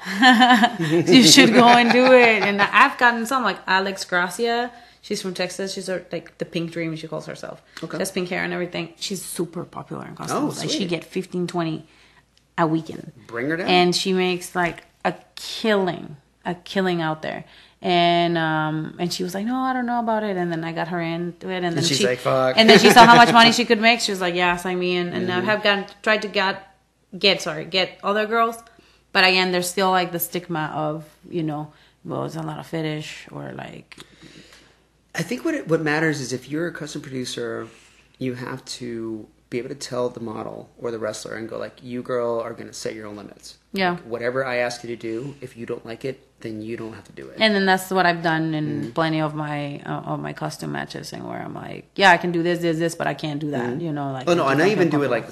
you 1.12 1.24
should 1.24 1.52
go 1.52 1.68
and 1.68 1.92
do 1.92 2.06
it. 2.12 2.42
And 2.42 2.60
I've 2.62 2.96
gotten 2.96 3.26
some 3.26 3.42
like 3.42 3.58
Alex 3.66 4.04
Gracia. 4.04 4.70
She's 5.02 5.22
from 5.22 5.32
Texas. 5.34 5.72
She's 5.74 5.86
her, 5.86 6.04
like 6.12 6.36
the 6.38 6.44
pink 6.44 6.72
dream. 6.72 6.94
She 6.96 7.08
calls 7.08 7.26
herself. 7.26 7.62
Okay. 7.82 7.96
She 7.96 8.00
has 8.00 8.10
pink 8.12 8.28
hair 8.28 8.44
and 8.44 8.52
everything. 8.52 8.92
She's 8.98 9.24
super 9.24 9.64
popular 9.64 10.06
in 10.06 10.14
customs. 10.16 10.58
Oh, 10.58 10.60
like 10.60 10.70
she 10.70 10.86
get 10.86 11.04
15, 11.04 11.46
20 11.46 11.86
a 12.58 12.66
weekend 12.66 13.12
Bring 13.26 13.48
her 13.48 13.56
down. 13.56 13.66
and 13.68 13.96
she 13.96 14.12
makes 14.12 14.54
like 14.54 14.84
a 15.04 15.14
killing 15.36 16.16
a 16.44 16.54
killing 16.54 17.00
out 17.00 17.22
there 17.22 17.44
and 17.80 18.36
um 18.36 18.96
and 18.98 19.10
she 19.14 19.22
was 19.22 19.32
like 19.34 19.46
no 19.46 19.56
i 19.56 19.72
don't 19.72 19.86
know 19.86 20.00
about 20.00 20.22
it 20.22 20.36
and 20.36 20.52
then 20.52 20.62
i 20.62 20.70
got 20.72 20.88
her 20.88 21.00
into 21.00 21.48
it 21.48 21.64
and 21.64 21.74
then 21.74 21.82
she's 21.82 21.96
she 21.98 22.04
like, 22.06 22.18
"Fuck." 22.18 22.56
and 22.58 22.68
then 22.68 22.78
she 22.78 22.90
saw 22.90 23.06
how 23.06 23.14
much 23.16 23.32
money 23.32 23.50
she 23.52 23.64
could 23.70 23.80
make 23.80 24.00
she 24.00 24.12
was 24.12 24.20
like 24.20 24.34
yeah 24.34 24.56
sign 24.56 24.78
me 24.78 24.94
in 24.96 25.08
and 25.08 25.26
Mm-hmm. 25.28 25.40
i 25.40 25.44
have 25.52 25.62
gotten 25.62 25.86
tried 26.02 26.20
to 26.22 26.28
get 26.28 26.76
get 27.18 27.40
sorry 27.40 27.64
get 27.64 27.98
other 28.04 28.26
girls 28.26 28.56
but 29.12 29.24
again 29.24 29.52
there's 29.52 29.70
still 29.70 29.90
like 29.90 30.12
the 30.12 30.18
stigma 30.20 30.70
of 30.74 31.04
you 31.30 31.42
know 31.42 31.72
well 32.04 32.24
it's 32.26 32.36
a 32.36 32.42
lot 32.42 32.58
of 32.58 32.66
fetish 32.66 33.26
or 33.30 33.52
like 33.52 33.96
I 35.14 35.22
think 35.22 35.44
what 35.44 35.54
it, 35.54 35.68
what 35.68 35.80
matters 35.82 36.20
is 36.20 36.32
if 36.32 36.48
you're 36.48 36.68
a 36.68 36.72
custom 36.72 37.02
producer, 37.02 37.66
you 38.18 38.34
have 38.34 38.64
to 38.66 39.26
be 39.50 39.58
able 39.58 39.68
to 39.68 39.74
tell 39.74 40.08
the 40.08 40.20
model 40.20 40.70
or 40.78 40.92
the 40.92 40.98
wrestler 41.00 41.34
and 41.34 41.48
go 41.48 41.58
like, 41.58 41.82
"You 41.82 42.02
girl 42.02 42.38
are 42.40 42.52
going 42.52 42.68
to 42.68 42.72
set 42.72 42.94
your 42.94 43.06
own 43.08 43.16
limits. 43.16 43.58
Yeah. 43.72 43.92
Like, 43.92 44.02
whatever 44.02 44.44
I 44.44 44.56
ask 44.58 44.84
you 44.84 44.88
to 44.90 44.96
do, 44.96 45.34
if 45.40 45.56
you 45.56 45.66
don't 45.66 45.84
like 45.84 46.04
it, 46.04 46.24
then 46.40 46.62
you 46.62 46.76
don't 46.76 46.92
have 46.92 47.02
to 47.04 47.12
do 47.12 47.26
it." 47.28 47.38
and 47.40 47.52
then 47.52 47.66
that's 47.66 47.90
what 47.90 48.06
I've 48.06 48.22
done 48.22 48.54
in 48.54 48.66
Mm-hmm. 48.82 48.90
plenty 48.92 49.20
of 49.20 49.34
my 49.34 49.80
uh, 49.84 50.12
of 50.12 50.20
my 50.20 50.32
custom 50.32 50.70
matches, 50.70 51.12
and 51.12 51.26
where 51.28 51.42
I'm 51.42 51.54
like, 51.54 51.86
yeah, 51.96 52.12
I 52.12 52.16
can 52.18 52.30
do 52.30 52.44
this, 52.44 52.60
this, 52.60 52.78
this, 52.78 52.94
but 52.94 53.08
I 53.08 53.14
can't 53.14 53.40
do 53.40 53.50
that. 53.50 53.80
You 53.80 53.90
know, 53.92 54.12
like 54.12 54.28
Oh 54.28 54.34
no, 54.34 54.46
and 54.46 54.62
I 54.62 54.68
even 54.70 54.88
do 54.90 55.02
it 55.02 55.10
like 55.10 55.26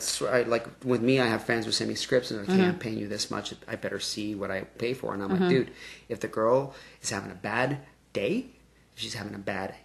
like 0.48 0.66
with 0.84 1.00
me. 1.02 1.20
I 1.20 1.26
have 1.28 1.44
fans 1.44 1.64
who 1.66 1.70
send 1.70 1.88
me 1.88 1.94
scripts 1.94 2.32
and 2.32 2.40
they're 2.40 2.46
like, 2.46 2.54
Mm-hmm. 2.56 2.62
"Hey, 2.64 2.68
I'm 2.70 2.78
paying 2.80 2.98
you 2.98 3.06
this 3.06 3.30
much. 3.30 3.54
I 3.68 3.76
better 3.76 4.00
see 4.00 4.34
what 4.34 4.50
I 4.50 4.62
pay 4.62 4.94
for." 4.94 5.14
And 5.14 5.22
I'm 5.22 5.30
like, 5.38 5.48
"Dude, 5.48 5.70
if 6.08 6.18
the 6.18 6.28
girl 6.28 6.74
is 7.00 7.10
having 7.10 7.30
a 7.30 7.36
bad 7.36 7.78
day, 8.12 8.46
if 8.98 9.02
she's 9.02 9.14
having 9.14 9.36
a 9.36 9.38
bad 9.38 9.76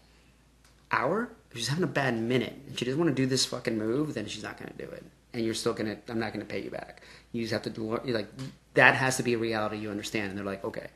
hour, 0.91 1.29
if 1.51 1.57
she's 1.57 1.67
having 1.67 1.83
a 1.83 1.87
bad 1.87 2.17
minute, 2.17 2.55
and 2.67 2.79
she 2.79 2.83
doesn't 2.83 2.99
want 2.99 3.15
to 3.15 3.21
do 3.21 3.27
this 3.27 3.45
fucking 3.45 3.77
move, 3.77 4.15
then 4.15 4.25
she's 4.25 4.41
not 4.41 4.57
going 4.57 4.71
to 4.75 4.85
do 4.85 4.89
it. 4.89 5.03
And 5.33 5.45
you're 5.45 5.53
still 5.53 5.73
gonna. 5.73 5.97
I'm 6.09 6.17
not 6.19 6.33
going 6.33 6.43
to 6.43 6.51
pay 6.51 6.63
you 6.63 6.71
back. 6.71 7.03
You 7.31 7.43
just 7.43 7.53
have 7.53 7.71
to 7.71 8.01
like 8.05 8.27
that. 8.73 8.95
Has 8.95 9.17
to 9.17 9.23
be 9.23 9.33
a 9.33 9.37
reality 9.37 9.77
you 9.77 9.91
understand." 9.91 10.29
And 10.29 10.37
they're 10.37 10.45
like, 10.45 10.63
"Okay." 10.65 10.87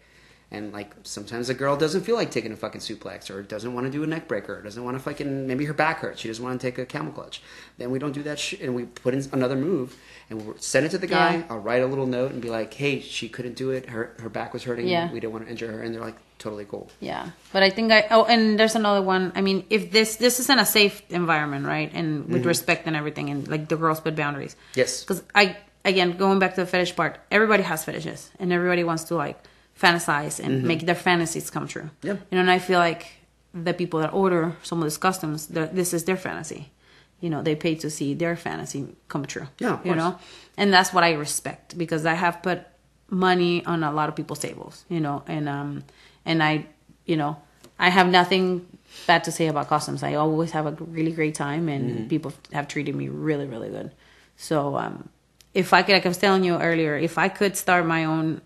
And 0.50 0.72
like 0.72 0.94
sometimes 1.04 1.50
a 1.50 1.54
girl 1.54 1.76
doesn't 1.76 2.02
feel 2.02 2.16
like 2.16 2.32
taking 2.32 2.54
a 2.54 2.56
fucking 2.56 2.80
suplex 2.80 3.30
or 3.30 3.44
doesn't 3.44 3.74
want 3.74 3.86
to 3.86 3.92
do 3.92 4.02
a 4.04 4.08
neck 4.08 4.30
breaker 4.30 4.60
or 4.60 4.62
doesn't 4.62 4.82
want 4.82 4.96
to 4.96 5.04
fucking 5.04 5.46
maybe 5.46 5.66
her 5.66 5.74
back 5.74 6.00
hurts. 6.00 6.22
She 6.22 6.30
doesn't 6.30 6.44
want 6.44 6.60
to 6.60 6.66
take 6.66 6.78
a 6.78 6.86
camel 6.86 7.12
clutch. 7.12 7.42
Then 7.78 7.92
we 7.92 8.00
don't 8.00 8.14
do 8.14 8.24
that 8.24 8.40
shit 8.40 8.62
and 8.62 8.74
we 8.74 8.86
put 8.86 9.14
in 9.14 9.28
another 9.34 9.58
move 9.58 9.98
and 10.30 10.46
we'll 10.46 10.58
send 10.58 10.86
it 10.86 10.90
to 10.90 10.98
the 10.98 11.08
guy. 11.08 11.38
Yeah. 11.38 11.44
I'll 11.50 11.60
write 11.60 11.82
a 11.82 11.86
little 11.86 12.06
note 12.06 12.32
and 12.32 12.42
be 12.42 12.50
like, 12.50 12.74
"Hey, 12.74 13.00
she 13.00 13.30
couldn't 13.30 13.56
do 13.56 13.72
it. 13.72 13.90
Her 13.90 14.14
her 14.20 14.30
back 14.30 14.54
was 14.54 14.64
hurting. 14.64 14.88
Yeah. 14.88 15.12
We 15.12 15.20
didn't 15.20 15.34
want 15.34 15.46
to 15.46 15.52
injure 15.52 15.72
her." 15.72 15.82
And 15.82 15.94
they're 15.94 16.02
like, 16.02 16.18
"Totally 16.38 16.66
cool." 16.66 16.90
Yeah, 17.00 17.32
but 17.54 17.64
I 17.64 17.70
think 17.70 17.92
I 17.92 18.08
oh, 18.12 18.26
and 18.26 18.60
there's 18.60 18.76
another 18.76 19.02
one. 19.02 19.32
I 19.36 19.42
mean, 19.42 19.66
if 19.70 19.92
this 19.92 20.18
this 20.18 20.40
is 20.40 20.50
in 20.50 20.60
a 20.60 20.66
safe 20.66 21.02
environment, 21.10 21.66
right, 21.66 21.92
and 21.94 22.28
with 22.28 22.40
mm-hmm. 22.40 22.48
respect 22.48 22.88
and 22.88 22.96
everything, 22.96 23.30
and 23.30 23.48
like 23.48 23.68
the 23.68 23.78
girls 23.78 24.00
put 24.02 24.16
boundaries. 24.16 24.56
Yes. 24.76 25.04
Because 25.04 25.24
I 25.34 25.58
again 25.86 26.18
going 26.18 26.40
back 26.40 26.56
to 26.56 26.62
the 26.62 26.68
fetish 26.68 26.96
part, 26.96 27.20
everybody 27.32 27.64
has 27.64 27.86
fetishes, 27.86 28.30
and 28.40 28.52
everybody 28.52 28.84
wants 28.84 29.06
to 29.06 29.16
like 29.16 29.42
fantasize 29.82 30.40
and 30.44 30.64
make 30.64 30.86
their 30.86 30.96
fantasies 30.96 31.50
come 31.50 31.68
true. 31.68 31.90
Yeah. 32.02 32.14
You 32.32 32.36
know, 32.36 32.42
and 32.42 32.52
I 32.52 32.60
feel 32.60 32.80
like 32.80 33.06
the 33.54 33.74
people 33.74 34.00
that 34.02 34.14
order 34.14 34.56
some 34.64 34.80
of 34.80 34.86
these 34.86 34.98
customs, 34.98 35.48
this 35.48 35.94
is 35.94 36.04
their 36.06 36.18
fantasy. 36.18 36.72
You 37.20 37.30
know, 37.32 37.42
they 37.42 37.56
pay 37.56 37.76
to 37.76 37.90
see 37.90 38.14
their 38.14 38.36
fantasy 38.36 38.96
come 39.08 39.26
true. 39.26 39.48
Yeah, 39.60 39.80
you 39.84 39.96
know, 39.96 40.20
and 40.58 40.72
that's 40.72 40.94
what 40.94 41.04
I 41.04 41.14
respect 41.14 41.78
because 41.78 42.06
I 42.06 42.14
have 42.14 42.44
put 42.44 42.62
money 43.10 43.66
on 43.66 43.84
a 43.84 43.92
lot 43.92 44.10
of 44.10 44.16
people's 44.16 44.40
tables. 44.40 44.86
You 44.90 45.00
know, 45.00 45.24
and 45.28 45.50
um, 45.50 45.84
and 46.26 46.44
I, 46.44 46.68
you 47.06 47.16
know, 47.18 47.38
I 47.80 47.90
have 47.90 48.08
nothing 48.08 48.68
bad 49.08 49.24
to 49.24 49.32
say 49.32 49.48
about 49.48 49.68
customs. 49.68 50.04
I 50.04 50.14
always 50.14 50.52
have 50.52 50.68
a 50.68 50.72
really 50.72 51.12
great 51.12 51.34
time, 51.34 51.70
and 51.70 51.84
Mm-hmm. 51.90 52.08
people 52.08 52.34
have 52.54 52.68
treated 52.68 52.94
me 52.96 53.10
really, 53.10 53.48
really 53.48 53.70
good. 53.70 53.92
So, 54.36 54.78
um, 54.78 55.10
if 55.56 55.74
I 55.74 55.82
could, 55.82 55.94
like 55.94 56.06
I 56.06 56.10
was 56.10 56.20
telling 56.20 56.44
you 56.44 56.60
earlier, 56.60 56.96
if 56.98 57.18
I 57.18 57.30
could 57.30 57.58
start 57.58 57.86
my 57.88 58.06
own 58.06 58.42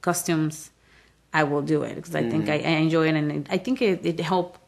customs, 0.00 0.70
I 1.32 1.44
will 1.44 1.62
do 1.62 1.82
it 1.82 1.96
because 1.96 2.14
I 2.14 2.28
think 2.28 2.48
I, 2.48 2.54
I 2.54 2.78
enjoy 2.80 3.08
it, 3.08 3.14
and 3.14 3.32
it, 3.32 3.46
I 3.50 3.58
think 3.58 3.82
it 3.82 4.04
it 4.04 4.20
help. 4.20 4.58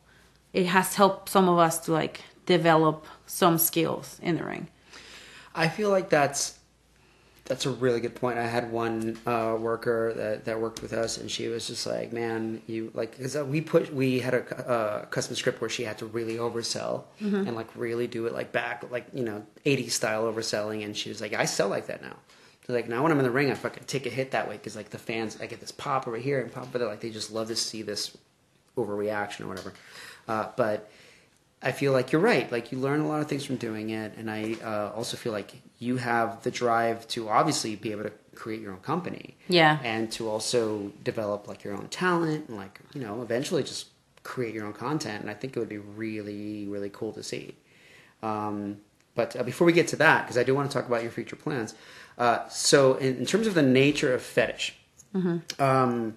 It 0.52 0.66
has 0.66 0.94
helped 0.94 1.28
some 1.28 1.48
of 1.48 1.59
us 1.59 1.78
to 1.81 1.93
like 1.93 2.23
develop 2.47 3.07
some 3.27 3.59
skills 3.59 4.19
in 4.23 4.36
the 4.36 4.44
ring. 4.44 4.69
I 5.55 5.69
feel 5.69 5.90
like 5.90 6.11
that's 6.11 6.59
that's 7.51 7.66
a 7.66 7.70
really 7.70 7.98
good 7.98 8.15
point. 8.15 8.39
I 8.39 8.47
had 8.47 8.70
one 8.70 9.19
uh, 9.27 9.57
worker 9.59 10.12
that, 10.15 10.44
that 10.44 10.61
worked 10.61 10.82
with 10.82 10.93
us, 10.93 11.19
and 11.19 11.28
she 11.28 11.48
was 11.48 11.66
just 11.66 11.85
like, 11.85 12.12
"Man, 12.12 12.62
you 12.69 12.93
like 12.94 13.16
because 13.16 13.36
we 13.36 13.61
put 13.61 13.93
we 13.93 14.20
had 14.20 14.35
a 14.35 14.69
uh, 14.69 15.05
custom 15.07 15.35
script 15.35 15.61
where 15.61 15.69
she 15.69 15.82
had 15.82 15.98
to 15.98 16.07
really 16.07 16.36
oversell 16.36 17.05
and 17.47 17.57
like 17.57 17.69
really 17.74 18.07
do 18.07 18.27
it 18.27 18.32
like 18.32 18.52
back 18.52 18.85
like 18.90 19.07
you 19.12 19.24
know 19.24 19.44
80s 19.66 19.90
style 19.90 20.32
overselling." 20.32 20.85
And 20.85 20.97
she 20.97 21.09
was 21.09 21.20
like, 21.20 21.32
"I 21.32 21.44
sell 21.44 21.69
like 21.69 21.86
that 21.89 22.02
now." 22.02 22.16
So 22.71 22.77
like 22.77 22.89
now 22.89 23.03
when 23.03 23.11
I'm 23.11 23.19
in 23.19 23.25
the 23.25 23.33
ring, 23.33 23.51
I 23.51 23.55
fucking 23.55 23.85
take 23.89 24.07
a 24.07 24.11
hit 24.11 24.31
that 24.31 24.49
way 24.49 24.57
because 24.57 24.77
like 24.77 24.91
the 24.91 24.99
fans, 24.99 25.37
I 25.41 25.47
get 25.47 25.59
this 25.61 25.73
pop 25.73 26.07
over 26.07 26.17
here 26.17 26.41
and 26.41 26.53
pop 26.53 26.69
over 26.69 26.79
there. 26.79 26.87
Like 26.87 27.01
they 27.01 27.11
just 27.11 27.33
love 27.33 27.49
to 27.49 27.57
see 27.57 27.83
this 27.83 28.17
overreaction 28.77 29.41
or 29.41 29.49
whatever. 29.49 29.73
Uh, 30.29 30.49
but 30.57 30.89
I 31.63 31.73
feel 31.73 31.93
like 31.93 32.13
you're 32.13 32.21
right. 32.21 32.51
Like 32.53 32.71
you 32.71 32.79
learn 32.79 33.01
a 33.01 33.09
lot 33.09 33.21
of 33.21 33.29
things 33.29 33.45
from 33.45 33.57
doing 33.57 33.91
it, 33.91 34.15
and 34.17 34.31
I 34.31 34.55
uh, 34.63 34.93
also 34.95 35.17
feel 35.17 35.33
like 35.33 35.61
you 35.81 35.97
have 35.97 36.43
the 36.45 36.51
drive 36.53 37.09
to 37.09 37.29
obviously 37.29 37.75
be 37.75 37.91
able 37.91 38.05
to 38.05 38.13
create 38.37 38.61
your 38.61 38.73
own 38.73 38.81
company. 38.81 39.37
Yeah. 39.49 39.81
and 39.83 40.13
to 40.13 40.29
also 40.29 40.93
develop 41.03 41.49
like 41.49 41.65
your 41.65 41.75
own 41.75 41.89
talent 41.89 42.49
and 42.49 42.57
like 42.57 42.79
you 42.95 43.01
know 43.01 43.21
eventually 43.23 43.65
just 43.65 43.89
create 44.23 44.55
your 44.55 44.65
own 44.65 44.75
content. 44.75 45.23
And 45.23 45.31
I 45.31 45.35
think 45.35 45.57
it 45.57 45.59
would 45.59 45.69
be 45.69 45.79
really 45.79 46.69
really 46.69 46.91
cool 46.91 47.13
to 47.15 47.23
see. 47.25 47.57
Um, 48.23 48.77
but 49.15 49.35
uh, 49.37 49.43
before 49.43 49.67
we 49.67 49.73
get 49.73 49.89
to 49.89 49.97
that, 49.97 50.23
because 50.23 50.39
I 50.39 50.45
do 50.45 50.55
want 50.55 50.71
to 50.71 50.75
talk 50.75 50.87
about 50.87 51.03
your 51.03 51.11
future 51.11 51.37
plans. 51.37 51.75
Uh, 52.21 52.47
so 52.51 52.95
in, 52.97 53.17
in 53.17 53.25
terms 53.27 53.47
of 53.47 53.55
the 53.55 53.63
nature 53.63 54.13
of 54.13 54.21
fetish, 54.23 54.75
um, 55.59 56.15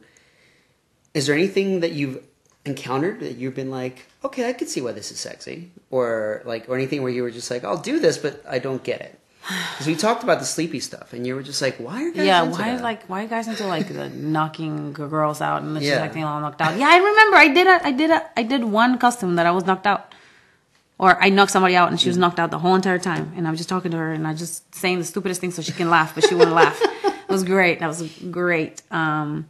is 1.14 1.26
there 1.28 1.36
anything 1.36 1.80
that 1.80 1.94
you've 1.94 2.22
encountered 2.66 3.22
that 3.22 3.38
you've 3.38 3.56
been 3.56 3.72
like, 3.72 4.06
okay, 4.24 4.48
I 4.50 4.54
could 4.54 4.68
see 4.70 4.82
why 4.82 4.92
this 4.92 5.12
is 5.12 5.20
sexy, 5.20 5.72
or 5.90 6.42
like, 6.46 6.68
or 6.70 6.76
anything 6.76 7.04
where 7.04 7.12
you 7.12 7.24
were 7.24 7.32
just 7.32 7.50
like, 7.50 7.64
I'll 7.64 7.78
do 7.92 8.00
this, 8.00 8.18
but 8.18 8.44
I 8.48 8.60
don't 8.60 8.84
get 8.84 9.00
it. 9.02 9.20
Because 9.74 9.88
we 9.88 9.96
talked 9.96 10.24
about 10.24 10.40
the 10.40 10.46
sleepy 10.46 10.80
stuff, 10.80 11.14
and 11.14 11.26
you 11.26 11.36
were 11.36 11.44
just 11.44 11.62
like, 11.62 11.78
why 11.78 12.04
are 12.04 12.12
guys 12.12 12.26
yeah, 12.26 12.44
into 12.44 12.52
why 12.60 12.76
that? 12.76 12.84
like 12.84 13.06
why 13.10 13.20
are 13.20 13.24
you 13.24 13.30
guys 13.30 13.48
into 13.48 13.66
like 13.68 13.88
the 13.88 14.10
knocking 14.10 14.94
girls 14.94 15.42
out 15.42 15.62
and 15.64 15.76
just 15.76 15.86
Yeah. 15.88 16.04
acting 16.04 16.24
all 16.24 16.40
knocked 16.42 16.62
out? 16.62 16.78
Yeah, 16.78 16.88
I 16.90 16.98
remember 16.98 17.38
I 17.38 17.48
did 17.48 17.68
a 17.68 17.86
I 17.88 17.92
did 17.92 18.10
a 18.12 18.22
I 18.40 18.44
did 18.44 18.64
one 18.66 18.98
custom 19.00 19.36
that 19.38 19.46
I 19.46 19.52
was 19.52 19.66
knocked 19.66 19.88
out. 19.88 20.13
Or 21.04 21.22
I 21.22 21.28
knocked 21.28 21.52
somebody 21.52 21.76
out 21.76 21.90
and 21.90 22.00
she 22.00 22.08
was 22.08 22.18
knocked 22.18 22.40
out 22.40 22.50
the 22.50 22.60
whole 22.60 22.76
entire 22.76 22.98
time. 22.98 23.34
And 23.36 23.46
I 23.46 23.50
was 23.50 23.60
just 23.60 23.68
talking 23.68 23.92
to 23.92 23.98
her 23.98 24.14
and 24.14 24.26
I 24.26 24.34
just 24.34 24.74
saying 24.74 25.00
the 25.00 25.04
stupidest 25.04 25.42
things 25.42 25.56
so 25.56 25.62
she 25.62 25.74
can 25.74 25.90
laugh, 25.90 26.16
but 26.16 26.24
she 26.24 26.34
wouldn't 26.34 26.56
laugh. 26.56 26.82
It 27.24 27.32
was 27.32 27.44
great. 27.44 27.80
That 27.80 27.88
was 27.88 28.04
great. 28.30 28.84
Um, 28.92 29.50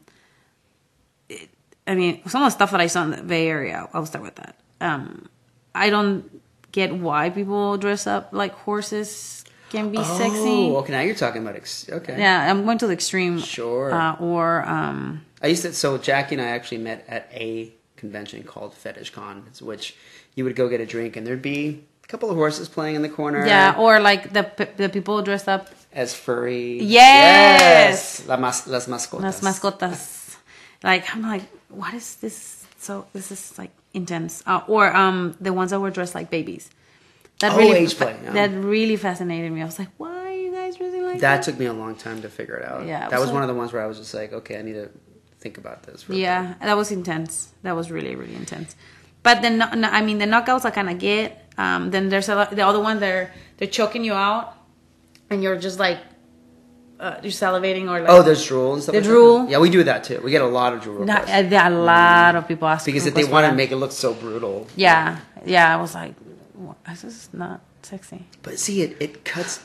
it, 1.28 1.50
I 1.86 1.96
mean, 1.96 2.22
some 2.30 2.42
of 2.42 2.48
the 2.48 2.52
stuff 2.52 2.72
that 2.72 2.80
I 2.80 2.88
saw 2.88 3.04
in 3.04 3.12
the 3.12 3.24
Bay 3.24 3.50
Area, 3.50 3.90
I'll 3.94 4.06
start 4.06 4.24
with 4.24 4.36
that. 4.36 4.56
Um, 4.80 5.28
I 5.76 5.90
don't 5.90 6.42
get 6.72 6.96
why 6.96 7.30
people 7.30 7.78
dress 7.78 8.08
up 8.08 8.30
like 8.32 8.54
horses 8.54 9.44
can 9.70 9.92
be 9.92 9.98
oh, 9.98 10.18
sexy. 10.18 10.70
okay, 10.78 10.94
now 10.94 11.02
you're 11.02 11.16
talking 11.16 11.42
about 11.42 11.56
ex- 11.56 11.90
okay. 11.90 12.18
Yeah, 12.18 12.50
I'm 12.50 12.64
going 12.64 12.78
to 12.78 12.88
the 12.88 12.94
extreme. 12.94 13.40
Sure. 13.40 13.92
Uh, 13.92 14.16
or 14.16 14.64
um, 14.66 15.26
I 15.42 15.48
used 15.48 15.64
to. 15.64 15.74
So 15.74 15.98
Jackie 15.98 16.36
and 16.36 16.42
I 16.42 16.50
actually 16.50 16.78
met 16.78 17.04
at 17.10 17.28
a 17.34 17.74
convention 18.04 18.44
called 18.44 18.72
Fetish 18.84 19.12
Con, 19.18 19.36
which 19.62 19.96
you 20.36 20.44
would 20.46 20.56
go 20.62 20.66
get 20.74 20.82
a 20.82 20.86
drink, 20.96 21.16
and 21.18 21.26
there'd 21.26 21.42
be 21.56 21.84
a 22.04 22.08
couple 22.12 22.30
of 22.32 22.36
horses 22.36 22.68
playing 22.68 22.96
in 23.00 23.02
the 23.08 23.14
corner. 23.20 23.42
yeah, 23.48 23.76
or 23.84 24.00
like 24.10 24.22
the 24.38 24.44
the 24.82 24.90
people 24.90 25.22
dressed 25.30 25.48
up 25.56 25.64
as 25.94 26.10
furry. 26.26 26.80
Yes! 26.82 28.26
La 28.28 28.38
mas- 28.38 28.68
las 28.68 28.88
mascotas. 28.88 29.22
Las 29.24 29.42
mascotas. 29.42 30.20
Like 30.84 31.06
I'm 31.16 31.22
like, 31.34 31.44
what 31.70 31.94
is 31.94 32.16
this? 32.20 32.66
So 32.78 33.06
this 33.14 33.32
is 33.32 33.58
like 33.58 33.72
intense. 33.94 34.44
Uh, 34.46 34.68
or 34.68 34.94
um, 34.94 35.32
the 35.40 35.54
ones 35.54 35.72
that 35.72 35.80
were 35.80 35.92
dressed 35.92 36.14
like 36.14 36.30
babies. 36.30 36.70
That 37.40 37.54
Oh, 37.54 37.58
really 37.58 37.78
age 37.88 37.96
play, 37.96 38.16
yeah. 38.22 38.34
that 38.34 38.52
really 38.52 38.98
fascinated 38.98 39.50
me. 39.56 39.62
I 39.62 39.66
was 39.66 39.80
like, 39.80 39.88
why 39.98 40.12
are 40.28 40.36
you 40.36 40.52
guys 40.52 40.76
dressing 40.76 41.04
like 41.04 41.22
That 41.22 41.38
that? 41.38 41.44
took 41.48 41.58
me 41.58 41.68
a 41.68 41.74
long 41.84 41.96
time 41.96 42.22
to 42.22 42.30
figure 42.30 42.58
it 42.60 42.66
out. 42.68 42.86
Yeah, 42.86 43.08
it 43.08 43.12
that 43.12 43.20
was 43.24 43.28
was 43.30 43.34
one 43.38 43.44
of 43.44 43.50
the 43.52 43.56
ones 43.56 43.72
where 43.72 43.82
I 43.82 43.88
was 43.88 43.98
just 43.98 44.14
like, 44.14 44.34
okay, 44.40 44.60
I 44.60 44.62
need 44.62 44.74
to 44.76 44.90
think 45.44 45.58
about 45.64 45.84
this. 45.84 46.06
Yeah, 46.10 46.56
that 46.68 46.78
was 46.82 46.90
intense. 47.00 47.34
That 47.66 47.76
was 47.80 47.92
really 47.96 48.16
really 48.22 48.36
intense. 48.44 48.70
But 49.28 49.42
then, 49.44 49.54
no- 49.62 49.72
no- 49.82 49.94
I 50.00 50.02
mean, 50.08 50.18
the 50.24 50.26
knockouts 50.34 50.66
I 50.66 50.72
kind 50.72 50.90
of 50.90 50.98
get. 51.00 51.28
Um, 51.64 51.92
then 51.92 52.10
there's 52.10 52.30
a 52.30 52.36
lot, 52.36 52.50
the 52.60 52.66
other 52.70 52.82
one 52.90 53.00
they're 53.00 53.32
they're 53.58 53.74
choking 53.80 54.04
you 54.04 54.14
out, 54.14 54.46
and 55.30 55.44
you're 55.44 55.60
just 55.68 55.78
like 55.80 56.00
uh, 57.00 57.18
you're 57.22 57.32
salivating 57.46 57.86
or 57.92 58.00
like 58.02 58.10
Oh, 58.10 58.22
there's 58.24 58.44
drool 58.48 58.74
and 58.74 58.82
stuff. 58.82 58.94
The 58.94 59.02
like 59.02 59.10
drool. 59.10 59.38
That? 59.44 59.52
Yeah, 59.52 59.60
we 59.60 59.70
do 59.70 59.84
that 59.84 60.04
too. 60.08 60.20
We 60.24 60.32
get 60.32 60.42
a 60.42 60.48
lot 60.60 60.74
of 60.74 60.82
drool 60.82 61.06
Not, 61.06 61.30
uh, 61.30 61.42
there 61.44 61.62
are 61.62 61.72
a 61.72 61.76
lot 61.76 62.36
of 62.36 62.48
people 62.48 62.68
asking 62.68 62.94
because 62.94 63.08
if 63.08 63.14
they 63.14 63.26
want 63.26 63.46
to 63.46 63.54
make 63.54 63.72
it 63.72 63.76
look 63.76 63.92
so 63.92 64.14
brutal. 64.14 64.68
Yeah, 64.76 65.20
yeah. 65.46 65.74
I 65.76 65.78
was 65.82 65.94
like, 65.94 66.16
this 66.90 67.04
is 67.04 67.30
not 67.34 67.62
sexy. 67.82 68.26
But 68.42 68.58
see, 68.58 68.82
it, 68.82 68.98
it 69.00 69.26
cuts, 69.26 69.64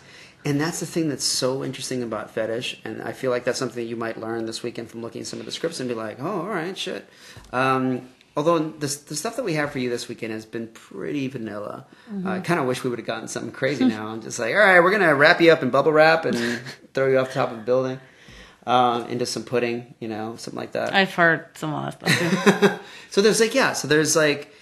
and 0.48 0.58
that's 0.58 0.80
the 0.80 0.86
thing 0.86 1.10
that's 1.10 1.26
so 1.26 1.62
interesting 1.62 2.02
about 2.02 2.30
fetish. 2.30 2.80
And 2.82 3.02
I 3.02 3.12
feel 3.12 3.30
like 3.30 3.44
that's 3.44 3.58
something 3.58 3.84
that 3.84 3.88
you 3.88 3.96
might 3.96 4.18
learn 4.18 4.46
this 4.46 4.62
weekend 4.62 4.90
from 4.90 5.02
looking 5.02 5.20
at 5.20 5.26
some 5.26 5.40
of 5.40 5.44
the 5.44 5.52
scripts 5.52 5.78
and 5.78 5.90
be 5.90 5.94
like, 5.94 6.18
oh, 6.20 6.40
all 6.40 6.48
right, 6.48 6.76
shit. 6.76 7.06
Um, 7.52 8.08
although 8.34 8.58
the, 8.58 8.86
the 8.86 9.14
stuff 9.14 9.36
that 9.36 9.44
we 9.44 9.52
have 9.54 9.70
for 9.70 9.78
you 9.78 9.90
this 9.90 10.08
weekend 10.08 10.32
has 10.32 10.46
been 10.46 10.68
pretty 10.68 11.28
vanilla. 11.28 11.86
Mm-hmm. 12.10 12.26
I 12.26 12.40
kind 12.40 12.58
of 12.58 12.64
wish 12.64 12.82
we 12.82 12.88
would 12.88 12.98
have 12.98 13.06
gotten 13.06 13.28
something 13.28 13.52
crazy 13.52 13.84
now. 13.88 14.06
I'm 14.06 14.22
just 14.22 14.38
like, 14.38 14.54
all 14.54 14.60
right, 14.60 14.80
we're 14.80 14.90
going 14.90 15.02
to 15.02 15.14
wrap 15.14 15.38
you 15.42 15.52
up 15.52 15.62
in 15.62 15.68
bubble 15.68 15.92
wrap 15.92 16.24
and 16.24 16.60
throw 16.94 17.08
you 17.08 17.18
off 17.18 17.28
the 17.28 17.34
top 17.34 17.50
of 17.50 17.58
the 17.58 17.64
building. 17.64 18.00
Um, 18.66 19.06
into 19.06 19.24
some 19.24 19.44
pudding, 19.44 19.94
you 19.98 20.08
know, 20.08 20.36
something 20.36 20.58
like 20.58 20.72
that. 20.72 20.94
I've 20.94 21.14
heard 21.14 21.56
some 21.56 21.72
of 21.72 21.98
that 22.00 22.10
stuff. 22.10 22.82
So 23.10 23.22
there's 23.22 23.40
like 23.40 23.54
yeah, 23.54 23.72
so 23.72 23.88
there's 23.88 24.14
like 24.14 24.54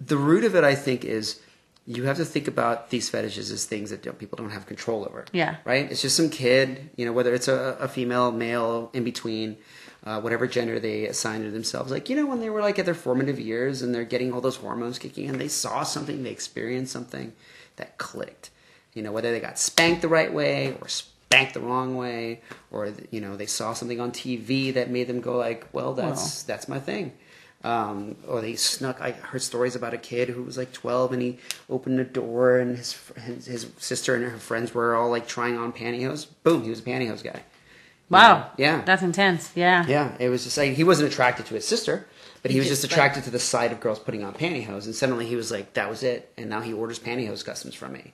the 0.00 0.16
root 0.16 0.42
of 0.42 0.56
it. 0.56 0.64
I 0.64 0.74
think 0.74 1.04
is 1.04 1.40
you 1.86 2.04
have 2.04 2.18
to 2.18 2.24
think 2.24 2.46
about 2.46 2.90
these 2.90 3.08
fetishes 3.08 3.50
as 3.50 3.64
things 3.64 3.90
that 3.90 4.02
people 4.18 4.36
don't 4.36 4.50
have 4.50 4.66
control 4.66 5.04
over. 5.04 5.24
Yeah. 5.32 5.56
right. 5.64 5.90
It's 5.90 6.02
just 6.02 6.16
some 6.16 6.30
kid, 6.30 6.90
you 6.96 7.06
know, 7.06 7.12
whether 7.12 7.34
it's 7.34 7.48
a, 7.48 7.76
a 7.80 7.88
female, 7.88 8.30
male, 8.30 8.90
in 8.92 9.02
between, 9.02 9.56
uh, 10.04 10.20
whatever 10.20 10.46
gender 10.46 10.78
they 10.78 11.06
assign 11.06 11.42
to 11.42 11.50
themselves. 11.50 11.90
Like 11.90 12.08
you 12.08 12.16
know, 12.16 12.26
when 12.26 12.40
they 12.40 12.50
were 12.50 12.60
like 12.60 12.78
at 12.78 12.86
their 12.86 12.94
formative 12.94 13.38
years 13.40 13.82
and 13.82 13.94
they're 13.94 14.04
getting 14.04 14.32
all 14.32 14.40
those 14.40 14.56
hormones 14.56 14.98
kicking 14.98 15.26
in, 15.26 15.38
they 15.38 15.48
saw 15.48 15.82
something, 15.82 16.22
they 16.22 16.30
experienced 16.30 16.92
something 16.92 17.32
that 17.76 17.98
clicked. 17.98 18.50
You 18.94 19.02
know, 19.02 19.12
whether 19.12 19.30
they 19.30 19.40
got 19.40 19.58
spanked 19.58 20.02
the 20.02 20.08
right 20.08 20.32
way 20.32 20.76
or 20.80 20.88
spanked 20.88 21.54
the 21.54 21.60
wrong 21.60 21.96
way, 21.96 22.40
or 22.70 22.92
you 23.10 23.20
know, 23.20 23.36
they 23.36 23.46
saw 23.46 23.72
something 23.72 24.00
on 24.00 24.10
TV 24.10 24.74
that 24.74 24.90
made 24.90 25.06
them 25.06 25.20
go 25.20 25.36
like, 25.36 25.66
"Well, 25.72 25.94
that's 25.94 26.42
that's 26.42 26.68
my 26.68 26.80
thing." 26.80 27.12
Um, 27.62 28.16
or 28.26 28.40
they 28.40 28.54
snuck. 28.56 29.00
I 29.02 29.10
heard 29.10 29.42
stories 29.42 29.76
about 29.76 29.92
a 29.92 29.98
kid 29.98 30.30
who 30.30 30.42
was 30.42 30.56
like 30.56 30.72
12 30.72 31.12
and 31.12 31.20
he 31.20 31.38
opened 31.68 32.00
a 32.00 32.04
door 32.04 32.58
and 32.58 32.76
his 32.78 32.98
his, 33.22 33.44
his 33.44 33.66
sister 33.76 34.14
and 34.14 34.24
her 34.24 34.38
friends 34.38 34.72
were 34.72 34.94
all 34.94 35.10
like 35.10 35.28
trying 35.28 35.58
on 35.58 35.72
pantyhose. 35.72 36.26
Boom, 36.42 36.62
he 36.62 36.70
was 36.70 36.78
a 36.80 36.82
pantyhose 36.82 37.22
guy. 37.22 37.42
Wow. 38.08 38.50
Yeah. 38.56 38.82
That's 38.84 39.02
intense. 39.02 39.52
Yeah. 39.54 39.84
Yeah, 39.86 40.16
it 40.18 40.30
was 40.30 40.44
just 40.44 40.56
like 40.56 40.72
he 40.72 40.84
wasn't 40.84 41.12
attracted 41.12 41.46
to 41.46 41.54
his 41.54 41.66
sister, 41.68 42.06
but 42.42 42.50
he, 42.50 42.54
He 42.54 42.60
was 42.60 42.68
just, 42.68 42.80
just 42.80 42.92
like- 42.92 42.96
attracted 42.98 43.24
to 43.24 43.30
the 43.30 43.38
sight 43.38 43.72
of 43.72 43.80
girls 43.80 43.98
putting 43.98 44.24
on 44.24 44.32
pantyhose. 44.32 44.86
And 44.86 44.94
suddenly 44.94 45.26
he 45.26 45.36
was 45.36 45.50
like, 45.52 45.74
that 45.74 45.88
was 45.90 46.02
it. 46.02 46.32
And 46.38 46.48
now 46.48 46.60
he 46.62 46.72
orders 46.72 46.98
pantyhose 46.98 47.44
customs 47.44 47.74
from 47.74 47.92
me. 47.92 48.12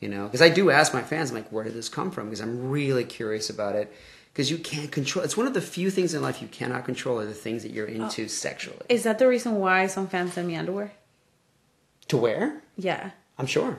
You 0.00 0.08
know, 0.08 0.24
because 0.24 0.42
I 0.42 0.48
do 0.50 0.70
ask 0.70 0.92
my 0.92 1.02
fans, 1.02 1.30
I'm 1.30 1.36
like, 1.36 1.50
where 1.52 1.64
did 1.64 1.74
this 1.74 1.88
come 1.88 2.10
from? 2.10 2.26
Because 2.26 2.40
I'm 2.40 2.70
really 2.70 3.04
curious 3.04 3.48
about 3.50 3.74
it. 3.76 3.92
Because 4.36 4.50
you 4.50 4.58
can't 4.58 4.92
control. 4.92 5.24
It's 5.24 5.34
one 5.34 5.46
of 5.46 5.54
the 5.54 5.62
few 5.62 5.90
things 5.90 6.12
in 6.12 6.20
life 6.20 6.42
you 6.42 6.48
cannot 6.48 6.84
control 6.84 7.18
are 7.20 7.24
the 7.24 7.32
things 7.32 7.62
that 7.62 7.72
you're 7.72 7.86
into 7.86 8.24
Oh. 8.24 8.26
sexually. 8.26 8.84
Is 8.90 9.04
that 9.04 9.18
the 9.18 9.26
reason 9.26 9.54
why 9.54 9.86
some 9.86 10.08
fans 10.08 10.34
send 10.34 10.46
me 10.46 10.56
underwear? 10.56 10.92
to 12.08 12.16
wear, 12.18 12.60
Yeah. 12.76 13.12
I'm 13.38 13.46
sure. 13.46 13.78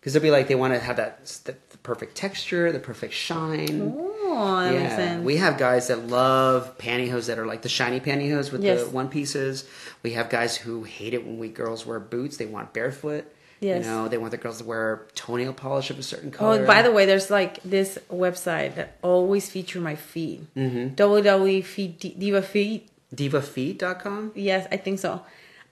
Because 0.00 0.14
they'll 0.14 0.22
be 0.22 0.30
like, 0.30 0.48
they 0.48 0.54
want 0.54 0.72
to 0.72 0.80
have 0.80 0.96
that 0.96 1.26
the, 1.44 1.54
the 1.70 1.76
perfect 1.82 2.16
texture, 2.16 2.72
the 2.72 2.78
perfect 2.80 3.12
shine. 3.12 3.94
Oh, 3.96 4.62
sense. 4.70 5.22
we 5.22 5.36
have 5.36 5.58
guys 5.58 5.88
that 5.88 6.06
love 6.08 6.78
pantyhose 6.78 7.26
that 7.26 7.38
are 7.38 7.44
like 7.46 7.60
the 7.62 7.68
shiny 7.68 8.00
pantyhose 8.00 8.50
with 8.50 8.64
Yes. 8.64 8.84
the 8.84 8.88
one 8.90 9.08
pieces. 9.10 9.64
We 10.02 10.12
have 10.12 10.30
guys 10.30 10.56
who 10.56 10.84
hate 10.84 11.12
it 11.12 11.24
when 11.26 11.38
we 11.38 11.48
girls 11.48 11.84
wear 11.84 12.00
boots. 12.00 12.38
They 12.38 12.46
want 12.46 12.72
barefoot. 12.72 13.30
Yes. 13.60 13.84
You 13.84 13.90
know, 13.90 14.08
they 14.08 14.18
want 14.18 14.30
the 14.30 14.36
girls 14.36 14.58
to 14.58 14.64
wear 14.64 15.06
toenail 15.14 15.52
polish 15.52 15.90
of 15.90 15.98
a 15.98 16.02
certain 16.02 16.30
color. 16.30 16.62
Oh, 16.62 16.66
by 16.66 16.82
the 16.82 16.92
way, 16.92 17.06
there's 17.06 17.28
like 17.30 17.60
this 17.64 17.98
website 18.10 18.76
that 18.76 18.96
always 19.02 19.50
feature 19.50 19.80
my 19.80 19.96
feet. 19.96 20.42
Mm-hmm. 20.54 20.94
www 20.94 21.64
feet 21.64 22.18
diva 22.20 22.42
feet. 22.42 22.88
divafeet.com. 23.14 24.32
Yes, 24.34 24.66
I 24.70 24.76
think 24.76 24.98
so. 24.98 25.22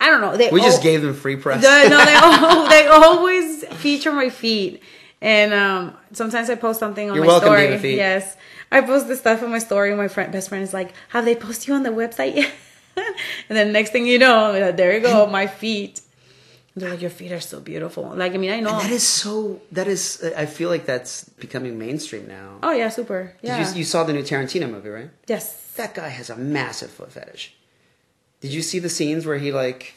I 0.00 0.06
don't 0.08 0.20
know. 0.20 0.36
They 0.36 0.50
We 0.50 0.60
just 0.60 0.82
gave 0.82 1.02
them 1.02 1.14
free 1.14 1.36
press. 1.36 1.62
The- 1.62 1.88
no, 1.88 1.98
they 2.04 2.68
they 2.82 2.86
always 2.88 3.64
feature 3.76 4.12
my 4.12 4.28
feet, 4.28 4.82
and 5.22 5.54
um, 5.54 5.96
sometimes 6.12 6.50
I 6.50 6.54
post 6.56 6.80
something 6.80 7.08
on 7.08 7.14
You're 7.16 7.24
my 7.24 7.28
welcome, 7.28 7.46
story. 7.48 7.68
Diva 7.68 7.78
Feet. 7.78 7.96
Yes, 7.96 8.36
I 8.70 8.80
post 8.82 9.08
the 9.08 9.16
stuff 9.16 9.42
on 9.42 9.50
my 9.50 9.58
story. 9.58 9.90
and 9.90 9.98
My 9.98 10.08
friend, 10.08 10.30
best 10.32 10.48
friend, 10.50 10.62
is 10.62 10.74
like, 10.74 10.92
"Have 11.10 11.24
they 11.24 11.34
posted 11.34 11.68
you 11.68 11.74
on 11.74 11.82
the 11.82 11.90
website 11.90 12.36
yet?" 12.36 12.52
and 13.48 13.56
then 13.56 13.72
next 13.72 13.90
thing 13.90 14.06
you 14.06 14.18
know, 14.18 14.72
there 14.72 14.92
you 14.94 15.00
go, 15.00 15.26
my 15.26 15.46
feet. 15.46 16.00
They're 16.76 16.90
like, 16.90 17.00
"Your 17.00 17.10
feet 17.10 17.32
are 17.32 17.40
so 17.40 17.58
beautiful." 17.58 18.04
Like, 18.14 18.34
I 18.34 18.36
mean, 18.36 18.50
I 18.52 18.60
know. 18.60 18.74
And 18.74 18.80
that 18.82 18.90
is 18.90 19.06
so. 19.06 19.62
That 19.72 19.88
is. 19.88 20.22
I 20.36 20.44
feel 20.44 20.68
like 20.68 20.84
that's 20.84 21.24
becoming 21.40 21.78
mainstream 21.78 22.28
now. 22.28 22.58
oh 22.62 22.72
yeah, 22.72 22.90
super. 22.90 23.34
Yeah. 23.40 23.70
You, 23.70 23.78
you 23.78 23.84
saw 23.84 24.04
the 24.04 24.12
new 24.12 24.22
Tarantino 24.22 24.70
movie, 24.70 24.90
right? 24.90 25.10
yes. 25.26 25.62
That 25.76 25.94
guy 25.94 26.08
has 26.08 26.30
a 26.30 26.36
massive 26.36 26.90
foot 26.90 27.12
fetish. 27.12 27.54
Did 28.40 28.52
you 28.52 28.62
see 28.62 28.78
the 28.78 28.88
scenes 28.88 29.26
where 29.26 29.36
he 29.36 29.52
like 29.52 29.92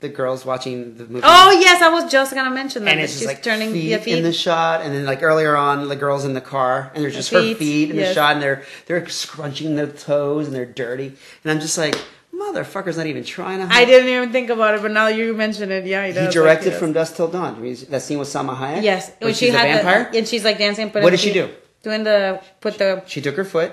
the 0.00 0.08
girls 0.10 0.44
watching 0.44 0.96
the 0.98 1.04
movie? 1.06 1.22
Oh 1.24 1.50
yes, 1.60 1.80
I 1.82 1.88
was 1.88 2.10
just 2.12 2.34
gonna 2.34 2.50
mention 2.54 2.84
that. 2.84 2.92
and 2.92 3.00
it's 3.00 3.12
just 3.12 3.20
she's 3.20 3.28
like 3.28 3.42
turning 3.42 3.72
feet, 3.72 3.90
the 3.94 3.98
feet. 4.00 4.18
in 4.18 4.22
the 4.24 4.32
shot, 4.34 4.82
and 4.82 4.94
then 4.94 5.04
like 5.06 5.22
earlier 5.22 5.56
on, 5.56 5.88
the 5.88 5.96
girls 5.96 6.24
in 6.26 6.34
the 6.34 6.40
car, 6.42 6.90
and 6.94 7.02
there's 7.02 7.14
just 7.14 7.30
her 7.30 7.40
feet, 7.40 7.56
feet 7.58 7.90
in 7.90 7.96
the 7.96 8.12
shot, 8.12 8.34
and 8.34 8.42
they're 8.42 8.64
they're 8.86 9.06
scrunching 9.08 9.76
their 9.76 9.86
toes 9.86 10.46
and 10.46 10.54
they're 10.54 10.66
dirty, 10.66 11.08
and 11.42 11.50
I'm 11.52 11.60
just 11.60 11.78
like, 11.78 11.96
motherfucker's 12.42 12.96
not 12.96 13.06
even 13.06 13.24
trying 13.24 13.58
to. 13.66 13.72
I 13.74 13.84
didn't 13.84 14.08
even 14.08 14.30
think 14.32 14.50
about 14.50 14.74
it, 14.74 14.82
but 14.82 14.90
now 14.90 15.06
you 15.08 15.34
mention 15.34 15.70
it, 15.70 15.84
yeah, 15.86 16.06
he 16.06 16.12
He 16.12 16.28
directed 16.30 16.64
like, 16.66 16.72
yes. 16.72 16.78
from 16.80 16.92
Dusk 16.92 17.16
Till 17.16 17.28
Dawn. 17.28 17.54
Did 17.60 17.68
you 17.68 17.74
see 17.76 17.86
That 17.86 18.02
scene 18.02 18.18
with 18.18 18.28
Salma 18.28 18.56
Hayek. 18.56 18.82
Yes, 18.82 19.08
when 19.18 19.28
when 19.28 19.34
she 19.34 19.46
she's 19.46 19.54
a 19.54 19.58
vampire. 19.58 20.08
the 20.10 20.18
and 20.18 20.28
she's 20.28 20.44
like 20.44 20.58
dancing. 20.58 20.90
Put 20.90 21.02
What 21.02 21.10
did 21.10 21.20
she 21.20 21.32
do? 21.32 21.50
Doing 21.82 22.04
the 22.04 22.40
put 22.60 22.78
the 22.78 23.02
She 23.06 23.20
took 23.20 23.36
her 23.36 23.44
foot, 23.44 23.72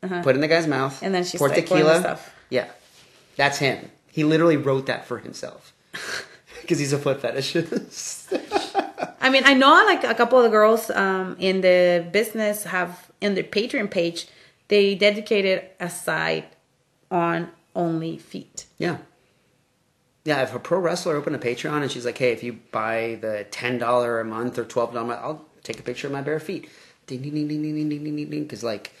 put 0.00 0.28
it 0.28 0.34
in 0.36 0.40
the 0.40 0.48
guy's 0.48 0.66
mouth, 0.66 0.92
Uh-huh. 0.94 1.06
And 1.06 1.14
then 1.14 1.24
she 1.24 1.36
poured 1.38 1.50
like, 1.52 1.66
tequila. 1.66 1.94
the 1.94 2.00
stuff. 2.00 2.34
Yeah, 2.48 2.66
that's 3.36 3.58
him. 3.58 3.90
He 4.12 4.24
literally 4.24 4.56
wrote 4.56 4.86
that 4.86 5.04
for 5.06 5.18
himself 5.18 5.72
because 6.62 6.78
he's 6.78 6.92
a 6.92 6.98
foot 6.98 7.20
fetishist. 7.22 8.28
I 9.20 9.28
mean, 9.30 9.42
I 9.44 9.54
know 9.54 9.70
like 9.86 10.04
a 10.04 10.14
couple 10.14 10.38
of 10.38 10.44
the 10.44 10.50
girls 10.50 10.90
um, 10.90 11.36
in 11.38 11.60
the 11.60 12.06
business 12.12 12.64
have 12.64 13.10
in 13.20 13.34
their 13.34 13.44
Patreon 13.44 13.90
page, 13.90 14.26
they 14.68 14.94
dedicated 14.94 15.64
a 15.78 15.90
site 15.90 16.52
on 17.10 17.50
only 17.74 18.18
feet. 18.18 18.66
Yeah. 18.78 18.98
Yeah, 20.24 20.42
if 20.42 20.54
a 20.54 20.58
pro 20.58 20.78
wrestler 20.78 21.16
opened 21.16 21.36
a 21.36 21.38
Patreon 21.38 21.82
and 21.82 21.90
she's 21.90 22.04
like, 22.04 22.18
"Hey, 22.18 22.32
if 22.32 22.42
you 22.42 22.60
buy 22.72 23.18
the 23.20 23.46
ten 23.50 23.78
dollar 23.78 24.20
a 24.20 24.24
month 24.24 24.58
or 24.58 24.64
twelve 24.64 24.92
dollar, 24.92 25.14
I'll 25.14 25.46
take 25.62 25.80
a 25.80 25.82
picture 25.82 26.06
of 26.08 26.12
my 26.12 26.20
bare 26.20 26.40
feet." 26.40 26.68
Ding 27.06 27.22
ding 27.22 27.32
ding 27.34 27.48
ding 27.48 27.62
ding 27.62 27.74
ding 27.74 27.88
ding 27.88 28.04
ding 28.04 28.16
ding 28.16 28.30
ding, 28.30 28.42
because 28.44 28.62
like, 28.62 28.92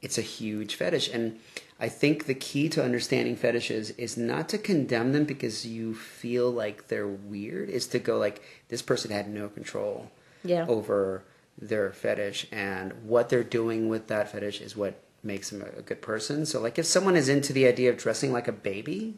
it's 0.00 0.18
a 0.18 0.22
huge 0.22 0.76
fetish, 0.76 1.08
and 1.12 1.38
I 1.80 1.88
think 1.88 2.26
the 2.26 2.34
key 2.34 2.68
to 2.70 2.82
understanding 2.84 3.34
fetishes 3.36 3.90
is 3.90 4.16
not 4.16 4.48
to 4.50 4.58
condemn 4.58 5.12
them 5.12 5.24
because 5.24 5.66
you 5.66 5.94
feel 5.94 6.50
like 6.50 6.88
they're 6.88 7.06
weird. 7.08 7.68
Is 7.70 7.86
to 7.88 7.98
go 7.98 8.16
like, 8.18 8.40
this 8.68 8.80
person 8.82 9.10
had 9.10 9.28
no 9.28 9.48
control 9.48 10.10
Yeah. 10.44 10.64
over 10.68 11.24
their 11.60 11.90
fetish, 11.90 12.46
and 12.52 12.92
what 13.04 13.28
they're 13.28 13.42
doing 13.42 13.88
with 13.88 14.06
that 14.06 14.30
fetish 14.30 14.60
is 14.60 14.76
what 14.76 14.94
makes 15.22 15.50
them 15.50 15.62
a, 15.62 15.82
good 15.82 16.00
person. 16.00 16.46
So, 16.46 16.60
like, 16.60 16.78
if 16.78 16.86
someone 16.86 17.16
is 17.16 17.28
into 17.28 17.52
the 17.52 17.66
idea 17.66 17.90
of 17.90 17.98
dressing 17.98 18.32
like 18.32 18.48
a 18.48 18.52
baby, 18.52 19.16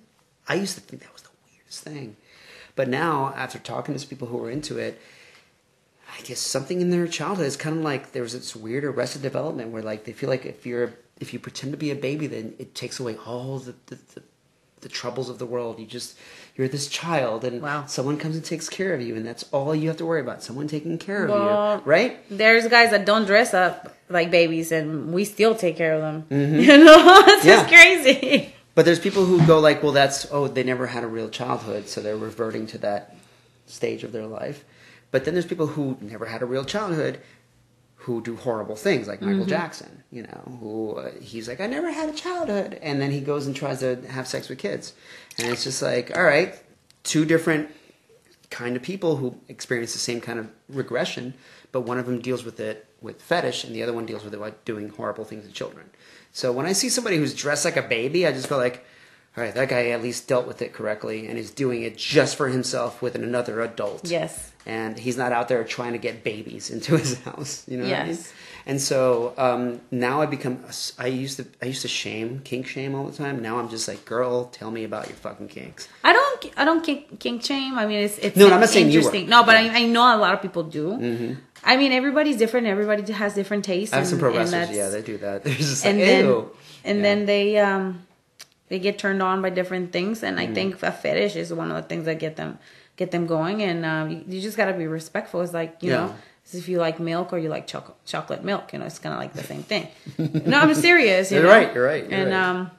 I 0.49 0.55
used 0.55 0.75
to 0.75 0.81
think 0.81 1.03
that 1.03 1.13
was 1.13 1.23
the 1.23 1.31
weirdest 1.47 1.83
thing. 1.83 2.17
But 2.75 2.89
now, 2.89 3.33
after 3.37 3.59
talking 3.59 3.97
to 3.97 4.07
people 4.07 4.29
who 4.29 4.39
were 4.39 4.51
into 4.51 4.79
it, 4.79 5.01
I 6.19 6.23
guess 6.23 6.41
something 6.41 6.81
in 6.81 6.91
their 6.91 7.07
childhood 7.07 7.47
is 7.47 7.57
kind 7.57 7.77
of 7.79 7.85
like 7.85 8.13
there 8.13 8.23
was 8.23 8.33
this 8.33 8.57
weird 8.57 8.85
arrested 8.85 9.23
development 9.23 9.71
where 9.71 9.83
like 9.83 10.05
they 10.05 10.13
feel 10.13 10.29
like 10.29 10.45
if 10.45 10.67
you're 10.67 10.95
if 11.21 11.33
you 11.33 11.39
pretend 11.39 11.73
to 11.73 11.79
be 11.79 11.91
a 11.91 11.95
baby, 11.95 12.27
then 12.27 12.55
it 12.59 12.75
takes 12.75 12.99
away 12.99 13.17
all 13.27 13.59
the 13.59 13.75
the, 13.87 13.99
the, 14.15 14.23
the 14.81 14.89
troubles 14.89 15.29
of 15.29 15.39
the 15.39 15.47
world. 15.47 15.79
You 15.79 15.87
just 15.87 16.17
you're 16.61 16.69
this 16.69 16.87
child, 16.89 17.45
and 17.45 17.61
Wow. 17.63 17.87
someone 17.87 18.17
comes 18.19 18.37
and 18.37 18.45
takes 18.45 18.69
care 18.69 18.93
of 18.95 19.01
you, 19.01 19.17
and 19.17 19.27
that's 19.27 19.45
all 19.51 19.75
you 19.75 19.89
have 19.89 19.97
to 19.97 20.07
worry 20.07 20.21
about. 20.21 20.43
Someone 20.43 20.69
taking 20.69 20.99
care 20.99 21.25
of 21.25 21.31
Well, 21.31 21.77
you, 21.79 21.83
right? 21.85 22.19
There's 22.31 22.69
guys 22.69 22.91
that 22.91 23.05
don't 23.07 23.25
dress 23.25 23.55
up 23.55 23.97
like 24.09 24.31
babies, 24.31 24.71
and 24.71 25.13
we 25.13 25.25
still 25.25 25.55
take 25.55 25.77
care 25.77 25.95
of 25.95 26.03
them. 26.03 26.25
You 26.61 26.79
know, 26.85 27.23
it's 27.27 27.45
Mm-hmm. 27.45 27.49
Yeah. 27.49 27.57
just 27.57 27.69
crazy. 27.69 28.55
But 28.75 28.85
there's 28.85 29.01
people 29.01 29.25
who 29.25 29.45
go 29.47 29.59
like, 29.59 29.83
well, 29.83 29.93
that's 29.93 30.27
oh, 30.31 30.47
they 30.49 30.63
never 30.63 30.87
had 30.87 31.03
a 31.03 31.09
real 31.09 31.29
childhood, 31.29 31.89
so 31.89 32.01
they're 32.01 32.17
reverting 32.17 32.67
to 32.69 32.79
that 32.79 33.17
stage 33.67 34.05
of 34.05 34.13
their 34.13 34.27
life. 34.27 34.65
But 35.11 35.25
then 35.25 35.35
there's 35.35 35.47
people 35.47 35.67
who 35.67 35.97
never 36.01 36.27
had 36.27 36.41
a 36.43 36.47
real 36.47 36.65
childhood, 36.65 37.19
who 38.05 38.23
do 38.23 38.37
horrible 38.37 38.77
things, 38.77 39.09
like 39.09 39.21
Michael 39.21 39.41
Mm-hmm. 39.41 39.49
Jackson. 39.49 40.03
You 40.13 40.23
know, 40.23 40.59
who 40.61 40.93
uh, 40.97 41.11
he's 41.21 41.47
like, 41.49 41.61
I 41.61 41.67
never 41.69 41.91
had 41.93 42.09
a 42.09 42.13
childhood, 42.13 42.79
and 42.83 43.01
then 43.01 43.11
he 43.13 43.21
goes 43.21 43.47
and 43.47 43.55
tries 43.55 43.79
to 43.81 43.97
have 44.09 44.27
sex 44.27 44.49
with 44.49 44.59
kids, 44.59 44.93
and 45.41 45.53
it's 45.53 45.65
just 45.65 45.83
like, 45.83 46.17
all 46.17 46.23
right, 46.23 46.55
two 47.03 47.25
different 47.25 47.71
kind 48.51 48.77
of 48.77 48.83
people 48.83 49.17
who 49.17 49.39
experience 49.49 49.93
the 49.93 49.99
same 49.99 50.21
kind 50.21 50.39
of 50.39 50.51
regression, 50.69 51.35
but 51.73 51.83
one 51.83 51.99
of 51.99 52.07
them 52.07 52.21
deals 52.21 52.45
with 52.45 52.61
it 52.61 52.87
with 53.01 53.23
fetish, 53.23 53.65
and 53.65 53.75
the 53.75 53.83
other 53.83 53.93
one 53.93 54.07
deals 54.07 54.25
with 54.25 54.35
it 54.35 54.41
like 54.41 54.65
doing 54.65 54.89
horrible 54.91 55.25
things 55.25 55.47
to 55.47 55.53
children. 55.53 55.89
So 56.33 56.53
when 56.53 56.67
I 56.67 56.73
see 56.73 56.89
somebody 56.89 57.17
who's 57.17 57.35
dressed 57.35 57.65
like 57.65 57.77
a 57.77 57.83
baby, 57.83 58.27
I 58.27 58.33
just 58.33 58.49
feel 58.49 58.59
like, 58.59 58.85
all 59.37 59.45
right, 59.45 59.55
that 59.55 59.69
guy 59.69 59.89
at 59.91 60.03
least 60.03 60.29
dealt 60.29 60.47
with 60.47 60.61
it 60.63 60.73
correctly, 60.73 61.27
and 61.27 61.39
is 61.39 61.51
doing 61.51 61.83
it 61.83 61.97
just 61.97 62.37
for 62.37 62.49
himself 62.49 63.01
with 63.01 63.15
another 63.15 63.61
adult. 63.63 64.07
Yes. 64.09 64.53
And 64.67 64.99
he's 64.99 65.17
not 65.17 65.33
out 65.33 65.49
there 65.49 65.65
trying 65.65 65.93
to 65.93 65.99
get 65.99 66.23
babies 66.23 66.71
into 66.71 66.97
his 66.97 67.19
house. 67.25 67.65
You 67.67 67.79
know 67.79 67.85
what 67.85 67.95
I 67.95 68.07
mean? 68.07 68.19
And 68.71 68.81
so 68.81 69.35
um, 69.47 69.81
now 69.91 70.23
I 70.23 70.27
become. 70.37 70.57
I 70.99 71.09
used 71.25 71.37
to. 71.39 71.45
I 71.61 71.67
used 71.73 71.83
to 71.83 71.89
shame, 71.89 72.29
kink 72.51 72.65
shame 72.75 72.95
all 72.95 73.07
the 73.11 73.17
time. 73.25 73.37
Now 73.43 73.59
I'm 73.59 73.69
just 73.69 73.89
like, 73.89 74.03
girl, 74.05 74.45
tell 74.59 74.71
me 74.71 74.83
about 74.85 75.09
your 75.09 75.17
fucking 75.17 75.49
kinks. 75.49 75.89
I 76.05 76.13
don't. 76.13 76.41
I 76.61 76.65
don't 76.69 76.83
kink, 76.89 77.19
kink 77.25 77.43
shame. 77.45 77.75
I 77.83 77.85
mean, 77.87 78.01
it's 78.07 78.19
it's 78.19 78.37
No, 78.37 78.47
I'm 78.55 78.61
not 78.61 78.69
saying 78.69 78.87
you 78.91 79.01
were. 79.01 79.07
interesting. 79.07 79.29
No, 79.29 79.43
but 79.43 79.55
Yeah. 79.57 79.69
Mm-hmm. 79.69 79.77
I, 79.77 79.81
I 79.81 79.95
know 79.95 80.05
a 80.17 80.21
lot 80.25 80.35
of 80.35 80.41
people 80.47 80.63
do. 80.81 80.85
I 81.73 81.77
mean, 81.81 81.93
everybody's 81.93 82.37
different. 82.37 82.69
Everybody 82.69 83.03
has 83.13 83.35
different 83.35 83.65
tastes. 83.65 83.93
I 83.93 83.99
have 83.99 84.07
some 84.07 84.21
pro 84.21 84.29
and 84.31 84.39
wrestlers. 84.39 84.69
that's- 84.69 84.77
Yeah, 84.77 84.89
they 84.91 85.03
do 85.03 85.17
that. 85.19 85.43
They're 85.45 85.55
just 85.55 85.85
like, 85.85 85.91
and 85.95 86.01
then 86.01 86.25
ew. 86.27 86.51
and 86.85 86.97
Yeah. 86.99 87.03
then 87.03 87.19
they 87.27 87.59
um 87.59 87.85
they 88.69 88.79
get 88.79 88.99
turned 88.99 89.21
on 89.21 89.43
by 89.43 89.51
different 89.51 89.91
things 89.93 90.23
and 90.23 90.39
Mm-hmm. 90.39 90.53
i 90.53 90.55
think 90.55 90.83
a 90.85 90.93
fetish 90.93 91.35
is 91.35 91.53
one 91.53 91.69
of 91.73 91.77
the 91.77 91.87
things 91.91 92.05
that 92.05 92.19
get 92.21 92.37
them 92.37 92.53
get 93.01 93.11
them 93.11 93.27
going 93.27 93.63
and 93.63 93.85
um, 93.85 94.05
you, 94.13 94.19
you 94.29 94.41
just 94.41 94.57
got 94.57 94.67
to 94.67 94.75
be 94.75 94.87
respectful 94.87 95.41
it's 95.43 95.53
like 95.61 95.73
you 95.83 95.91
Yeah. 95.91 95.97
know 96.07 96.15
it's 96.55 96.55
if 96.63 96.69
you 96.69 96.79
like 96.79 96.99
milk 97.01 97.33
or 97.33 97.39
you 97.39 97.49
like 97.49 97.67
chocolate 97.67 97.97
chocolate 98.05 98.43
milk 98.45 98.73
you 98.73 98.79
know 98.79 98.85
it's 98.87 98.99
kind 98.99 99.13
of 99.15 99.21
like 99.21 99.33
the 99.33 99.43
same 99.43 99.63
thing 99.63 99.87
no 100.19 100.59
i'm 100.61 100.75
serious 100.75 101.31
you 101.31 101.39
You're 101.39 101.47
know? 101.47 101.53
right, 101.57 101.75
you're 101.75 101.85
right, 101.85 102.05
you're 102.11 102.19
and 102.21 102.31
right. 102.31 102.41
um 102.45 102.71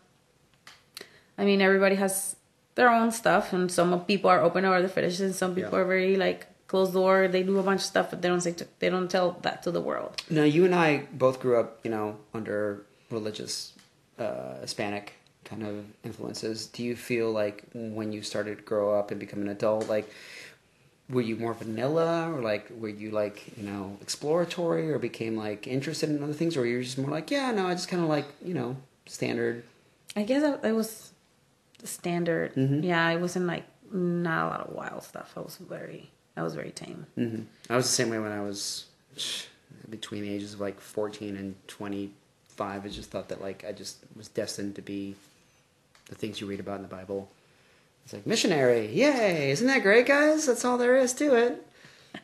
i 1.37 1.45
mean 1.45 1.61
everybody 1.61 1.95
has 1.95 2.35
their 2.75 2.89
own 2.89 3.11
stuff 3.11 3.53
and 3.53 3.71
some 3.71 3.89
people 4.05 4.29
are 4.29 4.41
open 4.41 4.63
to 4.63 4.71
other 4.71 4.87
fetishes 4.87 5.21
and 5.21 5.35
some 5.35 5.55
people 5.55 5.71
Yeah. 5.73 5.79
are 5.79 5.85
very 5.85 6.15
like 6.15 6.47
closed 6.67 6.93
door 6.93 7.27
they 7.27 7.43
do 7.43 7.57
a 7.59 7.63
bunch 7.63 7.81
of 7.81 7.85
stuff 7.85 8.09
but 8.11 8.21
they 8.21 8.27
don't 8.29 8.41
say 8.41 8.53
to, 8.53 8.67
they 8.79 8.89
don't 8.89 9.09
tell 9.09 9.37
that 9.41 9.63
to 9.63 9.71
the 9.71 9.81
world 9.81 10.21
Now, 10.29 10.43
you 10.43 10.63
and 10.65 10.73
I 10.73 11.03
both 11.11 11.39
grew 11.41 11.59
up, 11.59 11.79
you 11.83 11.91
know, 11.91 12.17
under 12.33 12.85
religious 13.09 13.73
uh, 14.17 14.59
Hispanic 14.61 15.15
kind 15.43 15.63
of 15.63 15.83
influences. 16.05 16.67
Do 16.67 16.81
you 16.83 16.95
feel 16.95 17.29
like 17.33 17.65
when 17.73 18.13
you 18.13 18.21
started 18.21 18.57
to 18.59 18.63
grow 18.63 18.97
up 18.97 19.11
and 19.11 19.19
become 19.19 19.41
an 19.41 19.49
adult, 19.49 19.89
like, 19.89 20.07
were 21.11 21.21
you 21.21 21.35
more 21.35 21.53
vanilla, 21.53 22.31
or 22.31 22.41
like, 22.41 22.69
were 22.77 22.89
you 22.89 23.11
like, 23.11 23.57
you 23.57 23.63
know, 23.63 23.97
exploratory, 24.01 24.91
or 24.91 24.97
became 24.99 25.35
like 25.35 25.67
interested 25.67 26.09
in 26.09 26.23
other 26.23 26.33
things, 26.33 26.55
or 26.57 26.65
you 26.65 26.77
were 26.77 26.83
just 26.83 26.97
more 26.97 27.09
like, 27.11 27.29
yeah, 27.31 27.51
no, 27.51 27.67
I 27.67 27.73
just 27.73 27.87
kind 27.87 28.01
of 28.03 28.09
like, 28.09 28.25
you 28.43 28.53
know, 28.53 28.77
standard. 29.05 29.63
I 30.15 30.23
guess 30.23 30.43
I, 30.43 30.67
it 30.67 30.73
was 30.73 31.11
standard. 31.83 32.55
Mm-hmm. 32.55 32.83
Yeah, 32.83 33.09
it 33.09 33.19
wasn't 33.19 33.45
like 33.47 33.63
not 33.91 34.45
a 34.45 34.49
lot 34.49 34.67
of 34.67 34.73
wild 34.75 35.03
stuff. 35.03 35.33
I 35.35 35.41
was 35.41 35.57
very, 35.57 36.09
I 36.37 36.43
was 36.43 36.55
very 36.55 36.71
tame. 36.71 37.05
hmm 37.15 37.41
I 37.69 37.75
was 37.75 37.85
the 37.85 37.93
same 37.93 38.09
way 38.09 38.19
when 38.19 38.31
I 38.31 38.41
was 38.41 38.85
between 39.89 40.21
the 40.23 40.29
ages 40.31 40.53
of 40.53 40.61
like 40.61 40.79
14 40.79 41.35
and 41.35 41.55
25. 41.67 42.85
I 42.85 42.87
just 42.87 43.09
thought 43.11 43.29
that 43.29 43.41
like 43.41 43.65
I 43.67 43.71
just 43.71 43.97
was 44.15 44.27
destined 44.27 44.75
to 44.75 44.81
be 44.81 45.15
the 46.07 46.15
things 46.15 46.39
you 46.41 46.47
read 46.47 46.59
about 46.59 46.77
in 46.77 46.81
the 46.83 46.87
Bible. 46.87 47.29
It's 48.03 48.13
like 48.13 48.25
missionary, 48.25 48.87
yay! 48.93 49.51
Isn't 49.51 49.67
that 49.67 49.83
great, 49.83 50.05
guys? 50.07 50.45
That's 50.45 50.65
all 50.65 50.77
there 50.77 50.97
is 50.97 51.13
to 51.13 51.35
it. 51.35 51.67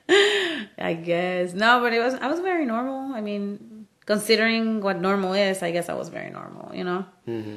I 0.78 0.94
guess 0.94 1.54
no, 1.54 1.80
but 1.82 1.94
it 1.94 2.00
was. 2.00 2.14
I 2.16 2.28
was 2.28 2.40
very 2.40 2.66
normal. 2.66 3.14
I 3.14 3.22
mean, 3.22 3.88
considering 4.06 4.82
what 4.82 5.00
normal 5.00 5.34
is, 5.34 5.62
I 5.62 5.72
guess 5.72 5.90
I 5.90 5.94
was 5.94 6.10
very 6.10 6.30
normal. 6.30 6.76
You 6.76 6.84
know. 6.84 7.06
Mm-hmm. 7.28 7.56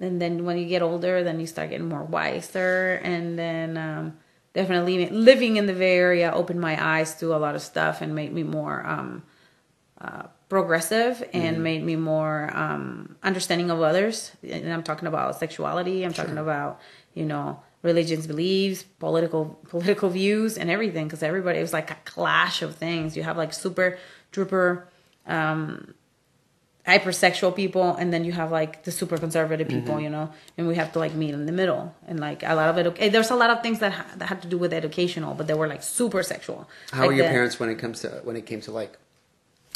And 0.00 0.20
then 0.20 0.44
when 0.44 0.58
you 0.58 0.66
get 0.66 0.82
older, 0.82 1.22
then 1.22 1.38
you 1.38 1.46
start 1.46 1.70
getting 1.70 1.88
more 1.88 2.02
wiser, 2.02 3.00
and 3.04 3.38
then 3.38 3.76
um, 3.76 4.16
definitely 4.54 5.08
living 5.08 5.56
in 5.56 5.66
the 5.66 5.72
Bay 5.72 5.96
Area 5.96 6.32
opened 6.32 6.60
my 6.60 6.76
eyes 6.82 7.14
to 7.16 7.34
a 7.34 7.38
lot 7.38 7.54
of 7.54 7.62
stuff 7.62 8.00
and 8.00 8.14
made 8.14 8.32
me 8.32 8.42
more 8.42 8.84
um, 8.84 9.22
uh, 10.00 10.24
progressive 10.48 11.22
and 11.32 11.62
made 11.62 11.82
me 11.82 11.96
more 11.96 12.50
um, 12.54 13.16
understanding 13.22 13.70
of 13.70 13.80
others. 13.80 14.32
And 14.48 14.72
I'm 14.72 14.82
talking 14.82 15.08
about 15.08 15.38
sexuality. 15.38 16.04
I'm 16.04 16.12
talking 16.12 16.38
about 16.38 16.80
you 17.14 17.24
know 17.24 17.60
religions, 17.82 18.26
beliefs, 18.26 18.82
political 18.98 19.58
political 19.68 20.08
views, 20.08 20.56
and 20.58 20.70
everything. 20.70 21.04
Because 21.06 21.22
everybody, 21.22 21.58
it 21.58 21.62
was 21.62 21.72
like 21.72 21.90
a 21.90 21.96
clash 22.04 22.62
of 22.62 22.74
things. 22.76 23.16
You 23.16 23.22
have 23.22 23.36
like 23.36 23.52
super 23.52 23.98
duper 24.32 24.84
um, 25.26 25.94
hypersexual 26.86 27.54
people, 27.54 27.94
and 27.96 28.12
then 28.12 28.24
you 28.24 28.32
have 28.32 28.50
like 28.52 28.84
the 28.84 28.90
super 28.90 29.16
conservative 29.18 29.68
people. 29.68 29.94
Mm-hmm. 29.94 30.04
You 30.04 30.10
know, 30.10 30.32
and 30.58 30.66
we 30.68 30.74
have 30.76 30.92
to 30.94 30.98
like 30.98 31.14
meet 31.14 31.32
in 31.34 31.46
the 31.46 31.52
middle. 31.52 31.94
And 32.06 32.20
like 32.20 32.42
a 32.42 32.54
lot 32.54 32.68
of 32.68 32.78
it, 32.78 32.86
okay, 32.88 33.08
there's 33.08 33.30
a 33.30 33.36
lot 33.36 33.50
of 33.50 33.62
things 33.62 33.78
that 33.80 33.92
ha- 33.92 34.06
that 34.16 34.26
had 34.28 34.42
to 34.42 34.48
do 34.48 34.58
with 34.58 34.72
educational, 34.72 35.34
but 35.34 35.46
they 35.46 35.54
were 35.54 35.68
like 35.68 35.82
super 35.82 36.22
sexual. 36.22 36.68
How 36.90 37.00
Like 37.00 37.08
were 37.08 37.14
your 37.14 37.26
the- 37.26 37.32
parents 37.32 37.60
when 37.60 37.68
it 37.70 37.78
comes 37.78 38.00
to 38.00 38.08
when 38.24 38.36
it 38.36 38.46
came 38.46 38.60
to 38.62 38.72
like 38.72 38.98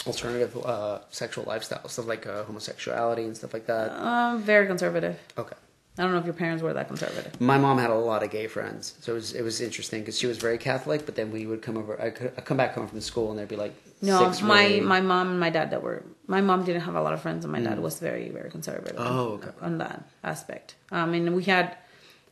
alternative 0.06 0.56
uh, 0.64 1.00
sexual 1.10 1.44
lifestyles, 1.44 1.90
stuff 1.90 2.06
like 2.06 2.26
uh, 2.26 2.44
homosexuality 2.44 3.24
and 3.24 3.36
stuff 3.36 3.52
like 3.52 3.66
that? 3.66 3.90
Um, 3.92 4.42
very 4.42 4.66
conservative. 4.66 5.18
Okay. 5.36 5.56
I 5.98 6.02
don't 6.02 6.12
know 6.12 6.18
if 6.18 6.24
your 6.24 6.34
parents 6.34 6.62
were 6.62 6.72
that 6.74 6.86
conservative. 6.86 7.40
My 7.40 7.58
mom 7.58 7.78
had 7.78 7.90
a 7.90 7.94
lot 7.94 8.22
of 8.22 8.30
gay 8.30 8.46
friends, 8.46 8.94
so 9.00 9.12
it 9.12 9.14
was 9.16 9.32
it 9.34 9.42
was 9.42 9.60
interesting 9.60 10.00
because 10.02 10.16
she 10.18 10.26
was 10.28 10.38
very 10.38 10.56
Catholic. 10.58 11.04
But 11.04 11.16
then 11.16 11.32
we 11.32 11.46
would 11.46 11.60
come 11.60 11.76
over. 11.76 12.00
I 12.00 12.10
could 12.10 12.32
I'd 12.36 12.44
come 12.44 12.56
back 12.56 12.74
home 12.74 12.86
from 12.86 13.00
school, 13.00 13.30
and 13.30 13.38
there'd 13.38 13.48
be 13.48 13.56
like 13.56 13.74
No, 14.00 14.18
six 14.24 14.40
my 14.40 14.64
really- 14.64 14.80
my 14.80 15.00
mom 15.00 15.30
and 15.30 15.40
my 15.40 15.50
dad 15.50 15.70
that 15.72 15.82
were 15.82 16.04
my 16.28 16.40
mom 16.40 16.64
didn't 16.64 16.82
have 16.82 16.94
a 16.94 17.02
lot 17.02 17.14
of 17.14 17.20
friends, 17.20 17.44
and 17.44 17.52
my 17.52 17.60
dad 17.60 17.80
was 17.80 17.98
very 17.98 18.28
very 18.28 18.50
conservative. 18.50 18.96
Mm. 18.96 19.06
Oh, 19.06 19.26
on, 19.26 19.32
okay. 19.34 19.50
on 19.60 19.78
that 19.78 20.04
aspect. 20.22 20.76
I 20.92 21.04
mean, 21.06 21.34
we 21.34 21.42
had 21.44 21.76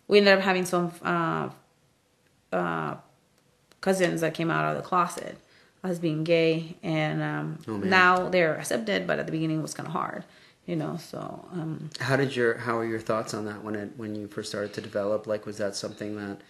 we 0.07 0.19
ended 0.19 0.39
up 0.39 0.45
having 0.45 0.65
some 0.65 0.93
uh, 1.03 1.49
uh, 2.53 2.95
cousins 3.81 4.21
that 4.21 4.35
came 4.35 4.51
out 4.51 4.65
of 4.71 4.77
the 4.81 4.83
closet 4.89 5.37
as 5.83 5.99
being 5.99 6.23
gay, 6.25 6.77
and 6.85 7.23
um, 7.23 7.59
Oh, 7.69 7.77
now 7.79 8.29
they're 8.29 8.57
accepted. 8.57 9.07
But 9.09 9.19
at 9.19 9.27
the 9.27 9.33
beginning, 9.33 9.59
it 9.59 9.63
was 9.63 9.75
kind 9.75 9.87
of 9.89 9.93
hard, 9.93 10.25
you 10.67 10.77
know. 10.77 10.99
So 10.99 11.47
um, 11.53 11.91
How 12.01 12.17
did 12.17 12.37
your 12.37 12.59
How 12.59 12.79
are 12.79 12.85
your 12.85 13.01
thoughts 13.01 13.33
on 13.35 13.47
that 13.47 13.63
when 13.65 13.75
it 13.75 13.93
when 13.97 14.15
you 14.15 14.29
first 14.29 14.51
started 14.51 14.73
to 14.75 14.81
develop? 14.81 15.27
Like, 15.27 15.47
was 15.47 15.59
that 15.59 15.75
something 15.75 16.17
that 16.17 16.41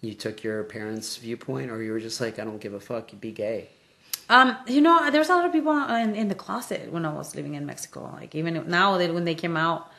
you 0.00 0.14
took 0.14 0.42
your 0.42 0.64
parents' 0.64 1.16
viewpoint, 1.16 1.70
or 1.70 1.82
you 1.82 1.92
were 1.92 2.00
just 2.00 2.20
like, 2.20 2.38
I 2.38 2.44
don't 2.44 2.60
give 2.60 2.74
a 2.74 2.80
fuck, 2.80 3.12
you 3.12 3.18
be 3.18 3.32
gay? 3.32 3.68
Um, 4.28 4.56
you 4.66 4.80
know, 4.80 5.10
there's 5.10 5.28
a 5.28 5.34
lot 5.34 5.44
of 5.44 5.52
people 5.52 5.76
in, 5.94 6.14
in 6.14 6.28
the 6.28 6.34
closet 6.34 6.90
when 6.90 7.04
I 7.04 7.12
was 7.12 7.34
living 7.34 7.54
in 7.54 7.66
Mexico. 7.66 8.10
Like 8.14 8.34
even 8.34 8.68
now 8.68 8.98
that 8.98 9.12
when 9.12 9.24
they 9.24 9.34
came 9.34 9.56
out, 9.56 9.90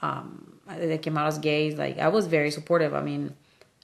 um, 0.00 0.58
they 0.66 0.98
came 0.98 1.18
out 1.18 1.26
as 1.26 1.38
gays. 1.38 1.76
Like 1.76 1.98
I 1.98 2.08
was 2.08 2.26
very 2.26 2.50
supportive. 2.50 2.94
I 2.94 3.02
mean, 3.02 3.34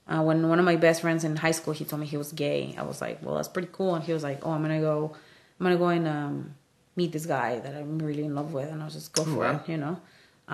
uh, 0.09 0.23
when 0.23 0.49
one 0.49 0.59
of 0.59 0.65
my 0.65 0.77
best 0.77 1.03
friends 1.03 1.25
in 1.25 1.37
high 1.37 1.51
school 1.51 1.75
he 1.75 1.85
told 1.85 2.01
me 2.01 2.07
he 2.07 2.17
was 2.17 2.33
gay, 2.33 2.75
I 2.79 2.83
was 2.83 3.01
like, 3.01 3.23
well, 3.23 3.37
that's 3.37 3.49
pretty 3.49 3.69
cool. 3.71 3.95
And 3.95 4.05
he 4.05 4.13
was 4.13 4.23
like, 4.23 4.47
oh, 4.47 4.51
I'm 4.51 4.63
gonna 4.63 4.81
go, 4.81 5.15
I'm 5.61 5.65
gonna 5.65 5.77
go 5.77 5.89
and 5.89 6.09
um, 6.09 6.55
meet 6.99 7.11
this 7.17 7.27
guy 7.37 7.51
that 7.65 7.75
I'm 7.75 7.99
really 8.09 8.25
in 8.31 8.35
love 8.41 8.51
with, 8.53 8.69
and 8.73 8.83
I'll 8.83 8.97
just 9.01 9.13
go 9.19 9.25
for 9.25 9.41
wow. 9.45 9.55
it, 9.57 9.71
you 9.73 9.79
know. 9.85 9.97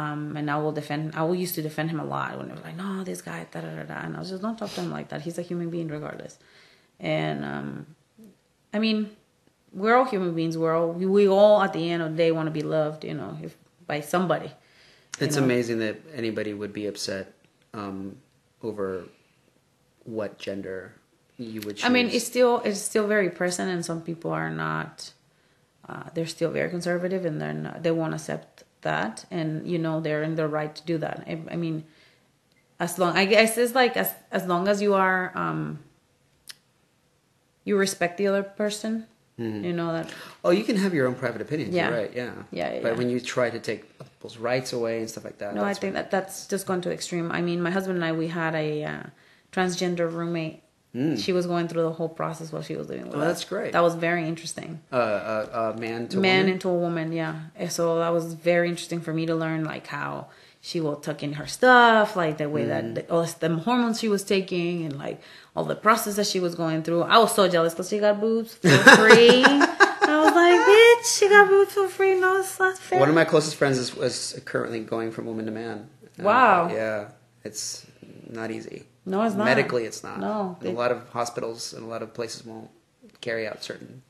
Um, 0.03 0.37
and 0.37 0.51
I 0.51 0.57
will 0.62 0.73
defend. 0.81 1.15
I 1.15 1.23
will 1.23 1.39
used 1.45 1.55
to 1.55 1.62
defend 1.62 1.89
him 1.91 2.01
a 2.01 2.05
lot 2.05 2.37
when 2.39 2.51
it 2.51 2.55
was 2.57 2.65
like, 2.69 2.77
no, 2.77 3.05
this 3.11 3.23
guy, 3.23 3.47
da 3.53 3.61
da 3.61 3.71
da 3.79 3.85
da. 3.93 3.99
And 4.05 4.16
I 4.16 4.19
was 4.21 4.31
just 4.31 4.43
don't 4.43 4.59
talk 4.59 4.73
to 4.75 4.81
him 4.81 4.91
like 4.99 5.09
that. 5.11 5.23
He's 5.23 5.39
a 5.39 5.43
human 5.51 5.71
being 5.71 5.89
regardless. 5.89 6.39
And 7.01 7.45
um, 7.45 7.87
I 8.73 8.79
mean, 8.79 8.99
we're 9.73 9.97
all 9.97 10.05
human 10.05 10.35
beings. 10.35 10.59
We're 10.59 10.77
all 10.77 10.93
we 10.93 11.29
all 11.29 11.62
at 11.62 11.73
the 11.73 11.91
end 11.91 12.03
of 12.03 12.11
the 12.12 12.16
day 12.16 12.31
want 12.33 12.47
to 12.47 12.51
be 12.61 12.62
loved, 12.62 13.05
you 13.05 13.15
know, 13.15 13.39
if 13.43 13.57
by 13.87 14.01
somebody. 14.01 14.51
It's 15.21 15.37
know? 15.37 15.45
amazing 15.45 15.79
that 15.79 15.97
anybody 16.12 16.53
would 16.55 16.73
be 16.73 16.87
upset 16.87 17.33
um, 17.73 18.16
over 18.62 19.05
what 20.05 20.39
gender 20.39 20.93
you 21.39 21.61
would 21.62 21.77
choose. 21.77 21.85
I 21.85 21.89
mean, 21.89 22.09
it's 22.09 22.27
still 22.27 22.61
it's 22.65 22.81
still 22.81 23.07
very 23.07 23.31
present, 23.31 23.71
and 23.71 23.85
some 23.85 24.03
people 24.03 24.33
are 24.33 24.51
not. 24.51 25.14
Uh, 25.89 26.05
they're 26.15 26.27
still 26.27 26.51
very 26.51 26.70
conservative, 26.70 27.24
and 27.24 27.40
they're 27.40 27.52
not, 27.52 27.82
they 27.82 27.90
won't 27.90 28.15
accept 28.15 28.65
that, 28.82 29.24
and 29.31 29.66
you 29.66 29.78
know 29.78 30.01
they're 30.01 30.23
in 30.23 30.35
their 30.35 30.48
right 30.48 30.74
to 30.74 30.82
do 30.85 30.98
that. 30.98 31.24
I, 31.27 31.40
I 31.51 31.56
mean, 31.56 31.85
as 32.81 32.98
long 32.98 33.16
I 33.16 33.24
guess 33.27 33.59
it's 33.59 33.74
like 33.74 33.97
as 33.97 34.11
as 34.31 34.47
long 34.47 34.69
as 34.69 34.81
you 34.81 34.94
are 34.94 35.32
um, 35.35 35.81
you 37.65 37.77
respect 37.77 38.16
the 38.16 38.27
other 38.28 38.43
person, 38.43 39.06
you 39.36 39.73
know 39.73 39.93
that 39.93 40.11
oh, 40.44 40.51
you 40.51 40.65
can 40.65 40.77
have 40.77 40.94
your 40.94 41.06
own 41.06 41.15
private 41.15 41.43
opinions. 41.43 41.74
Yeah. 41.74 41.89
You're 41.90 41.98
right. 41.98 42.12
Yeah. 42.15 42.32
Yeah, 42.51 42.74
yeah, 42.74 42.81
But 42.82 42.93
yeah. 42.93 42.98
when 42.98 43.11
you 43.11 43.20
try 43.20 43.51
to 43.51 43.59
take 43.59 43.98
people's 43.98 44.39
rights 44.39 44.73
away 44.73 45.01
and 45.01 45.11
stuff 45.11 45.24
like 45.24 45.39
that, 45.39 45.55
No, 45.55 45.65
I 45.65 45.74
think 45.74 45.94
that 45.94 46.11
that's 46.11 46.47
just 46.47 46.66
gone 46.66 46.81
to 46.82 46.90
extreme. 46.93 47.31
I 47.31 47.43
mean, 47.43 47.61
my 47.61 47.70
husband 47.70 47.97
and 47.97 48.05
I, 48.05 48.12
we 48.12 48.28
had 48.28 48.55
a 48.55 48.85
uh, 48.85 49.02
transgender 49.52 50.11
roommate. 50.11 50.62
She 51.16 51.33
was 51.33 51.47
going 51.47 51.66
through 51.66 51.83
the 51.83 51.91
whole 51.93 52.09
process 52.09 52.53
while 52.53 52.62
she 52.62 52.77
was 52.77 52.89
living 52.89 53.07
with 53.07 53.15
Mm. 53.15 53.19
Oh, 53.19 53.23
us. 53.23 53.27
that's 53.27 53.45
great. 53.45 53.73
That 53.73 53.83
was 53.83 53.97
very 53.97 54.29
interesting. 54.29 54.79
uh, 54.93 54.97
uh, 54.97 55.73
uh, 55.75 55.81
man 55.81 56.07
to 56.09 56.19
Man 56.19 56.39
woman. 56.43 56.53
into 56.53 56.69
a 56.69 56.75
woman, 56.75 57.11
yeah. 57.12 57.35
And 57.57 57.73
so 57.73 57.99
that 57.99 58.11
was 58.12 58.35
very 58.35 58.69
interesting 58.69 59.01
for 59.01 59.12
me 59.12 59.27
to 59.27 59.35
learn, 59.35 59.65
like 59.65 59.89
how 59.89 60.29
she 60.61 60.81
will 60.81 60.97
tuck 60.97 61.23
in 61.25 61.33
her 61.35 61.47
stuff, 61.49 62.15
like 62.16 62.39
the 62.39 62.49
way 62.49 62.62
Mm. 62.65 62.69
that 62.69 62.95
the, 63.09 63.12
all 63.12 63.25
the 63.25 63.49
hormones 63.66 63.99
she 63.99 64.09
was 64.09 64.23
taking, 64.23 64.85
and 64.87 64.97
like 64.99 65.21
all 65.57 65.65
the 65.65 65.75
process 65.75 66.15
that 66.16 66.27
she 66.29 66.39
was 66.39 66.55
going 66.55 66.83
through. 66.85 67.03
I 67.03 67.19
was 67.19 67.35
so 67.35 67.49
jealous 67.49 67.73
because 67.75 67.89
she 67.89 67.99
got 67.99 68.21
boobs 68.21 68.55
for 68.55 68.69
free. 68.69 69.43
I 70.07 70.21
was 70.25 70.35
like, 70.35 70.61
bitch, 70.69 71.19
She 71.19 71.29
got 71.29 71.49
boobs 71.49 71.73
for 71.73 71.89
free. 71.89 72.21
No, 72.21 72.39
it's 72.39 72.57
not 72.59 72.79
fair. 72.79 73.01
One 73.01 73.09
of 73.09 73.15
my 73.16 73.25
closest 73.25 73.57
friends 73.57 73.79
is, 73.79 73.97
is 73.97 74.41
currently 74.45 74.81
going 74.81 75.11
from 75.11 75.27
woman 75.27 75.45
to 75.47 75.51
man. 75.51 75.89
Wow. 76.19 76.69
yeah, 76.73 77.09
it's 77.43 77.85
not 78.31 78.51
easy. 78.53 78.85
No, 79.06 79.22
it's 79.22 79.35
not. 79.35 79.44
Medically, 79.44 79.85
it's 79.85 80.02
not. 80.02 80.18
No, 80.20 80.56
a 80.62 80.70
lot 80.70 80.90
of 80.90 81.09
hospitals 81.10 81.72
and 81.74 81.85
a 81.85 81.89
lot 81.89 82.02
of 82.02 82.14
places 82.14 82.44
won't 82.44 82.70
carry 83.20 83.47
out 83.47 83.62
certain 83.62 84.02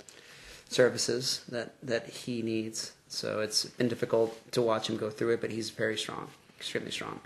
services 0.69 1.43
that 1.49 1.75
that 1.83 2.09
he 2.09 2.43
needs. 2.43 2.93
So 3.09 3.41
it's 3.41 3.65
been 3.67 3.89
difficult 3.89 4.37
to 4.53 4.63
watch 4.63 4.89
him 4.89 4.97
go 4.97 5.11
through 5.11 5.35
it, 5.35 5.41
but 5.41 5.51
he's 5.51 5.71
very 5.71 5.97
strong, 5.97 6.29
extremely 6.59 6.91
strong, 6.91 7.21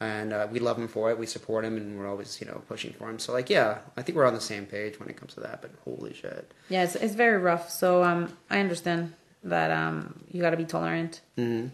and 0.00 0.32
uh, 0.32 0.46
we 0.50 0.60
love 0.60 0.78
him 0.78 0.86
for 0.88 1.10
it. 1.10 1.18
We 1.18 1.26
support 1.26 1.64
him, 1.64 1.76
and 1.76 1.98
we're 1.98 2.08
always 2.08 2.40
you 2.40 2.46
know 2.46 2.62
pushing 2.68 2.92
for 2.92 3.08
him. 3.10 3.18
So 3.18 3.32
like, 3.32 3.50
yeah, 3.50 3.78
I 3.96 4.02
think 4.02 4.16
we're 4.16 4.26
on 4.26 4.34
the 4.34 4.40
same 4.40 4.66
page 4.66 5.00
when 5.00 5.08
it 5.08 5.16
comes 5.16 5.34
to 5.34 5.40
that. 5.40 5.60
But 5.62 5.72
holy 5.84 6.14
shit, 6.14 6.52
Yeah, 6.68 6.84
it's, 6.84 6.94
it's 6.96 7.14
very 7.14 7.38
rough. 7.38 7.70
So 7.70 8.04
um, 8.04 8.36
I 8.50 8.60
understand 8.60 9.12
that 9.42 9.70
um, 9.70 10.20
you 10.30 10.40
got 10.40 10.50
to 10.50 10.56
be 10.56 10.64
tolerant. 10.64 11.20
hmm 11.36 11.66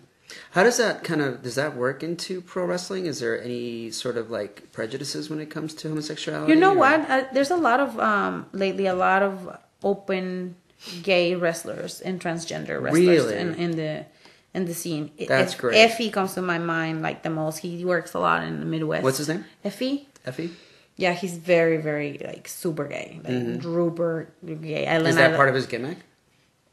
How 0.53 0.63
does 0.63 0.77
that 0.79 1.05
kind 1.05 1.21
of 1.21 1.43
does 1.43 1.55
that 1.57 1.77
work 1.77 2.03
into 2.03 2.41
pro 2.41 2.65
wrestling? 2.65 3.07
Is 3.07 3.21
there 3.21 3.41
any 3.43 3.91
sort 3.91 4.17
of 4.17 4.31
like 4.31 4.71
prejudices 4.73 5.31
when 5.31 5.41
it 5.41 5.51
comes 5.51 5.75
to 5.75 5.89
homosexuality? 5.89 6.53
You 6.53 6.59
know 6.59 6.73
or- 6.73 6.79
what? 6.79 7.11
Uh, 7.11 7.25
there's 7.33 7.51
a 7.51 7.57
lot 7.57 7.81
of 7.81 7.99
um, 8.01 8.47
lately 8.53 8.87
a 8.87 8.95
lot 8.95 9.23
of 9.23 9.57
open 9.83 10.57
gay 11.03 11.35
wrestlers 11.35 12.01
and 12.01 12.21
transgender 12.21 12.81
wrestlers 12.81 13.07
Really? 13.07 13.37
in, 13.37 13.55
in 13.55 13.71
the 13.73 14.07
in 14.55 14.65
the 14.65 14.75
scene. 14.75 15.11
I- 15.21 15.27
That's 15.27 15.53
Eff- 15.55 15.61
great. 15.61 15.91
Effy 15.91 16.13
comes 16.13 16.35
to 16.35 16.43
my 16.43 16.59
mind 16.59 17.03
like 17.03 17.23
the 17.23 17.31
most. 17.31 17.59
He 17.59 17.85
works 17.85 18.15
a 18.15 18.19
lot 18.19 18.43
in 18.43 18.61
the 18.61 18.67
Midwest. 18.67 19.03
What's 19.05 19.19
his 19.19 19.29
name? 19.29 19.45
Effy. 19.65 20.07
Effy. 20.27 20.51
Yeah, 20.97 21.15
he's 21.15 21.37
very, 21.39 21.79
very 21.79 22.19
like 22.23 22.47
super 22.47 22.85
gay, 22.87 23.21
like 23.25 23.65
Rupert 23.65 24.35
gay. 24.45 24.87
I, 24.87 24.97
Mm-hmm. 24.99 25.07
Is 25.07 25.17
that 25.17 25.35
part 25.37 25.49
of 25.49 25.55
his 25.55 25.65
gimmick? 25.67 25.97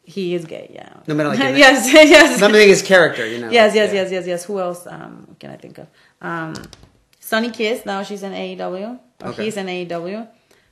He 0.09 0.33
is 0.35 0.45
gay. 0.45 0.71
Yeah. 0.73 0.93
No 1.05 1.13
matter 1.15 1.29
like 1.29 1.39
yes, 1.65 1.91
yes. 1.93 2.39
Something 2.39 2.67
his 2.67 2.81
character, 2.81 3.27
you 3.27 3.39
know. 3.39 3.49
yes, 3.49 3.75
yes, 3.75 3.91
Yeah. 3.93 4.01
yes, 4.03 4.11
yes, 4.11 4.25
yes. 4.27 4.45
Who 4.45 4.59
else 4.59 4.87
um, 4.87 5.35
can 5.39 5.49
I 5.51 5.57
think 5.57 5.77
of? 5.79 5.87
Um, 6.21 6.55
Sonny 7.19 7.51
Kiss. 7.51 7.85
Now 7.85 8.03
she's 8.03 8.23
in 8.23 8.31
AEW. 8.31 8.99
Or 9.21 9.27
Okay. 9.29 9.43
He's 9.45 9.57
in 9.57 9.65
AEW. 9.67 10.27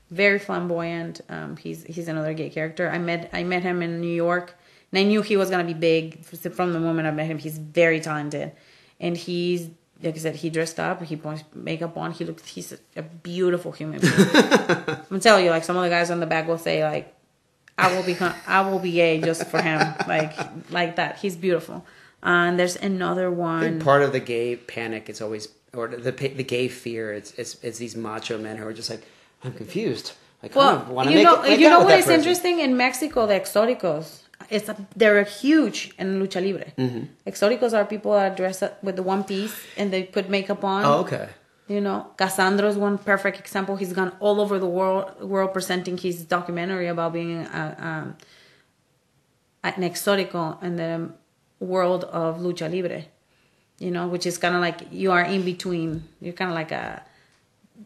Very 0.10 0.40
flamboyant. 0.40 1.20
Um, 1.30 1.58
he's 1.58 1.84
he's 1.84 2.08
another 2.08 2.34
gay 2.34 2.50
character. 2.50 2.90
I 2.90 2.98
met 2.98 3.30
I 3.34 3.44
met 3.44 3.64
him 3.64 3.82
in 3.82 4.00
New 4.00 4.16
York, 4.16 4.56
and 4.92 5.00
I 5.00 5.04
knew 5.04 5.22
he 5.22 5.36
was 5.36 5.50
gonna 5.50 5.64
be 5.66 5.74
big 5.74 6.24
from 6.24 6.72
the 6.74 6.80
moment 6.80 7.08
I 7.08 7.12
met 7.12 7.26
him. 7.26 7.38
He's 7.40 7.58
very 7.58 8.00
talented, 8.00 8.52
and 9.02 9.18
he's 9.18 9.68
like 10.04 10.16
I 10.16 10.20
said, 10.20 10.36
he 10.36 10.50
dressed 10.50 10.80
up. 10.80 11.02
He 11.02 11.16
put 11.16 11.44
makeup 11.56 11.98
on. 11.98 12.12
He 12.12 12.24
looks. 12.24 12.46
He's 12.48 12.72
a, 12.74 12.78
a 12.98 13.02
beautiful 13.02 13.72
human 13.72 14.00
being. 14.00 14.14
I'm 15.12 15.20
telling 15.20 15.44
you, 15.46 15.52
like 15.52 15.64
some 15.64 15.76
of 15.76 15.84
the 15.84 15.90
guys 15.90 16.12
on 16.12 16.20
the 16.20 16.26
back 16.28 16.48
will 16.48 16.58
say, 16.60 16.84
like, 16.84 17.15
I 17.78 17.96
will 17.96 18.04
be 18.04 18.18
I 18.48 18.62
will 18.62 18.80
be 18.80 18.92
gay 18.92 19.20
just 19.22 19.48
for 19.48 19.62
him, 19.62 19.80
like, 20.08 20.34
like 20.72 20.96
that. 20.96 21.18
He's 21.18 21.36
beautiful. 21.36 21.86
Uh, 22.24 22.50
and 22.50 22.60
there's 22.60 22.76
another 22.76 23.30
one. 23.30 23.80
part 23.80 24.02
of 24.02 24.12
the 24.12 24.20
gay 24.20 24.56
panic 24.56 25.10
is 25.10 25.22
always, 25.22 25.50
or 25.74 25.88
the 25.88 26.12
the 26.12 26.44
gay 26.44 26.68
fear. 26.68 27.14
It's 27.14 27.32
it's, 27.34 27.64
it's 27.64 27.78
these 27.78 27.96
macho 27.96 28.38
men 28.38 28.58
who 28.58 28.66
are 28.66 28.74
just 28.74 28.90
like, 28.90 29.04
I'm 29.44 29.54
confused. 29.54 30.14
I 30.42 30.48
kind 30.48 30.56
well, 30.56 30.76
of 30.82 30.90
want 30.90 31.08
to 31.08 31.12
you 31.12 31.24
make 31.24 31.26
know, 31.26 31.44
it, 31.44 31.60
you 31.60 31.70
know 31.70 31.82
what 31.82 32.00
is 32.00 32.06
person. 32.06 32.20
interesting 32.20 32.60
in 32.60 32.78
Mexico? 32.78 33.28
The 33.28 33.40
exoticos. 33.40 34.22
It's 34.50 34.70
a, 34.70 34.76
they're 34.96 35.24
huge 35.24 35.94
in 35.98 36.22
lucha 36.22 36.44
libre. 36.46 36.72
Mm-hmm. 36.78 37.06
Exoticos 37.26 37.74
are 37.74 37.86
people 37.86 38.14
that 38.14 38.38
dress 38.38 38.62
up 38.62 38.84
with 38.84 38.96
the 38.96 39.04
one 39.04 39.24
piece 39.24 39.56
and 39.78 39.92
they 39.92 40.04
put 40.04 40.30
makeup 40.30 40.64
on. 40.64 40.86
Oh, 40.86 41.00
okay. 41.00 41.30
You 41.68 41.82
know, 41.82 42.12
Cassandro 42.18 42.68
is 42.68 42.78
one 42.78 42.98
perfect 43.00 43.40
example. 43.40 43.76
He's 43.76 43.92
gone 43.94 44.12
all 44.20 44.40
over 44.40 44.60
the 44.60 44.68
world, 44.68 45.20
world 45.22 45.52
presenting 45.52 45.98
his 45.98 46.24
documentary 46.24 46.88
about 46.88 47.14
being 47.14 47.38
a, 47.38 47.76
um, 47.80 48.18
an 49.64 49.74
exotico 49.82 50.62
in 50.62 50.76
the 50.76 51.10
world 51.60 52.04
of 52.06 52.38
lucha 52.38 52.72
libre. 52.72 53.06
You 53.80 53.92
know, 53.92 54.08
which 54.08 54.26
is 54.26 54.38
kind 54.38 54.56
of 54.56 54.62
like 54.62 54.82
you 54.92 55.12
are 55.12 55.24
in 55.24 55.44
between. 55.44 56.04
You're 56.22 56.34
kind 56.34 56.52
of 56.52 56.56
like 56.56 56.72
a 56.72 57.02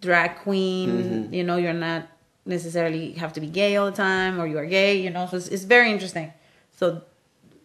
drag 0.02 0.36
queen. 0.40 0.90
Mm-hmm. 0.90 1.34
You 1.34 1.44
know, 1.46 1.56
you're 1.56 1.74
not 1.74 2.08
necessarily 2.46 3.14
have 3.14 3.34
to 3.34 3.42
be 3.42 3.48
gay 3.48 3.76
all 3.78 3.90
the 3.90 3.96
time, 3.98 4.40
or 4.40 4.46
you 4.46 4.58
are 4.60 4.66
gay. 4.66 5.02
You 5.02 5.10
know, 5.10 5.26
so 5.26 5.38
it's, 5.38 5.48
it's 5.48 5.64
very 5.64 5.90
interesting. 5.92 6.32
So, 6.76 7.02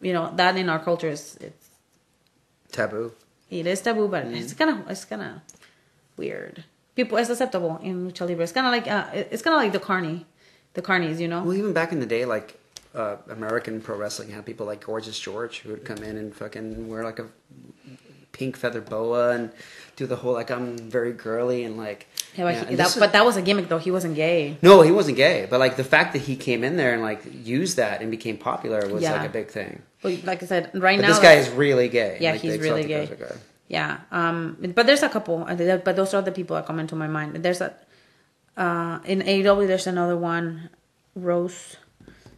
you 0.00 0.12
know, 0.12 0.32
that 0.36 0.56
in 0.56 0.68
our 0.70 0.78
culture 0.78 1.08
is 1.08 1.36
it's 1.40 1.68
Taboo. 2.72 3.12
it 3.50 3.66
is 3.66 3.80
taboo, 3.82 4.08
but 4.08 4.24
Mm-hmm. 4.24 4.34
it's 4.36 4.54
kind 4.54 4.70
of 4.70 4.88
it's 4.90 5.04
kind 5.04 5.22
of 5.22 5.30
weird. 6.16 6.64
People, 6.94 7.18
it's 7.18 7.30
acceptable 7.30 7.78
in 7.82 8.10
lucha 8.10 8.26
libre. 8.26 8.44
It's 8.44 8.52
kind 8.52 8.66
of 8.66 8.72
like 8.72 8.86
uh, 8.86 9.24
it's 9.30 9.42
kind 9.42 9.54
of 9.56 9.62
like 9.62 9.72
the 9.72 9.80
carny, 9.80 10.26
the 10.74 10.82
carnies, 10.82 11.18
you 11.18 11.26
know. 11.28 11.42
Well, 11.42 11.54
even 11.54 11.72
back 11.72 11.90
in 11.92 11.98
the 12.00 12.06
day, 12.06 12.24
like 12.24 12.58
uh, 12.94 13.16
American 13.28 13.80
pro 13.80 13.96
wrestling 13.96 14.30
had 14.30 14.46
people 14.46 14.66
like 14.66 14.84
Gorgeous 14.84 15.18
George 15.18 15.58
who 15.60 15.70
would 15.70 15.84
come 15.84 15.98
in 15.98 16.16
and 16.16 16.34
fucking 16.34 16.88
wear 16.88 17.02
like 17.02 17.18
a 17.18 17.26
pink 18.30 18.56
feather 18.56 18.80
boa 18.80 19.30
and 19.30 19.50
do 19.96 20.06
the 20.06 20.16
whole 20.16 20.32
like 20.32 20.50
I'm 20.50 20.76
very 20.78 21.12
girly 21.12 21.64
and 21.64 21.76
like. 21.76 22.06
Yeah, 22.36 22.44
but, 22.44 22.54
yeah, 22.54 22.64
he, 22.70 22.74
that, 22.76 22.84
this 22.84 22.96
but 22.96 23.12
that 23.12 23.24
was 23.24 23.36
a 23.36 23.42
gimmick, 23.42 23.68
though. 23.68 23.78
He 23.78 23.90
wasn't 23.90 24.14
gay. 24.14 24.56
No, 24.62 24.82
he 24.82 24.90
wasn't 24.92 25.16
gay, 25.16 25.46
but 25.50 25.58
like 25.60 25.76
the 25.76 25.84
fact 25.84 26.12
that 26.12 26.20
he 26.22 26.36
came 26.36 26.62
in 26.64 26.76
there 26.76 26.92
and 26.92 27.02
like 27.02 27.22
used 27.44 27.76
that 27.76 28.02
and 28.02 28.10
became 28.10 28.36
popular 28.36 28.88
was 28.88 29.02
Yeah. 29.02 29.12
like 29.16 29.28
a 29.28 29.32
big 29.32 29.48
thing. 29.48 29.82
But 30.02 30.22
like 30.24 30.42
I 30.42 30.46
said, 30.46 30.70
right 30.74 30.96
But 30.98 31.02
now, 31.02 31.08
this 31.08 31.18
guy 31.18 31.34
is 31.34 31.48
really 31.50 31.88
gay. 31.88 32.18
Yeah, 32.20 32.32
Like, 32.32 32.40
he's 32.40 32.58
really 32.58 32.84
gay. 32.84 33.06
good. 33.06 33.32
Yeah, 33.68 34.00
um, 34.12 34.56
but 34.74 34.86
there's 34.86 35.02
a 35.02 35.08
couple, 35.08 35.44
uh, 35.48 35.76
but 35.78 35.96
those 35.96 36.12
are 36.14 36.20
the 36.22 36.32
people 36.32 36.54
that 36.56 36.66
come 36.66 36.78
into 36.78 36.94
my 36.96 37.06
mind. 37.06 37.34
There's 37.42 37.60
a 37.60 37.74
uh, 38.56 39.00
in 39.04 39.20
AEW. 39.22 39.66
There's 39.66 39.86
another 39.86 40.16
one, 40.16 40.68
Rose. 41.14 41.76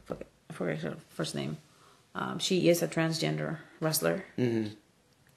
forget- 0.04 0.26
I 0.48 0.52
forget 0.52 0.78
her 0.82 0.96
first 1.10 1.34
name. 1.34 1.58
Um, 2.14 2.38
she 2.38 2.68
is 2.68 2.82
a 2.82 2.88
transgender 2.88 3.58
wrestler, 3.80 4.24
Mm-hmm. 4.38 4.72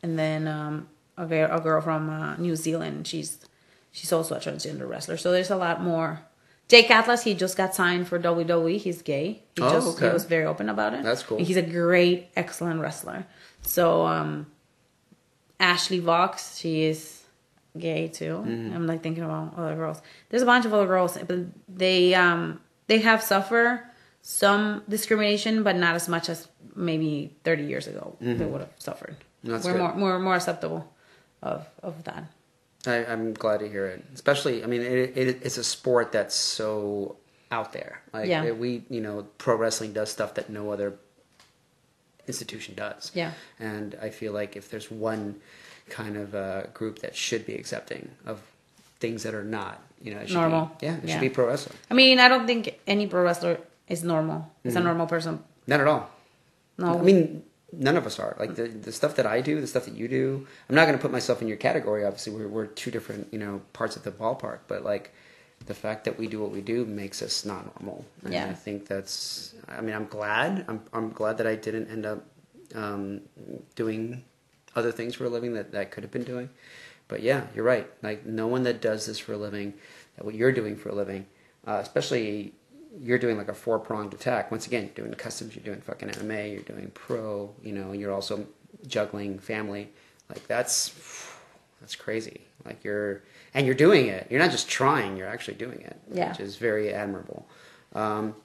and 0.03 0.17
then 0.19 0.47
um, 0.47 0.87
a, 1.17 1.25
girl, 1.25 1.49
a 1.51 1.59
girl 1.59 1.81
from 1.81 2.09
uh, 2.09 2.37
New 2.37 2.55
Zealand. 2.55 3.07
She's 3.07 3.39
she's 3.91 4.13
also 4.13 4.35
a 4.35 4.39
transgender 4.39 4.87
wrestler. 4.87 5.17
So 5.17 5.31
there's 5.31 5.49
a 5.51 5.57
lot 5.57 5.81
more. 5.83 6.21
Jake 6.69 6.91
Atlas, 6.91 7.23
he 7.23 7.33
just 7.33 7.57
got 7.57 7.73
signed 7.73 8.07
for 8.07 8.19
WWE. 8.19 8.77
He's 8.77 9.01
gay. 9.01 9.41
He 9.55 9.61
Oh, 9.63 9.71
just 9.71 9.97
okay. 9.97 10.07
he 10.07 10.13
was 10.13 10.25
very 10.25 10.45
open 10.45 10.69
about 10.69 10.93
it. 10.93 11.03
That's 11.03 11.23
cool. 11.23 11.39
And 11.39 11.47
he's 11.47 11.57
a 11.57 11.63
great, 11.63 12.27
excellent 12.35 12.79
wrestler. 12.79 13.25
So 13.63 14.05
um, 14.05 14.45
Ashley 15.60 15.99
Vox, 15.99 16.57
she 16.57 16.84
is 16.84 17.23
gay 17.77 18.07
too. 18.07 18.44
Mm-hmm. 18.45 18.76
I'm 18.76 18.88
like 18.88 19.02
thinking 19.03 19.23
about 19.23 19.53
other 19.57 19.76
girls. 19.76 20.02
There's 20.30 20.41
a 20.44 20.45
bunch 20.45 20.65
of 20.65 20.73
other 20.73 20.88
girls, 20.88 21.18
but 21.27 21.40
they 21.68 22.14
um 22.15 22.60
they 22.88 22.99
have 22.99 23.22
suffered 23.22 23.84
some 24.22 24.84
discrimination, 24.90 25.64
but 25.64 25.76
not 25.76 25.95
as 25.95 26.07
much 26.10 26.30
as 26.30 26.48
maybe 26.76 27.34
30 27.44 27.64
years 27.64 27.88
ago 27.88 28.15
they 28.22 28.45
would 28.45 28.61
have 28.61 28.72
suffered. 28.77 29.15
Mm-hmm. 29.44 29.52
That's 29.52 29.65
We're 29.65 29.73
good. 29.73 29.80
more 29.80 29.95
more 29.95 30.19
more 30.19 30.36
acceptable 30.36 30.91
of 31.41 31.68
of 31.84 32.03
that. 32.06 32.23
I, 32.88 33.06
I'm 33.06 33.34
glad 33.34 33.60
to 33.60 33.68
hear 33.69 33.88
it. 33.88 34.06
Especially, 34.14 34.64
I 34.64 34.68
mean, 34.68 34.81
it, 34.81 35.18
it, 35.18 35.40
it's 35.44 35.57
a 35.57 35.64
sport 35.65 36.14
that's 36.14 36.34
so 36.34 37.18
out 37.52 37.73
there. 37.73 38.02
Like 38.14 38.30
Yeah. 38.30 38.45
it- 38.45 38.57
we, 38.57 38.84
you 38.90 39.02
know, 39.02 39.27
pro 39.38 39.56
wrestling 39.57 39.91
does 39.91 40.10
stuff 40.10 40.36
that 40.36 40.49
no 40.49 40.72
other 40.72 40.94
institution 42.30 42.76
does. 42.76 43.11
Yeah. 43.14 43.31
And 43.60 43.97
I 44.01 44.10
feel 44.10 44.31
like 44.34 44.56
if 44.56 44.69
there's 44.72 44.89
one 44.89 45.35
kind 45.89 46.15
of 46.15 46.35
uh, 46.35 46.64
group 46.80 46.99
that 46.99 47.15
should 47.15 47.43
be 47.45 47.56
accepting 47.56 48.03
of 48.26 48.41
things 48.99 49.23
that 49.23 49.34
are 49.34 49.43
not, 49.43 49.81
you 50.01 50.14
know, 50.14 50.22
it 50.22 50.31
Normal. 50.31 50.65
Be, 50.80 50.85
yeah, 50.85 50.95
it 50.97 51.03
Yeah. 51.03 51.14
should 51.14 51.22
be 51.22 51.30
pro 51.30 51.47
wrestling. 51.47 51.77
I 51.91 51.93
mean, 51.93 52.19
I 52.19 52.27
don't 52.30 52.45
think 52.47 52.80
any 52.88 53.07
pro 53.07 53.22
wrestler 53.23 53.57
is 53.88 54.03
normal. 54.03 54.39
Is 54.64 54.76
a 54.76 54.80
normal 54.80 55.07
person. 55.07 55.43
Not 55.68 55.80
at 55.81 55.88
all. 55.88 56.10
No. 56.77 56.88
Mm-hmm. 56.88 57.01
I 57.01 57.03
mean, 57.03 57.43
none 57.73 57.97
of 57.97 58.06
us 58.06 58.19
are. 58.19 58.35
Like 58.39 58.56
the 58.56 58.68
the 58.68 58.91
stuff 58.91 59.15
that 59.15 59.26
I 59.26 59.41
do, 59.41 59.60
the 59.61 59.68
stuff 59.68 59.85
that 59.85 59.95
you 59.95 60.07
do. 60.07 60.47
I'm 60.69 60.76
not 60.76 60.85
going 60.85 60.97
to 60.97 61.01
put 61.01 61.11
myself 61.11 61.41
in 61.41 61.47
your 61.47 61.57
category. 61.57 62.06
Obviously, 62.06 62.34
we're 62.34 62.47
we're 62.47 62.68
two 62.68 62.91
different, 62.91 63.27
you 63.34 63.39
know, 63.39 63.61
parts 63.73 63.95
of 63.97 64.03
the 64.03 64.11
ballpark. 64.11 64.60
But 64.68 64.84
like, 64.84 65.11
the 65.65 65.73
fact 65.73 66.06
that 66.06 66.18
we 66.18 66.27
do 66.27 66.40
what 66.41 66.52
we 66.52 66.61
do 66.61 66.86
makes 66.86 67.22
us 67.22 67.45
not 67.45 67.65
normal. 67.81 68.06
And 68.23 68.34
Yeah. 68.34 68.48
I 68.48 68.53
think 68.53 68.88
that's. 68.88 69.53
I 69.68 69.81
mean, 69.81 69.95
I'm 69.95 70.07
glad. 70.07 70.65
I'm 70.68 70.81
I'm 70.94 71.11
glad 71.11 71.38
that 71.38 71.48
I 71.48 71.56
didn't 71.56 71.90
end 71.90 72.06
up 72.06 72.26
um, 72.76 73.22
doing 73.76 74.23
other 74.76 74.91
things 74.91 75.15
for 75.15 75.26
a 75.26 75.30
living 75.30 75.53
that 75.53 75.72
that 75.72 75.91
could 75.91 76.03
have 76.03 76.11
been 76.11 76.23
doing. 76.23 76.49
But 77.07 77.22
yeah, 77.23 77.48
you're 77.56 77.65
right. 77.65 77.90
Like 78.03 78.26
no 78.26 78.48
one 78.48 78.64
that 78.64 78.81
does 78.81 79.06
this 79.06 79.19
for 79.19 79.34
a 79.34 79.38
living, 79.38 79.73
that 80.15 80.26
what 80.26 80.36
you're 80.36 80.52
doing 80.52 80.76
for 80.76 80.90
a 80.90 80.95
living, 80.95 81.26
uh, 81.68 81.80
especially 81.81 82.53
you're 83.02 83.18
doing 83.19 83.38
like 83.38 83.48
a 83.49 83.53
four 83.53 83.80
pronged 83.80 84.14
attack. 84.14 84.52
Once 84.52 84.68
again, 84.68 84.84
you're 84.95 85.06
doing 85.06 85.18
customs, 85.18 85.56
you're 85.56 85.64
doing 85.65 85.81
fucking 85.81 86.10
MMA, 86.10 86.53
you're 86.53 86.61
doing 86.64 86.91
pro, 86.94 87.53
you 87.64 87.73
know, 87.73 87.91
you're 87.91 88.11
also 88.11 88.45
juggling 88.88 89.40
family. 89.40 89.90
Like 90.30 90.45
that's 90.48 90.94
that's 91.81 91.95
crazy. 91.95 92.41
Like 92.65 92.84
you're 92.84 93.23
and 93.53 93.65
you're 93.65 93.76
doing 93.76 94.07
it. 94.07 94.27
You're 94.30 94.39
not 94.39 94.51
just 94.51 94.69
trying. 94.69 95.17
You're 95.17 95.27
actually 95.27 95.55
doing 95.55 95.81
it, 95.81 95.97
Yeah. 96.11 96.30
which 96.30 96.39
is 96.39 96.57
very 96.57 96.93
admirable. 96.93 97.47
Um, 97.93 98.35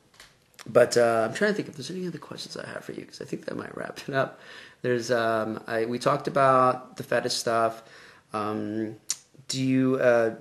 but 0.66 0.96
uh, 0.96 1.26
I'm 1.28 1.34
trying 1.34 1.50
to 1.50 1.54
think 1.54 1.68
if 1.68 1.74
there's 1.76 1.90
any 1.90 2.06
other 2.06 2.18
questions 2.18 2.56
I 2.56 2.66
have 2.68 2.84
for 2.84 2.92
you 2.92 3.02
because 3.02 3.20
I 3.20 3.24
think 3.26 3.44
that 3.44 3.56
might 3.56 3.76
wrap 3.76 4.00
it 4.08 4.14
up. 4.14 4.40
There's 4.82 5.10
um, 5.10 5.62
I, 5.66 5.84
we 5.84 5.98
talked 5.98 6.26
about 6.28 6.96
the 6.96 7.02
fetish 7.02 7.34
stuff. 7.34 7.82
Um, 8.32 8.96
do 9.48 9.62
you? 9.62 9.96
Uh, 9.96 10.36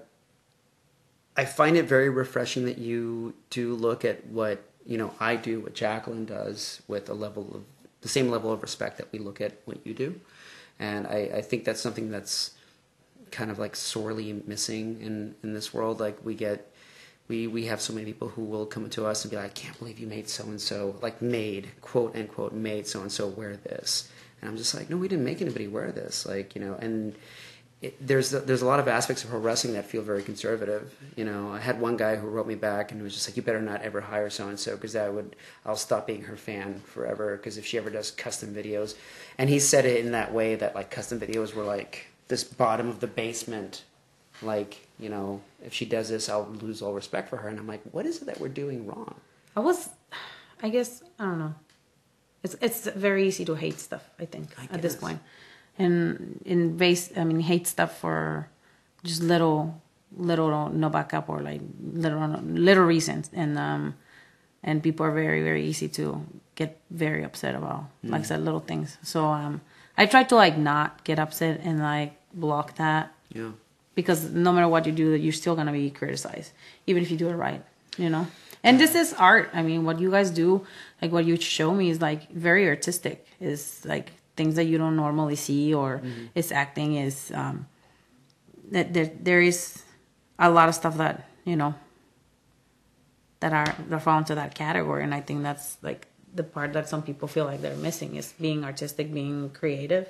I 1.35 1.45
find 1.45 1.75
it 1.77 1.85
very 1.85 2.09
refreshing 2.09 2.65
that 2.65 2.77
you 2.77 3.33
do 3.49 3.73
look 3.73 4.05
at 4.05 4.25
what 4.27 4.63
you 4.85 4.97
know 4.97 5.13
I 5.19 5.35
do 5.35 5.59
what 5.61 5.73
Jacqueline 5.73 6.25
does 6.25 6.81
with 6.87 7.09
a 7.09 7.13
level 7.13 7.49
of 7.55 7.63
the 8.01 8.07
same 8.09 8.29
level 8.29 8.51
of 8.51 8.61
respect 8.61 8.97
that 8.97 9.11
we 9.11 9.19
look 9.19 9.41
at 9.41 9.53
what 9.65 9.85
you 9.85 9.93
do, 9.93 10.19
and 10.79 11.07
I, 11.07 11.31
I 11.35 11.41
think 11.41 11.63
that's 11.65 11.81
something 11.81 12.11
that's 12.11 12.51
kind 13.33 13.51
of 13.51 13.59
like 13.59 13.75
sorely 13.75 14.41
missing 14.45 15.01
in 15.01 15.35
in 15.43 15.53
this 15.53 15.73
world. 15.73 15.99
Like 15.99 16.23
we 16.23 16.35
get. 16.35 16.69
We, 17.29 17.47
we 17.47 17.67
have 17.67 17.79
so 17.79 17.93
many 17.93 18.05
people 18.05 18.27
who 18.27 18.43
will 18.43 18.65
come 18.65 18.89
to 18.89 19.05
us 19.05 19.23
and 19.23 19.31
be 19.31 19.37
like, 19.37 19.45
I 19.45 19.53
can't 19.53 19.79
believe 19.79 19.97
you 19.97 20.07
made 20.07 20.27
so 20.27 20.43
and 20.43 20.59
so, 20.59 20.97
like 21.01 21.21
made, 21.21 21.69
quote 21.79 22.17
unquote, 22.17 22.51
made 22.51 22.85
so 22.85 22.99
and 22.99 23.09
so 23.09 23.27
wear 23.27 23.55
this. 23.55 24.11
And 24.41 24.49
I'm 24.49 24.57
just 24.57 24.75
like, 24.75 24.89
no, 24.89 24.97
we 24.97 25.07
didn't 25.07 25.23
make 25.23 25.41
anybody 25.41 25.69
wear 25.69 25.93
this. 25.93 26.25
Like, 26.25 26.53
you 26.53 26.59
know, 26.59 26.73
and 26.81 27.15
it, 27.83 28.07
there's 28.07 28.31
there's 28.31 28.61
a 28.61 28.65
lot 28.65 28.79
of 28.79 28.87
aspects 28.87 29.25
of 29.25 29.29
pro 29.29 29.39
wrestling 29.39 29.73
that 29.73 29.85
feel 29.85 30.01
very 30.01 30.23
conservative. 30.23 30.95
You 31.17 31.25
know, 31.25 31.51
I 31.51 31.59
had 31.59 31.81
one 31.81 31.97
guy 31.97 32.15
who 32.15 32.27
wrote 32.27 32.47
me 32.47 32.55
back 32.55 32.91
and 32.93 33.03
was 33.03 33.13
just 33.13 33.27
like, 33.27 33.35
"You 33.35 33.43
better 33.43 33.61
not 33.61 33.81
ever 33.81 33.99
hire 33.99 34.29
so 34.29 34.47
and 34.47 34.57
so 34.57 34.75
because 34.75 34.93
that 34.93 35.13
would 35.13 35.35
I'll 35.65 35.75
stop 35.75 36.07
being 36.07 36.23
her 36.23 36.37
fan 36.37 36.81
forever 36.85 37.35
because 37.35 37.57
if 37.57 37.65
she 37.65 37.77
ever 37.77 37.89
does 37.89 38.09
custom 38.11 38.55
videos." 38.55 38.95
And 39.37 39.49
he 39.49 39.59
said 39.59 39.85
it 39.85 40.03
in 40.03 40.13
that 40.13 40.33
way 40.33 40.55
that 40.55 40.75
like 40.75 40.91
custom 40.91 41.19
videos 41.19 41.53
were 41.53 41.65
like 41.65 42.07
this 42.27 42.43
bottom 42.43 42.87
of 42.87 42.99
the 42.99 43.07
basement, 43.07 43.83
like 44.41 44.87
you 44.99 45.09
know, 45.09 45.41
if 45.63 45.73
she 45.73 45.85
does 45.85 46.09
this, 46.09 46.29
I'll 46.29 46.47
lose 46.61 46.81
all 46.81 46.93
respect 46.93 47.29
for 47.29 47.37
her. 47.37 47.49
And 47.49 47.59
I'm 47.59 47.67
like, 47.67 47.81
what 47.91 48.05
is 48.05 48.21
it 48.21 48.25
that 48.25 48.39
we're 48.39 48.49
doing 48.49 48.85
wrong? 48.87 49.15
I 49.55 49.59
was, 49.59 49.89
I 50.61 50.69
guess 50.69 51.03
I 51.19 51.25
don't 51.25 51.39
know. 51.39 51.55
It's 52.43 52.55
it's 52.61 52.87
very 52.87 53.27
easy 53.27 53.45
to 53.45 53.55
hate 53.55 53.79
stuff. 53.79 54.09
I 54.19 54.25
think 54.25 54.49
I 54.59 54.73
at 54.73 54.81
this 54.81 54.95
point, 54.95 55.19
and 55.77 56.41
in 56.45 56.77
base, 56.77 57.11
I 57.15 57.23
mean, 57.23 57.39
hate 57.39 57.67
stuff 57.67 57.97
for 57.97 58.49
just 59.03 59.21
little, 59.21 59.81
little 60.15 60.69
no 60.69 60.89
backup 60.89 61.29
or 61.29 61.41
like 61.41 61.61
little, 61.81 62.27
little 62.43 62.83
reasons, 62.83 63.29
and 63.33 63.57
um, 63.57 63.95
and 64.63 64.81
people 64.81 65.05
are 65.05 65.11
very, 65.11 65.43
very 65.43 65.65
easy 65.65 65.87
to 65.89 66.25
get 66.55 66.79
very 66.89 67.23
upset 67.23 67.55
about, 67.55 67.85
like 68.03 68.21
I 68.21 68.23
said, 68.23 68.45
little 68.45 68.59
things. 68.59 68.97
So 69.03 69.25
um, 69.25 69.61
I 69.97 70.05
try 70.05 70.23
to 70.23 70.35
like 70.35 70.57
not 70.57 71.03
get 71.03 71.19
upset 71.19 71.61
and 71.63 71.79
like 71.79 72.13
block 72.33 72.75
that 72.75 73.13
Yeah. 73.33 73.51
because 73.95 74.23
no 74.31 74.51
matter 74.51 74.67
what 74.67 74.85
you 74.85 74.91
do, 74.91 75.11
you're 75.13 75.33
still 75.33 75.55
gonna 75.55 75.71
be 75.71 75.89
criticized, 75.91 76.51
even 76.87 77.03
if 77.03 77.11
you 77.11 77.17
do 77.17 77.29
it 77.29 77.35
right. 77.35 77.61
You 77.97 78.09
know. 78.09 78.27
And 78.63 78.79
this 78.79 78.95
is 78.95 79.13
art. 79.13 79.49
I 79.53 79.61
mean, 79.61 79.83
what 79.83 79.99
you 79.99 80.09
guys 80.09 80.31
do, 80.31 80.65
like 81.01 81.11
what 81.11 81.25
you 81.25 81.35
show 81.37 81.73
me, 81.73 81.89
is 81.89 82.01
like 82.01 82.31
very 82.31 82.67
artistic. 82.67 83.27
Is 83.39 83.81
like 83.85 84.13
things 84.35 84.55
that 84.55 84.63
you 84.65 84.77
don't 84.77 84.95
normally 84.95 85.35
see, 85.35 85.73
or 85.73 86.01
it's 86.33 86.51
acting. 86.51 86.95
Is 86.95 87.31
um, 87.35 87.67
that 88.71 88.93
there 88.93 89.11
there 89.21 89.41
is 89.41 89.83
a 90.39 90.49
lot 90.49 90.69
of 90.69 90.75
stuff 90.75 90.97
that 90.97 91.27
you 91.45 91.55
know 91.57 91.75
that 93.41 93.51
are 93.53 93.75
that 93.89 94.01
fall 94.01 94.17
into 94.17 94.33
that 94.35 94.55
category, 94.55 95.03
and 95.03 95.13
I 95.13 95.19
think 95.21 95.43
that's 95.43 95.77
like 95.83 96.07
the 96.33 96.43
part 96.43 96.73
that 96.73 96.89
some 96.89 97.01
people 97.03 97.27
feel 97.27 97.45
like 97.45 97.61
they're 97.61 97.75
missing 97.75 98.15
is 98.15 98.33
being 98.39 98.63
artistic, 98.63 99.13
being 99.13 99.49
creative, 99.51 100.09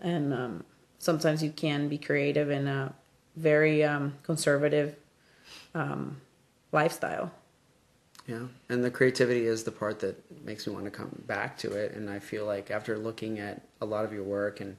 and 0.00 0.34
um, 0.34 0.64
sometimes 0.98 1.42
you 1.42 1.50
can 1.50 1.88
be 1.88 1.98
creative 1.98 2.50
in 2.50 2.66
a 2.66 2.92
very 3.36 3.82
um, 3.84 4.14
conservative 4.22 4.96
um, 5.74 6.20
lifestyle. 6.72 7.30
Yeah, 8.26 8.46
and 8.68 8.84
the 8.84 8.90
creativity 8.90 9.46
is 9.46 9.64
the 9.64 9.72
part 9.72 9.98
that 10.00 10.44
makes 10.44 10.66
me 10.66 10.72
want 10.72 10.84
to 10.84 10.90
come 10.90 11.22
back 11.26 11.58
to 11.58 11.72
it. 11.72 11.94
And 11.94 12.08
I 12.08 12.18
feel 12.20 12.46
like 12.46 12.70
after 12.70 12.96
looking 12.96 13.38
at 13.38 13.62
a 13.80 13.86
lot 13.86 14.04
of 14.04 14.12
your 14.12 14.22
work 14.22 14.60
and 14.60 14.76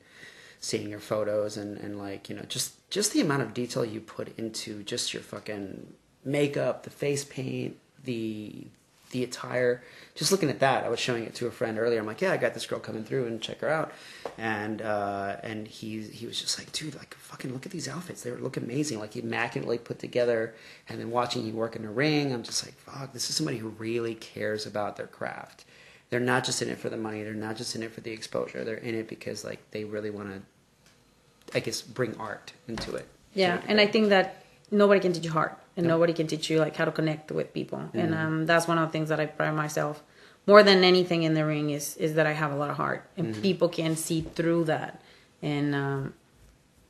seeing 0.61 0.89
your 0.89 0.99
photos 0.99 1.57
and, 1.57 1.77
and 1.77 1.97
like 1.97 2.29
you 2.29 2.35
know 2.35 2.43
just 2.43 2.89
just 2.91 3.13
the 3.13 3.19
amount 3.19 3.41
of 3.41 3.53
detail 3.53 3.83
you 3.83 3.99
put 3.99 4.37
into 4.37 4.83
just 4.83 5.13
your 5.13 5.23
fucking 5.23 5.93
makeup, 6.23 6.83
the 6.83 6.89
face 6.89 7.25
paint, 7.25 7.77
the 8.03 8.67
the 9.11 9.23
attire. 9.23 9.83
Just 10.15 10.31
looking 10.31 10.49
at 10.49 10.59
that, 10.59 10.83
I 10.83 10.89
was 10.89 10.99
showing 10.99 11.23
it 11.23 11.35
to 11.35 11.47
a 11.47 11.51
friend 11.51 11.79
earlier. 11.79 11.99
I'm 11.99 12.05
like, 12.05 12.21
yeah, 12.21 12.33
I 12.33 12.37
got 12.37 12.53
this 12.53 12.65
girl 12.65 12.79
coming 12.79 13.03
through 13.03 13.27
and 13.27 13.41
check 13.41 13.61
her 13.61 13.69
out, 13.69 13.91
and 14.37 14.81
uh, 14.81 15.37
and 15.43 15.67
he 15.67 16.01
he 16.01 16.25
was 16.25 16.39
just 16.41 16.59
like, 16.59 16.71
dude, 16.71 16.95
like 16.95 17.15
fucking 17.15 17.53
look 17.53 17.65
at 17.65 17.71
these 17.71 17.87
outfits. 17.87 18.23
They 18.23 18.31
look 18.31 18.57
amazing, 18.57 18.99
like 18.99 19.15
immaculately 19.15 19.77
put 19.77 19.99
together. 19.99 20.53
And 20.89 20.99
then 20.99 21.11
watching 21.11 21.45
you 21.45 21.53
work 21.53 21.75
in 21.75 21.85
a 21.85 21.91
ring, 21.91 22.33
I'm 22.33 22.43
just 22.43 22.65
like, 22.65 22.75
fuck, 22.75 23.13
this 23.13 23.29
is 23.29 23.35
somebody 23.35 23.57
who 23.57 23.69
really 23.69 24.15
cares 24.15 24.65
about 24.65 24.97
their 24.97 25.07
craft. 25.07 25.65
They're 26.09 26.19
not 26.19 26.43
just 26.43 26.61
in 26.61 26.69
it 26.69 26.77
for 26.77 26.89
the 26.89 26.97
money. 26.97 27.23
They're 27.23 27.33
not 27.33 27.55
just 27.55 27.75
in 27.75 27.83
it 27.83 27.93
for 27.93 28.01
the 28.01 28.11
exposure. 28.11 28.65
They're 28.65 28.75
in 28.75 28.95
it 28.95 29.07
because 29.07 29.45
like 29.45 29.59
they 29.71 29.85
really 29.85 30.09
want 30.09 30.29
to, 30.29 31.57
I 31.57 31.61
guess, 31.61 31.81
bring 31.81 32.15
art 32.17 32.51
into 32.67 32.95
it. 32.95 33.07
Yeah, 33.33 33.61
and 33.67 33.79
I 33.79 33.87
think 33.87 34.09
that 34.09 34.43
nobody 34.71 34.99
can 34.99 35.13
teach 35.13 35.23
you 35.23 35.31
art, 35.33 35.57
and 35.81 35.87
nobody 35.89 36.13
can 36.13 36.27
teach 36.27 36.49
you 36.49 36.59
like 36.59 36.75
how 36.75 36.85
to 36.85 36.91
connect 36.91 37.31
with 37.31 37.53
people, 37.53 37.81
and 37.93 38.13
um, 38.13 38.45
that's 38.45 38.67
one 38.67 38.77
of 38.77 38.87
the 38.87 38.91
things 38.91 39.09
that 39.09 39.19
I 39.19 39.25
pride 39.25 39.55
myself 39.55 40.03
more 40.47 40.63
than 40.63 40.83
anything 40.83 41.23
in 41.23 41.33
the 41.33 41.45
ring 41.45 41.69
is 41.71 41.97
is 41.97 42.13
that 42.15 42.25
I 42.25 42.33
have 42.33 42.51
a 42.51 42.55
lot 42.55 42.69
of 42.69 42.77
heart, 42.77 43.01
and 43.17 43.41
people 43.41 43.69
can 43.69 43.95
see 43.95 44.21
through 44.21 44.65
that, 44.65 45.01
and 45.41 45.75
um, 45.75 46.13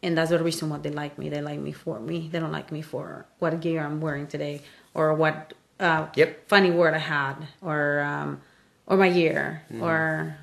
and 0.04 0.18
that's 0.18 0.30
the 0.32 0.40
reason 0.44 0.70
why 0.70 0.78
they 0.78 0.90
like 0.92 1.18
me. 1.18 1.30
They 1.30 1.42
like 1.42 1.60
me 1.60 1.72
for 1.72 2.00
me. 2.00 2.30
They 2.32 2.40
don't 2.40 2.52
like 2.52 2.72
me 2.72 2.82
for 2.82 3.26
what 3.40 3.60
gear 3.62 3.84
I'm 3.84 4.02
wearing 4.02 4.28
today 4.28 4.62
or 4.94 5.14
what 5.14 5.54
uh, 5.80 6.08
Yep. 6.16 6.48
funny 6.48 6.72
word 6.72 6.94
I 6.94 7.00
had 7.00 7.36
or 7.62 8.02
um, 8.02 8.42
or 8.88 8.98
my 8.98 9.10
gear 9.10 9.64
or 9.82 10.36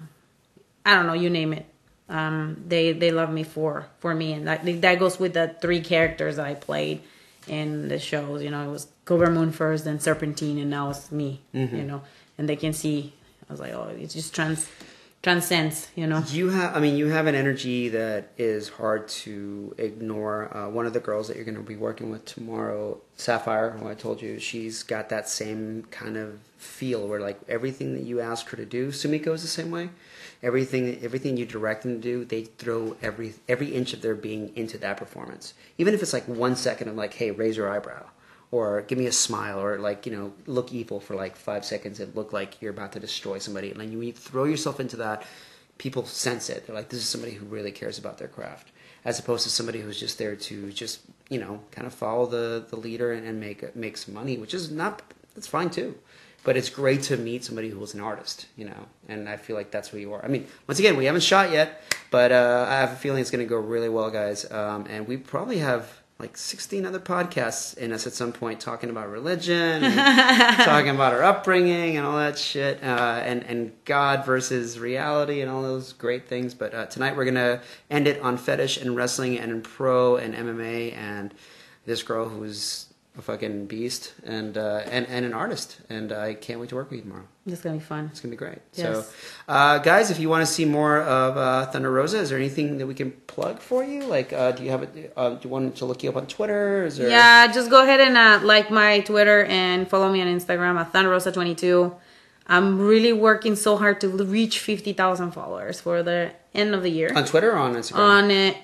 I 0.86 0.94
don't 0.96 1.06
know, 1.06 1.12
you 1.14 1.30
name 1.30 1.52
it. 1.52 1.66
Um, 2.08 2.64
they 2.66 2.92
they 2.92 3.10
love 3.10 3.30
me 3.30 3.42
for 3.42 3.86
for 4.00 4.14
me, 4.14 4.32
and 4.32 4.46
that 4.48 4.64
that 4.82 4.98
goes 4.98 5.18
with 5.20 5.34
the 5.34 5.54
three 5.60 5.80
characters 5.80 6.36
that 6.36 6.46
I 6.46 6.54
played 6.54 7.02
in 7.48 7.88
the 7.88 7.98
shows. 7.98 8.42
You 8.42 8.50
know, 8.50 8.68
it 8.68 8.70
was 8.70 8.88
Kobra 9.04 9.32
Moon 9.32 9.52
first, 9.52 9.84
then 9.84 9.98
Serpentine, 10.00 10.58
and 10.58 10.70
now 10.70 10.90
it's 10.90 11.10
me. 11.10 11.40
You 11.76 11.84
know, 11.84 12.02
and 12.36 12.48
they 12.48 12.56
can 12.56 12.72
see. 12.72 13.12
I 13.48 13.52
was 13.52 13.60
like, 13.60 13.72
oh, 13.72 13.88
it 13.88 14.08
just 14.10 14.34
trans 14.34 14.68
transcends. 15.22 15.88
You 15.96 16.06
know. 16.06 16.22
You 16.28 16.50
have, 16.50 16.76
I 16.76 16.80
mean, 16.80 16.96
you 16.96 17.06
have 17.06 17.26
an 17.26 17.34
energy 17.34 17.88
that 17.88 18.30
is 18.36 18.68
hard 18.68 19.08
to 19.08 19.74
ignore. 19.78 20.56
Uh, 20.56 20.68
one 20.68 20.86
of 20.86 20.92
the 20.92 21.00
girls 21.00 21.28
that 21.28 21.36
you're 21.36 21.44
going 21.44 21.56
to 21.56 21.62
be 21.62 21.76
working 21.76 22.10
with 22.10 22.24
tomorrow, 22.24 23.00
Sapphire, 23.16 23.70
who 23.70 23.88
I 23.88 23.94
told 23.94 24.22
you, 24.22 24.38
she's 24.38 24.82
got 24.82 25.08
that 25.08 25.28
same 25.28 25.84
kind 25.90 26.16
of 26.16 26.38
feel 26.58 27.06
where 27.06 27.20
like 27.20 27.40
everything 27.48 27.94
that 27.94 28.02
you 28.02 28.20
ask 28.20 28.48
her 28.50 28.56
to 28.56 28.66
do, 28.66 28.88
Sumiko 28.88 29.34
is 29.34 29.42
the 29.42 29.48
same 29.48 29.70
way. 29.70 29.90
Everything, 30.42 31.00
everything 31.02 31.36
you 31.36 31.44
direct 31.44 31.82
them 31.82 31.94
to 31.94 32.00
do, 32.00 32.24
they 32.24 32.44
throw 32.44 32.96
every 33.02 33.34
every 33.48 33.74
inch 33.74 33.92
of 33.92 34.02
their 34.02 34.14
being 34.14 34.56
into 34.56 34.78
that 34.78 34.96
performance. 34.96 35.54
Even 35.78 35.94
if 35.94 36.02
it's 36.02 36.12
like 36.12 36.28
one 36.28 36.54
second 36.54 36.88
of 36.88 36.94
like, 36.94 37.14
hey, 37.14 37.32
raise 37.32 37.56
your 37.56 37.68
eyebrow, 37.68 38.06
or 38.52 38.82
give 38.82 38.98
me 38.98 39.06
a 39.06 39.12
smile, 39.12 39.60
or 39.60 39.78
like 39.78 40.06
you 40.06 40.12
know, 40.12 40.32
look 40.46 40.72
evil 40.72 41.00
for 41.00 41.16
like 41.16 41.34
five 41.36 41.64
seconds 41.64 41.98
and 41.98 42.14
look 42.14 42.32
like 42.32 42.62
you're 42.62 42.70
about 42.70 42.92
to 42.92 43.00
destroy 43.00 43.38
somebody. 43.38 43.72
And 43.72 43.80
then 43.80 43.90
you 43.90 44.12
throw 44.12 44.44
yourself 44.44 44.78
into 44.78 44.96
that, 44.98 45.24
people 45.78 46.04
sense 46.06 46.48
it. 46.50 46.66
They're 46.66 46.76
like, 46.76 46.88
this 46.88 47.00
is 47.00 47.08
somebody 47.08 47.32
who 47.32 47.46
really 47.46 47.72
cares 47.72 47.98
about 47.98 48.18
their 48.18 48.28
craft, 48.28 48.70
as 49.04 49.18
opposed 49.18 49.42
to 49.42 49.50
somebody 49.50 49.80
who's 49.80 49.98
just 49.98 50.18
there 50.18 50.36
to 50.36 50.72
just 50.72 51.00
you 51.30 51.40
know 51.40 51.60
kind 51.72 51.86
of 51.86 51.92
follow 51.92 52.26
the 52.26 52.64
the 52.68 52.76
leader 52.76 53.12
and, 53.12 53.26
and 53.26 53.40
make 53.40 53.74
make 53.74 53.96
some 53.96 54.14
money, 54.14 54.38
which 54.38 54.54
is 54.54 54.70
not 54.70 55.02
that's 55.34 55.48
fine 55.48 55.70
too. 55.70 55.96
But 56.48 56.56
it's 56.56 56.70
great 56.70 57.02
to 57.02 57.18
meet 57.18 57.44
somebody 57.44 57.68
who 57.68 57.78
was 57.78 57.92
an 57.92 58.00
artist, 58.00 58.46
you 58.56 58.64
know, 58.64 58.86
and 59.06 59.28
I 59.28 59.36
feel 59.36 59.54
like 59.54 59.70
that's 59.70 59.88
who 59.88 59.98
you 59.98 60.14
are. 60.14 60.24
I 60.24 60.28
mean, 60.28 60.46
once 60.66 60.78
again, 60.78 60.96
we 60.96 61.04
haven't 61.04 61.20
shot 61.20 61.52
yet, 61.52 61.82
but 62.10 62.32
uh, 62.32 62.64
I 62.66 62.76
have 62.76 62.92
a 62.92 62.96
feeling 62.96 63.20
it's 63.20 63.30
going 63.30 63.44
to 63.44 63.46
go 63.46 63.58
really 63.58 63.90
well, 63.90 64.10
guys. 64.10 64.50
Um, 64.50 64.86
and 64.88 65.06
we 65.06 65.18
probably 65.18 65.58
have 65.58 66.00
like 66.18 66.38
16 66.38 66.86
other 66.86 67.00
podcasts 67.00 67.76
in 67.76 67.92
us 67.92 68.06
at 68.06 68.14
some 68.14 68.32
point 68.32 68.60
talking 68.60 68.88
about 68.88 69.10
religion, 69.10 69.84
and 69.84 69.94
talking 70.64 70.88
about 70.88 71.12
our 71.12 71.22
upbringing 71.22 71.98
and 71.98 72.06
all 72.06 72.16
that 72.16 72.38
shit, 72.38 72.82
uh, 72.82 73.20
and 73.22 73.42
and 73.42 73.72
God 73.84 74.24
versus 74.24 74.78
reality 74.78 75.42
and 75.42 75.50
all 75.50 75.60
those 75.60 75.92
great 75.92 76.28
things. 76.28 76.54
But 76.54 76.72
uh, 76.72 76.86
tonight 76.86 77.14
we're 77.14 77.26
gonna 77.26 77.60
end 77.90 78.08
it 78.08 78.22
on 78.22 78.38
fetish 78.38 78.78
and 78.78 78.96
wrestling 78.96 79.38
and 79.38 79.52
in 79.52 79.60
pro 79.60 80.16
and 80.16 80.34
MMA 80.34 80.94
and 80.94 81.34
this 81.84 82.02
girl 82.02 82.26
who's 82.26 82.87
a 83.18 83.22
fucking 83.22 83.66
beast 83.66 84.14
and 84.24 84.56
uh, 84.56 84.82
and 84.90 85.06
and 85.08 85.24
an 85.26 85.34
artist, 85.34 85.80
and 85.90 86.12
I 86.12 86.34
can't 86.34 86.60
wait 86.60 86.68
to 86.70 86.76
work 86.76 86.90
with 86.90 86.98
you 86.98 87.02
tomorrow. 87.02 87.24
It's 87.46 87.60
gonna 87.60 87.76
be 87.76 87.82
fun. 87.82 88.08
It's 88.10 88.20
gonna 88.20 88.30
be 88.30 88.36
great. 88.36 88.58
Yes. 88.74 89.06
So, 89.06 89.12
uh, 89.48 89.78
guys, 89.78 90.10
if 90.10 90.18
you 90.20 90.28
want 90.28 90.46
to 90.46 90.52
see 90.52 90.64
more 90.64 91.00
of 91.02 91.36
uh, 91.36 91.66
Thunder 91.66 91.90
Rosa, 91.90 92.18
is 92.18 92.30
there 92.30 92.38
anything 92.38 92.78
that 92.78 92.86
we 92.86 92.94
can 92.94 93.10
plug 93.26 93.60
for 93.60 93.82
you? 93.82 94.04
Like, 94.04 94.32
uh, 94.32 94.52
do 94.52 94.62
you 94.62 94.70
have 94.70 94.82
it? 94.84 95.12
Uh, 95.16 95.30
do 95.30 95.40
you 95.42 95.50
want 95.50 95.76
to 95.76 95.84
look 95.84 96.02
you 96.02 96.10
up 96.10 96.16
on 96.16 96.26
Twitter? 96.26 96.88
There? 96.90 97.08
Yeah, 97.08 97.50
just 97.52 97.70
go 97.70 97.82
ahead 97.82 98.00
and 98.00 98.16
uh, 98.16 98.40
like 98.46 98.70
my 98.70 99.00
Twitter 99.00 99.44
and 99.44 99.88
follow 99.88 100.10
me 100.10 100.22
on 100.22 100.28
Instagram 100.28 100.78
at 100.78 100.92
Thunder 100.92 101.10
Rosa 101.10 101.32
twenty 101.32 101.54
two. 101.54 101.94
I'm 102.50 102.78
really 102.80 103.12
working 103.12 103.56
so 103.56 103.76
hard 103.76 104.00
to 104.00 104.08
reach 104.08 104.58
50,000 104.60 105.32
followers 105.32 105.82
for 105.82 106.02
the 106.02 106.32
end 106.54 106.74
of 106.74 106.82
the 106.82 106.88
year. 106.88 107.12
On 107.14 107.26
Twitter 107.26 107.52
or 107.52 107.58
on 107.58 107.74
Instagram? 107.74 107.98
On 107.98 108.30
uh, 108.30 108.54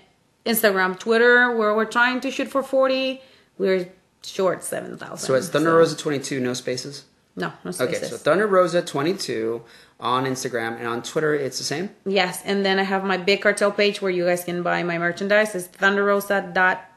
Instagram, 0.47 0.99
Twitter, 0.99 1.55
where 1.55 1.75
we're 1.75 1.85
trying 1.85 2.21
to 2.21 2.31
shoot 2.31 2.49
for 2.49 2.63
40, 2.63 3.21
we're 3.59 3.89
short 4.25 4.65
7,000. 4.65 5.17
so 5.19 5.35
it's 5.35 5.49
Thunder 5.49 5.75
Rosa 5.77 5.97
twenty 5.97 6.19
two, 6.19 6.41
no 6.41 6.55
spaces. 6.55 7.05
No, 7.37 7.53
no 7.65 7.71
spaces. 7.73 7.97
Okay, 7.99 8.07
so 8.09 8.17
Thunder 8.17 8.47
Rosa 8.47 8.81
twenty 8.83 9.15
two 9.15 9.63
on 10.01 10.25
Instagram 10.25 10.77
and 10.79 10.87
on 10.87 11.03
Twitter, 11.03 11.35
it's 11.35 11.59
the 11.59 11.65
same. 11.65 11.91
Yes, 12.07 12.43
and 12.45 12.65
then 12.65 12.79
I 12.79 12.83
have 12.85 13.05
my 13.05 13.17
Big 13.17 13.41
Cartel 13.43 13.71
page 13.73 14.01
where 14.03 14.11
you 14.11 14.25
guys 14.27 14.45
can 14.45 14.63
buy 14.63 14.83
my 14.83 14.99
merchandise. 14.99 15.55
It's 15.55 15.69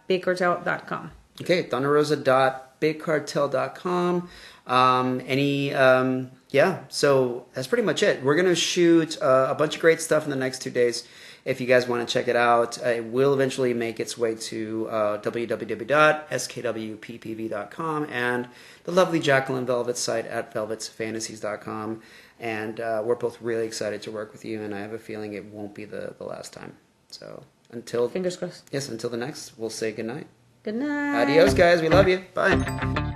thunderrosa.bigcartel.com. 0.10 1.12
Okay, 1.41 1.64
Thunder 1.64 1.91
Rosa 1.91 2.16
dot 2.16 2.80
bigcartel.com. 2.82 4.30
Um, 4.66 5.22
any, 5.26 5.74
um, 5.74 6.32
yeah, 6.49 6.80
so 6.90 7.45
that's 7.54 7.68
pretty 7.68 7.84
much 7.84 8.04
it. 8.04 8.22
We're 8.24 8.36
going 8.36 8.48
to 8.48 8.56
shoot 8.56 9.20
uh, 9.22 9.48
a 9.49 9.56
bunch 9.56 9.76
of 9.76 9.82
great 9.82 10.02
stuff 10.02 10.24
in 10.26 10.30
the 10.30 10.36
next 10.36 10.62
two 10.62 10.70
days. 10.72 11.08
If 11.48 11.61
you 11.61 11.65
guys 11.65 11.88
want 11.88 12.06
to 12.06 12.14
check 12.14 12.28
it 12.28 12.36
out, 12.36 12.78
it 12.80 13.06
will 13.06 13.34
eventually 13.34 13.74
make 13.74 14.02
its 14.02 14.18
way 14.18 14.36
to 14.36 14.90
uh, 14.90 15.18
www.skwppv.com 15.22 18.07
and 18.11 18.49
the 18.84 18.91
lovely 18.91 19.22
Jacqueline 19.22 19.65
Velvet's 19.65 20.02
site 20.02 20.26
at 20.26 20.53
velvetsfantasies.com. 20.53 22.02
And 22.41 22.80
uh, 22.82 23.02
we're 23.06 23.15
both 23.15 23.41
really 23.41 23.65
excited 23.65 24.02
to 24.02 24.11
work 24.11 24.34
with 24.34 24.44
you, 24.44 24.61
and 24.61 24.76
I 24.76 24.80
have 24.80 24.91
a 24.91 24.99
feeling 24.99 25.34
it 25.34 25.45
won't 25.45 25.74
be 25.74 25.86
the, 25.86 26.14
the 26.18 26.26
last 26.26 26.52
time. 26.52 26.76
So 27.10 27.44
until 27.72 28.10
Fingers 28.10 28.36
crossed. 28.36 28.68
yes, 28.74 28.90
until 28.90 29.10
the 29.10 29.18
next, 29.18 29.57
we'll 29.57 29.69
say 29.69 29.94
goodnight. 29.94 30.28
Good 30.64 30.76
night. 30.76 31.24
Adios, 31.24 31.53
guys. 31.53 31.82
We 31.82 31.88
love 31.88 32.10
you. 32.10 32.26
Bye. 32.34 33.14